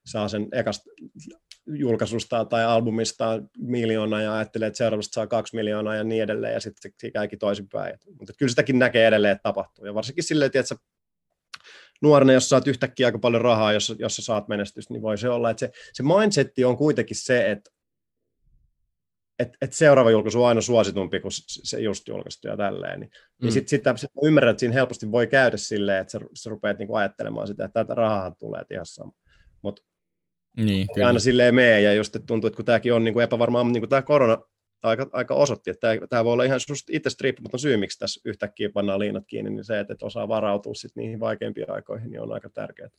saa 0.05 0.27
sen 0.27 0.47
ekasta 0.51 0.91
julkaisusta 1.67 2.45
tai 2.45 2.63
albumista 2.63 3.43
miljoona 3.57 4.21
ja 4.21 4.33
ajattelee, 4.33 4.67
että 4.67 4.77
seuraavasta 4.77 5.13
saa 5.13 5.27
kaksi 5.27 5.55
miljoonaa 5.55 5.95
ja 5.95 6.03
niin 6.03 6.23
edelleen, 6.23 6.53
ja 6.53 6.59
sitten 6.59 6.91
se 6.97 7.11
käykin 7.11 7.39
toisinpäin. 7.39 7.97
Mutta 8.19 8.33
kyllä 8.37 8.49
sitäkin 8.49 8.79
näkee 8.79 9.07
edelleen, 9.07 9.31
että 9.31 9.43
tapahtuu. 9.43 9.85
Ja 9.85 9.93
varsinkin 9.93 10.23
silleen, 10.23 10.51
että 10.53 10.75
nuorena, 12.01 12.33
jos 12.33 12.49
saat 12.49 12.67
yhtäkkiä 12.67 13.07
aika 13.07 13.19
paljon 13.19 13.41
rahaa, 13.41 13.73
jos, 13.73 13.95
jos 13.99 14.15
saat 14.15 14.47
menestystä, 14.47 14.93
niin 14.93 15.01
voi 15.01 15.17
se 15.17 15.29
olla, 15.29 15.49
että 15.49 15.59
se, 15.59 15.71
se 15.93 16.03
mindsetti 16.03 16.65
on 16.65 16.77
kuitenkin 16.77 17.17
se, 17.17 17.51
että 17.51 17.71
et, 19.41 19.57
et 19.61 19.73
seuraava 19.73 20.11
julkaisu 20.11 20.41
on 20.41 20.47
aina 20.47 20.61
suositumpi 20.61 21.19
kuin 21.19 21.31
se 21.47 21.79
just 21.79 22.07
julkaistu 22.07 22.47
ja 22.47 22.57
tälleen. 22.57 22.99
Niin, 22.99 23.09
niin 23.09 23.21
mm. 23.39 23.43
niin 23.45 23.51
sitten 23.51 23.97
sit, 23.97 24.09
sit 24.09 24.23
ymmärrän, 24.23 24.51
että 24.51 24.59
siinä 24.59 24.73
helposti 24.73 25.11
voi 25.11 25.27
käydä 25.27 25.57
silleen, 25.57 26.01
että 26.01 26.11
sä, 26.11 26.19
sä 26.33 26.49
rupeat 26.49 26.77
niinku 26.77 26.95
ajattelemaan 26.95 27.47
sitä, 27.47 27.65
että 27.65 27.83
tätä 27.83 27.95
rahaa 27.95 28.31
tulee 28.31 28.63
ihan 28.71 28.85
sama. 28.85 29.11
Mutta 29.61 29.81
niin, 30.57 30.87
aina 31.05 31.19
silleen 31.19 31.55
mee, 31.55 31.81
ja 31.81 31.93
just 31.93 32.15
että 32.15 32.25
tuntuu, 32.25 32.47
että 32.47 32.55
kun 32.55 32.65
tämäkin 32.65 32.93
on 32.93 33.03
niinku 33.03 33.19
epävarmaa, 33.19 33.63
niin 33.63 33.81
kuin 33.81 33.89
tämä 33.89 34.01
korona 34.01 34.37
aika, 34.83 35.09
aika 35.11 35.35
osoitti, 35.35 35.69
että 35.69 35.87
tämä, 36.09 36.25
voi 36.25 36.33
olla 36.33 36.43
ihan 36.43 36.59
itse 36.89 37.09
riippumaton 37.21 37.59
syy, 37.59 37.77
miksi 37.77 37.99
tässä 37.99 38.21
yhtäkkiä 38.25 38.69
pannaan 38.73 38.99
liinat 38.99 39.23
kiinni, 39.27 39.49
niin 39.49 39.63
se, 39.63 39.79
että, 39.79 39.93
että 39.93 40.05
osaa 40.05 40.27
varautua 40.27 40.73
sit 40.73 40.95
niihin 40.95 41.19
vaikeimpiin 41.19 41.71
aikoihin, 41.71 42.11
niin 42.11 42.21
on 42.21 42.31
aika 42.31 42.49
tärkeää. 42.49 42.89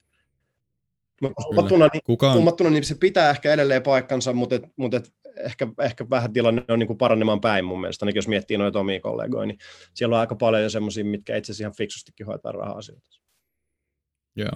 Tummattuna, 1.47 1.89
niin, 1.93 2.03
Kukaan... 2.05 2.37
tummattuna, 2.37 2.71
niin 2.71 2.85
se 2.85 2.95
pitää 2.95 3.31
ehkä 3.31 3.53
edelleen 3.53 3.83
paikkansa, 3.83 4.33
mutta, 4.33 4.55
et, 4.55 4.63
mutta 4.77 4.97
et 4.97 5.13
ehkä, 5.37 5.69
ehkä 5.81 6.11
vähän 6.11 6.33
tilanne 6.33 6.65
on 6.69 6.79
niin 6.79 6.87
kuin 6.87 6.99
paranemaan 6.99 7.41
päin 7.41 7.65
mun 7.65 7.81
mielestä, 7.81 8.05
ainakin 8.05 8.19
jos 8.19 8.29
miettii 8.29 8.57
noita 8.57 8.81
omia 8.81 9.01
kollegoja, 9.01 9.47
niin 9.47 9.59
siellä 9.95 10.17
on 10.17 10.21
aika 10.21 10.35
paljon 10.35 10.63
jo 10.63 10.71
semmoisia, 10.71 11.05
mitkä 11.05 11.37
itse 11.37 11.53
asiassa 11.53 11.63
ihan 11.63 11.77
fiksustikin 11.77 12.27
hoitaa 12.27 12.53
raha-asioita. 12.53 13.09
Joo. 14.37 14.53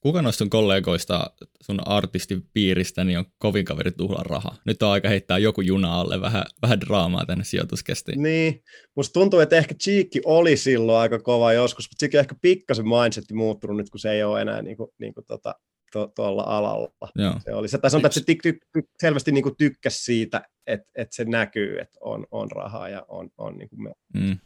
Kuka 0.00 0.22
noista 0.22 0.38
sun 0.38 0.50
kollegoista 0.50 1.30
sun 1.62 1.88
artistipiiristä 1.88 3.04
niin 3.04 3.18
on 3.18 3.24
kovin 3.38 3.64
kaveri 3.64 3.92
tuhlan 3.92 4.26
raha? 4.26 4.56
Nyt 4.64 4.82
on 4.82 4.90
aika 4.90 5.08
heittää 5.08 5.38
joku 5.38 5.60
juna 5.60 6.00
alle, 6.00 6.20
vähän, 6.20 6.44
vähän 6.62 6.80
draamaa 6.80 7.26
tänne 7.26 7.44
sijoituskestiin. 7.44 8.22
Niin, 8.22 8.62
musta 8.96 9.12
tuntuu, 9.12 9.40
että 9.40 9.56
ehkä 9.56 9.74
Cheekki 9.74 10.20
oli 10.24 10.56
silloin 10.56 10.98
aika 10.98 11.18
kova 11.18 11.52
joskus, 11.52 11.84
mutta 11.84 12.00
sekin 12.00 12.20
ehkä 12.20 12.34
pikkasen 12.42 12.88
mindsetti 12.88 13.34
muuttunut 13.34 13.76
nyt, 13.76 13.90
kun 13.90 14.00
se 14.00 14.10
ei 14.10 14.22
ole 14.22 14.40
enää 14.40 14.62
niin 14.62 14.76
kuin, 14.76 14.90
niin 14.98 15.14
kuin 15.14 15.26
tota, 15.26 15.54
tuolla 16.14 16.42
alalla. 16.42 17.10
Joo. 17.14 17.34
Se 17.44 17.54
oli, 17.54 17.68
tai 17.68 17.90
sanotaan, 17.90 18.08
että 18.08 18.20
se 18.20 18.26
ty, 18.26 18.52
ty, 18.72 18.88
selvästi 18.98 19.32
niin 19.32 19.42
kuin 19.42 19.56
tykkäsi 19.56 20.04
siitä, 20.04 20.42
että, 20.66 20.86
että 20.94 21.16
se 21.16 21.24
näkyy, 21.24 21.78
että 21.78 21.98
on, 22.00 22.26
on 22.30 22.50
rahaa 22.50 22.88
ja 22.88 23.04
on, 23.08 23.30
on 23.38 23.58
niin 23.58 23.68
kuin 23.68 23.82
me. 23.82 23.92
Mm. 24.14 24.38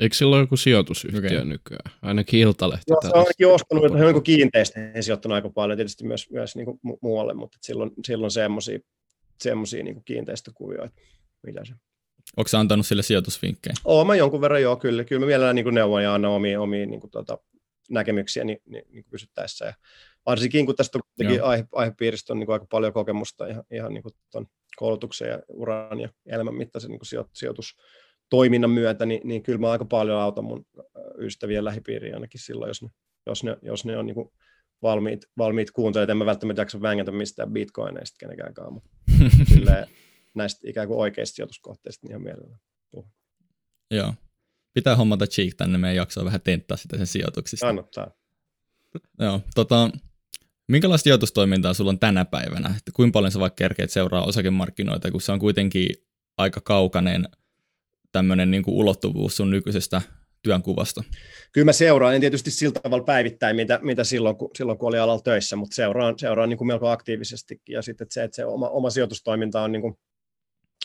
Eikö 0.00 0.14
sillä 0.14 0.36
ole 0.36 0.42
joku 0.42 0.56
sijoitusyhtiö 0.56 1.20
okay. 1.20 1.44
nykyään? 1.44 1.92
Ainakin 2.02 2.40
Iltalehti. 2.40 2.84
Joo, 2.88 3.02
se 3.02 3.08
on 3.08 3.18
ainakin 3.18 3.48
ostanut, 3.48 3.84
että 3.84 3.98
he 3.98 4.04
on 4.04 4.14
niin 4.14 4.22
kiinteistöihin 4.22 5.02
sijoittanut 5.02 5.34
aika 5.34 5.50
paljon, 5.50 5.78
tietysti 5.78 6.04
myös, 6.04 6.30
myös 6.30 6.56
niin 6.56 6.64
kuin 6.64 6.80
mu- 6.86 6.98
muualle, 7.02 7.34
mutta 7.34 7.58
silloin, 7.60 7.90
silloin 8.06 8.30
semmoisia 8.30 8.78
semmoisia 9.42 9.84
niin 9.84 10.04
kiinteistökuvioita, 10.04 10.94
mitä 11.42 11.64
se. 11.64 11.74
Onko 12.36 12.48
se 12.48 12.56
antanut 12.56 12.86
sille 12.86 13.02
sijoitusvinkkejä? 13.02 13.74
Oon 13.84 14.06
mä 14.06 14.14
jonkun 14.14 14.40
verran 14.40 14.62
joo, 14.62 14.76
kyllä. 14.76 15.04
Kyllä 15.04 15.20
mä 15.20 15.26
mielellään 15.26 15.56
niin 15.56 15.74
neuvon 15.74 16.02
ja 16.02 16.14
annan 16.14 16.30
omia, 16.30 16.60
omia 16.60 16.86
niin 16.86 17.00
kuin, 17.00 17.10
tota, 17.10 17.38
näkemyksiä 17.90 18.44
niin, 18.44 18.58
niin, 18.66 18.84
niin 18.90 19.04
pysyttäessä. 19.10 19.64
Ja 19.64 19.74
varsinkin 20.26 20.66
kun 20.66 20.76
tästä 20.76 20.98
on 20.98 21.42
aihe, 21.42 21.64
aihepiiristä 21.72 22.32
on 22.32 22.38
niin 22.38 22.46
kuin 22.46 22.54
aika 22.54 22.66
paljon 22.70 22.92
kokemusta 22.92 23.46
ihan, 23.46 23.64
ihan 23.70 23.94
niin 23.94 24.02
kuin 24.02 24.14
ton 24.30 24.46
koulutuksen 24.76 25.28
ja 25.28 25.40
uran 25.48 26.00
ja 26.00 26.08
elämän 26.26 26.54
mittaisen 26.54 26.90
niin 26.90 27.00
kuin 27.00 27.26
sijoitustoiminnan 27.32 28.70
myötä, 28.70 29.06
niin, 29.06 29.20
niin 29.24 29.42
kyllä 29.42 29.58
mä 29.58 29.70
aika 29.70 29.84
paljon 29.84 30.20
autan 30.20 30.44
mun 30.44 30.66
ystävien 31.18 31.64
lähipiiriä 31.64 32.14
ainakin 32.14 32.40
silloin, 32.40 32.68
jos 32.68 32.82
ne, 32.82 32.88
jos 33.26 33.44
ne, 33.44 33.56
jos 33.62 33.84
ne 33.84 33.96
on 33.96 34.06
niin 34.06 34.14
kuin 34.14 34.28
valmiit, 34.82 35.20
valmiit 35.38 35.70
kuuntelemaan. 35.70 36.10
En 36.10 36.16
mä 36.16 36.26
välttämättä 36.26 36.62
jaksa 36.62 36.82
vängätä 36.82 37.12
mistään 37.12 37.52
bitcoineista 37.52 38.16
kenenkään 38.18 38.72
mutta 38.72 38.90
näistä 40.34 40.60
ikään 40.70 40.88
kuin 40.88 40.98
oikeista 40.98 41.34
sijoituskohteista 41.34 42.06
niin 42.06 42.10
ihan 42.10 42.22
mielellään 42.22 42.60
Joo. 43.90 44.14
Pitää 44.74 44.96
hommata 44.96 45.26
Cheek 45.26 45.54
tänne 45.54 45.78
meidän 45.78 45.96
jaksoa 45.96 46.24
vähän 46.24 46.40
tenttaa 46.40 46.76
sitä 46.76 46.96
sen 46.96 47.06
sijoituksista. 47.06 47.66
Kannattaa. 47.66 48.10
Joo, 49.18 49.40
tota, 49.54 49.90
minkälaista 50.72 51.04
sijoitustoimintaa 51.04 51.74
sulla 51.74 51.90
on 51.90 51.98
tänä 51.98 52.24
päivänä? 52.24 52.68
Että 52.68 52.90
kuinka 52.94 53.12
paljon 53.12 53.32
sä 53.32 53.40
vaikka 53.40 53.56
kerkeet 53.56 53.90
seuraa 53.90 54.24
osakemarkkinoita, 54.24 55.10
kun 55.10 55.20
se 55.20 55.32
on 55.32 55.38
kuitenkin 55.38 55.88
aika 56.36 56.60
kaukainen 56.60 57.28
tämmöinen 58.12 58.50
niin 58.50 58.62
kuin 58.62 58.74
ulottuvuus 58.74 59.36
sun 59.36 59.50
nykyisestä 59.50 60.02
työnkuvasta? 60.42 61.04
Kyllä 61.52 61.64
mä 61.64 61.72
seuraan, 61.72 62.14
en 62.14 62.20
tietysti 62.20 62.50
sillä 62.50 62.80
tavalla 62.82 63.04
päivittäin, 63.04 63.56
mitä, 63.56 63.78
mitä 63.82 64.04
silloin, 64.04 64.36
kun, 64.36 64.50
silloin, 64.56 64.78
kun 64.78 64.88
oli 64.88 64.98
alalla 64.98 65.22
töissä, 65.22 65.56
mutta 65.56 65.74
seuraan, 65.74 66.18
seuraan 66.18 66.48
niin 66.48 66.58
kuin 66.58 66.68
melko 66.68 66.88
aktiivisestikin. 66.88 67.72
Ja 67.72 67.82
sitten 67.82 68.04
että 68.04 68.14
se, 68.14 68.22
että 68.22 68.36
se 68.36 68.44
oma, 68.44 68.68
oma 68.68 68.90
sijoitustoiminta 68.90 69.62
on 69.62 69.72
niin 69.72 69.82
kuin 69.82 69.98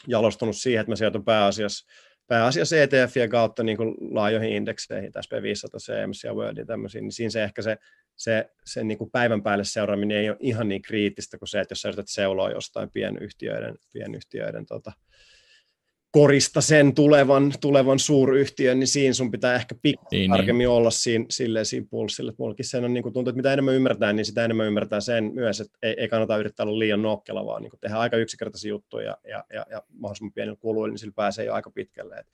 jalostunut 0.08 0.58
siihen, 0.58 0.82
että 0.82 0.92
mä 0.92 0.96
sijoitun 0.96 1.26
pääasiassa 1.26 1.86
pääasiassa 2.28 2.76
ETFien 2.78 3.30
kautta 3.30 3.64
niin 3.64 3.78
kuin 3.78 3.96
laajoihin 4.12 4.52
indekseihin, 4.52 5.12
SP500, 5.18 5.78
CMS 5.80 6.24
ja 6.24 6.34
World 6.34 6.58
ja 6.58 6.66
tämmöisiin, 6.66 7.04
niin 7.04 7.12
siinä 7.12 7.30
se 7.30 7.44
ehkä 7.44 7.62
se, 7.62 7.78
se, 8.18 8.50
se 8.66 8.84
niin 8.84 8.98
kuin 8.98 9.12
päivän 9.12 9.44
päälle 9.44 9.64
seuraaminen 9.64 10.18
ei 10.18 10.30
ole 10.30 10.38
ihan 10.40 10.70
niin 10.70 10.82
kriittistä 10.82 11.38
kuin 11.38 11.50
se, 11.50 11.60
että 11.60 11.72
jos 11.72 11.82
sä 11.82 11.90
yrität 11.90 12.08
seuloa 12.08 12.52
jostain 12.52 12.90
pienyhtiöiden, 12.92 13.76
pienyhtiöiden 13.94 14.66
tota, 14.66 14.92
korista 16.12 16.62
sen 16.62 16.96
tulevan, 16.96 17.54
tulevan 17.62 18.00
suuryhtiön, 18.00 18.80
niin 18.80 18.88
siinä 18.88 19.14
sun 19.14 19.32
pitää 19.32 19.56
ehkä 19.56 19.76
pikkuisen 19.82 20.08
niin, 20.12 20.20
niin, 20.20 20.32
tarkemmin 20.32 20.66
niin. 20.66 20.70
olla 20.70 20.92
siinä, 20.92 21.26
silleen, 21.30 21.66
siinä 21.66 21.88
pulssilla. 21.90 22.34
Mullakin 22.38 22.66
sen 22.66 22.86
on 22.86 22.94
niin 22.94 23.04
kuin 23.04 23.14
tuntuu, 23.14 23.30
että 23.30 23.38
mitä 23.38 23.54
enemmän 23.54 23.76
ymmärtää, 23.76 24.14
niin 24.14 24.26
sitä 24.26 24.46
enemmän 24.46 24.68
ymmärtää 24.68 25.00
sen 25.00 25.32
myös, 25.34 25.62
että 25.62 25.78
ei, 25.82 25.96
ei 25.98 26.08
kannata 26.08 26.38
yrittää 26.38 26.66
olla 26.66 26.80
liian 26.80 27.02
nokkela, 27.02 27.46
vaan 27.46 27.62
niin 27.62 27.70
kuin 27.70 27.80
tehdä 27.80 27.98
aika 27.98 28.18
yksinkertaisia 28.18 28.70
juttuja 28.70 29.06
ja, 29.06 29.18
ja, 29.30 29.44
ja, 29.54 29.66
ja 29.70 29.84
mahdollisimman 29.94 30.34
pienillä 30.34 30.58
kuluilla, 30.60 30.92
niin 30.92 31.00
sillä 31.00 31.14
pääsee 31.16 31.46
jo 31.46 31.54
aika 31.54 31.72
pitkälle. 31.72 32.16
Et, 32.16 32.28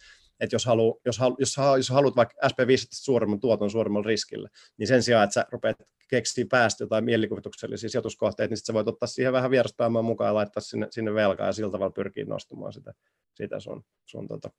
et 0.43 0.51
jos, 0.51 0.65
halu, 0.65 1.01
jos, 1.05 1.19
halu, 1.19 1.35
jos, 1.39 1.55
jos 1.77 1.89
haluat 1.89 2.15
vaikka 2.15 2.47
SP500 2.47 2.87
suuremman 2.91 3.39
tuoton 3.39 3.71
suuremmalla 3.71 4.07
riskillä, 4.07 4.49
niin 4.77 4.87
sen 4.87 5.03
sijaan, 5.03 5.23
että 5.23 5.33
sä 5.33 5.45
rupeat 5.51 5.77
keksiä 6.09 6.45
päästä 6.49 6.83
jotain 6.83 7.05
mielikuvituksellisia 7.05 7.89
sijoituskohteita, 7.89 8.51
niin 8.51 8.57
sit 8.57 8.65
sä 8.65 8.73
voit 8.73 8.87
ottaa 8.87 9.07
siihen 9.07 9.33
vähän 9.33 9.51
vieraspääomaa 9.51 10.01
mukaan 10.01 10.27
ja 10.27 10.33
laittaa 10.33 10.61
sinne, 10.61 10.87
sinne 10.91 11.13
velkaa 11.13 11.47
ja 11.47 11.53
sillä 11.53 11.71
tavalla 11.71 11.91
pyrkiä 11.91 12.25
nostamaan 12.25 12.73
sitä 12.73 12.93
sitä 13.35 13.59
sun, 13.59 13.85
sun 14.05 14.27
tota, 14.27 14.49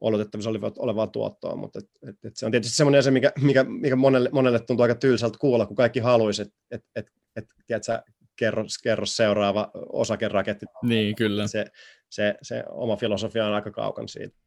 oletettavissa 0.00 0.50
olevaa 0.78 1.06
tuottoa, 1.06 1.56
mutta 1.56 1.78
et, 1.78 2.08
et, 2.08 2.24
et 2.24 2.36
se 2.36 2.46
on 2.46 2.52
tietysti 2.52 2.76
semmoinen 2.76 2.98
asia, 2.98 3.12
mikä, 3.12 3.32
mikä, 3.40 3.64
mikä 3.64 3.96
monelle, 3.96 4.28
monelle 4.32 4.58
tuntuu 4.58 4.82
aika 4.82 4.94
tylsältä 4.94 5.38
kuulla, 5.40 5.66
kun 5.66 5.76
kaikki 5.76 6.00
haluaisi, 6.00 6.42
että 6.42 6.54
et, 6.70 6.84
et, 6.96 7.06
et, 7.36 7.44
tiedätkö, 7.66 8.02
kerro, 8.36 8.64
kerro 8.82 9.06
seuraava 9.06 9.70
osakeraketti. 9.92 10.66
Niin, 10.82 11.16
kyllä. 11.16 11.46
Se, 11.46 11.66
se, 12.10 12.34
se 12.42 12.64
oma 12.70 12.96
filosofia 12.96 13.46
on 13.46 13.54
aika 13.54 13.70
kaukan 13.70 14.08
siitä. 14.08 14.38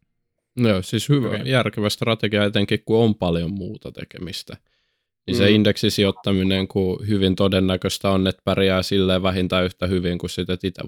No, 0.59 0.81
siis 0.81 1.09
hyvä, 1.09 1.27
okay. 1.27 1.41
järkevä 1.45 1.89
strategia 1.89 2.45
etenkin, 2.45 2.79
kun 2.85 2.97
on 2.97 3.15
paljon 3.15 3.53
muuta 3.53 3.91
tekemistä. 3.91 4.57
Niin 5.31 5.37
se 5.37 5.49
mm. 5.49 5.55
indeksisijoittaminen, 5.55 6.67
kun 6.67 7.07
hyvin 7.07 7.35
todennäköistä 7.35 8.09
on, 8.09 8.27
että 8.27 8.41
pärjää 8.45 8.83
silleen 8.83 9.23
vähintään 9.23 9.65
yhtä 9.65 9.87
hyvin 9.87 10.17
kuin 10.17 10.29
sitten 10.29 10.57
itse 10.63 10.81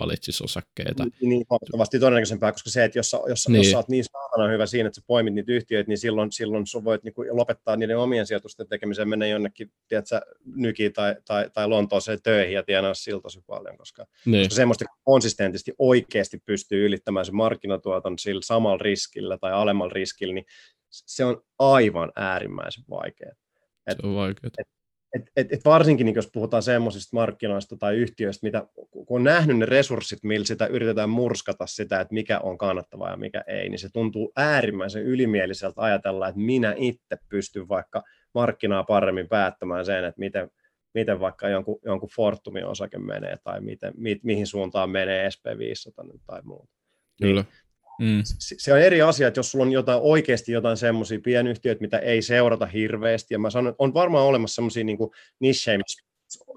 valitsisi 0.00 0.44
osakkeita. 0.44 1.04
Niin, 1.20 1.46
huomattavasti 1.50 1.98
todennäköisempää, 1.98 2.52
koska 2.52 2.70
se, 2.70 2.84
että 2.84 2.98
jos, 2.98 3.16
jos, 3.28 3.48
niin. 3.48 3.56
jos 3.56 3.70
sä 3.70 3.76
oot 3.76 3.88
niin 3.88 4.04
saatana 4.04 4.48
hyvä 4.48 4.66
siinä, 4.66 4.86
että 4.86 5.00
sä 5.00 5.04
poimit 5.06 5.34
niitä 5.34 5.52
yhtiöitä, 5.52 5.88
niin 5.88 5.98
silloin, 5.98 6.32
silloin 6.32 6.66
sä 6.66 6.84
voit 6.84 7.04
niin 7.04 7.14
kuin 7.14 7.36
lopettaa 7.36 7.76
niiden 7.76 7.98
omien 7.98 8.26
sijoitusten 8.26 8.68
tekemiseen, 8.68 9.08
mennä 9.08 9.26
jonnekin, 9.26 9.70
tiedätkö, 9.88 10.20
nykiin 10.44 10.92
tai, 10.92 11.16
tai, 11.24 11.50
tai 11.54 11.68
Lontooseen 11.68 12.22
töihin 12.22 12.54
ja 12.54 12.62
tienaa 12.62 12.94
sillä 12.94 13.20
tosi 13.20 13.40
paljon, 13.46 13.76
koska, 13.76 14.06
niin. 14.24 14.44
koska 14.44 14.56
semmoista 14.56 14.84
konsistentisti 15.04 15.72
oikeasti 15.78 16.38
pystyy 16.46 16.86
ylittämään 16.86 17.26
se 17.26 17.32
markkinatuoton 17.32 18.18
sillä 18.18 18.42
samalla 18.44 18.78
riskillä 18.82 19.38
tai 19.38 19.52
alemmalla 19.52 19.92
riskillä, 19.92 20.34
niin 20.34 20.46
se 20.90 21.24
on 21.24 21.42
aivan 21.58 22.12
äärimmäisen 22.16 22.84
vaikeaa. 22.90 23.45
Et, 23.86 23.98
se 24.00 24.06
on 24.06 24.14
vaikeaa. 24.14 24.50
Et, 24.58 24.68
et, 25.14 25.30
et, 25.36 25.52
et 25.52 25.64
varsinkin 25.64 26.04
niin 26.04 26.14
jos 26.14 26.30
puhutaan 26.32 26.62
semmoisista 26.62 27.16
markkinoista 27.16 27.76
tai 27.76 27.96
yhtiöistä, 27.96 28.46
mitä, 28.46 28.66
kun 28.90 29.06
on 29.08 29.24
nähnyt 29.24 29.58
ne 29.58 29.66
resurssit, 29.66 30.18
millä 30.22 30.46
sitä 30.46 30.66
yritetään 30.66 31.10
murskata 31.10 31.66
sitä, 31.66 32.00
että 32.00 32.14
mikä 32.14 32.38
on 32.38 32.58
kannattavaa 32.58 33.10
ja 33.10 33.16
mikä 33.16 33.44
ei, 33.46 33.68
niin 33.68 33.78
se 33.78 33.88
tuntuu 33.92 34.32
äärimmäisen 34.36 35.02
ylimieliseltä 35.02 35.80
ajatella, 35.80 36.28
että 36.28 36.40
minä 36.40 36.74
itse 36.76 37.16
pystyn 37.28 37.68
vaikka 37.68 38.02
markkinaa 38.34 38.84
paremmin 38.84 39.28
päättämään 39.28 39.84
sen, 39.84 40.04
että 40.04 40.18
miten, 40.18 40.50
miten 40.94 41.20
vaikka 41.20 41.48
jonkun, 41.48 41.78
jonkun 41.84 42.10
Fortumin 42.16 42.66
osake 42.66 42.98
menee 42.98 43.36
tai 43.44 43.60
miten, 43.60 43.92
mi, 43.96 44.20
mihin 44.22 44.46
suuntaan 44.46 44.90
menee 44.90 45.28
SP500 45.28 46.18
tai 46.26 46.42
muuta. 46.42 46.72
Kyllä. 47.22 47.42
Niin, 47.42 47.52
Mm. 48.00 48.22
Se 48.38 48.72
on 48.72 48.80
eri 48.80 49.02
asia, 49.02 49.28
että 49.28 49.38
jos 49.38 49.50
sulla 49.50 49.64
on 49.64 49.72
jotain, 49.72 50.00
oikeasti 50.02 50.52
jotain 50.52 50.76
semmoisia 50.76 51.18
pienyhtiöitä, 51.24 51.80
mitä 51.80 51.98
ei 51.98 52.22
seurata 52.22 52.66
hirveästi, 52.66 53.34
ja 53.34 53.38
mä 53.38 53.50
sanon, 53.50 53.74
on 53.78 53.94
varmaan 53.94 54.26
olemassa 54.26 54.54
semmoisia 54.54 54.84
niin 54.84 54.98
nichejä, 55.40 55.78
missä 55.78 56.04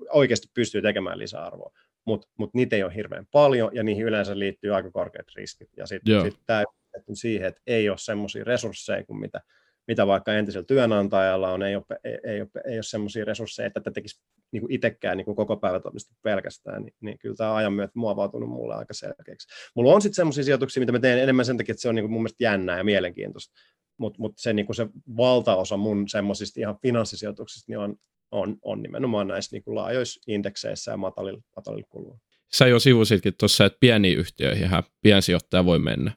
oikeasti 0.10 0.48
pystyy 0.54 0.82
tekemään 0.82 1.20
lisäarvoa, 1.20 1.72
mutta 2.06 2.28
mut 2.38 2.54
niitä 2.54 2.76
ei 2.76 2.84
ole 2.84 2.96
hirveän 2.96 3.26
paljon, 3.32 3.72
ja 3.74 3.84
niihin 3.84 4.06
yleensä 4.06 4.40
liittyy 4.40 4.76
aika 4.76 4.92
korkeat 4.92 5.28
riskit. 5.36 5.70
Ja 5.78 5.86
sitten 5.86 6.22
sit 6.22 6.40
tämä, 6.46 6.64
keskittynyt 6.92 7.20
siihen, 7.20 7.48
että 7.48 7.62
ei 7.68 7.90
ole 7.90 7.98
semmoisia 7.98 8.44
resursseja 8.44 9.06
kuin 9.06 9.20
mitä, 9.20 9.42
mitä 9.90 10.08
vaikka 10.08 10.34
entisellä 10.34 10.66
työnantajalla 10.66 11.52
on, 11.52 11.64
ei 11.64 11.76
ole, 11.76 11.84
ei, 12.04 12.18
ei 12.24 12.42
ole, 12.42 12.50
ei 12.68 12.78
ole 12.78 12.84
semmoisia 12.84 13.26
resursseja, 13.26 13.68
että 13.68 13.80
tätä 13.80 13.92
tekisi 13.94 14.22
niin 14.52 14.62
kuin 14.62 14.72
itsekään 14.72 15.18
niin 15.18 15.26
kuin 15.26 15.36
koko 15.36 15.58
päivä 15.58 15.82
pelkästään, 16.22 16.84
niin, 16.84 16.94
niin 17.02 17.20
kyllä 17.20 17.36
tämä 17.36 17.56
ajan 17.56 17.74
myötä 17.74 17.92
muovautunut 17.96 18.50
mulle 18.50 18.76
aika 18.76 18.94
selkeäksi. 18.94 19.48
Mulla 19.76 19.94
on 19.94 20.02
sitten 20.02 20.16
semmoisia 20.16 20.44
sijoituksia, 20.44 20.82
mitä 20.82 20.92
mä 20.92 21.00
teen 21.00 21.20
enemmän 21.20 21.46
sen 21.46 21.58
takia, 21.58 21.74
että 21.74 21.82
se 21.82 21.90
on 21.90 21.96
niin 21.96 22.04
kuin 22.04 22.12
mun 22.12 22.22
mielestä 22.22 22.44
jännää 22.44 22.78
ja 22.78 22.84
mielenkiintoista, 22.84 23.54
mutta 23.98 24.20
mut 24.20 24.34
se, 24.38 24.54
niin 24.54 24.66
kuin 24.66 24.76
se 24.76 24.88
valtaosa 25.18 25.78
mun 25.78 26.10
semmoisista 26.10 26.60
ihan 26.60 26.78
finanssisijoituksista 26.82 27.72
niin 27.72 27.80
on, 27.80 27.96
on, 28.32 28.58
on 28.62 28.82
nimenomaan 28.82 29.28
näissä 29.28 29.56
niin 29.56 29.64
kuin 29.64 29.76
laajoissa 29.76 30.22
indekseissä 30.28 30.92
ja 30.92 30.98
matalilla, 30.98 31.42
matalilla 31.56 31.88
kuluilla. 31.90 32.20
Sä 32.54 32.68
jo 32.68 32.80
sivusitkin 32.80 33.34
tuossa, 33.40 33.66
että 33.66 33.78
pieniin 33.80 34.18
yhtiöihin 34.18 34.70
piensijoittaja 35.02 35.66
voi 35.66 35.80
mennä. 35.80 36.12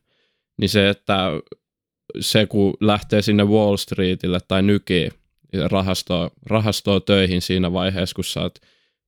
Niin 0.60 0.68
se, 0.68 0.88
että 0.88 1.30
se 2.20 2.46
kun 2.46 2.74
lähtee 2.80 3.22
sinne 3.22 3.44
Wall 3.44 3.76
Streetille 3.76 4.38
tai 4.48 4.62
nykiin 4.62 5.12
rahastoa, 5.70 6.30
rahastoa 6.46 7.00
töihin 7.00 7.42
siinä 7.42 7.72
vaiheessa, 7.72 8.14
kun 8.14 8.24
sä 8.24 8.40
oot 8.40 8.58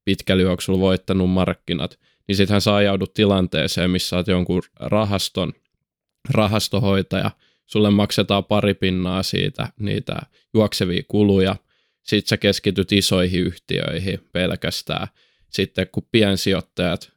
pitkällä 0.05 0.43
voittanut 0.81 1.31
markkinat, 1.31 1.99
niin 2.29 2.37
sittenhän 2.37 2.61
sä 2.61 2.75
ajaudut 2.75 3.15
tilanteeseen, 3.15 3.91
missä 3.91 4.17
oot 4.17 4.29
jonkun 4.29 4.63
rahaston 4.81 5.53
rahastohoitaja, 6.31 7.31
sulle 7.67 7.91
maksetaan 7.91 8.45
pari 8.45 8.75
pinnaa 8.75 9.23
siitä 9.23 9.69
niitä 9.81 10.17
juoksevia 10.55 11.03
kuluja, 11.09 11.57
sitten 12.03 12.29
sä 12.29 12.37
keskityt 12.37 12.93
isoihin 12.93 13.41
yhtiöihin 13.41 14.21
pelkästään. 14.33 15.09
Sitten 15.51 15.87
kun 15.93 16.07
piensijoittajat 16.13 17.13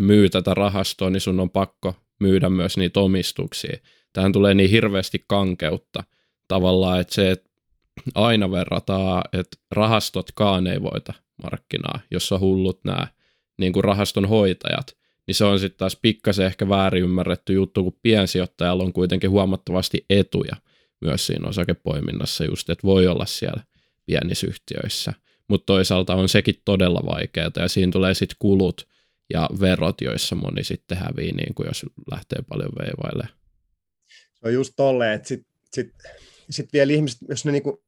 myy 0.00 0.28
tätä 0.28 0.54
rahastoa, 0.54 1.10
niin 1.10 1.20
sun 1.20 1.40
on 1.40 1.50
pakko 1.50 1.94
myydä 2.20 2.48
myös 2.48 2.76
niitä 2.76 3.00
omistuksia. 3.00 3.76
Tähän 4.12 4.32
tulee 4.32 4.54
niin 4.54 4.70
hirveästi 4.70 5.24
kankeutta 5.26 6.04
tavallaan, 6.48 7.00
että 7.00 7.14
se, 7.14 7.30
että 7.30 7.50
aina 8.14 8.50
verrataan, 8.50 9.22
että 9.32 9.56
rahastotkaan 9.70 10.66
ei 10.66 10.82
voita 10.82 11.12
markkinaa, 11.42 12.00
jos 12.10 12.32
on 12.32 12.40
hullut 12.40 12.84
nämä 12.84 13.06
niin 13.58 13.72
kuin 13.72 13.84
rahaston 13.84 14.28
hoitajat, 14.28 14.96
niin 15.26 15.34
se 15.34 15.44
on 15.44 15.60
sitten 15.60 15.78
taas 15.78 15.96
pikkasen 16.02 16.46
ehkä 16.46 16.68
väärin 16.68 17.02
ymmärretty 17.02 17.52
juttu, 17.52 17.82
kun 17.82 17.98
piensijoittajalla 18.02 18.84
on 18.84 18.92
kuitenkin 18.92 19.30
huomattavasti 19.30 20.04
etuja 20.10 20.56
myös 21.00 21.26
siinä 21.26 21.48
osakepoiminnassa 21.48 22.44
just, 22.44 22.70
että 22.70 22.86
voi 22.86 23.06
olla 23.06 23.26
siellä 23.26 23.62
pienissä 24.06 24.46
yhtiöissä, 24.46 25.12
mutta 25.48 25.66
toisaalta 25.66 26.14
on 26.14 26.28
sekin 26.28 26.62
todella 26.64 27.00
vaikeaa 27.06 27.50
ja 27.56 27.68
siinä 27.68 27.92
tulee 27.92 28.14
sitten 28.14 28.36
kulut 28.38 28.88
ja 29.32 29.48
verot, 29.60 30.00
joissa 30.00 30.36
moni 30.36 30.64
sitten 30.64 30.98
hävii, 30.98 31.32
niin 31.32 31.54
kuin 31.54 31.66
jos 31.66 31.86
lähtee 32.10 32.38
paljon 32.48 32.72
veivaille. 32.78 33.39
Se 34.42 34.48
on 34.48 34.54
just 34.54 34.72
tolleen, 34.76 35.12
että 35.12 35.28
sitten 35.28 35.52
sit, 35.72 35.92
sit 36.50 36.72
vielä 36.72 36.92
ihmiset, 36.92 37.18
jos 37.28 37.44
ne 37.44 37.52
niinku, 37.52 37.82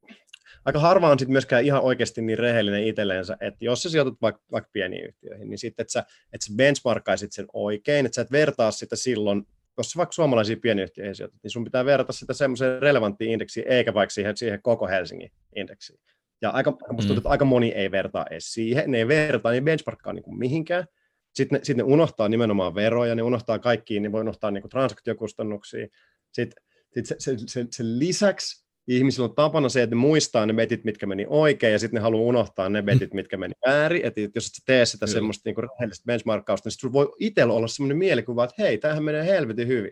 aika 0.65 0.79
harva 0.79 1.09
on 1.09 1.19
sitten 1.19 1.31
myöskään 1.31 1.65
ihan 1.65 1.81
oikeasti 1.81 2.21
niin 2.21 2.37
rehellinen 2.37 2.87
itselleensä, 2.87 3.37
että 3.39 3.65
jos 3.65 3.83
sä 3.83 3.89
sijoitut 3.89 4.21
vaikka, 4.21 4.41
vaikka 4.51 4.69
pieniin 4.73 5.05
yhtiöihin, 5.05 5.49
niin 5.49 5.57
sitten, 5.57 5.83
että 5.83 5.91
sä, 5.91 5.99
että 6.33 6.45
sä 6.47 6.53
benchmarkkaisit 6.55 7.31
sen 7.31 7.45
oikein, 7.53 8.05
että 8.05 8.15
sä 8.15 8.21
et 8.21 8.31
vertaa 8.31 8.71
sitä 8.71 8.95
silloin, 8.95 9.47
jos 9.77 9.91
sä 9.91 9.97
vaikka 9.97 10.13
suomalaisia 10.13 10.57
pieniyhtiöihin 10.61 11.15
sijoitut, 11.15 11.39
niin 11.43 11.51
sun 11.51 11.63
pitää 11.63 11.85
verrata 11.85 12.13
sitä 12.13 12.33
semmoiseen 12.33 12.81
relevanttiin 12.81 13.31
indeksiin, 13.31 13.67
eikä 13.67 13.93
vaikka 13.93 14.13
siihen, 14.13 14.37
siihen 14.37 14.61
koko 14.61 14.87
Helsingin 14.87 15.31
indeksiin. 15.55 15.99
Ja 16.41 16.49
aika, 16.49 16.71
musta 16.71 16.87
tuntuu, 16.89 17.13
mm. 17.15 17.17
että 17.17 17.29
aika 17.29 17.45
moni 17.45 17.69
ei 17.69 17.91
vertaa 17.91 18.25
edes 18.31 18.53
siihen, 18.53 18.91
ne 18.91 18.97
ei 18.97 19.07
vertaa, 19.07 19.51
niin 19.51 19.65
benchmarkkaa 19.65 20.13
niin 20.13 20.23
kuin 20.23 20.37
mihinkään. 20.37 20.85
Sitten 21.33 21.59
ne, 21.59 21.65
sit 21.65 21.77
ne 21.77 21.83
unohtaa 21.83 22.29
nimenomaan 22.29 22.75
veroja, 22.75 23.15
ne 23.15 23.21
unohtaa 23.21 23.59
kaikkiin, 23.59 24.03
ne 24.03 24.11
voi 24.11 24.21
unohtaa 24.21 24.51
niin 24.51 24.61
kuin 24.61 24.69
transaktiokustannuksia. 24.69 25.87
Sitten 26.33 26.63
sit 26.93 27.05
se, 27.05 27.15
se, 27.19 27.37
se, 27.47 27.67
se 27.71 27.83
lisäksi 27.83 28.63
ihmisillä 28.87 29.25
on 29.25 29.35
tapana 29.35 29.69
se, 29.69 29.83
että 29.83 29.95
ne 29.95 29.99
muistaa 29.99 30.45
ne 30.45 30.53
betit, 30.53 30.83
mitkä 30.83 31.05
meni 31.05 31.25
oikein, 31.29 31.73
ja 31.73 31.79
sitten 31.79 31.97
ne 31.97 32.01
haluaa 32.01 32.23
unohtaa 32.23 32.69
ne 32.69 32.81
betit, 32.81 33.13
mitkä 33.13 33.37
meni 33.37 33.53
väärin. 33.67 34.05
Että 34.05 34.21
jos 34.35 34.45
et 34.45 34.51
tee 34.65 34.85
sitä 34.85 35.05
Kyllä. 35.05 35.13
semmoista 35.13 35.49
niin 35.49 35.55
rehellistä 35.57 36.05
benchmarkkausta, 36.05 36.67
niin 36.67 36.71
sitten 36.71 36.93
voi 36.93 37.15
itsellä 37.19 37.53
olla 37.53 37.67
semmoinen 37.67 37.97
mielikuva, 37.97 38.43
että 38.43 38.55
hei, 38.59 38.77
tämähän 38.77 39.03
menee 39.03 39.25
helvetin 39.25 39.67
hyvin. 39.67 39.91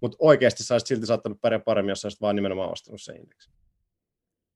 Mutta 0.00 0.16
oikeasti 0.20 0.64
sä 0.64 0.74
olisit 0.74 0.86
silti 0.86 1.06
saattanut 1.06 1.40
pärjää 1.40 1.60
paremmin, 1.60 1.88
jos 1.88 2.00
sä 2.00 2.06
olisit 2.06 2.20
vaan 2.20 2.36
nimenomaan 2.36 2.72
ostanut 2.72 3.02
se 3.02 3.12
indeksi. 3.12 3.50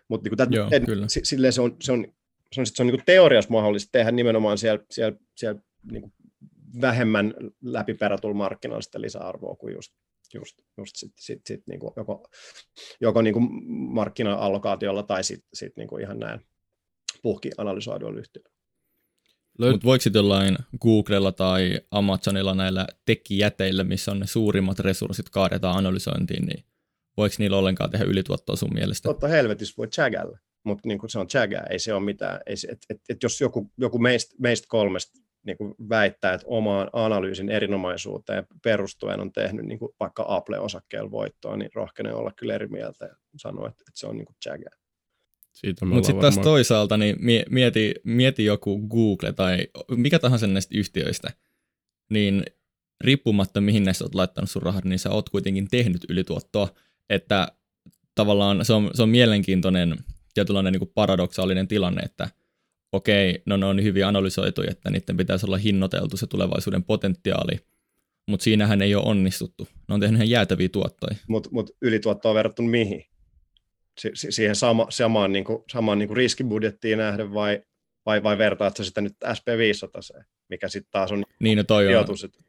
Mutta 0.08 0.46
niin 0.46 1.08
silleen 1.08 1.52
se 1.52 1.60
on, 1.60 1.76
se 1.82 1.92
on, 1.92 2.06
se 2.52 2.60
on, 2.60 2.66
se 2.66 2.82
on 2.82 2.86
niin 2.86 3.02
teoriassa 3.06 3.50
mahdollista 3.50 3.92
tehdä 3.92 4.10
nimenomaan 4.10 4.58
siellä, 4.58 4.84
siellä, 4.90 5.18
siellä 5.36 5.60
niin 5.92 6.12
vähemmän 6.80 7.34
läpiperätulla 7.62 8.34
markkinoilla 8.34 8.82
sitä 8.82 9.00
lisäarvoa 9.00 9.56
kuin 9.56 9.74
just, 9.74 9.92
just, 10.34 10.58
just 10.78 10.96
sit, 10.96 11.12
sit, 11.20 11.40
sit, 11.46 11.66
niin 11.66 11.80
kuin 11.80 11.92
joko, 11.96 12.28
joko 13.00 13.22
niin 13.22 13.34
kuin 13.34 13.48
markkina-allokaatiolla 13.94 15.02
tai 15.02 15.24
sitten 15.24 15.48
sit 15.54 15.76
niin 15.76 15.88
kuin 15.88 16.02
ihan 16.02 16.18
näin 16.18 16.40
puhki 17.22 17.50
analysoiduilla 17.58 18.20
yhtiöillä. 18.20 18.54
Löy- 19.62 19.72
Mutta 19.72 19.84
voiko 19.86 20.02
sitten 20.02 20.20
jollain 20.20 20.56
Googlella 20.80 21.32
tai 21.32 21.80
Amazonilla 21.90 22.54
näillä 22.54 22.86
tekijäteillä, 23.04 23.84
missä 23.84 24.10
on 24.10 24.20
ne 24.20 24.26
suurimmat 24.26 24.78
resurssit 24.78 25.28
kaadetaan 25.30 25.76
analysointiin, 25.76 26.46
niin 26.46 26.64
voiko 27.16 27.34
niillä 27.38 27.56
ollenkaan 27.56 27.90
tehdä 27.90 28.04
ylituottoa 28.04 28.56
sun 28.56 28.74
mielestä? 28.74 29.08
Totta 29.08 29.28
helvetissä 29.28 29.74
voi 29.78 29.88
chagällä, 29.88 30.38
mutta 30.64 30.88
niin 30.88 30.98
se 31.06 31.18
on 31.18 31.28
chagaa, 31.28 31.62
ei 31.70 31.78
se 31.78 31.94
ole 31.94 32.04
mitään. 32.04 32.40
Ei 32.46 32.56
se, 32.56 32.68
et, 32.68 32.78
et, 32.90 33.00
et 33.08 33.22
jos 33.22 33.40
joku, 33.40 33.72
joku 33.78 33.98
meistä 33.98 34.34
meist 34.38 34.64
kolmesta 34.68 35.20
niin 35.44 35.56
kuin 35.56 35.74
väittää, 35.88 36.34
että 36.34 36.46
omaan 36.46 36.90
analyysin 36.92 37.50
erinomaisuuteen 37.50 38.46
perustuen 38.62 39.20
on 39.20 39.32
tehnyt 39.32 39.66
niin 39.66 39.78
kuin 39.78 39.92
vaikka 40.00 40.24
Apple-osakkeella 40.28 41.10
voittoa, 41.10 41.56
niin 41.56 41.70
rohkenen 41.74 42.14
olla 42.14 42.32
kyllä 42.36 42.54
eri 42.54 42.66
mieltä 42.66 43.04
ja 43.04 43.16
sanoa, 43.36 43.68
että, 43.68 43.84
että 43.88 44.00
se 44.00 44.06
on 44.06 44.16
niin 44.16 44.26
kuin 44.26 44.36
chagaa. 44.44 44.84
Mutta 45.84 46.06
sitten 46.06 46.20
taas 46.20 46.38
toisaalta, 46.38 46.96
niin 46.96 47.16
mieti, 47.50 47.94
mieti 48.04 48.44
joku 48.44 48.88
Google 48.88 49.32
tai 49.32 49.68
mikä 49.96 50.18
tahansa 50.18 50.46
näistä 50.46 50.78
yhtiöistä, 50.78 51.30
niin 52.10 52.44
riippumatta 53.00 53.60
mihin 53.60 53.84
näistä 53.84 54.04
olet 54.04 54.14
laittanut 54.14 54.50
sun 54.50 54.62
rahat, 54.62 54.84
niin 54.84 54.98
sä 54.98 55.10
oot 55.10 55.28
kuitenkin 55.28 55.68
tehnyt 55.70 56.04
ylituottoa, 56.08 56.68
että 57.10 57.48
tavallaan 58.14 58.64
se 58.64 58.72
on, 58.72 58.90
se 58.94 59.02
on 59.02 59.08
mielenkiintoinen 59.08 59.96
tietynlainen 60.34 60.72
niin 60.72 60.80
kuin 60.80 60.92
paradoksaalinen 60.94 61.68
tilanne, 61.68 62.02
että 62.02 62.28
okei, 62.94 63.42
no 63.46 63.56
ne 63.56 63.66
on 63.66 63.82
hyvin 63.82 64.06
analysoitu, 64.06 64.62
että 64.68 64.90
niiden 64.90 65.16
pitäisi 65.16 65.46
olla 65.46 65.56
hinnoiteltu 65.56 66.16
se 66.16 66.26
tulevaisuuden 66.26 66.84
potentiaali, 66.84 67.60
mutta 68.28 68.44
siinähän 68.44 68.82
ei 68.82 68.94
ole 68.94 69.04
onnistuttu. 69.04 69.68
Ne 69.88 69.94
on 69.94 70.00
tehnyt 70.00 70.16
ihan 70.16 70.30
jäätäviä 70.30 70.68
tuottoja. 70.68 71.16
Mutta 71.28 71.48
mut 71.52 71.70
ylituottoa 71.82 72.30
on 72.30 72.34
verrattuna 72.34 72.68
mihin? 72.68 73.04
Si- 74.00 74.10
si- 74.14 74.32
siihen 74.32 74.56
sama, 74.56 74.86
samaan, 74.90 75.32
niin 75.32 75.44
kuin, 75.44 75.64
samaan 75.72 75.98
niin 75.98 76.08
kuin 76.08 76.16
riskibudjettiin 76.16 76.98
nähden 76.98 77.34
vai, 77.34 77.62
vai, 78.06 78.22
vai 78.22 78.38
vertaatko 78.38 78.84
sitä 78.84 79.00
nyt 79.00 79.16
SP500, 79.24 80.24
mikä 80.48 80.68
sitten 80.68 80.90
taas 80.90 81.12
on 81.12 81.24
niin, 81.40 81.58
no 81.58 81.64
toi, 81.64 81.96
on, 81.96 82.06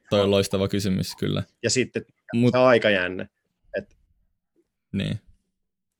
toi 0.10 0.22
on 0.22 0.32
loistava 0.32 0.68
kysymys, 0.68 1.16
kyllä. 1.20 1.44
Ja 1.64 1.70
sitten 1.70 2.06
Mut, 2.36 2.52
se 2.52 2.58
aikajänne. 2.58 3.30
Niin. 4.94 5.20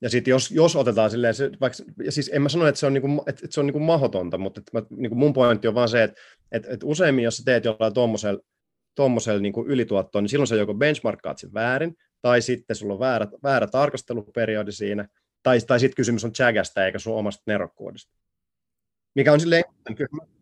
Ja 0.06 0.10
sitten 0.10 0.32
jos, 0.32 0.52
jos 0.52 0.76
otetaan 0.76 1.12
silleen, 1.12 1.34
se, 1.34 1.52
vaikka, 1.62 1.84
ja 2.04 2.12
siis 2.12 2.32
en 2.34 2.42
mä 2.42 2.50
sano, 2.50 2.68
että 2.68 2.80
se 2.80 2.86
on, 2.86 2.94
niinku, 2.94 3.24
että, 3.28 3.42
että 3.44 3.54
se 3.54 3.60
on 3.60 3.66
niinku 3.66 3.80
mahdotonta, 3.80 4.38
mutta 4.38 4.60
että 4.60 4.72
mä, 4.74 4.84
niinku 4.98 5.16
mun 5.16 5.34
pointti 5.34 5.68
on 5.68 5.76
vaan 5.76 5.90
se, 5.90 6.04
että, 6.04 6.22
että, 6.52 6.74
että 6.74 6.86
useimmin 6.86 7.24
jos 7.24 7.38
sä 7.38 7.44
teet 7.46 7.66
jollain 7.66 7.94
tuommoisella 7.94 8.42
tuommoisella 8.96 9.40
niin 9.40 9.54
ylituottoon, 9.66 10.24
niin 10.24 10.30
silloin 10.30 10.48
sä 10.48 10.56
joko 10.56 10.74
benchmarkkaat 10.74 11.38
sen 11.38 11.54
väärin, 11.54 11.96
tai 12.22 12.42
sitten 12.42 12.76
sulla 12.76 12.94
on 12.94 13.00
väärä, 13.00 13.28
väärä 13.44 13.68
tarkasteluperiodi 13.68 14.72
siinä, 14.72 15.08
tai, 15.44 15.60
tai 15.68 15.80
sitten 15.80 15.96
kysymys 15.96 16.26
on 16.26 16.34
chagasta 16.34 16.86
eikä 16.86 17.00
sun 17.00 17.16
omasta 17.16 17.44
nerokkuudesta. 17.48 18.14
Mikä 19.16 19.34
on 19.34 19.40
silleen, 19.40 19.64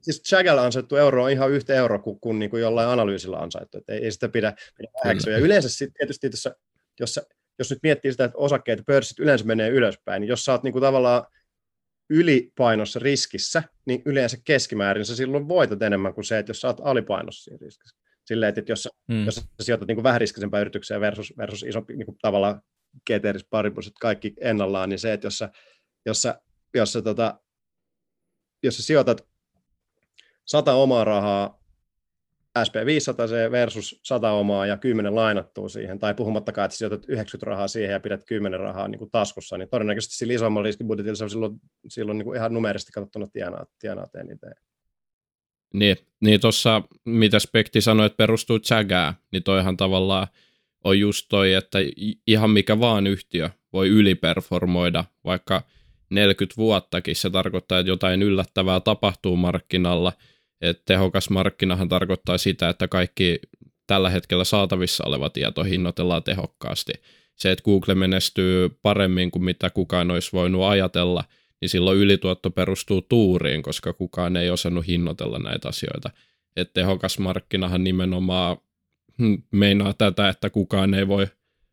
siis 0.02 0.22
chagalla 0.22 0.64
ansaittu 0.64 0.96
euro 0.96 1.24
on 1.24 1.32
ihan 1.32 1.52
yhtä 1.52 1.74
euro 1.74 2.00
kuin, 2.00 2.20
kuin, 2.20 2.40
niin 2.40 2.50
kuin 2.50 2.62
jollain 2.62 2.90
analyysillä 2.90 3.38
ansaittu, 3.38 3.78
että 3.78 3.94
ei, 3.94 4.04
ei 4.04 4.12
sitä 4.12 4.30
pidä, 4.30 4.54
pidä 4.78 5.32
Ja 5.32 5.38
yleensä 5.38 5.70
sitten 5.70 5.94
tietysti, 5.94 6.28
jos, 6.28 6.50
jos 7.00 7.14
sä 7.14 7.24
jos 7.60 7.70
nyt 7.70 7.80
miettii 7.84 8.12
sitä, 8.12 8.24
että 8.24 8.38
osakkeet 8.38 8.80
ja 8.80 8.84
pörssit 8.88 9.20
yleensä 9.20 9.46
menee 9.46 9.70
ylöspäin, 9.70 10.22
niin 10.22 10.30
jos 10.30 10.46
sä 10.46 10.52
oot 10.52 10.64
niin 10.64 10.72
kuin 10.72 10.82
tavallaan 10.82 11.26
ylipainossa 12.10 13.00
riskissä, 13.00 13.64
niin 13.86 14.02
yleensä 14.06 14.38
keskimäärin 14.44 15.06
sä 15.06 15.16
silloin 15.16 15.48
voitat 15.48 15.82
enemmän 15.82 16.14
kuin 16.14 16.26
se, 16.26 16.40
että 16.40 16.50
jos 16.50 16.62
sä 16.62 16.68
oot 16.68 16.82
alipainossa 16.84 17.44
siinä 17.44 17.58
riskissä. 17.62 17.98
Silleen, 18.26 18.54
että 18.58 18.72
jos, 18.72 18.90
mm. 19.08 19.26
jos 19.26 19.36
sä 19.36 19.42
sijoitat 19.62 19.88
niin 19.88 19.96
kuin 19.96 20.04
vähän 20.04 20.22
riskisempään 20.22 20.62
yritykseen 20.62 21.02
versus, 21.02 21.34
versus 21.38 21.64
isompi 21.64 21.96
niin 21.96 22.06
kuin 22.06 22.18
tavallaan 22.22 22.62
keteris 23.06 23.46
paripuset 23.50 23.94
kaikki 24.02 24.34
ennallaan, 24.42 24.90
niin 24.90 25.00
se, 25.00 25.14
että 25.14 25.28
jos 25.28 25.38
sä, 25.38 25.50
jos 26.06 26.22
sä, 26.22 26.42
jos 26.74 26.94
sä, 26.94 27.02
tota, 27.02 27.40
jos 28.64 28.78
sä 28.78 28.84
sijoitat 28.84 29.28
sata 30.46 30.74
omaa 30.74 31.04
rahaa 31.04 31.63
SP500 32.60 33.52
versus 33.52 34.00
100 34.04 34.32
omaa 34.32 34.66
ja 34.66 34.78
10 34.78 35.16
lainattua 35.16 35.70
siihen, 35.70 36.00
tai 36.00 36.14
puhumattakaan, 36.14 36.66
että 36.66 36.78
sijoitat 36.78 37.06
90 37.08 37.46
rahaa 37.46 37.68
siihen 37.68 37.92
ja 37.92 38.00
pidät 38.00 38.26
10 38.26 38.60
rahaa 38.60 38.88
niin 38.88 39.00
kuin 39.00 39.12
taskussa, 39.12 39.58
niin 39.58 39.70
todennäköisesti 39.70 40.16
sillä 40.16 40.34
isommalla 40.34 40.66
riskibudjetilla 40.66 41.16
se 41.16 41.24
on 41.24 41.30
silloin, 41.30 41.62
silloin 41.88 42.18
niin 42.18 42.26
kuin 42.26 42.38
ihan 42.38 42.54
numerisesti 42.54 42.92
katsottuna 42.92 43.28
tienaa, 43.28 43.66
tienaa 43.80 44.08
eniten. 44.20 44.54
Niin, 45.74 45.98
niin 46.20 46.42
tuossa, 46.42 46.82
mitä 47.06 47.40
Spekti 47.40 47.82
sanoi, 47.82 48.06
että 48.06 48.18
perustuu 48.18 48.60
Chagaa, 48.60 49.14
niin 49.32 49.44
toihan 49.44 49.78
tavallaan 49.78 50.28
on 50.84 51.00
just 51.00 51.26
toi, 51.30 51.54
että 51.54 51.80
ihan 52.28 52.50
mikä 52.50 52.80
vaan 52.80 53.08
yhtiö 53.08 53.50
voi 53.74 53.90
yliperformoida, 53.90 55.06
vaikka 55.26 55.62
40 56.10 56.58
vuottakin. 56.58 57.16
Se 57.16 57.30
tarkoittaa, 57.30 57.80
että 57.80 57.90
jotain 57.90 58.22
yllättävää 58.22 58.80
tapahtuu 58.80 59.36
markkinalla. 59.36 60.14
Et 60.64 60.86
tehokas 60.86 61.30
markkinahan 61.30 61.90
tarkoittaa 61.90 62.38
sitä, 62.38 62.70
että 62.70 62.88
kaikki 62.88 63.40
tällä 63.88 64.10
hetkellä 64.10 64.44
saatavissa 64.44 65.04
oleva 65.08 65.30
tieto 65.30 65.64
hinnoitellaan 65.64 66.24
tehokkaasti. 66.24 66.94
Se, 67.36 67.52
että 67.52 67.64
Google 67.64 67.96
menestyy 67.96 68.70
paremmin 68.82 69.32
kuin 69.32 69.44
mitä 69.44 69.70
kukaan 69.70 70.12
olisi 70.12 70.30
voinut 70.34 70.64
ajatella, 70.64 71.24
niin 71.62 71.70
silloin 71.70 71.98
ylituotto 71.98 72.52
perustuu 72.52 73.02
tuuriin, 73.02 73.64
koska 73.64 73.94
kukaan 73.94 74.38
ei 74.38 74.50
osannut 74.50 74.88
hinnoitella 74.88 75.40
näitä 75.40 75.70
asioita. 75.70 76.10
Et 76.56 76.74
tehokas 76.74 77.20
markkinahan 77.20 77.84
nimenomaan 77.84 78.58
hmm, 79.20 79.44
meinaa 79.52 79.94
tätä, 79.94 80.30
että 80.30 80.50
kukaan 80.50 80.94
ei 80.94 81.08
voi 81.08 81.28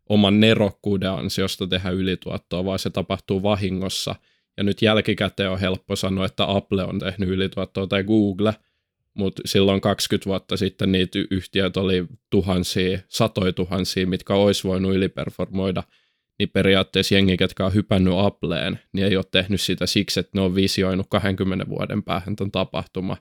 oman 0.08 0.40
nerokkuuden 0.40 1.10
ansiosta 1.10 1.66
tehdä 1.66 1.90
ylituottoa, 1.90 2.64
vaan 2.64 2.78
se 2.78 2.90
tapahtuu 2.90 3.42
vahingossa. 3.42 4.14
Ja 4.56 4.62
nyt 4.62 4.82
jälkikäteen 4.82 5.50
on 5.50 5.60
helppo 5.60 5.96
sanoa, 5.96 6.26
että 6.26 6.56
Apple 6.56 6.84
on 6.84 6.98
tehnyt 6.98 7.28
ylituottoa 7.28 7.86
tai 7.86 8.04
Google– 8.04 8.54
mutta 9.20 9.42
silloin 9.44 9.80
20 9.80 10.26
vuotta 10.26 10.56
sitten 10.56 10.92
niitä 10.92 11.18
yhtiöt 11.30 11.76
oli 11.76 12.06
tuhansia, 12.30 12.98
satoja 13.08 13.52
tuhansia, 13.52 14.06
mitkä 14.06 14.34
olisi 14.34 14.68
voinut 14.68 14.94
yliperformoida, 14.94 15.82
niin 16.38 16.48
periaatteessa 16.48 17.14
jengi, 17.14 17.36
ketkä 17.36 17.66
on 17.66 17.74
hypännyt 17.74 18.14
Appleen, 18.16 18.80
niin 18.92 19.06
ei 19.06 19.16
ole 19.16 19.24
tehnyt 19.30 19.60
sitä 19.60 19.86
siksi, 19.86 20.20
että 20.20 20.30
ne 20.34 20.40
on 20.40 20.54
visioinut 20.54 21.06
20 21.10 21.68
vuoden 21.68 22.02
päähän 22.02 22.36
ton 22.36 22.50
tapahtuma, 22.50 23.16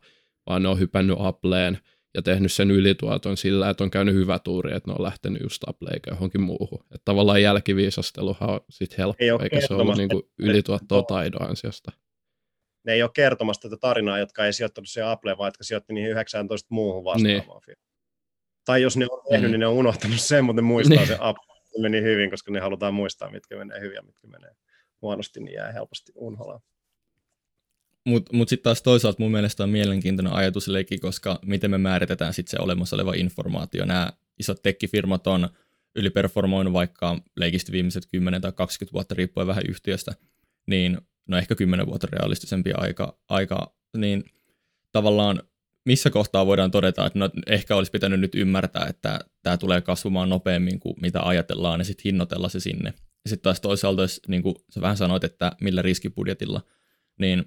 vaan 0.49 0.63
ne 0.63 0.69
on 0.69 0.79
hypännyt 0.79 1.17
Appleen 1.19 1.77
ja 2.13 2.21
tehnyt 2.21 2.51
sen 2.51 2.71
ylituoton 2.71 3.37
sillä, 3.37 3.69
että 3.69 3.83
on 3.83 3.91
käynyt 3.91 4.15
hyvä 4.15 4.39
tuuri, 4.39 4.75
että 4.75 4.91
ne 4.91 4.95
on 4.99 5.03
lähtenyt 5.03 5.41
just 5.41 5.63
Appleen 5.67 5.93
eikä 5.93 6.11
johonkin 6.11 6.41
muuhun. 6.41 6.79
Että 6.83 7.05
tavallaan 7.05 7.41
jälkiviisasteluhan 7.41 8.49
on 8.49 8.59
sitten 8.69 8.97
helppo, 8.97 9.43
eikä 9.43 9.67
se 9.67 9.73
ole 9.73 9.95
niinku 9.95 10.29
ylituottoa 10.39 11.03
taidon 11.03 11.49
ansiosta 11.49 11.91
ne 12.83 12.93
ei 12.93 13.03
ole 13.03 13.11
kertomassa 13.13 13.61
tätä 13.61 13.77
tarinaa, 13.81 14.19
jotka 14.19 14.45
ei 14.45 14.53
sijoittanut 14.53 14.89
siihen 14.89 15.09
Appleen, 15.09 15.37
vaan 15.37 15.47
jotka 15.47 15.63
sijoitti 15.63 15.93
niihin 15.93 16.11
19 16.11 16.67
muuhun 16.69 17.03
vastaavaan 17.03 17.61
niin. 17.67 17.77
Tai 18.65 18.81
jos 18.81 18.97
ne 18.97 19.07
on 19.11 19.21
tehnyt, 19.29 19.49
mm. 19.49 19.51
niin 19.51 19.59
ne 19.59 19.67
on 19.67 19.73
unohtanut 19.73 20.19
sen, 20.19 20.45
mutta 20.45 20.61
ne 20.61 20.67
muistaa 20.67 20.97
niin. 20.97 21.07
se 21.07 21.17
Apple. 21.19 21.55
Se 21.65 21.81
meni 21.81 22.01
hyvin, 22.01 22.29
koska 22.29 22.51
ne 22.51 22.59
halutaan 22.59 22.93
muistaa, 22.93 23.31
mitkä 23.31 23.57
menee 23.57 23.79
hyvin 23.79 23.95
ja 23.95 24.01
mitkä 24.01 24.27
menee 24.27 24.51
huonosti, 25.01 25.39
niin 25.39 25.53
jää 25.53 25.71
helposti 25.71 26.11
unholaan. 26.15 26.61
Mutta 28.05 28.35
mut 28.35 28.49
sitten 28.49 28.63
taas 28.63 28.81
toisaalta 28.81 29.21
mun 29.21 29.31
mielestä 29.31 29.63
on 29.63 29.69
mielenkiintoinen 29.69 30.33
ajatusleikki, 30.33 30.97
koska 30.97 31.39
miten 31.45 31.71
me 31.71 31.77
määritetään 31.77 32.33
sitten 32.33 32.51
se 32.51 32.63
olemassa 32.63 32.95
oleva 32.95 33.13
informaatio. 33.13 33.85
Nämä 33.85 34.13
isot 34.39 34.61
tekkifirmat 34.61 35.27
on 35.27 35.49
yliperformoinut 35.95 36.73
vaikka 36.73 37.17
leikisti 37.35 37.71
viimeiset 37.71 38.03
10 38.11 38.41
tai 38.41 38.51
20 38.51 38.93
vuotta 38.93 39.15
riippuen 39.15 39.47
vähän 39.47 39.63
yhtiöstä, 39.69 40.11
niin 40.67 40.97
no 41.29 41.37
ehkä 41.37 41.55
kymmenen 41.55 41.85
vuotta 41.85 42.07
realistisempi 42.11 42.71
aika, 42.73 43.19
aika, 43.29 43.75
niin 43.97 44.23
tavallaan 44.91 45.43
missä 45.85 46.09
kohtaa 46.09 46.45
voidaan 46.45 46.71
todeta, 46.71 47.05
että 47.05 47.19
no, 47.19 47.29
ehkä 47.47 47.75
olisi 47.75 47.91
pitänyt 47.91 48.19
nyt 48.19 48.35
ymmärtää, 48.35 48.85
että 48.89 49.19
tämä 49.43 49.57
tulee 49.57 49.81
kasvamaan 49.81 50.29
nopeammin 50.29 50.79
kuin 50.79 50.95
mitä 51.01 51.21
ajatellaan, 51.21 51.79
ja 51.79 51.83
sitten 51.83 52.03
hinnoitella 52.03 52.49
se 52.49 52.59
sinne. 52.59 52.93
Ja 53.25 53.29
sitten 53.29 53.43
taas 53.43 53.61
toisaalta, 53.61 54.01
jos 54.01 54.21
niin 54.27 54.43
kuin 54.43 54.55
sä 54.69 54.81
vähän 54.81 54.97
sanoit, 54.97 55.23
että 55.23 55.51
millä 55.61 55.81
riskibudjetilla, 55.81 56.61
niin 57.19 57.45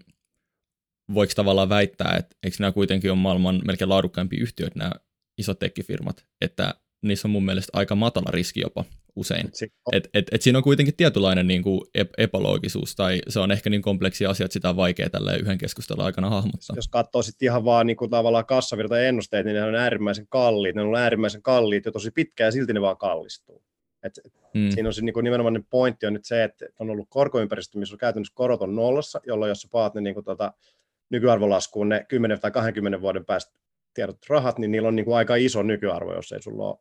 voiko 1.15 1.33
tavallaan 1.37 1.69
väittää, 1.69 2.17
että 2.19 2.37
eikö 2.43 2.57
nämä 2.61 2.73
kuitenkin 2.73 3.11
ole 3.11 3.19
maailman 3.19 3.61
melkein 3.65 3.89
laadukkaimpia 3.89 4.43
yhtiöitä, 4.43 4.79
nämä 4.79 4.93
isot 5.39 5.59
tekkifirmat, 5.59 6.27
että 6.41 6.75
niissä 7.03 7.29
on 7.29 7.33
mun 7.33 7.45
mielestä 7.45 7.71
aika 7.73 7.95
matala 7.95 8.31
riski 8.31 8.61
jopa 8.61 8.85
usein. 9.17 9.51
Et, 9.93 10.09
et, 10.15 10.27
et 10.33 10.43
siinä 10.43 10.59
on 10.59 10.63
kuitenkin 10.63 10.97
tietynlainen 10.97 11.47
niin 11.47 11.63
kuin 11.63 11.81
epäloogisuus, 12.19 12.97
tai 12.97 13.21
se 13.29 13.41
on 13.41 13.51
ehkä 13.51 13.71
niin 13.71 13.83
kompleksia 13.83 14.31
asia, 14.31 14.45
että 14.45 14.53
sitä 14.53 14.69
on 14.69 14.77
vaikea 14.77 15.11
tällä 15.11 15.35
yhden 15.35 15.59
keskustelun 15.59 16.05
aikana 16.05 16.31
hahmottaa. 16.31 16.77
Jos 16.77 16.89
katsoo 16.89 17.23
sitten 17.23 17.47
ihan 17.47 17.65
vaan 17.65 17.87
niin 17.87 17.97
kuin 17.97 18.11
tavallaan 18.11 18.47
kassavirta 18.47 19.01
ennusteet, 19.01 19.47
niin 19.47 19.55
ne 19.55 19.65
on 19.65 19.75
äärimmäisen 19.75 20.27
kalliit, 20.29 20.77
ne 20.77 20.83
on 20.83 20.97
äärimmäisen 20.97 21.43
kalliit 21.43 21.85
jo 21.85 21.93
tosi 21.93 22.11
pitkään, 22.11 22.49
ja 22.49 22.53
silti 22.53 22.73
ne 22.73 22.81
vaan 22.81 22.97
kallistuu. 22.97 23.63
Et, 24.03 24.13
hmm. 24.55 24.71
Siinä 24.71 24.89
on 24.89 24.95
se 24.95 25.03
niin 25.03 25.15
kuin 25.15 25.25
nimenomaan 25.25 25.67
pointti 25.71 26.07
on 26.07 26.13
nyt 26.13 26.25
se, 26.25 26.45
että 26.45 26.67
on 26.79 26.91
ollut 26.91 27.07
korkoympäristö, 27.11 27.79
missä 27.79 27.95
on 27.95 27.99
käytännössä 27.99 28.35
korot 28.35 28.63
on 28.63 28.75
nollassa, 28.77 29.21
jolloin 29.27 29.49
jos 29.49 29.61
sä 29.61 29.69
paat 29.71 29.95
ne 29.95 30.01
niin 30.01 30.15
kuin 30.15 30.25
tota, 30.25 30.53
nykyarvolaskuun 31.11 31.89
ne 31.89 32.07
10 32.09 32.41
tai 32.41 32.51
20 32.51 33.01
vuoden 33.01 33.25
päästä 33.25 33.53
tiedot 33.95 34.19
rahat, 34.29 34.59
niin 34.59 34.71
niillä 34.71 34.89
on 34.89 34.97
niin 34.97 35.05
kuin 35.05 35.17
aika 35.17 35.37
iso 35.37 35.63
nykyarvo, 35.63 36.15
jos 36.15 36.33
ei 36.33 36.43
sulla 36.43 36.69
ole 36.69 36.79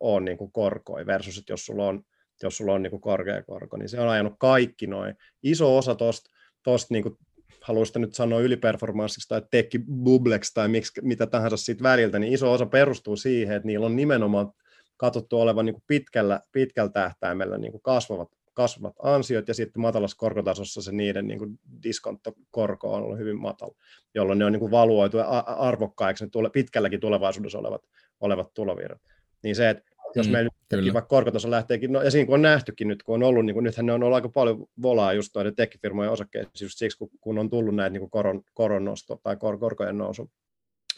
ole 0.00 0.20
niin 0.20 0.38
kuin 0.38 0.52
korkoja 0.52 1.06
versus, 1.06 1.38
että 1.38 1.52
jos 1.52 1.66
sulla 1.66 1.86
on, 1.86 2.02
jos 2.42 2.56
sulla 2.56 2.72
on 2.72 2.82
niin 2.82 2.90
kuin 2.90 3.00
korkea 3.00 3.42
korko, 3.42 3.76
niin 3.76 3.88
se 3.88 4.00
on 4.00 4.08
ajanut 4.08 4.34
kaikki 4.38 4.86
noin. 4.86 5.14
Iso 5.42 5.78
osa 5.78 5.94
tuosta 5.94 6.30
tosta, 6.62 6.94
niin 6.94 7.18
haluaisi 7.60 7.98
nyt 7.98 8.14
sanoa 8.14 8.40
yliperformanssiksi 8.40 9.28
tai 9.28 9.42
tekki 9.50 9.78
bubleksi 9.78 10.54
tai 10.54 10.68
miksi, 10.68 11.00
mitä 11.02 11.26
tahansa 11.26 11.56
siitä 11.56 11.82
väliltä, 11.82 12.18
niin 12.18 12.32
iso 12.32 12.52
osa 12.52 12.66
perustuu 12.66 13.16
siihen, 13.16 13.56
että 13.56 13.66
niillä 13.66 13.86
on 13.86 13.96
nimenomaan 13.96 14.52
katsottu 14.96 15.40
olevan 15.40 15.66
niin 15.66 15.74
kuin 15.74 15.84
pitkällä, 15.86 16.40
pitkällä 16.52 16.90
tähtäimellä 16.90 17.58
niin 17.58 17.72
kuin 17.72 17.82
kasvavat, 17.82 18.28
kasvavat 18.54 18.94
ansiot 19.02 19.48
ja 19.48 19.54
sitten 19.54 19.82
matalassa 19.82 20.16
korkotasossa 20.16 20.82
se 20.82 20.92
niiden 20.92 21.26
niin 21.26 21.38
kuin 21.38 21.58
diskonttokorko 21.82 22.92
on 22.92 23.02
ollut 23.02 23.18
hyvin 23.18 23.40
matala, 23.40 23.74
jolloin 24.14 24.38
ne 24.38 24.44
on 24.44 24.52
niin 24.52 24.60
kuin 24.60 24.70
valuoitu 24.70 25.18
arvokkaiksi 25.46 26.24
ne 26.24 26.30
tule, 26.30 26.50
pitkälläkin 26.50 27.00
tulevaisuudessa 27.00 27.58
olevat, 27.58 27.82
olevat 28.20 28.54
tulovirrat. 28.54 29.02
Niin 29.42 29.56
se, 29.56 29.70
että 29.70 29.82
jos 30.14 30.26
mm, 30.26 30.32
meillä 30.32 30.50
nyt 30.72 30.94
vaikka 30.94 31.08
korkotaso 31.08 31.50
lähteekin, 31.50 31.92
no, 31.92 32.02
ja 32.02 32.10
siinä 32.10 32.26
kun 32.26 32.34
on 32.34 32.42
nähtykin 32.42 32.88
nyt, 32.88 33.02
kun 33.02 33.14
on 33.14 33.22
ollut, 33.22 33.46
niin 33.46 33.54
kun, 33.54 33.64
nythän 33.64 33.86
ne 33.86 33.92
on 33.92 34.02
ollut 34.02 34.14
aika 34.14 34.28
paljon 34.28 34.66
volaa 34.82 35.12
just 35.12 35.34
noiden 35.34 35.56
tekkifirmojen 35.56 36.12
osakkeissa, 36.12 36.64
just 36.64 36.78
siksi, 36.78 36.98
kun, 36.98 37.10
kun 37.20 37.38
on 37.38 37.50
tullut 37.50 37.74
näitä 37.74 37.98
niin 37.98 38.10
koron, 38.10 38.42
koron 38.54 38.84
nosto 38.84 39.20
tai 39.22 39.36
kor, 39.36 39.58
korkojen 39.58 39.98
nousu, 39.98 40.30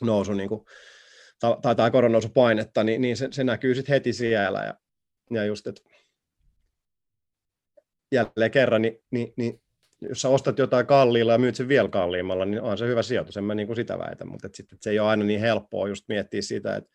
nousu 0.00 0.32
niin 0.32 0.48
kuin, 0.48 0.64
tai, 1.62 1.76
tai 1.76 1.90
koronousupainetta, 1.90 2.84
niin, 2.84 3.02
niin 3.02 3.16
se, 3.16 3.28
se 3.30 3.44
näkyy 3.44 3.74
sitten 3.74 3.92
heti 3.92 4.12
siellä. 4.12 4.64
Ja, 4.64 4.74
ja 5.30 5.44
just, 5.44 5.66
että 5.66 5.82
jälleen 8.12 8.50
kerran, 8.50 8.82
niin, 8.82 9.02
niin, 9.10 9.32
niin 9.36 9.62
jos 10.00 10.20
sä 10.20 10.28
ostat 10.28 10.58
jotain 10.58 10.86
kalliilla 10.86 11.32
ja 11.32 11.38
myyt 11.38 11.54
sen 11.54 11.68
vielä 11.68 11.88
kalliimmalla, 11.88 12.44
niin 12.44 12.62
on 12.62 12.78
se 12.78 12.86
hyvä 12.86 13.02
sijoitus, 13.02 13.36
en 13.36 13.44
mä 13.44 13.54
niin 13.54 13.66
kuin 13.66 13.76
sitä 13.76 13.98
väitä, 13.98 14.24
mutta 14.24 14.46
et 14.46 14.54
sit, 14.54 14.72
et 14.72 14.82
se 14.82 14.90
ei 14.90 14.98
ole 14.98 15.08
aina 15.08 15.24
niin 15.24 15.40
helppoa 15.40 15.88
just 15.88 16.04
miettiä 16.08 16.42
sitä, 16.42 16.76
että 16.76 16.90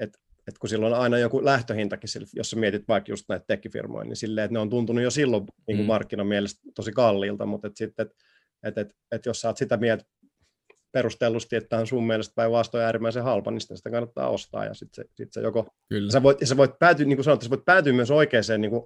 et 0.00 0.18
että 0.48 0.60
kun 0.60 0.68
silloin 0.68 0.92
on 0.92 1.00
aina 1.00 1.18
joku 1.18 1.44
lähtöhintakin, 1.44 2.08
jos 2.36 2.50
sä 2.50 2.56
mietit 2.56 2.88
vaikka 2.88 3.12
just 3.12 3.24
näitä 3.28 3.44
tekkifirmoja, 3.46 4.04
niin 4.04 4.16
silleen, 4.16 4.44
että 4.44 4.52
ne 4.52 4.58
on 4.58 4.70
tuntunut 4.70 5.04
jo 5.04 5.10
silloin 5.10 5.44
niin 5.66 5.76
kuin 5.76 5.86
mm. 5.86 5.86
markkinan 5.86 6.26
mielestä 6.26 6.60
tosi 6.74 6.92
kalliilta, 6.92 7.46
mutta 7.46 7.68
et 7.68 7.76
sitten, 7.76 8.06
että 8.06 8.14
et, 8.62 8.78
et, 8.78 8.96
et 9.12 9.26
jos 9.26 9.40
sä 9.40 9.48
oot 9.48 9.56
sitä 9.56 9.76
mieltä 9.76 10.04
perustellusti, 10.92 11.56
että 11.56 11.78
on 11.78 11.86
sun 11.86 12.06
mielestä 12.06 12.32
päinvastoin 12.34 12.84
äärimmäisen 12.84 13.24
halpa, 13.24 13.50
niin 13.50 13.60
sitä 13.60 13.90
kannattaa 13.90 14.28
ostaa, 14.28 14.64
ja 14.64 14.74
sitten 14.74 15.04
se, 15.04 15.10
sit 15.14 15.32
se 15.32 15.40
joko, 15.40 15.66
Kyllä. 15.88 16.12
Sä 16.12 16.22
voit, 16.22 16.38
sä 16.44 16.56
voit 16.56 16.78
päätyä, 16.78 17.06
niin 17.06 17.16
kuin 17.16 17.24
sanot, 17.24 17.42
sä 17.42 17.50
voit 17.50 17.64
päätyä 17.64 17.92
myös 17.92 18.10
oikeaan 18.10 18.44
niin 18.60 18.70
kuin 18.70 18.84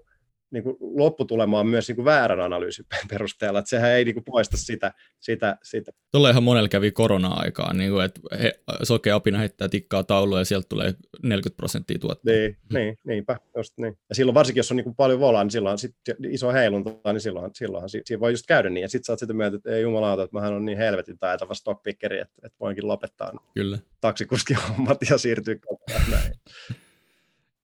niin 0.51 0.63
kuin 0.63 0.77
lopputulemaan 0.81 1.67
myös 1.67 1.89
niin 1.89 1.97
kuin 1.97 2.05
väärän 2.05 2.41
analyysin 2.41 2.87
perusteella, 3.11 3.59
että 3.59 3.69
sehän 3.69 3.91
ei 3.91 4.05
niin 4.05 4.15
kuin 4.15 4.25
poista 4.25 4.57
sitä. 4.57 4.93
sitä, 5.21 5.57
sitä. 5.63 5.93
ihan 6.31 6.43
monella 6.43 6.69
kävi 6.69 6.91
korona-aikaan, 6.91 7.79
niin 7.79 7.91
kuin, 7.91 8.05
että 8.05 8.21
he, 8.43 8.61
sokea 8.83 9.17
opina 9.17 9.39
heittää 9.39 9.69
tikkaa 9.69 10.05
taulua 10.05 10.39
ja 10.39 10.45
sieltä 10.45 10.67
tulee 10.69 10.95
40 11.23 11.57
prosenttia 11.57 11.99
tuottoa. 11.99 12.33
Niin, 12.33 12.57
niin, 12.73 12.99
niinpä, 13.05 13.37
just 13.57 13.79
niin. 13.79 13.99
Ja 14.09 14.15
silloin 14.15 14.35
varsinkin, 14.35 14.59
jos 14.59 14.71
on 14.71 14.77
niin 14.77 14.85
kuin 14.85 14.97
paljon 14.97 15.21
volaa, 15.21 15.45
niin 15.45 15.51
silloin 15.51 15.79
sit 15.79 15.95
iso 16.29 16.53
heilunta, 16.53 17.13
niin 17.13 17.21
silloin, 17.21 17.51
silloinhan 17.55 17.89
siinä 17.89 18.21
voi 18.21 18.33
just 18.33 18.47
käydä 18.47 18.71
niin. 18.71 18.83
Ja 18.83 18.89
sitten 18.89 19.05
sä 19.05 19.13
oot 19.13 19.19
sitä 19.19 19.33
mieltä, 19.33 19.57
että 19.57 19.71
ei 19.71 19.83
jumalauta, 19.83 20.23
että 20.23 20.37
mähän 20.37 20.55
on 20.55 20.65
niin 20.65 20.79
helvetin 20.79 21.19
taitava 21.19 21.55
stockpickeri, 21.55 22.19
että, 22.19 22.35
että 22.45 22.57
voinkin 22.61 22.89
lopettaa 22.89 23.33
Kyllä. 23.55 23.79
taksikuskihommat 24.01 24.99
ja 25.11 25.19
siirtyä 25.19 25.57
näin. 26.11 26.33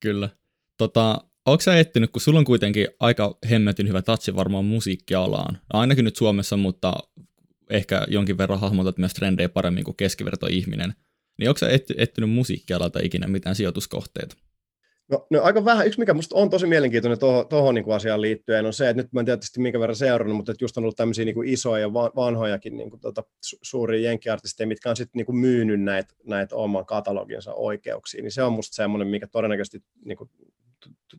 Kyllä. 0.01 0.29
Tota, 0.79 1.25
Onko 1.47 1.61
sä 1.61 1.79
etsinyt, 1.79 2.11
kun 2.11 2.21
sulla 2.21 2.39
on 2.39 2.45
kuitenkin 2.45 2.89
aika 3.01 3.39
hemmetin 3.51 3.89
hyvä 3.89 4.03
tatsi 4.03 4.37
varmaan 4.37 4.65
musiikkialaan, 4.65 5.59
ainakin 5.73 6.05
nyt 6.05 6.17
Suomessa, 6.17 6.57
mutta 6.57 6.93
ehkä 7.71 8.07
jonkin 8.09 8.39
verran 8.39 8.61
hahmotat 8.61 8.99
myös 8.99 9.15
trendejä 9.15 9.49
paremmin 9.49 9.85
kuin 9.85 9.97
keskiverto 9.97 10.47
ihminen, 10.47 10.95
niin 11.39 11.49
onko 11.49 11.59
sä 11.59 11.69
etsinyt 11.97 12.31
musiikkialalta 12.31 12.99
ikinä 13.03 13.27
mitään 13.27 13.57
sijoituskohteita? 13.57 14.37
No, 15.11 15.27
no 15.31 15.43
aika 15.43 15.65
vähän. 15.65 15.87
Yksi, 15.87 15.99
mikä 15.99 16.15
minusta 16.15 16.37
on 16.37 16.51
tosi 16.51 16.67
mielenkiintoinen 16.67 17.19
tuohon, 17.19 17.49
tuohon 17.49 17.75
niin 17.75 17.93
asiaan 17.93 18.21
liittyen, 18.21 18.67
on 18.67 18.73
se, 18.73 18.89
että 18.89 19.03
nyt 19.03 19.13
mä 19.13 19.21
en 19.21 19.27
tietysti 19.27 19.61
minkä 19.61 19.81
verran 19.81 19.97
seurannut, 19.97 20.37
mutta 20.37 20.53
että 20.53 20.65
just 20.65 20.77
on 20.77 20.85
ollut 20.85 20.97
tämmöisiä 20.97 21.25
niin 21.25 21.35
kuin 21.35 21.49
isoja 21.49 21.81
ja 21.81 21.93
vanhojakin 21.93 22.77
niin 22.77 22.91
kuin, 22.91 23.01
tuota, 23.01 23.23
su- 23.23 23.59
suuria 23.63 24.01
jenkkiartisteja, 24.01 24.67
mitkä 24.67 24.91
on 24.91 24.97
sitten 24.97 25.25
niin 25.27 25.41
myynyt 25.41 25.83
näitä 25.83 26.15
näit 26.27 26.53
oman 26.53 26.87
kataloginsa 26.87 27.55
oikeuksia, 27.55 28.23
niin 28.23 28.33
se 28.33 28.43
on 28.43 28.53
musta 28.53 28.75
semmoinen, 28.75 29.09
mikä 29.09 29.27
todennäköisesti 29.27 29.83
niin 30.05 30.19
kuin, 30.19 30.31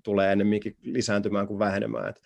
tulee 0.03 0.31
ennemminkin 0.31 0.75
lisääntymään 0.81 1.47
kuin 1.47 1.59
vähenemään. 1.59 2.09
Et, 2.09 2.21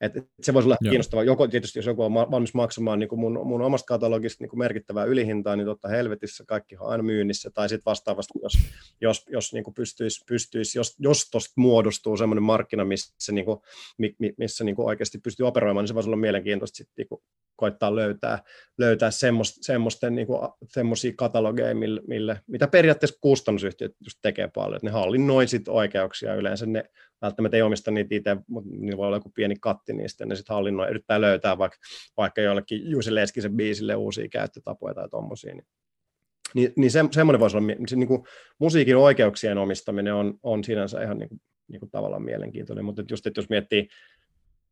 Et, 0.00 0.16
et 0.16 0.24
se 0.42 0.54
voisi 0.54 0.66
olla 0.66 0.76
Joo. 0.80 0.90
kiinnostavaa. 0.90 1.24
Joko 1.24 1.48
tietysti, 1.48 1.78
jos 1.78 1.86
joku 1.86 2.02
on 2.02 2.14
valmis 2.14 2.54
maksamaan 2.54 2.98
niin 2.98 3.08
kuin 3.08 3.20
mun, 3.20 3.46
mun 3.46 3.62
omasta 3.62 3.86
katalogista 3.86 4.44
niin 4.44 4.50
kuin 4.50 4.58
merkittävää 4.58 5.04
ylihintaa, 5.04 5.56
niin 5.56 5.66
totta 5.66 5.88
helvetissä 5.88 6.44
kaikki 6.46 6.76
on 6.76 6.88
aina 6.88 7.02
myynnissä. 7.02 7.50
Tai 7.50 7.68
sitten 7.68 7.90
vastaavasti, 7.90 8.32
jos, 8.42 8.58
jos, 9.00 9.24
jos 9.28 9.52
niin 9.52 9.64
kuin 9.64 9.74
pystyisi, 9.74 10.24
pystyisi, 10.28 10.78
jos, 10.78 10.96
jos 10.98 11.30
tuosta 11.30 11.52
muodostuu 11.56 12.16
semmoinen 12.16 12.42
markkina, 12.42 12.84
missä, 12.84 13.32
niin 13.32 13.44
kuin, 13.44 13.58
missä 14.38 14.64
niin 14.64 14.76
kuin 14.76 14.86
oikeasti 14.86 15.18
pystyy 15.18 15.46
operoimaan, 15.46 15.82
niin 15.82 15.88
se 15.88 15.94
voisi 15.94 16.08
olla 16.08 16.16
mielenkiintoista 16.16 16.76
sitten 16.76 16.94
niin 16.96 17.08
kuin 17.08 17.22
koittaa 17.56 17.96
löytää, 17.96 18.38
löytää 18.78 19.10
semmoista, 19.10 19.58
semmoisten 19.62 20.14
niin 20.14 20.26
semmoisia 20.68 21.12
katalogeja, 21.16 21.74
mille, 21.74 22.00
mille, 22.06 22.40
mitä 22.46 22.68
periaatteessa 22.68 23.18
kustannusyhtiöt 23.20 23.92
just 24.04 24.18
tekee 24.22 24.50
paljon, 24.54 24.76
että 24.76 24.86
ne 24.86 24.90
hallinnoi 24.90 25.46
sit 25.46 25.68
oikeuksia 25.68 26.34
yleensä, 26.34 26.66
ne 26.66 26.84
välttämättä 27.22 27.56
ei 27.56 27.62
omista 27.62 27.90
niitä 27.90 28.14
itse, 28.14 28.36
mutta 28.46 28.70
niillä 28.72 28.96
voi 28.96 29.06
olla 29.06 29.16
joku 29.16 29.30
pieni 29.34 29.56
katti 29.60 29.92
niistä, 29.92 30.26
ne 30.26 30.36
sitten 30.36 30.54
hallinnoi, 30.54 30.90
yrittää 30.90 31.20
löytää 31.20 31.58
vaikka, 31.58 31.78
vaikka 32.16 32.40
jollekin 32.40 32.90
Juusi 32.90 33.14
Leskisen 33.14 33.56
biisille 33.56 33.94
uusia 33.94 34.28
käyttötapoja 34.28 34.94
tai 34.94 35.08
tommosia, 35.08 35.54
niin 35.54 35.66
niin, 36.54 36.72
niin 36.76 36.90
se, 36.90 37.04
semmoinen 37.10 37.40
voisi 37.40 37.56
olla, 37.56 37.66
se, 37.86 37.96
niin 37.96 38.08
kuin, 38.08 38.22
musiikin 38.58 38.96
oikeuksien 38.96 39.58
omistaminen 39.58 40.14
on, 40.14 40.34
on 40.42 40.64
sinänsä 40.64 41.02
ihan 41.02 41.18
niin 41.18 41.28
kuin, 41.28 41.40
niin 41.68 41.80
kuin 41.80 41.90
tavallaan 41.90 42.22
mielenkiintoinen, 42.22 42.84
mutta 42.84 43.02
just, 43.10 43.26
että 43.26 43.38
jos 43.38 43.48
miettii 43.48 43.88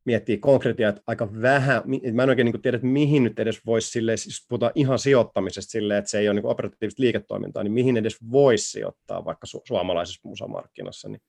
miettii 0.04 0.38
konkretiaa, 0.38 0.88
että 0.88 1.02
aika 1.06 1.28
vähän, 1.42 1.82
mä 2.12 2.22
en 2.22 2.28
oikein 2.28 2.44
niin 2.46 2.62
tiedä, 2.62 2.76
että 2.76 2.86
mihin 2.86 3.24
nyt 3.24 3.38
edes 3.38 3.66
voisi 3.66 3.90
silleen, 3.90 4.18
siis 4.18 4.46
puhutaan 4.48 4.72
ihan 4.74 4.98
sijoittamisesta 4.98 5.70
silleen, 5.70 5.98
että 5.98 6.10
se 6.10 6.18
ei 6.18 6.28
ole 6.28 6.34
niin 6.34 6.46
operatiivista 6.46 7.02
liiketoimintaa, 7.02 7.62
niin 7.62 7.72
mihin 7.72 7.96
edes 7.96 8.16
voisi 8.30 8.70
sijoittaa 8.70 9.24
vaikka 9.24 9.46
su- 9.46 9.62
suomalaisessa 9.64 10.28
musamarkkinassa, 10.28 11.08
niin 11.08 11.22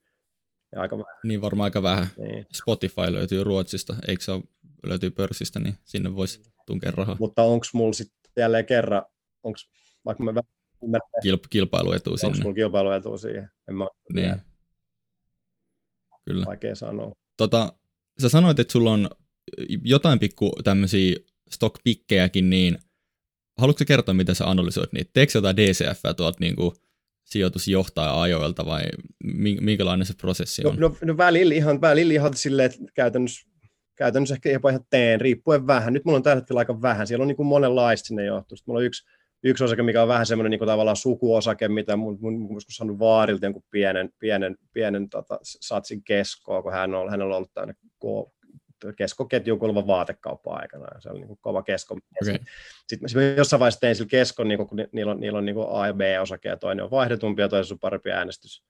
aika 0.76 0.98
vähän. 0.98 1.16
Niin 1.24 1.40
varmaan 1.40 1.64
aika 1.64 1.82
vähän. 1.82 2.06
Niin. 2.16 2.46
Spotify 2.54 3.12
löytyy 3.12 3.44
Ruotsista, 3.44 3.96
eikö 4.08 4.22
se 4.24 4.32
löytyy 4.86 5.10
pörssistä, 5.10 5.60
niin 5.60 5.74
sinne 5.84 6.16
voisi 6.16 6.42
tunkea 6.66 6.90
rahaa. 6.90 7.16
Mutta 7.20 7.42
onko 7.42 7.66
mulla 7.72 7.92
sitten 7.92 8.30
jälleen 8.36 8.66
kerran, 8.66 9.02
onko 9.42 9.58
vaikka 10.04 10.24
mä 10.24 10.32
Kilp- 11.26 11.48
kilpailuetu 11.50 12.16
sinne. 12.16 12.32
Onko 12.32 12.42
mulla 12.42 12.54
kilpailuetu 12.54 13.18
siihen? 13.18 13.50
En 13.68 13.74
mä 13.74 13.88
niin. 14.14 14.36
Kyllä. 16.24 16.46
Vaikea 16.46 16.74
sanoa. 16.74 17.12
Tota, 17.36 17.72
sä 18.22 18.28
sanoit, 18.28 18.58
että 18.58 18.72
sulla 18.72 18.92
on 18.92 19.10
jotain 19.82 20.18
pikku 20.18 20.52
tämmöisiä 20.64 21.16
stockpikkejäkin, 21.50 22.50
niin 22.50 22.78
haluatko 23.58 23.84
kertoa, 23.86 24.14
miten 24.14 24.34
sä 24.34 24.50
analysoit 24.50 24.92
niitä? 24.92 25.10
Teekö 25.12 25.32
jotain 25.34 25.56
DCF 25.56 26.02
tuolta 26.16 26.38
niin 26.40 26.56
kuin 26.56 26.72
sijoitusjohtaja 27.24 28.20
ajoilta 28.20 28.66
vai 28.66 28.82
minkälainen 29.60 30.06
se 30.06 30.14
prosessi 30.14 30.62
no, 30.62 30.70
on? 30.70 30.76
No, 30.76 30.88
no, 30.88 30.96
no 31.02 31.16
välillä 31.16 31.54
ihan, 31.54 31.80
välillä 31.80 32.12
ihan 32.12 32.36
silleen, 32.36 32.66
että 32.66 32.78
käytännössä, 32.94 33.50
käytännössä 33.96 34.34
ehkä 34.34 34.50
jopa 34.50 34.70
ihan 34.70 34.84
teen, 34.90 35.20
riippuen 35.20 35.66
vähän. 35.66 35.92
Nyt 35.92 36.04
mulla 36.04 36.16
on 36.16 36.22
tällä 36.22 36.40
hetkellä 36.40 36.58
aika 36.58 36.82
vähän. 36.82 37.06
Siellä 37.06 37.22
on 37.22 37.28
niin 37.28 37.36
kuin 37.36 37.46
monenlaista 37.46 38.06
sinne 38.06 38.24
johtuu. 38.24 38.56
Sitten 38.56 38.72
mulla 38.72 38.80
on 38.80 38.86
yksi, 38.86 39.04
yksi 39.44 39.64
osake, 39.64 39.82
mikä 39.82 40.02
on 40.02 40.08
vähän 40.08 40.26
semmoinen 40.26 40.50
niin 40.50 40.58
kuin 40.58 40.68
tavallaan 40.68 40.96
sukuosake, 40.96 41.68
mitä 41.68 41.96
mun, 41.96 42.18
mun, 42.20 42.38
mun 42.38 42.60
saanut 42.68 42.98
vaarilta 42.98 43.46
jonkun 43.46 43.64
pienen, 43.70 44.10
pienen, 44.18 44.56
pienen 44.72 45.08
tota, 45.08 45.38
satsin 45.42 46.04
keskoa, 46.04 46.62
kun 46.62 46.72
hän 46.72 46.94
on, 46.94 47.10
hänellä 47.10 47.32
on 47.32 47.36
ollut 47.36 47.54
tämmöinen 47.54 47.76
keskoketjuun 48.96 49.58
kuuluva 49.58 49.86
vaatekauppa 49.86 50.54
aikana, 50.54 51.00
se 51.00 51.08
oli 51.10 51.18
niin 51.18 51.28
kuin 51.28 51.38
kova 51.40 51.62
kesko. 51.62 51.94
Okay. 52.22 52.38
Sitten 52.86 53.08
mä 53.14 53.22
jossain 53.36 53.60
vaiheessa 53.60 53.80
tein 53.80 53.96
sillä 53.96 54.08
keskon, 54.08 54.48
niin 54.48 54.58
kun 54.58 54.78
niillä 54.92 55.12
on, 55.12 55.20
niillä 55.20 55.38
on 55.38 55.44
niin 55.44 55.54
kuin 55.54 55.68
A- 55.70 55.86
ja 55.86 55.94
B-osake, 55.94 56.48
ja 56.48 56.56
toinen 56.56 56.84
on 56.84 56.90
vaihdetumpi, 56.90 57.42
ja 57.42 57.48
toinen 57.48 57.72
on 57.72 57.78
parempi 57.78 58.10
äänestys, 58.10 58.64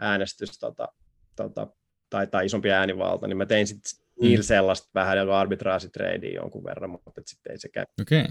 äänestys 0.00 0.58
tota, 0.58 0.88
tota, 1.36 1.66
tai, 2.10 2.26
tai 2.26 2.46
isompi 2.46 2.70
äänivalta, 2.70 3.26
niin 3.26 3.36
mä 3.36 3.46
tein 3.46 3.66
sitten 3.66 3.92
mm. 4.20 4.24
niillä 4.24 4.44
sellaista 4.44 4.88
vähän 4.94 5.18
joku 5.18 5.32
arbitraasitreidiä 5.32 6.30
jonkun 6.30 6.64
verran, 6.64 6.90
mutta 6.90 7.12
sitten 7.26 7.52
ei 7.52 7.58
se 7.58 7.68
käy. 7.68 7.84
Okay 8.00 8.24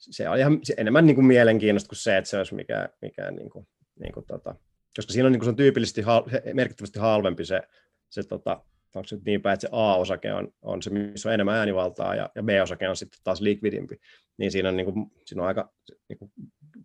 se 0.00 0.28
on 0.28 0.38
ihan 0.38 0.58
se 0.62 0.74
enemmän 0.76 1.06
niin 1.06 1.14
kuin 1.14 1.26
mielenkiintoista 1.26 1.88
kuin 1.88 1.96
se, 1.96 2.16
että 2.16 2.30
se 2.30 2.38
olisi 2.38 2.54
mikään, 2.54 2.88
mikään 3.02 3.34
niin 3.34 3.50
kuin, 3.50 3.68
niin 4.00 4.12
kuin 4.12 4.26
tota, 4.26 4.54
koska 4.96 5.12
siinä 5.12 5.26
on, 5.26 5.32
niin 5.32 5.40
kuin, 5.40 5.46
se 5.46 5.50
on 5.50 5.56
tyypillisesti 5.56 6.02
hal, 6.02 6.22
merkittävästi 6.54 6.98
halvempi 6.98 7.44
se, 7.44 7.62
se 8.10 8.22
tota, 8.22 8.64
onko 8.94 9.06
se 9.06 9.18
niin 9.24 9.42
päin, 9.42 9.54
että 9.54 9.66
se 9.66 9.68
A-osake 9.72 10.32
on, 10.32 10.48
on 10.62 10.82
se, 10.82 10.90
missä 10.90 11.28
on 11.28 11.34
enemmän 11.34 11.56
äänivaltaa, 11.56 12.14
ja, 12.14 12.30
ja 12.34 12.42
B-osake 12.42 12.88
on 12.88 12.96
sitten 12.96 13.20
taas 13.24 13.40
likvidimpi, 13.40 13.96
niin 14.36 14.52
siinä 14.52 14.68
on, 14.68 14.76
niin 14.76 14.92
kuin, 14.92 15.06
siinä 15.24 15.42
on 15.42 15.48
aika 15.48 15.72
niin 16.08 16.18
kuin, 16.18 16.32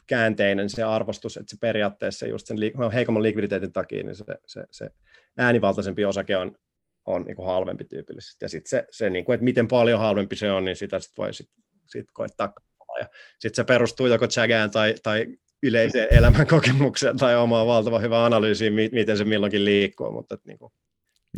käänteinen 0.07 0.69
se 0.69 0.83
arvostus, 0.83 1.37
että 1.37 1.49
se 1.49 1.57
periaatteessa 1.61 2.27
just 2.27 2.47
sen 2.47 2.57
liik- 2.57 2.93
heikomman 2.93 3.23
likviditeetin 3.23 3.73
takia, 3.73 4.03
niin 4.03 4.15
se, 4.15 4.23
se, 4.45 4.63
se 4.71 4.89
äänivaltaisempi 5.37 6.05
osake 6.05 6.37
on, 6.37 6.57
on 7.05 7.21
niin 7.21 7.35
kuin 7.35 7.47
halvempi 7.47 7.85
tyypillisesti. 7.85 8.45
Ja 8.45 8.49
sitten 8.49 8.69
se, 8.69 8.85
se 8.91 9.09
niin 9.09 9.25
kuin, 9.25 9.33
että 9.33 9.43
miten 9.43 9.67
paljon 9.67 9.99
halvempi 9.99 10.35
se 10.35 10.51
on, 10.51 10.65
niin 10.65 10.75
sitä 10.75 10.99
sit 10.99 11.17
voi 11.17 11.33
sit, 11.33 11.49
sit 11.87 12.05
koittaa 12.13 12.53
ja 12.99 13.09
sitten 13.39 13.55
se 13.55 13.63
perustuu 13.63 14.07
joko 14.07 14.27
Chagään 14.27 14.71
tai, 14.71 14.95
tai 15.03 15.27
yleiseen 15.63 16.07
elämänkokemukseen 16.11 17.17
tai 17.17 17.35
omaan 17.35 17.67
valtavan 17.67 18.01
hyvään 18.01 18.25
analyysiin, 18.25 18.73
miten 18.73 19.17
se 19.17 19.23
milloinkin 19.23 19.65
liikkuu, 19.65 20.11
mutta 20.11 20.35
että, 20.35 20.47
niin 20.47 20.59
kuin, 20.59 20.73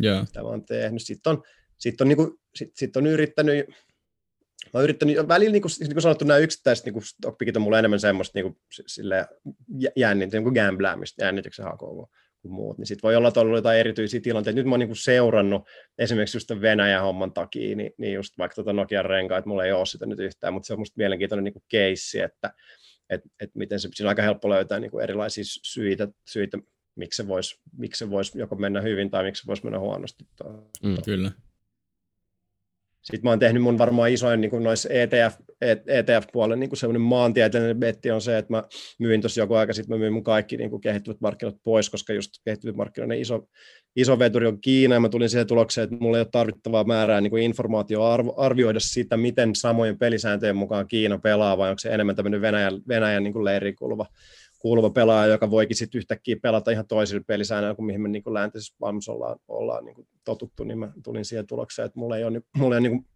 yeah. 0.04 0.26
sitä 0.26 0.42
mä 0.42 0.48
oon 0.48 0.64
tehnyt. 0.64 1.02
Sitten 1.02 1.30
on, 1.30 1.42
sit 1.78 2.00
on, 2.00 2.08
niin 2.08 2.16
kuin, 2.16 2.30
sit, 2.54 2.76
sit 2.76 2.96
on 2.96 3.06
yrittänyt, 3.06 3.68
mä 3.68 3.74
oon 4.74 4.84
yrittänyt, 4.84 5.28
välillä 5.28 5.52
niin 5.52 5.62
kuin, 5.62 5.72
niin 5.80 5.92
kuin 5.92 6.02
sanottu, 6.02 6.24
nämä 6.24 6.38
yksittäiset 6.38 6.84
niin 6.84 7.04
stockpikit 7.04 7.56
on 7.56 7.62
mulle 7.62 7.78
enemmän 7.78 8.00
semmoista 8.00 8.38
niin 8.38 8.44
kuin, 8.44 8.58
sille 8.86 9.26
jännit, 9.96 10.32
niin 10.32 10.42
kuin 10.42 10.54
gamblaamista, 10.54 11.24
jännityksen 11.24 11.64
hakua 11.64 12.08
muut, 12.48 12.78
niin 12.78 12.86
sitten 12.86 13.02
voi 13.02 13.16
olla, 13.16 13.28
että 13.28 13.40
on 13.40 13.46
ollut 13.46 13.58
jotain 13.58 13.80
erityisiä 13.80 14.20
tilanteita. 14.20 14.56
Nyt 14.56 14.66
mä 14.66 14.72
oon 14.72 14.80
niin 14.80 14.96
seurannut 14.96 15.62
esimerkiksi 15.98 16.36
just 16.36 16.50
Venäjän 16.60 17.02
homman 17.02 17.32
takia, 17.32 17.76
niin, 17.76 17.92
niin 17.98 18.14
just 18.14 18.38
vaikka 18.38 18.54
tuota 18.54 18.72
Nokian 18.72 19.04
renkaa, 19.04 19.38
että 19.38 19.48
mulla 19.48 19.64
ei 19.64 19.72
ole 19.72 19.86
sitä 19.86 20.06
nyt 20.06 20.18
yhtään, 20.18 20.52
mutta 20.52 20.66
se 20.66 20.72
on 20.72 20.78
musta 20.78 20.94
mielenkiintoinen 20.96 21.44
niin 21.44 21.62
keissi, 21.68 22.20
että 22.20 22.52
et, 23.10 23.20
et 23.40 23.50
miten 23.54 23.80
se, 23.80 23.88
siinä 23.94 24.08
on 24.08 24.10
aika 24.10 24.22
helppo 24.22 24.50
löytää 24.50 24.80
niin 24.80 25.00
erilaisia 25.02 25.44
syitä, 25.44 26.08
syitä 26.26 26.58
miksi 26.96 27.16
se 27.16 27.28
voisi 27.28 27.56
vois 28.10 28.34
joko 28.34 28.56
mennä 28.56 28.80
hyvin 28.80 29.10
tai 29.10 29.24
miksi 29.24 29.42
se 29.42 29.46
voisi 29.46 29.64
mennä 29.64 29.78
huonosti. 29.78 30.24
Mm, 30.82 30.96
kyllä. 31.04 31.30
Sitten 33.10 33.20
mä 33.24 33.30
oon 33.30 33.38
tehnyt 33.38 33.62
mun 33.62 33.78
varmaan 33.78 34.10
isoin 34.10 34.40
niin 34.40 34.62
noissa 34.62 34.88
ETF, 34.88 35.34
ETF-puolella 35.86 36.56
niin 36.56 36.76
semmoinen 36.76 37.02
maantieteellinen 37.02 37.80
betti 37.80 38.10
on 38.10 38.20
se, 38.20 38.38
että 38.38 38.52
mä 38.52 38.62
myin 38.98 39.20
tuossa 39.20 39.40
joku 39.40 39.54
aika 39.54 39.72
sitten, 39.72 39.96
mä 39.96 39.98
myin 39.98 40.12
mun 40.12 40.24
kaikki 40.24 40.56
niin 40.56 40.70
kuin 40.70 40.80
kehittyvät 40.80 41.20
markkinat 41.20 41.56
pois, 41.64 41.90
koska 41.90 42.12
just 42.12 42.30
kehittyvät 42.44 42.76
markkinoiden 42.76 43.20
iso, 43.20 43.48
iso 43.96 44.18
veturi 44.18 44.46
on 44.46 44.60
Kiina, 44.60 44.94
ja 44.94 45.00
mä 45.00 45.08
tulin 45.08 45.28
siihen 45.28 45.46
tulokseen, 45.46 45.84
että 45.84 45.96
mulla 46.00 46.16
ei 46.16 46.20
ole 46.20 46.28
tarvittavaa 46.32 46.84
määrää 46.84 47.20
niin 47.20 47.30
kuin 47.30 47.42
informaatio 47.42 48.04
arvo, 48.04 48.34
arvioida 48.36 48.80
sitä, 48.80 49.16
miten 49.16 49.54
samojen 49.54 49.98
pelisääntöjen 49.98 50.56
mukaan 50.56 50.88
Kiina 50.88 51.18
pelaa, 51.18 51.58
vai 51.58 51.70
onko 51.70 51.78
se 51.78 51.88
enemmän 51.88 52.16
tämmöinen 52.16 52.40
Venäjän, 52.40 52.80
Venäjän 52.88 53.22
niin 53.22 53.44
leiriin 53.44 53.76
kuuluva, 53.76 54.06
kuuluva 54.58 54.90
pelaaja, 54.90 55.32
joka 55.32 55.50
voikin 55.50 55.76
sitten 55.76 55.98
yhtäkkiä 55.98 56.36
pelata 56.42 56.70
ihan 56.70 56.86
toisilla 56.86 57.24
pelisäännöillä 57.26 57.76
kuin 57.76 57.86
mihin 57.86 58.00
me 58.00 58.08
niin 58.08 58.22
läntisessä 58.26 58.76
maailmassa 58.80 59.12
ollaan, 59.12 59.38
ollaan 59.48 59.84
niin 59.84 60.08
totuttu, 60.24 60.64
niin 60.64 60.78
mä 60.78 60.92
tulin 61.04 61.24
siihen 61.24 61.46
tulokseen, 61.46 61.86
että 61.86 61.98
mulla 61.98 62.16
ei 62.16 62.24
ole, 62.24 62.42
mulla 62.56 62.74
ei 62.74 62.78
ole 62.78 62.88
niin 62.88 63.02
kuin, 63.02 63.06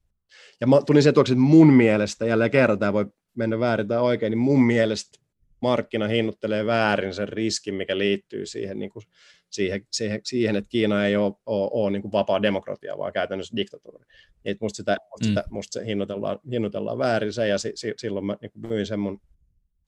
ja 0.61 0.67
mä 0.67 0.81
tulin 0.87 1.03
siihen 1.03 1.15
tulokseen, 1.15 1.39
että 1.39 1.51
mun 1.51 1.73
mielestä, 1.73 2.27
jälleen 2.27 2.51
kerran 2.51 2.79
tämä 2.79 2.93
voi 2.93 3.07
mennä 3.35 3.59
väärin 3.59 3.89
tai 3.89 3.99
oikein, 3.99 4.31
niin 4.31 4.39
mun 4.39 4.63
mielestä 4.63 5.19
markkina 5.61 6.09
hinnoittelee 6.09 6.67
väärin 6.67 7.15
sen 7.15 7.29
riskin, 7.29 7.75
mikä 7.75 7.99
liittyy 7.99 8.47
siihen, 8.47 8.79
niin 8.79 8.91
kuin, 8.91 9.03
siihen, 9.51 9.87
siihen, 9.91 10.21
siihen, 10.25 10.57
että 10.57 10.69
Kiina 10.69 11.07
ei 11.07 11.17
ole, 11.17 11.35
ole, 11.47 11.71
ole 11.73 11.91
niin 11.91 12.03
kuin 12.03 12.13
vapaa 12.13 12.43
demokratia, 12.43 12.99
vaan 12.99 13.13
käytännössä 13.13 13.57
diktatuuri. 13.57 14.05
Et 14.45 14.61
musta, 14.61 14.77
sitä, 14.77 14.97
mm. 15.21 15.27
sitä, 15.27 15.45
musta 15.51 15.73
se 15.73 15.87
hinnoitellaan, 15.87 16.39
hinnoitellaan 16.51 16.99
väärin 16.99 17.33
se, 17.33 17.49
ja 17.49 17.59
si, 17.59 17.73
si, 17.75 17.95
silloin 17.97 18.25
mä 18.25 18.37
niin 18.41 18.69
myin 18.69 18.87
sen 18.87 19.01
mun 19.01 19.21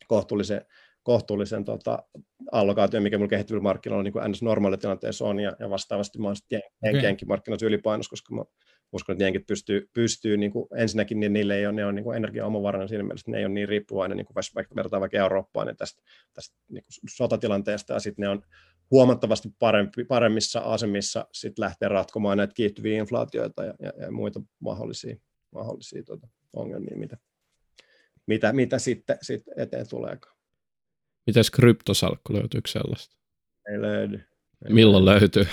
kohtuullisen 0.09 0.67
kohtuullisen 1.05 1.65
tota, 1.65 2.03
allokaation, 2.53 3.03
mikä 3.03 3.19
minulla 3.19 3.31
kehittyvillä 3.31 3.63
markkinoilla 3.63 4.03
niin 4.03 4.13
kuin 4.13 4.35
normaali 4.43 4.79
tilanteessa 4.79 5.25
on, 5.25 5.41
ja, 5.41 5.57
ja 5.59 5.71
vastaavasti 5.71 6.19
mä 6.19 6.27
oon 6.27 6.37
sitten 6.37 6.63
okay. 6.89 7.17
markkinoissa 7.27 7.67
ylipainos, 7.67 8.09
koska 8.09 8.35
mä 8.35 8.45
uskon, 8.93 9.13
että 9.13 9.25
jenkit 9.25 9.47
pystyy, 9.47 9.91
pystyy 9.95 10.37
niin 10.37 10.53
kuin, 10.53 10.67
ensinnäkin 10.77 11.21
niin 11.21 11.33
niille 11.33 11.57
ei 11.57 11.67
ole, 11.67 11.75
ne 11.75 11.87
on 11.87 11.95
niin 11.95 12.15
energiaomavarainen 12.17 12.89
siinä 12.89 13.03
mielessä, 13.03 13.23
että 13.23 13.31
ne 13.31 13.39
ei 13.39 13.45
ole 13.45 13.55
niin 13.55 13.69
riippuvainen, 13.69 14.17
niin 14.17 14.27
kuin 14.27 14.35
vaikka 14.55 14.77
verrataan 14.77 15.01
vaikka 15.01 15.19
Eurooppaan 15.19 15.67
niin 15.67 15.77
tästä, 15.77 16.03
tästä 16.35 16.57
niin 16.69 16.85
kuin 16.85 17.11
sotatilanteesta, 17.11 17.93
ja 17.93 18.01
sitten 18.01 18.23
ne 18.23 18.29
on 18.29 18.43
huomattavasti 18.91 19.49
parempi, 19.59 20.05
paremmissa 20.05 20.61
asemissa 20.61 21.27
sit 21.33 21.59
lähteä 21.59 21.89
ratkomaan 21.89 22.39
näitä 22.39 22.55
kiihtyviä 22.55 22.99
inflaatioita 22.99 23.65
ja, 23.65 23.75
ja, 23.81 23.93
ja 23.99 24.13
muita 24.13 24.41
mahdollisia, 24.61 25.17
mahdollisia 25.51 26.03
tuota, 26.03 26.29
ongelmia, 26.53 26.97
mitä, 26.97 27.17
mitä, 28.27 28.53
mitä 28.53 28.79
sitten, 28.79 29.19
sitten 29.23 29.55
eteen 29.57 29.89
tuleekaan. 29.89 30.34
Mites 31.27 31.51
kryptosalkku, 31.51 32.33
löytyykö 32.33 32.69
sellaista? 32.69 33.17
Ei 33.73 33.81
löydy. 33.81 34.17
Ei 34.67 34.73
Milloin 34.73 35.05
löydy. 35.05 35.21
löytyy? 35.21 35.47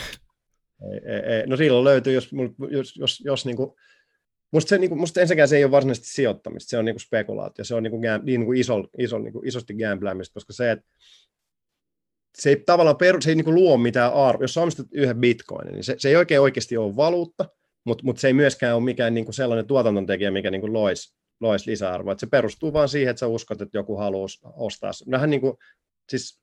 Ei, 0.91 1.14
ei, 1.14 1.35
ei. 1.35 1.48
No 1.48 1.57
silloin 1.57 1.84
löytyy, 1.84 2.14
jos, 2.14 2.30
jos, 2.69 2.95
jos, 2.98 3.22
jos 3.26 3.45
niin 3.45 3.57
kuin, 3.57 3.72
musta, 4.52 4.69
se, 4.69 4.77
niin 4.77 4.89
kuin, 4.89 4.99
musta 4.99 5.22
ensinnäkään 5.22 5.48
se 5.48 5.57
ei 5.57 5.64
ole 5.64 5.72
varsinaisesti 5.72 6.07
sijoittamista, 6.07 6.69
se 6.69 6.77
on 6.77 6.85
niin 6.85 6.95
kuin 6.95 7.02
spekulaatio, 7.02 7.65
se 7.65 7.76
on 7.76 7.84
niin 7.84 7.91
kuin, 7.91 8.02
niin 8.23 8.45
kuin 8.45 8.60
iso, 8.60 8.84
iso, 8.98 9.19
niin 9.19 9.34
kuin 9.34 9.48
isosti 9.48 9.73
gamblaamista, 9.73 10.34
koska 10.34 10.53
se, 10.53 10.72
että 10.72 10.85
se 12.38 12.49
ei 12.49 12.64
tavallaan 12.65 12.98
peru, 12.98 13.22
se 13.22 13.30
ei 13.30 13.35
niin 13.35 13.45
kuin 13.45 13.56
luo 13.56 13.77
mitään 13.77 14.14
arvoa. 14.14 14.43
Jos 14.43 14.53
sä 14.53 14.61
omistat 14.61 14.88
yhden 14.91 15.19
bitcoinin, 15.19 15.73
niin 15.73 15.84
se, 15.84 15.95
se 15.98 16.10
ei 16.10 16.15
oikein 16.15 16.41
oikeasti 16.41 16.77
ole 16.77 16.95
valuutta, 16.95 17.49
mutta 17.84 18.03
mut 18.03 18.18
se 18.18 18.27
ei 18.27 18.34
myöskään 18.34 18.76
ole 18.76 18.84
mikään 18.84 19.14
niin 19.14 19.26
kuin 19.26 19.35
sellainen 19.35 19.68
tuotantontekijä, 19.68 20.31
mikä 20.31 20.52
niin 20.52 20.61
kuin 20.61 20.73
loisi, 20.73 21.15
lois 21.42 21.68
lisäarvoa. 21.68 22.14
Et 22.14 22.20
se 22.20 22.28
perustuu 22.28 22.74
vaan 22.74 22.90
siihen, 22.90 23.10
että 23.10 23.20
sä 23.20 23.28
uskot, 23.28 23.62
että 23.62 23.78
joku 23.78 23.98
haluaa 23.98 24.28
ostaa. 24.56 24.92
Vähän 25.12 25.30
niin 25.30 25.42
kuin, 25.42 25.58
siis 26.10 26.42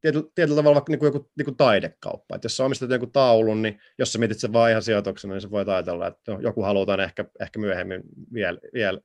tietyllä, 0.00 0.24
tietyllä 0.34 0.56
tavalla 0.56 0.74
vaikka 0.74 0.92
niin 0.92 0.98
kuin 0.98 1.12
joku 1.14 1.30
niin 1.38 1.44
kuin 1.44 1.56
taidekauppa. 1.56 2.36
Et 2.36 2.44
jos 2.44 2.56
sä 2.56 2.64
omistat 2.64 2.90
joku 2.90 3.06
taulun, 3.06 3.62
niin 3.62 3.80
jos 3.98 4.12
sä 4.12 4.18
mietit 4.18 4.38
sen 4.38 4.52
vaan 4.52 4.70
ihan 4.70 4.82
sijoituksena, 4.82 5.34
niin 5.34 5.40
sä 5.40 5.50
voit 5.50 5.68
ajatella, 5.68 6.06
että 6.06 6.32
joku 6.42 6.62
halutaan 6.62 7.00
ehkä, 7.00 7.24
ehkä 7.40 7.58
myöhemmin 7.58 8.02
vielä, 8.32 8.58
vielä 8.72 9.00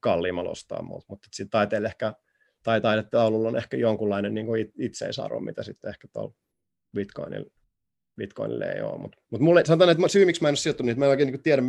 kalliimmalla 0.00 0.50
ostaa, 0.50 0.82
mutta, 0.82 1.06
mutta 1.08 1.28
siinä 1.32 1.48
taiteelle 1.50 1.88
ehkä, 1.88 2.14
tai 2.62 2.80
taidetaululla 2.80 3.48
on 3.48 3.56
ehkä 3.56 3.76
jonkunlainen 3.76 4.34
niin 4.34 4.46
kuin 4.46 4.72
itseisarvo, 4.78 5.40
mitä 5.40 5.62
sitten 5.62 5.88
ehkä 5.90 6.08
tuolla 6.12 6.34
Bitcoinilla, 6.94 7.50
Bitcoinille 8.16 8.72
ei 8.72 8.82
ole. 8.82 8.98
Mutta, 8.98 9.18
mutta 9.30 9.44
mulle, 9.44 9.64
sanotaan, 9.64 9.90
että 9.90 10.08
syy, 10.08 10.24
miksi 10.24 10.42
mä 10.42 10.48
en 10.48 10.52
ole 10.52 10.56
sijoittunut, 10.56 10.86
niin 10.86 10.98
mä 10.98 11.04
en 11.04 11.10
oikein 11.10 11.32
niin 11.32 11.42
tiedä, 11.42 11.62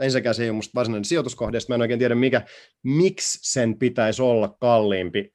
ensinnäkään 0.00 0.34
se 0.34 0.42
ei 0.42 0.50
ole 0.50 0.56
musta 0.56 0.74
varsinainen 0.74 1.04
sijoituskohde, 1.04 1.58
mä 1.68 1.74
en 1.74 1.80
oikein 1.80 1.98
tiedä, 1.98 2.14
mikä, 2.14 2.42
miksi 2.82 3.38
sen 3.42 3.78
pitäisi 3.78 4.22
olla 4.22 4.56
kalliimpi 4.60 5.32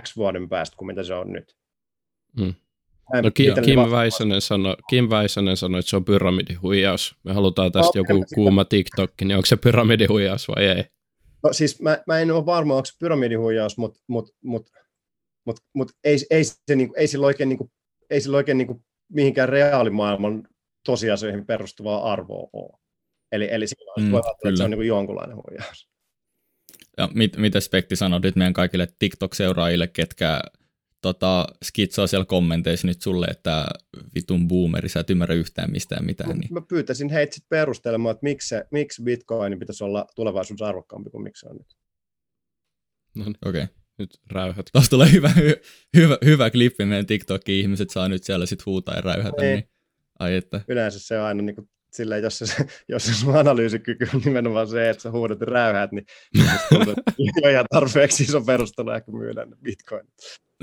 X 0.00 0.16
vuoden 0.16 0.48
päästä 0.48 0.76
kuin 0.76 0.86
mitä 0.86 1.02
se 1.02 1.14
on 1.14 1.32
nyt. 1.32 1.56
Mm. 2.40 2.54
No 3.22 3.30
Kim, 3.34 3.54
Kim, 3.64 3.78
Väisänen 3.78 4.40
sanoi, 4.40 4.76
Kim 4.90 5.10
Väisänen 5.10 5.56
sanoi, 5.56 5.78
että 5.78 5.90
se 5.90 5.96
on 5.96 6.04
pyramidihuijaus. 6.04 7.16
Me 7.24 7.32
halutaan 7.32 7.72
tästä 7.72 7.98
no, 7.98 8.04
joku 8.08 8.24
kuuma 8.34 8.64
TikTok, 8.64 9.10
niin 9.20 9.36
onko 9.36 9.46
se 9.46 9.56
pyramidihuijaus 9.56 10.48
vai 10.48 10.64
ei? 10.64 10.84
No 11.42 11.52
siis 11.52 11.80
mä, 11.80 11.98
mä 12.06 12.18
en 12.18 12.30
ole 12.30 12.46
varma, 12.46 12.74
onko 12.74 12.86
se 12.86 12.92
pyramidihuijaus, 12.98 13.78
mutta 13.78 14.00
mut, 14.06 14.30
mut, 14.44 14.66
mut, 15.46 15.56
mut 15.74 15.92
ei, 16.04 16.18
ei, 16.30 16.44
se, 16.44 16.54
niinku, 16.74 16.94
ei 16.98 17.06
sillä 17.06 17.26
oikein, 17.26 17.48
niinku, 17.48 17.70
ei 18.10 18.20
sillä 18.20 18.36
oikein 18.36 18.58
niinku 18.58 18.82
mihinkään 19.12 19.48
reaalimaailman 19.48 20.48
tosiasioihin 20.86 21.46
perustuvaa 21.46 22.12
arvoa 22.12 22.48
ole. 22.52 22.78
Eli, 23.32 23.48
eli 23.50 23.66
silloin 23.66 24.02
mm, 24.02 24.10
voi 24.12 24.20
että 24.44 24.56
se 24.56 24.64
on 24.64 24.70
niinku 24.70 24.82
jonkunlainen 24.82 25.36
huijaus. 25.36 25.88
Ja 26.98 27.08
mit, 27.14 27.36
mitä 27.36 27.60
Spekti 27.60 27.96
sanoi 27.96 28.20
nyt 28.20 28.36
meidän 28.36 28.52
kaikille 28.52 28.88
TikTok-seuraajille, 28.98 29.86
ketkä 29.86 30.40
tota, 31.02 31.46
skitsaa 31.64 32.06
siellä 32.06 32.24
kommenteissa 32.24 32.86
nyt 32.86 33.02
sulle, 33.02 33.26
että 33.26 33.66
vitun 34.14 34.48
boomeri, 34.48 34.88
sä 34.88 35.00
et 35.00 35.10
ymmärrä 35.10 35.34
yhtään 35.34 35.70
mistään 35.70 36.06
mitään. 36.06 36.38
Niin. 36.38 36.54
Mä 36.54 36.60
pyytäisin 36.68 37.08
heitä 37.08 37.34
sitten 37.34 37.48
perustelemaan, 37.48 38.12
että 38.12 38.24
miksi, 38.24 38.48
se, 38.48 38.64
miksi 38.70 39.02
bitcoin 39.02 39.58
pitäisi 39.58 39.84
olla 39.84 40.06
tulevaisuudessa 40.16 40.66
arvokkaampi 40.66 41.10
kuin 41.10 41.22
miksi 41.22 41.40
se 41.40 41.48
on 41.48 41.56
nyt. 41.56 41.76
No 43.14 43.24
niin. 43.24 43.36
Okei. 43.44 43.62
Okay. 43.62 43.74
Nyt 43.98 44.20
räyhät. 44.30 44.66
Tuossa 44.72 44.90
tulee 44.90 45.12
hyvä, 45.12 45.28
hy, 45.28 45.54
hyvä, 45.96 46.18
hyvä 46.24 46.50
klippi 46.50 46.84
meidän 46.84 47.06
TikTokiin, 47.06 47.62
ihmiset 47.62 47.90
saa 47.90 48.08
nyt 48.08 48.24
siellä 48.24 48.46
sitten 48.46 48.66
huutaa 48.66 48.94
ja 48.94 49.00
räyhätä. 49.00 49.42
Niin. 49.42 49.54
niin. 49.54 49.68
Ai 50.18 50.36
että. 50.36 50.60
Yleensä 50.68 50.98
se 51.00 51.18
on 51.18 51.26
aina 51.26 51.42
niin 51.42 51.54
kuin 51.54 51.68
silleen, 51.92 52.22
jos 52.22 52.38
se, 52.38 52.44
jos 52.88 53.06
se 53.06 53.14
sun 53.14 53.36
analyysikyky 53.36 54.08
on 54.14 54.22
nimenomaan 54.24 54.68
se, 54.68 54.90
että 54.90 55.02
sä 55.02 55.10
huudat 55.10 55.40
ja 55.40 55.46
räyhät, 55.46 55.92
niin 55.92 56.06
jo 57.42 57.50
ihan 57.50 57.66
tarpeeksi 57.70 58.22
iso 58.24 58.40
perustelu 58.40 58.90
ehkä 58.90 59.12
myydä 59.12 59.46
bitcoin. 59.62 60.06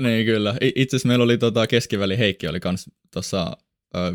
Niin 0.00 0.26
kyllä. 0.26 0.54
Itse 0.60 0.96
asiassa 0.96 1.08
meillä 1.08 1.24
oli 1.24 1.38
tota, 1.38 1.66
keskiväli 1.66 2.18
Heikki 2.18 2.48
oli 2.48 2.60
kans 2.60 2.90
tuossa 3.12 3.56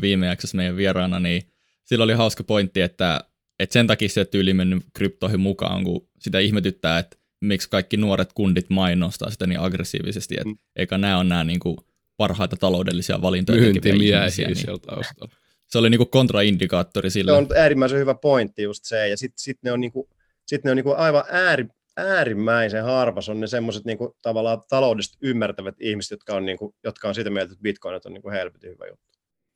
viime 0.02 0.28
jaksossa 0.28 0.58
meidän 0.58 0.78
vieraana, 0.78 1.20
niin 1.20 1.42
sillä 1.84 2.04
oli 2.04 2.14
hauska 2.14 2.44
pointti, 2.44 2.82
että, 2.82 3.22
että 3.60 3.74
sen 3.74 3.88
takia 3.88 4.10
se 4.10 4.26
tyyli 4.26 4.54
mennyt 4.54 4.84
kryptoihin 4.94 5.40
mukaan, 5.40 5.84
kun 5.84 6.08
sitä 6.20 6.40
ihmetyttää, 6.40 7.00
että 7.00 7.18
miksi 7.42 7.70
kaikki 7.70 7.98
nuoret 7.98 8.34
kundit 8.34 8.70
mainostaa 8.70 9.30
sitä 9.30 9.48
niin 9.48 9.60
aggressiivisesti, 9.60 10.36
että 10.36 10.50
mm. 10.50 10.58
eikä 10.76 10.98
nämä 10.98 11.18
on 11.18 11.30
nämä 11.30 11.44
niin 11.44 11.60
kuin, 11.60 11.78
parhaita 12.18 12.56
taloudellisia 12.58 13.22
valintoja 13.22 13.74
tekeviä 13.74 14.20
ihmisiä. 14.20 14.48
Niin, 14.48 14.82
taustalla 14.82 15.45
se 15.68 15.78
oli 15.78 15.90
niinku 15.90 16.06
kontraindikaattori 16.06 17.10
sille. 17.10 17.32
Se 17.32 17.38
on 17.38 17.48
äärimmäisen 17.58 18.00
hyvä 18.00 18.16
pointti 18.16 18.64
just 18.64 18.86
se, 18.86 19.08
ja 19.10 19.18
sitten 19.18 19.40
sit 19.40 19.58
ne 19.64 19.72
on, 19.72 19.82
niinku, 19.82 20.10
sit 20.48 20.64
ne 20.64 20.72
on 20.72 20.78
niinku 20.78 20.94
aivan 20.98 21.24
ääri, 21.30 21.68
äärimmäisen 21.98 22.84
harvas 22.84 23.30
on 23.30 23.40
ne 23.40 23.48
semmoiset 23.48 23.86
niinku, 23.86 24.18
tavallaan 24.22 24.62
taloudellisesti 24.70 25.18
ymmärtävät 25.22 25.76
ihmiset, 25.80 26.12
jotka 26.12 26.36
on, 26.36 26.46
niinku, 26.46 26.76
jotka 26.84 27.08
on 27.08 27.16
sitä 27.16 27.30
mieltä, 27.30 27.52
että 27.52 27.64
bitcoinit 27.64 28.06
on 28.06 28.14
niinku 28.14 28.30
helvetin 28.30 28.70
hyvä 28.70 28.86
juttu. 28.88 29.06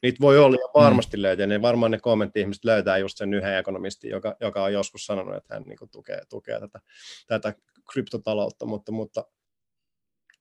Niitä 0.04 0.18
voi 0.22 0.40
olla 0.40 0.56
ja 0.56 0.82
varmasti 0.84 1.18
mm. 1.18 1.22
löytää, 1.22 1.48
ne 1.48 1.62
varmaan 1.62 1.92
ne 1.92 2.00
kommentti-ihmiset 2.00 2.66
löytää 2.66 2.98
just 2.98 3.18
sen 3.18 3.34
yhden 3.34 3.58
ekonomistin, 3.58 4.12
joka, 4.12 4.36
joka 4.42 4.64
on 4.64 4.74
joskus 4.74 5.06
sanonut, 5.06 5.36
että 5.36 5.54
hän 5.54 5.64
niinku 5.64 5.88
tukee, 5.92 6.22
tukee 6.30 6.60
tätä, 6.60 6.80
tätä 7.28 7.54
kryptotaloutta, 7.94 8.66
mutta, 8.66 8.92
mutta 8.92 9.26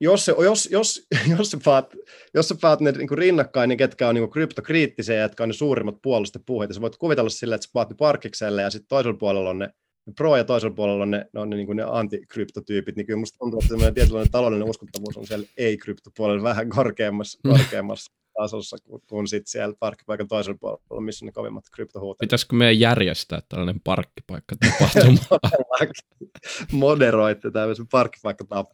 jos, 0.01 0.25
se, 0.25 0.35
jos, 0.43 0.69
jos, 0.71 1.07
jos, 1.39 1.51
sä 1.51 1.59
paat, 1.65 1.95
jos 2.35 2.49
sä 2.49 2.55
paat 2.61 2.81
ne 2.81 2.93
niin 2.93 3.09
rinnakkain, 3.13 3.69
niin 3.69 3.79
ketkä 3.79 4.09
on 4.09 4.15
niin 4.15 4.31
kryptokriittisiä 4.31 5.23
jotka 5.23 5.43
on 5.43 5.49
ne 5.49 5.53
suurimmat 5.53 6.03
puolusten 6.03 6.43
puhujat, 6.47 6.75
sä 6.75 6.81
voit 6.81 6.97
kuvitella 6.97 7.31
sillä, 7.31 7.55
että 7.55 7.67
sä 7.67 7.71
paat 7.73 7.91
ne 7.91 7.97
parkikselle 7.99 8.63
ja 8.63 8.71
sitten 8.71 8.89
toisella 8.89 9.19
puolella 9.19 9.51
on 9.51 9.59
ne 9.59 9.69
pro 10.17 10.37
ja 10.37 10.45
toisella 10.45 10.75
puolella 10.75 11.03
on 11.03 11.11
ne, 11.11 11.27
ne, 11.33 11.41
on 11.41 11.51
ne, 11.51 11.57
niin 11.57 11.77
ne 11.77 11.83
antikryptotyypit, 11.83 12.97
niin 12.97 13.07
kyllä 13.07 13.19
musta 13.19 13.39
tuntuu, 13.39 13.61
että 13.63 13.93
tietynlainen 13.93 14.31
taloudellinen 14.31 14.71
uskottavuus 14.71 15.17
on 15.17 15.27
siellä 15.27 15.47
ei-kryptopuolella 15.57 16.43
vähän 16.43 16.69
korkeammassa, 16.69 17.39
mm. 17.45 17.51
korkeammassa 17.51 18.13
tasossa 18.39 18.77
kuin, 18.85 19.03
kuin 19.09 19.29
sitten 19.29 19.51
siellä 19.51 19.75
parkkipaikan 19.79 20.29
toisella 20.29 20.59
puolella, 20.61 21.01
missä 21.01 21.25
ne 21.25 21.33
kovimmat 21.33 21.65
kryptohuuteet. 21.75 22.19
Pitäisikö 22.19 22.57
meidän 22.57 22.81
järjestää 22.81 23.43
tällainen 23.49 23.81
parkkipaikka 23.85 24.57
tapahtuma? 24.57 25.39
Moderoitte 26.73 27.51
tämmöisen 27.51 27.87
parkkipaikka 27.89 28.45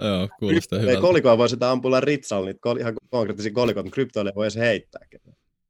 Joo, 0.00 0.28
kuulostaa 0.38 0.78
hyvältä. 0.78 1.00
Kolikoa 1.00 1.38
voi 1.38 1.48
sitä 1.48 1.70
ampulla 1.70 2.00
ritsalla, 2.00 2.46
niin 2.46 2.60
kol- 2.60 2.76
ihan 2.76 2.94
konkreettisia 3.10 3.52
kolikoita, 3.52 3.86
mutta 3.86 3.94
kryptoille 3.94 4.32
voi 4.34 4.50
se 4.50 4.60
heittää. 4.60 5.02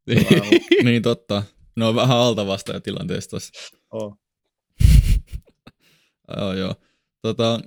niin 0.85 1.03
totta. 1.03 1.43
Ne 1.77 1.85
on 1.85 1.95
vähän 1.95 2.17
alta 2.17 2.47
vasta 2.47 2.81
tilanteessa 2.81 3.31
tossa. 3.31 3.77
Oh. 3.91 4.19
joo, 6.37 6.53
joo. 6.53 6.75
Tota, 7.23 7.61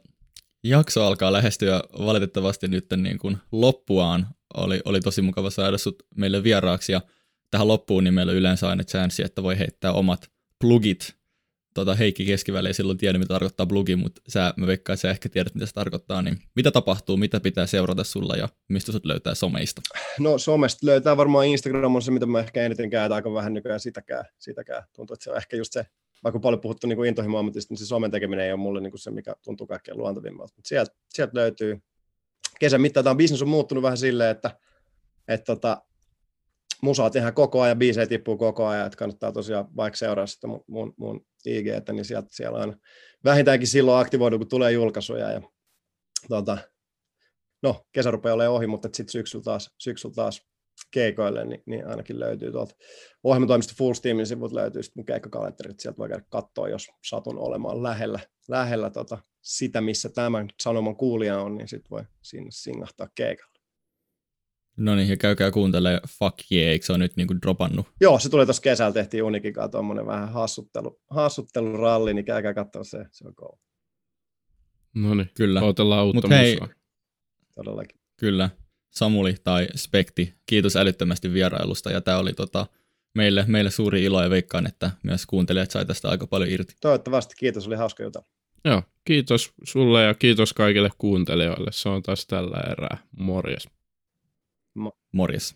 jakso 0.63 1.05
alkaa 1.05 1.33
lähestyä 1.33 1.81
valitettavasti 1.99 2.67
nyt 2.67 2.85
niin 2.97 3.17
kuin 3.17 3.37
loppuaan. 3.51 4.27
Oli, 4.57 4.81
oli 4.85 4.99
tosi 4.99 5.21
mukava 5.21 5.49
saada 5.49 5.77
sut 5.77 6.03
meille 6.15 6.43
vieraaksi 6.43 6.91
ja 6.91 7.01
tähän 7.51 7.67
loppuun 7.67 8.03
niin 8.03 8.13
meillä 8.13 8.29
on 8.29 8.35
yleensä 8.35 8.69
aina 8.69 8.83
chanssi, 8.83 9.23
että 9.23 9.43
voi 9.43 9.59
heittää 9.59 9.93
omat 9.93 10.31
plugit 10.59 11.15
tota, 11.73 11.95
Heikki 11.95 12.25
keskiväli 12.25 12.67
ei 12.67 12.73
silloin 12.73 12.97
tiedä, 12.97 13.17
mitä 13.17 13.33
tarkoittaa 13.33 13.65
blogi, 13.65 13.95
mutta 13.95 14.21
sä, 14.27 14.53
mä 14.57 14.67
veikkaan, 14.67 14.93
että 14.93 15.01
sä 15.01 15.11
ehkä 15.11 15.29
tiedät, 15.29 15.55
mitä 15.55 15.65
se 15.65 15.73
tarkoittaa, 15.73 16.21
niin 16.21 16.39
mitä 16.55 16.71
tapahtuu, 16.71 17.17
mitä 17.17 17.39
pitää 17.39 17.67
seurata 17.67 18.03
sulla 18.03 18.35
ja 18.35 18.49
mistä 18.67 18.91
sut 18.91 19.05
löytää 19.05 19.35
someista? 19.35 19.81
No 20.19 20.37
somesta 20.37 20.85
löytää 20.87 21.17
varmaan 21.17 21.47
Instagram 21.47 21.95
on 21.95 22.01
se, 22.01 22.11
mitä 22.11 22.25
mä 22.25 22.39
ehkä 22.39 22.61
eniten 22.61 22.89
käytän 22.89 23.15
aika 23.15 23.33
vähän 23.33 23.53
nykyään 23.53 23.79
sitäkään, 23.79 24.25
sitäkään. 24.39 24.83
Tuntuu, 24.95 25.13
että 25.13 25.23
se 25.23 25.31
on 25.31 25.37
ehkä 25.37 25.57
just 25.57 25.73
se, 25.73 25.85
vaikka 26.23 26.39
paljon 26.39 26.61
puhuttu 26.61 26.87
niin 26.87 27.05
intohimo 27.05 27.41
niin 27.41 27.77
se 27.77 27.85
somen 27.85 28.11
tekeminen 28.11 28.45
ei 28.45 28.51
ole 28.51 28.59
mulle 28.59 28.81
niin 28.81 28.91
kuin 28.91 28.99
se, 28.99 29.11
mikä 29.11 29.35
tuntuu 29.43 29.67
kaikkein 29.67 29.97
luontevimmalta. 29.97 30.53
Mutta 30.55 30.67
sieltä, 30.67 30.95
sieltä 31.09 31.37
löytyy. 31.37 31.81
Kesän 32.59 32.81
mittaan 32.81 33.03
tämä 33.03 33.15
bisnes 33.15 33.41
on 33.41 33.47
muuttunut 33.47 33.81
vähän 33.81 33.97
silleen, 33.97 34.31
että, 34.31 34.57
että 35.27 35.45
tota, 35.45 35.81
musaa 36.81 37.09
tehdään 37.09 37.33
koko 37.33 37.61
ajan, 37.61 37.79
biisejä 37.79 38.07
tippuu 38.07 38.37
koko 38.37 38.67
ajan, 38.67 38.85
että 38.85 38.97
kannattaa 38.97 39.31
tosiaan 39.31 39.75
vaikka 39.75 39.97
seuraa 39.97 40.27
sitä 40.27 40.47
mun, 40.47 40.63
mun, 40.67 40.93
mun 40.97 41.25
IG, 41.45 41.65
niin 41.91 42.05
sieltä, 42.05 42.27
siellä 42.31 42.57
on 42.57 42.75
vähintäänkin 43.23 43.67
silloin 43.67 44.01
aktivoidu, 44.01 44.37
kun 44.37 44.47
tulee 44.47 44.71
julkaisuja. 44.71 45.31
Ja, 45.31 45.41
tota, 46.29 46.57
no, 47.63 47.85
kesä 47.91 48.11
rupeaa 48.11 48.35
olemaan 48.35 48.55
ohi, 48.55 48.67
mutta 48.67 48.89
sitten 48.93 49.11
syksyllä 49.11 49.43
taas, 49.43 49.75
syksyllä 49.79 50.15
taas 50.15 50.41
keikoille, 50.91 51.45
niin, 51.45 51.63
niin 51.65 51.87
ainakin 51.87 52.19
löytyy 52.19 52.51
tuolta 52.51 52.75
ohjelmatoimista 53.23 53.73
Full 53.77 53.93
Steamin 53.93 54.27
sivut 54.27 54.51
löytyy 54.51 54.83
sitten 54.83 54.99
mun 54.99 55.05
keikkakalenterit, 55.05 55.79
sieltä 55.79 55.97
voi 55.97 56.09
käydä 56.09 56.25
katsoa, 56.29 56.69
jos 56.69 56.87
satun 57.05 57.37
olemaan 57.37 57.83
lähellä, 57.83 58.19
lähellä 58.47 58.89
tota, 58.89 59.17
sitä, 59.41 59.81
missä 59.81 60.09
tämän 60.09 60.47
sanoman 60.61 60.95
kuulija 60.95 61.39
on, 61.39 61.57
niin 61.57 61.67
sitten 61.67 61.89
voi 61.89 62.03
sinne 62.21 62.51
singahtaa 62.51 63.07
keikalla. 63.15 63.52
No 64.77 64.95
niin, 64.95 65.09
ja 65.09 65.17
käykää 65.17 65.51
kuuntelemaan 65.51 66.01
Fuck 66.19 66.51
Yeah, 66.51 66.69
eikö 66.69 66.85
se 66.85 66.93
ole 66.93 66.97
nyt 66.97 67.15
niinku 67.15 67.35
dropannut? 67.41 67.87
Joo, 68.01 68.19
se 68.19 68.29
tuli 68.29 68.45
tuossa 68.45 68.61
kesällä, 68.61 68.93
tehtiin 68.93 69.23
Unikin 69.23 69.53
kanssa 69.53 69.71
tuommoinen 69.71 70.05
vähän 70.05 70.29
hassuttelu, 70.29 71.01
hassutteluralli, 71.09 72.13
niin 72.13 72.25
käykää 72.25 72.53
katsoa 72.53 72.83
se, 72.83 73.05
se 73.11 73.27
on 73.27 73.35
kova. 73.35 73.57
No 74.95 75.15
niin, 75.15 75.29
kyllä. 75.33 75.61
Otellaan 75.61 76.05
uutta 76.05 76.27
Mut 76.27 76.37
hei, 76.37 76.57
Todellakin. 77.55 77.99
Kyllä. 78.19 78.49
Samuli 78.89 79.35
tai 79.43 79.67
Spekti, 79.75 80.33
kiitos 80.45 80.75
älyttömästi 80.75 81.33
vierailusta, 81.33 81.91
ja 81.91 82.01
tämä 82.01 82.17
oli 82.17 82.33
tota, 82.33 82.65
meille, 83.15 83.45
meille 83.47 83.71
suuri 83.71 84.03
ilo, 84.03 84.23
ja 84.23 84.29
veikkaan, 84.29 84.67
että 84.67 84.91
myös 85.03 85.25
kuuntelijat 85.25 85.71
sai 85.71 85.85
tästä 85.85 86.09
aika 86.09 86.27
paljon 86.27 86.49
irti. 86.49 86.75
Toivottavasti, 86.81 87.35
kiitos, 87.37 87.67
oli 87.67 87.75
hauska 87.75 88.03
jutella. 88.03 88.27
Joo, 88.65 88.83
kiitos 89.05 89.53
sulle 89.63 90.03
ja 90.03 90.13
kiitos 90.13 90.53
kaikille 90.53 90.89
kuuntelijoille. 90.97 91.71
Se 91.71 91.89
on 91.89 92.03
taas 92.03 92.27
tällä 92.27 92.57
erää. 92.71 92.97
Morjes. 93.19 93.69
Morjes. 95.11 95.55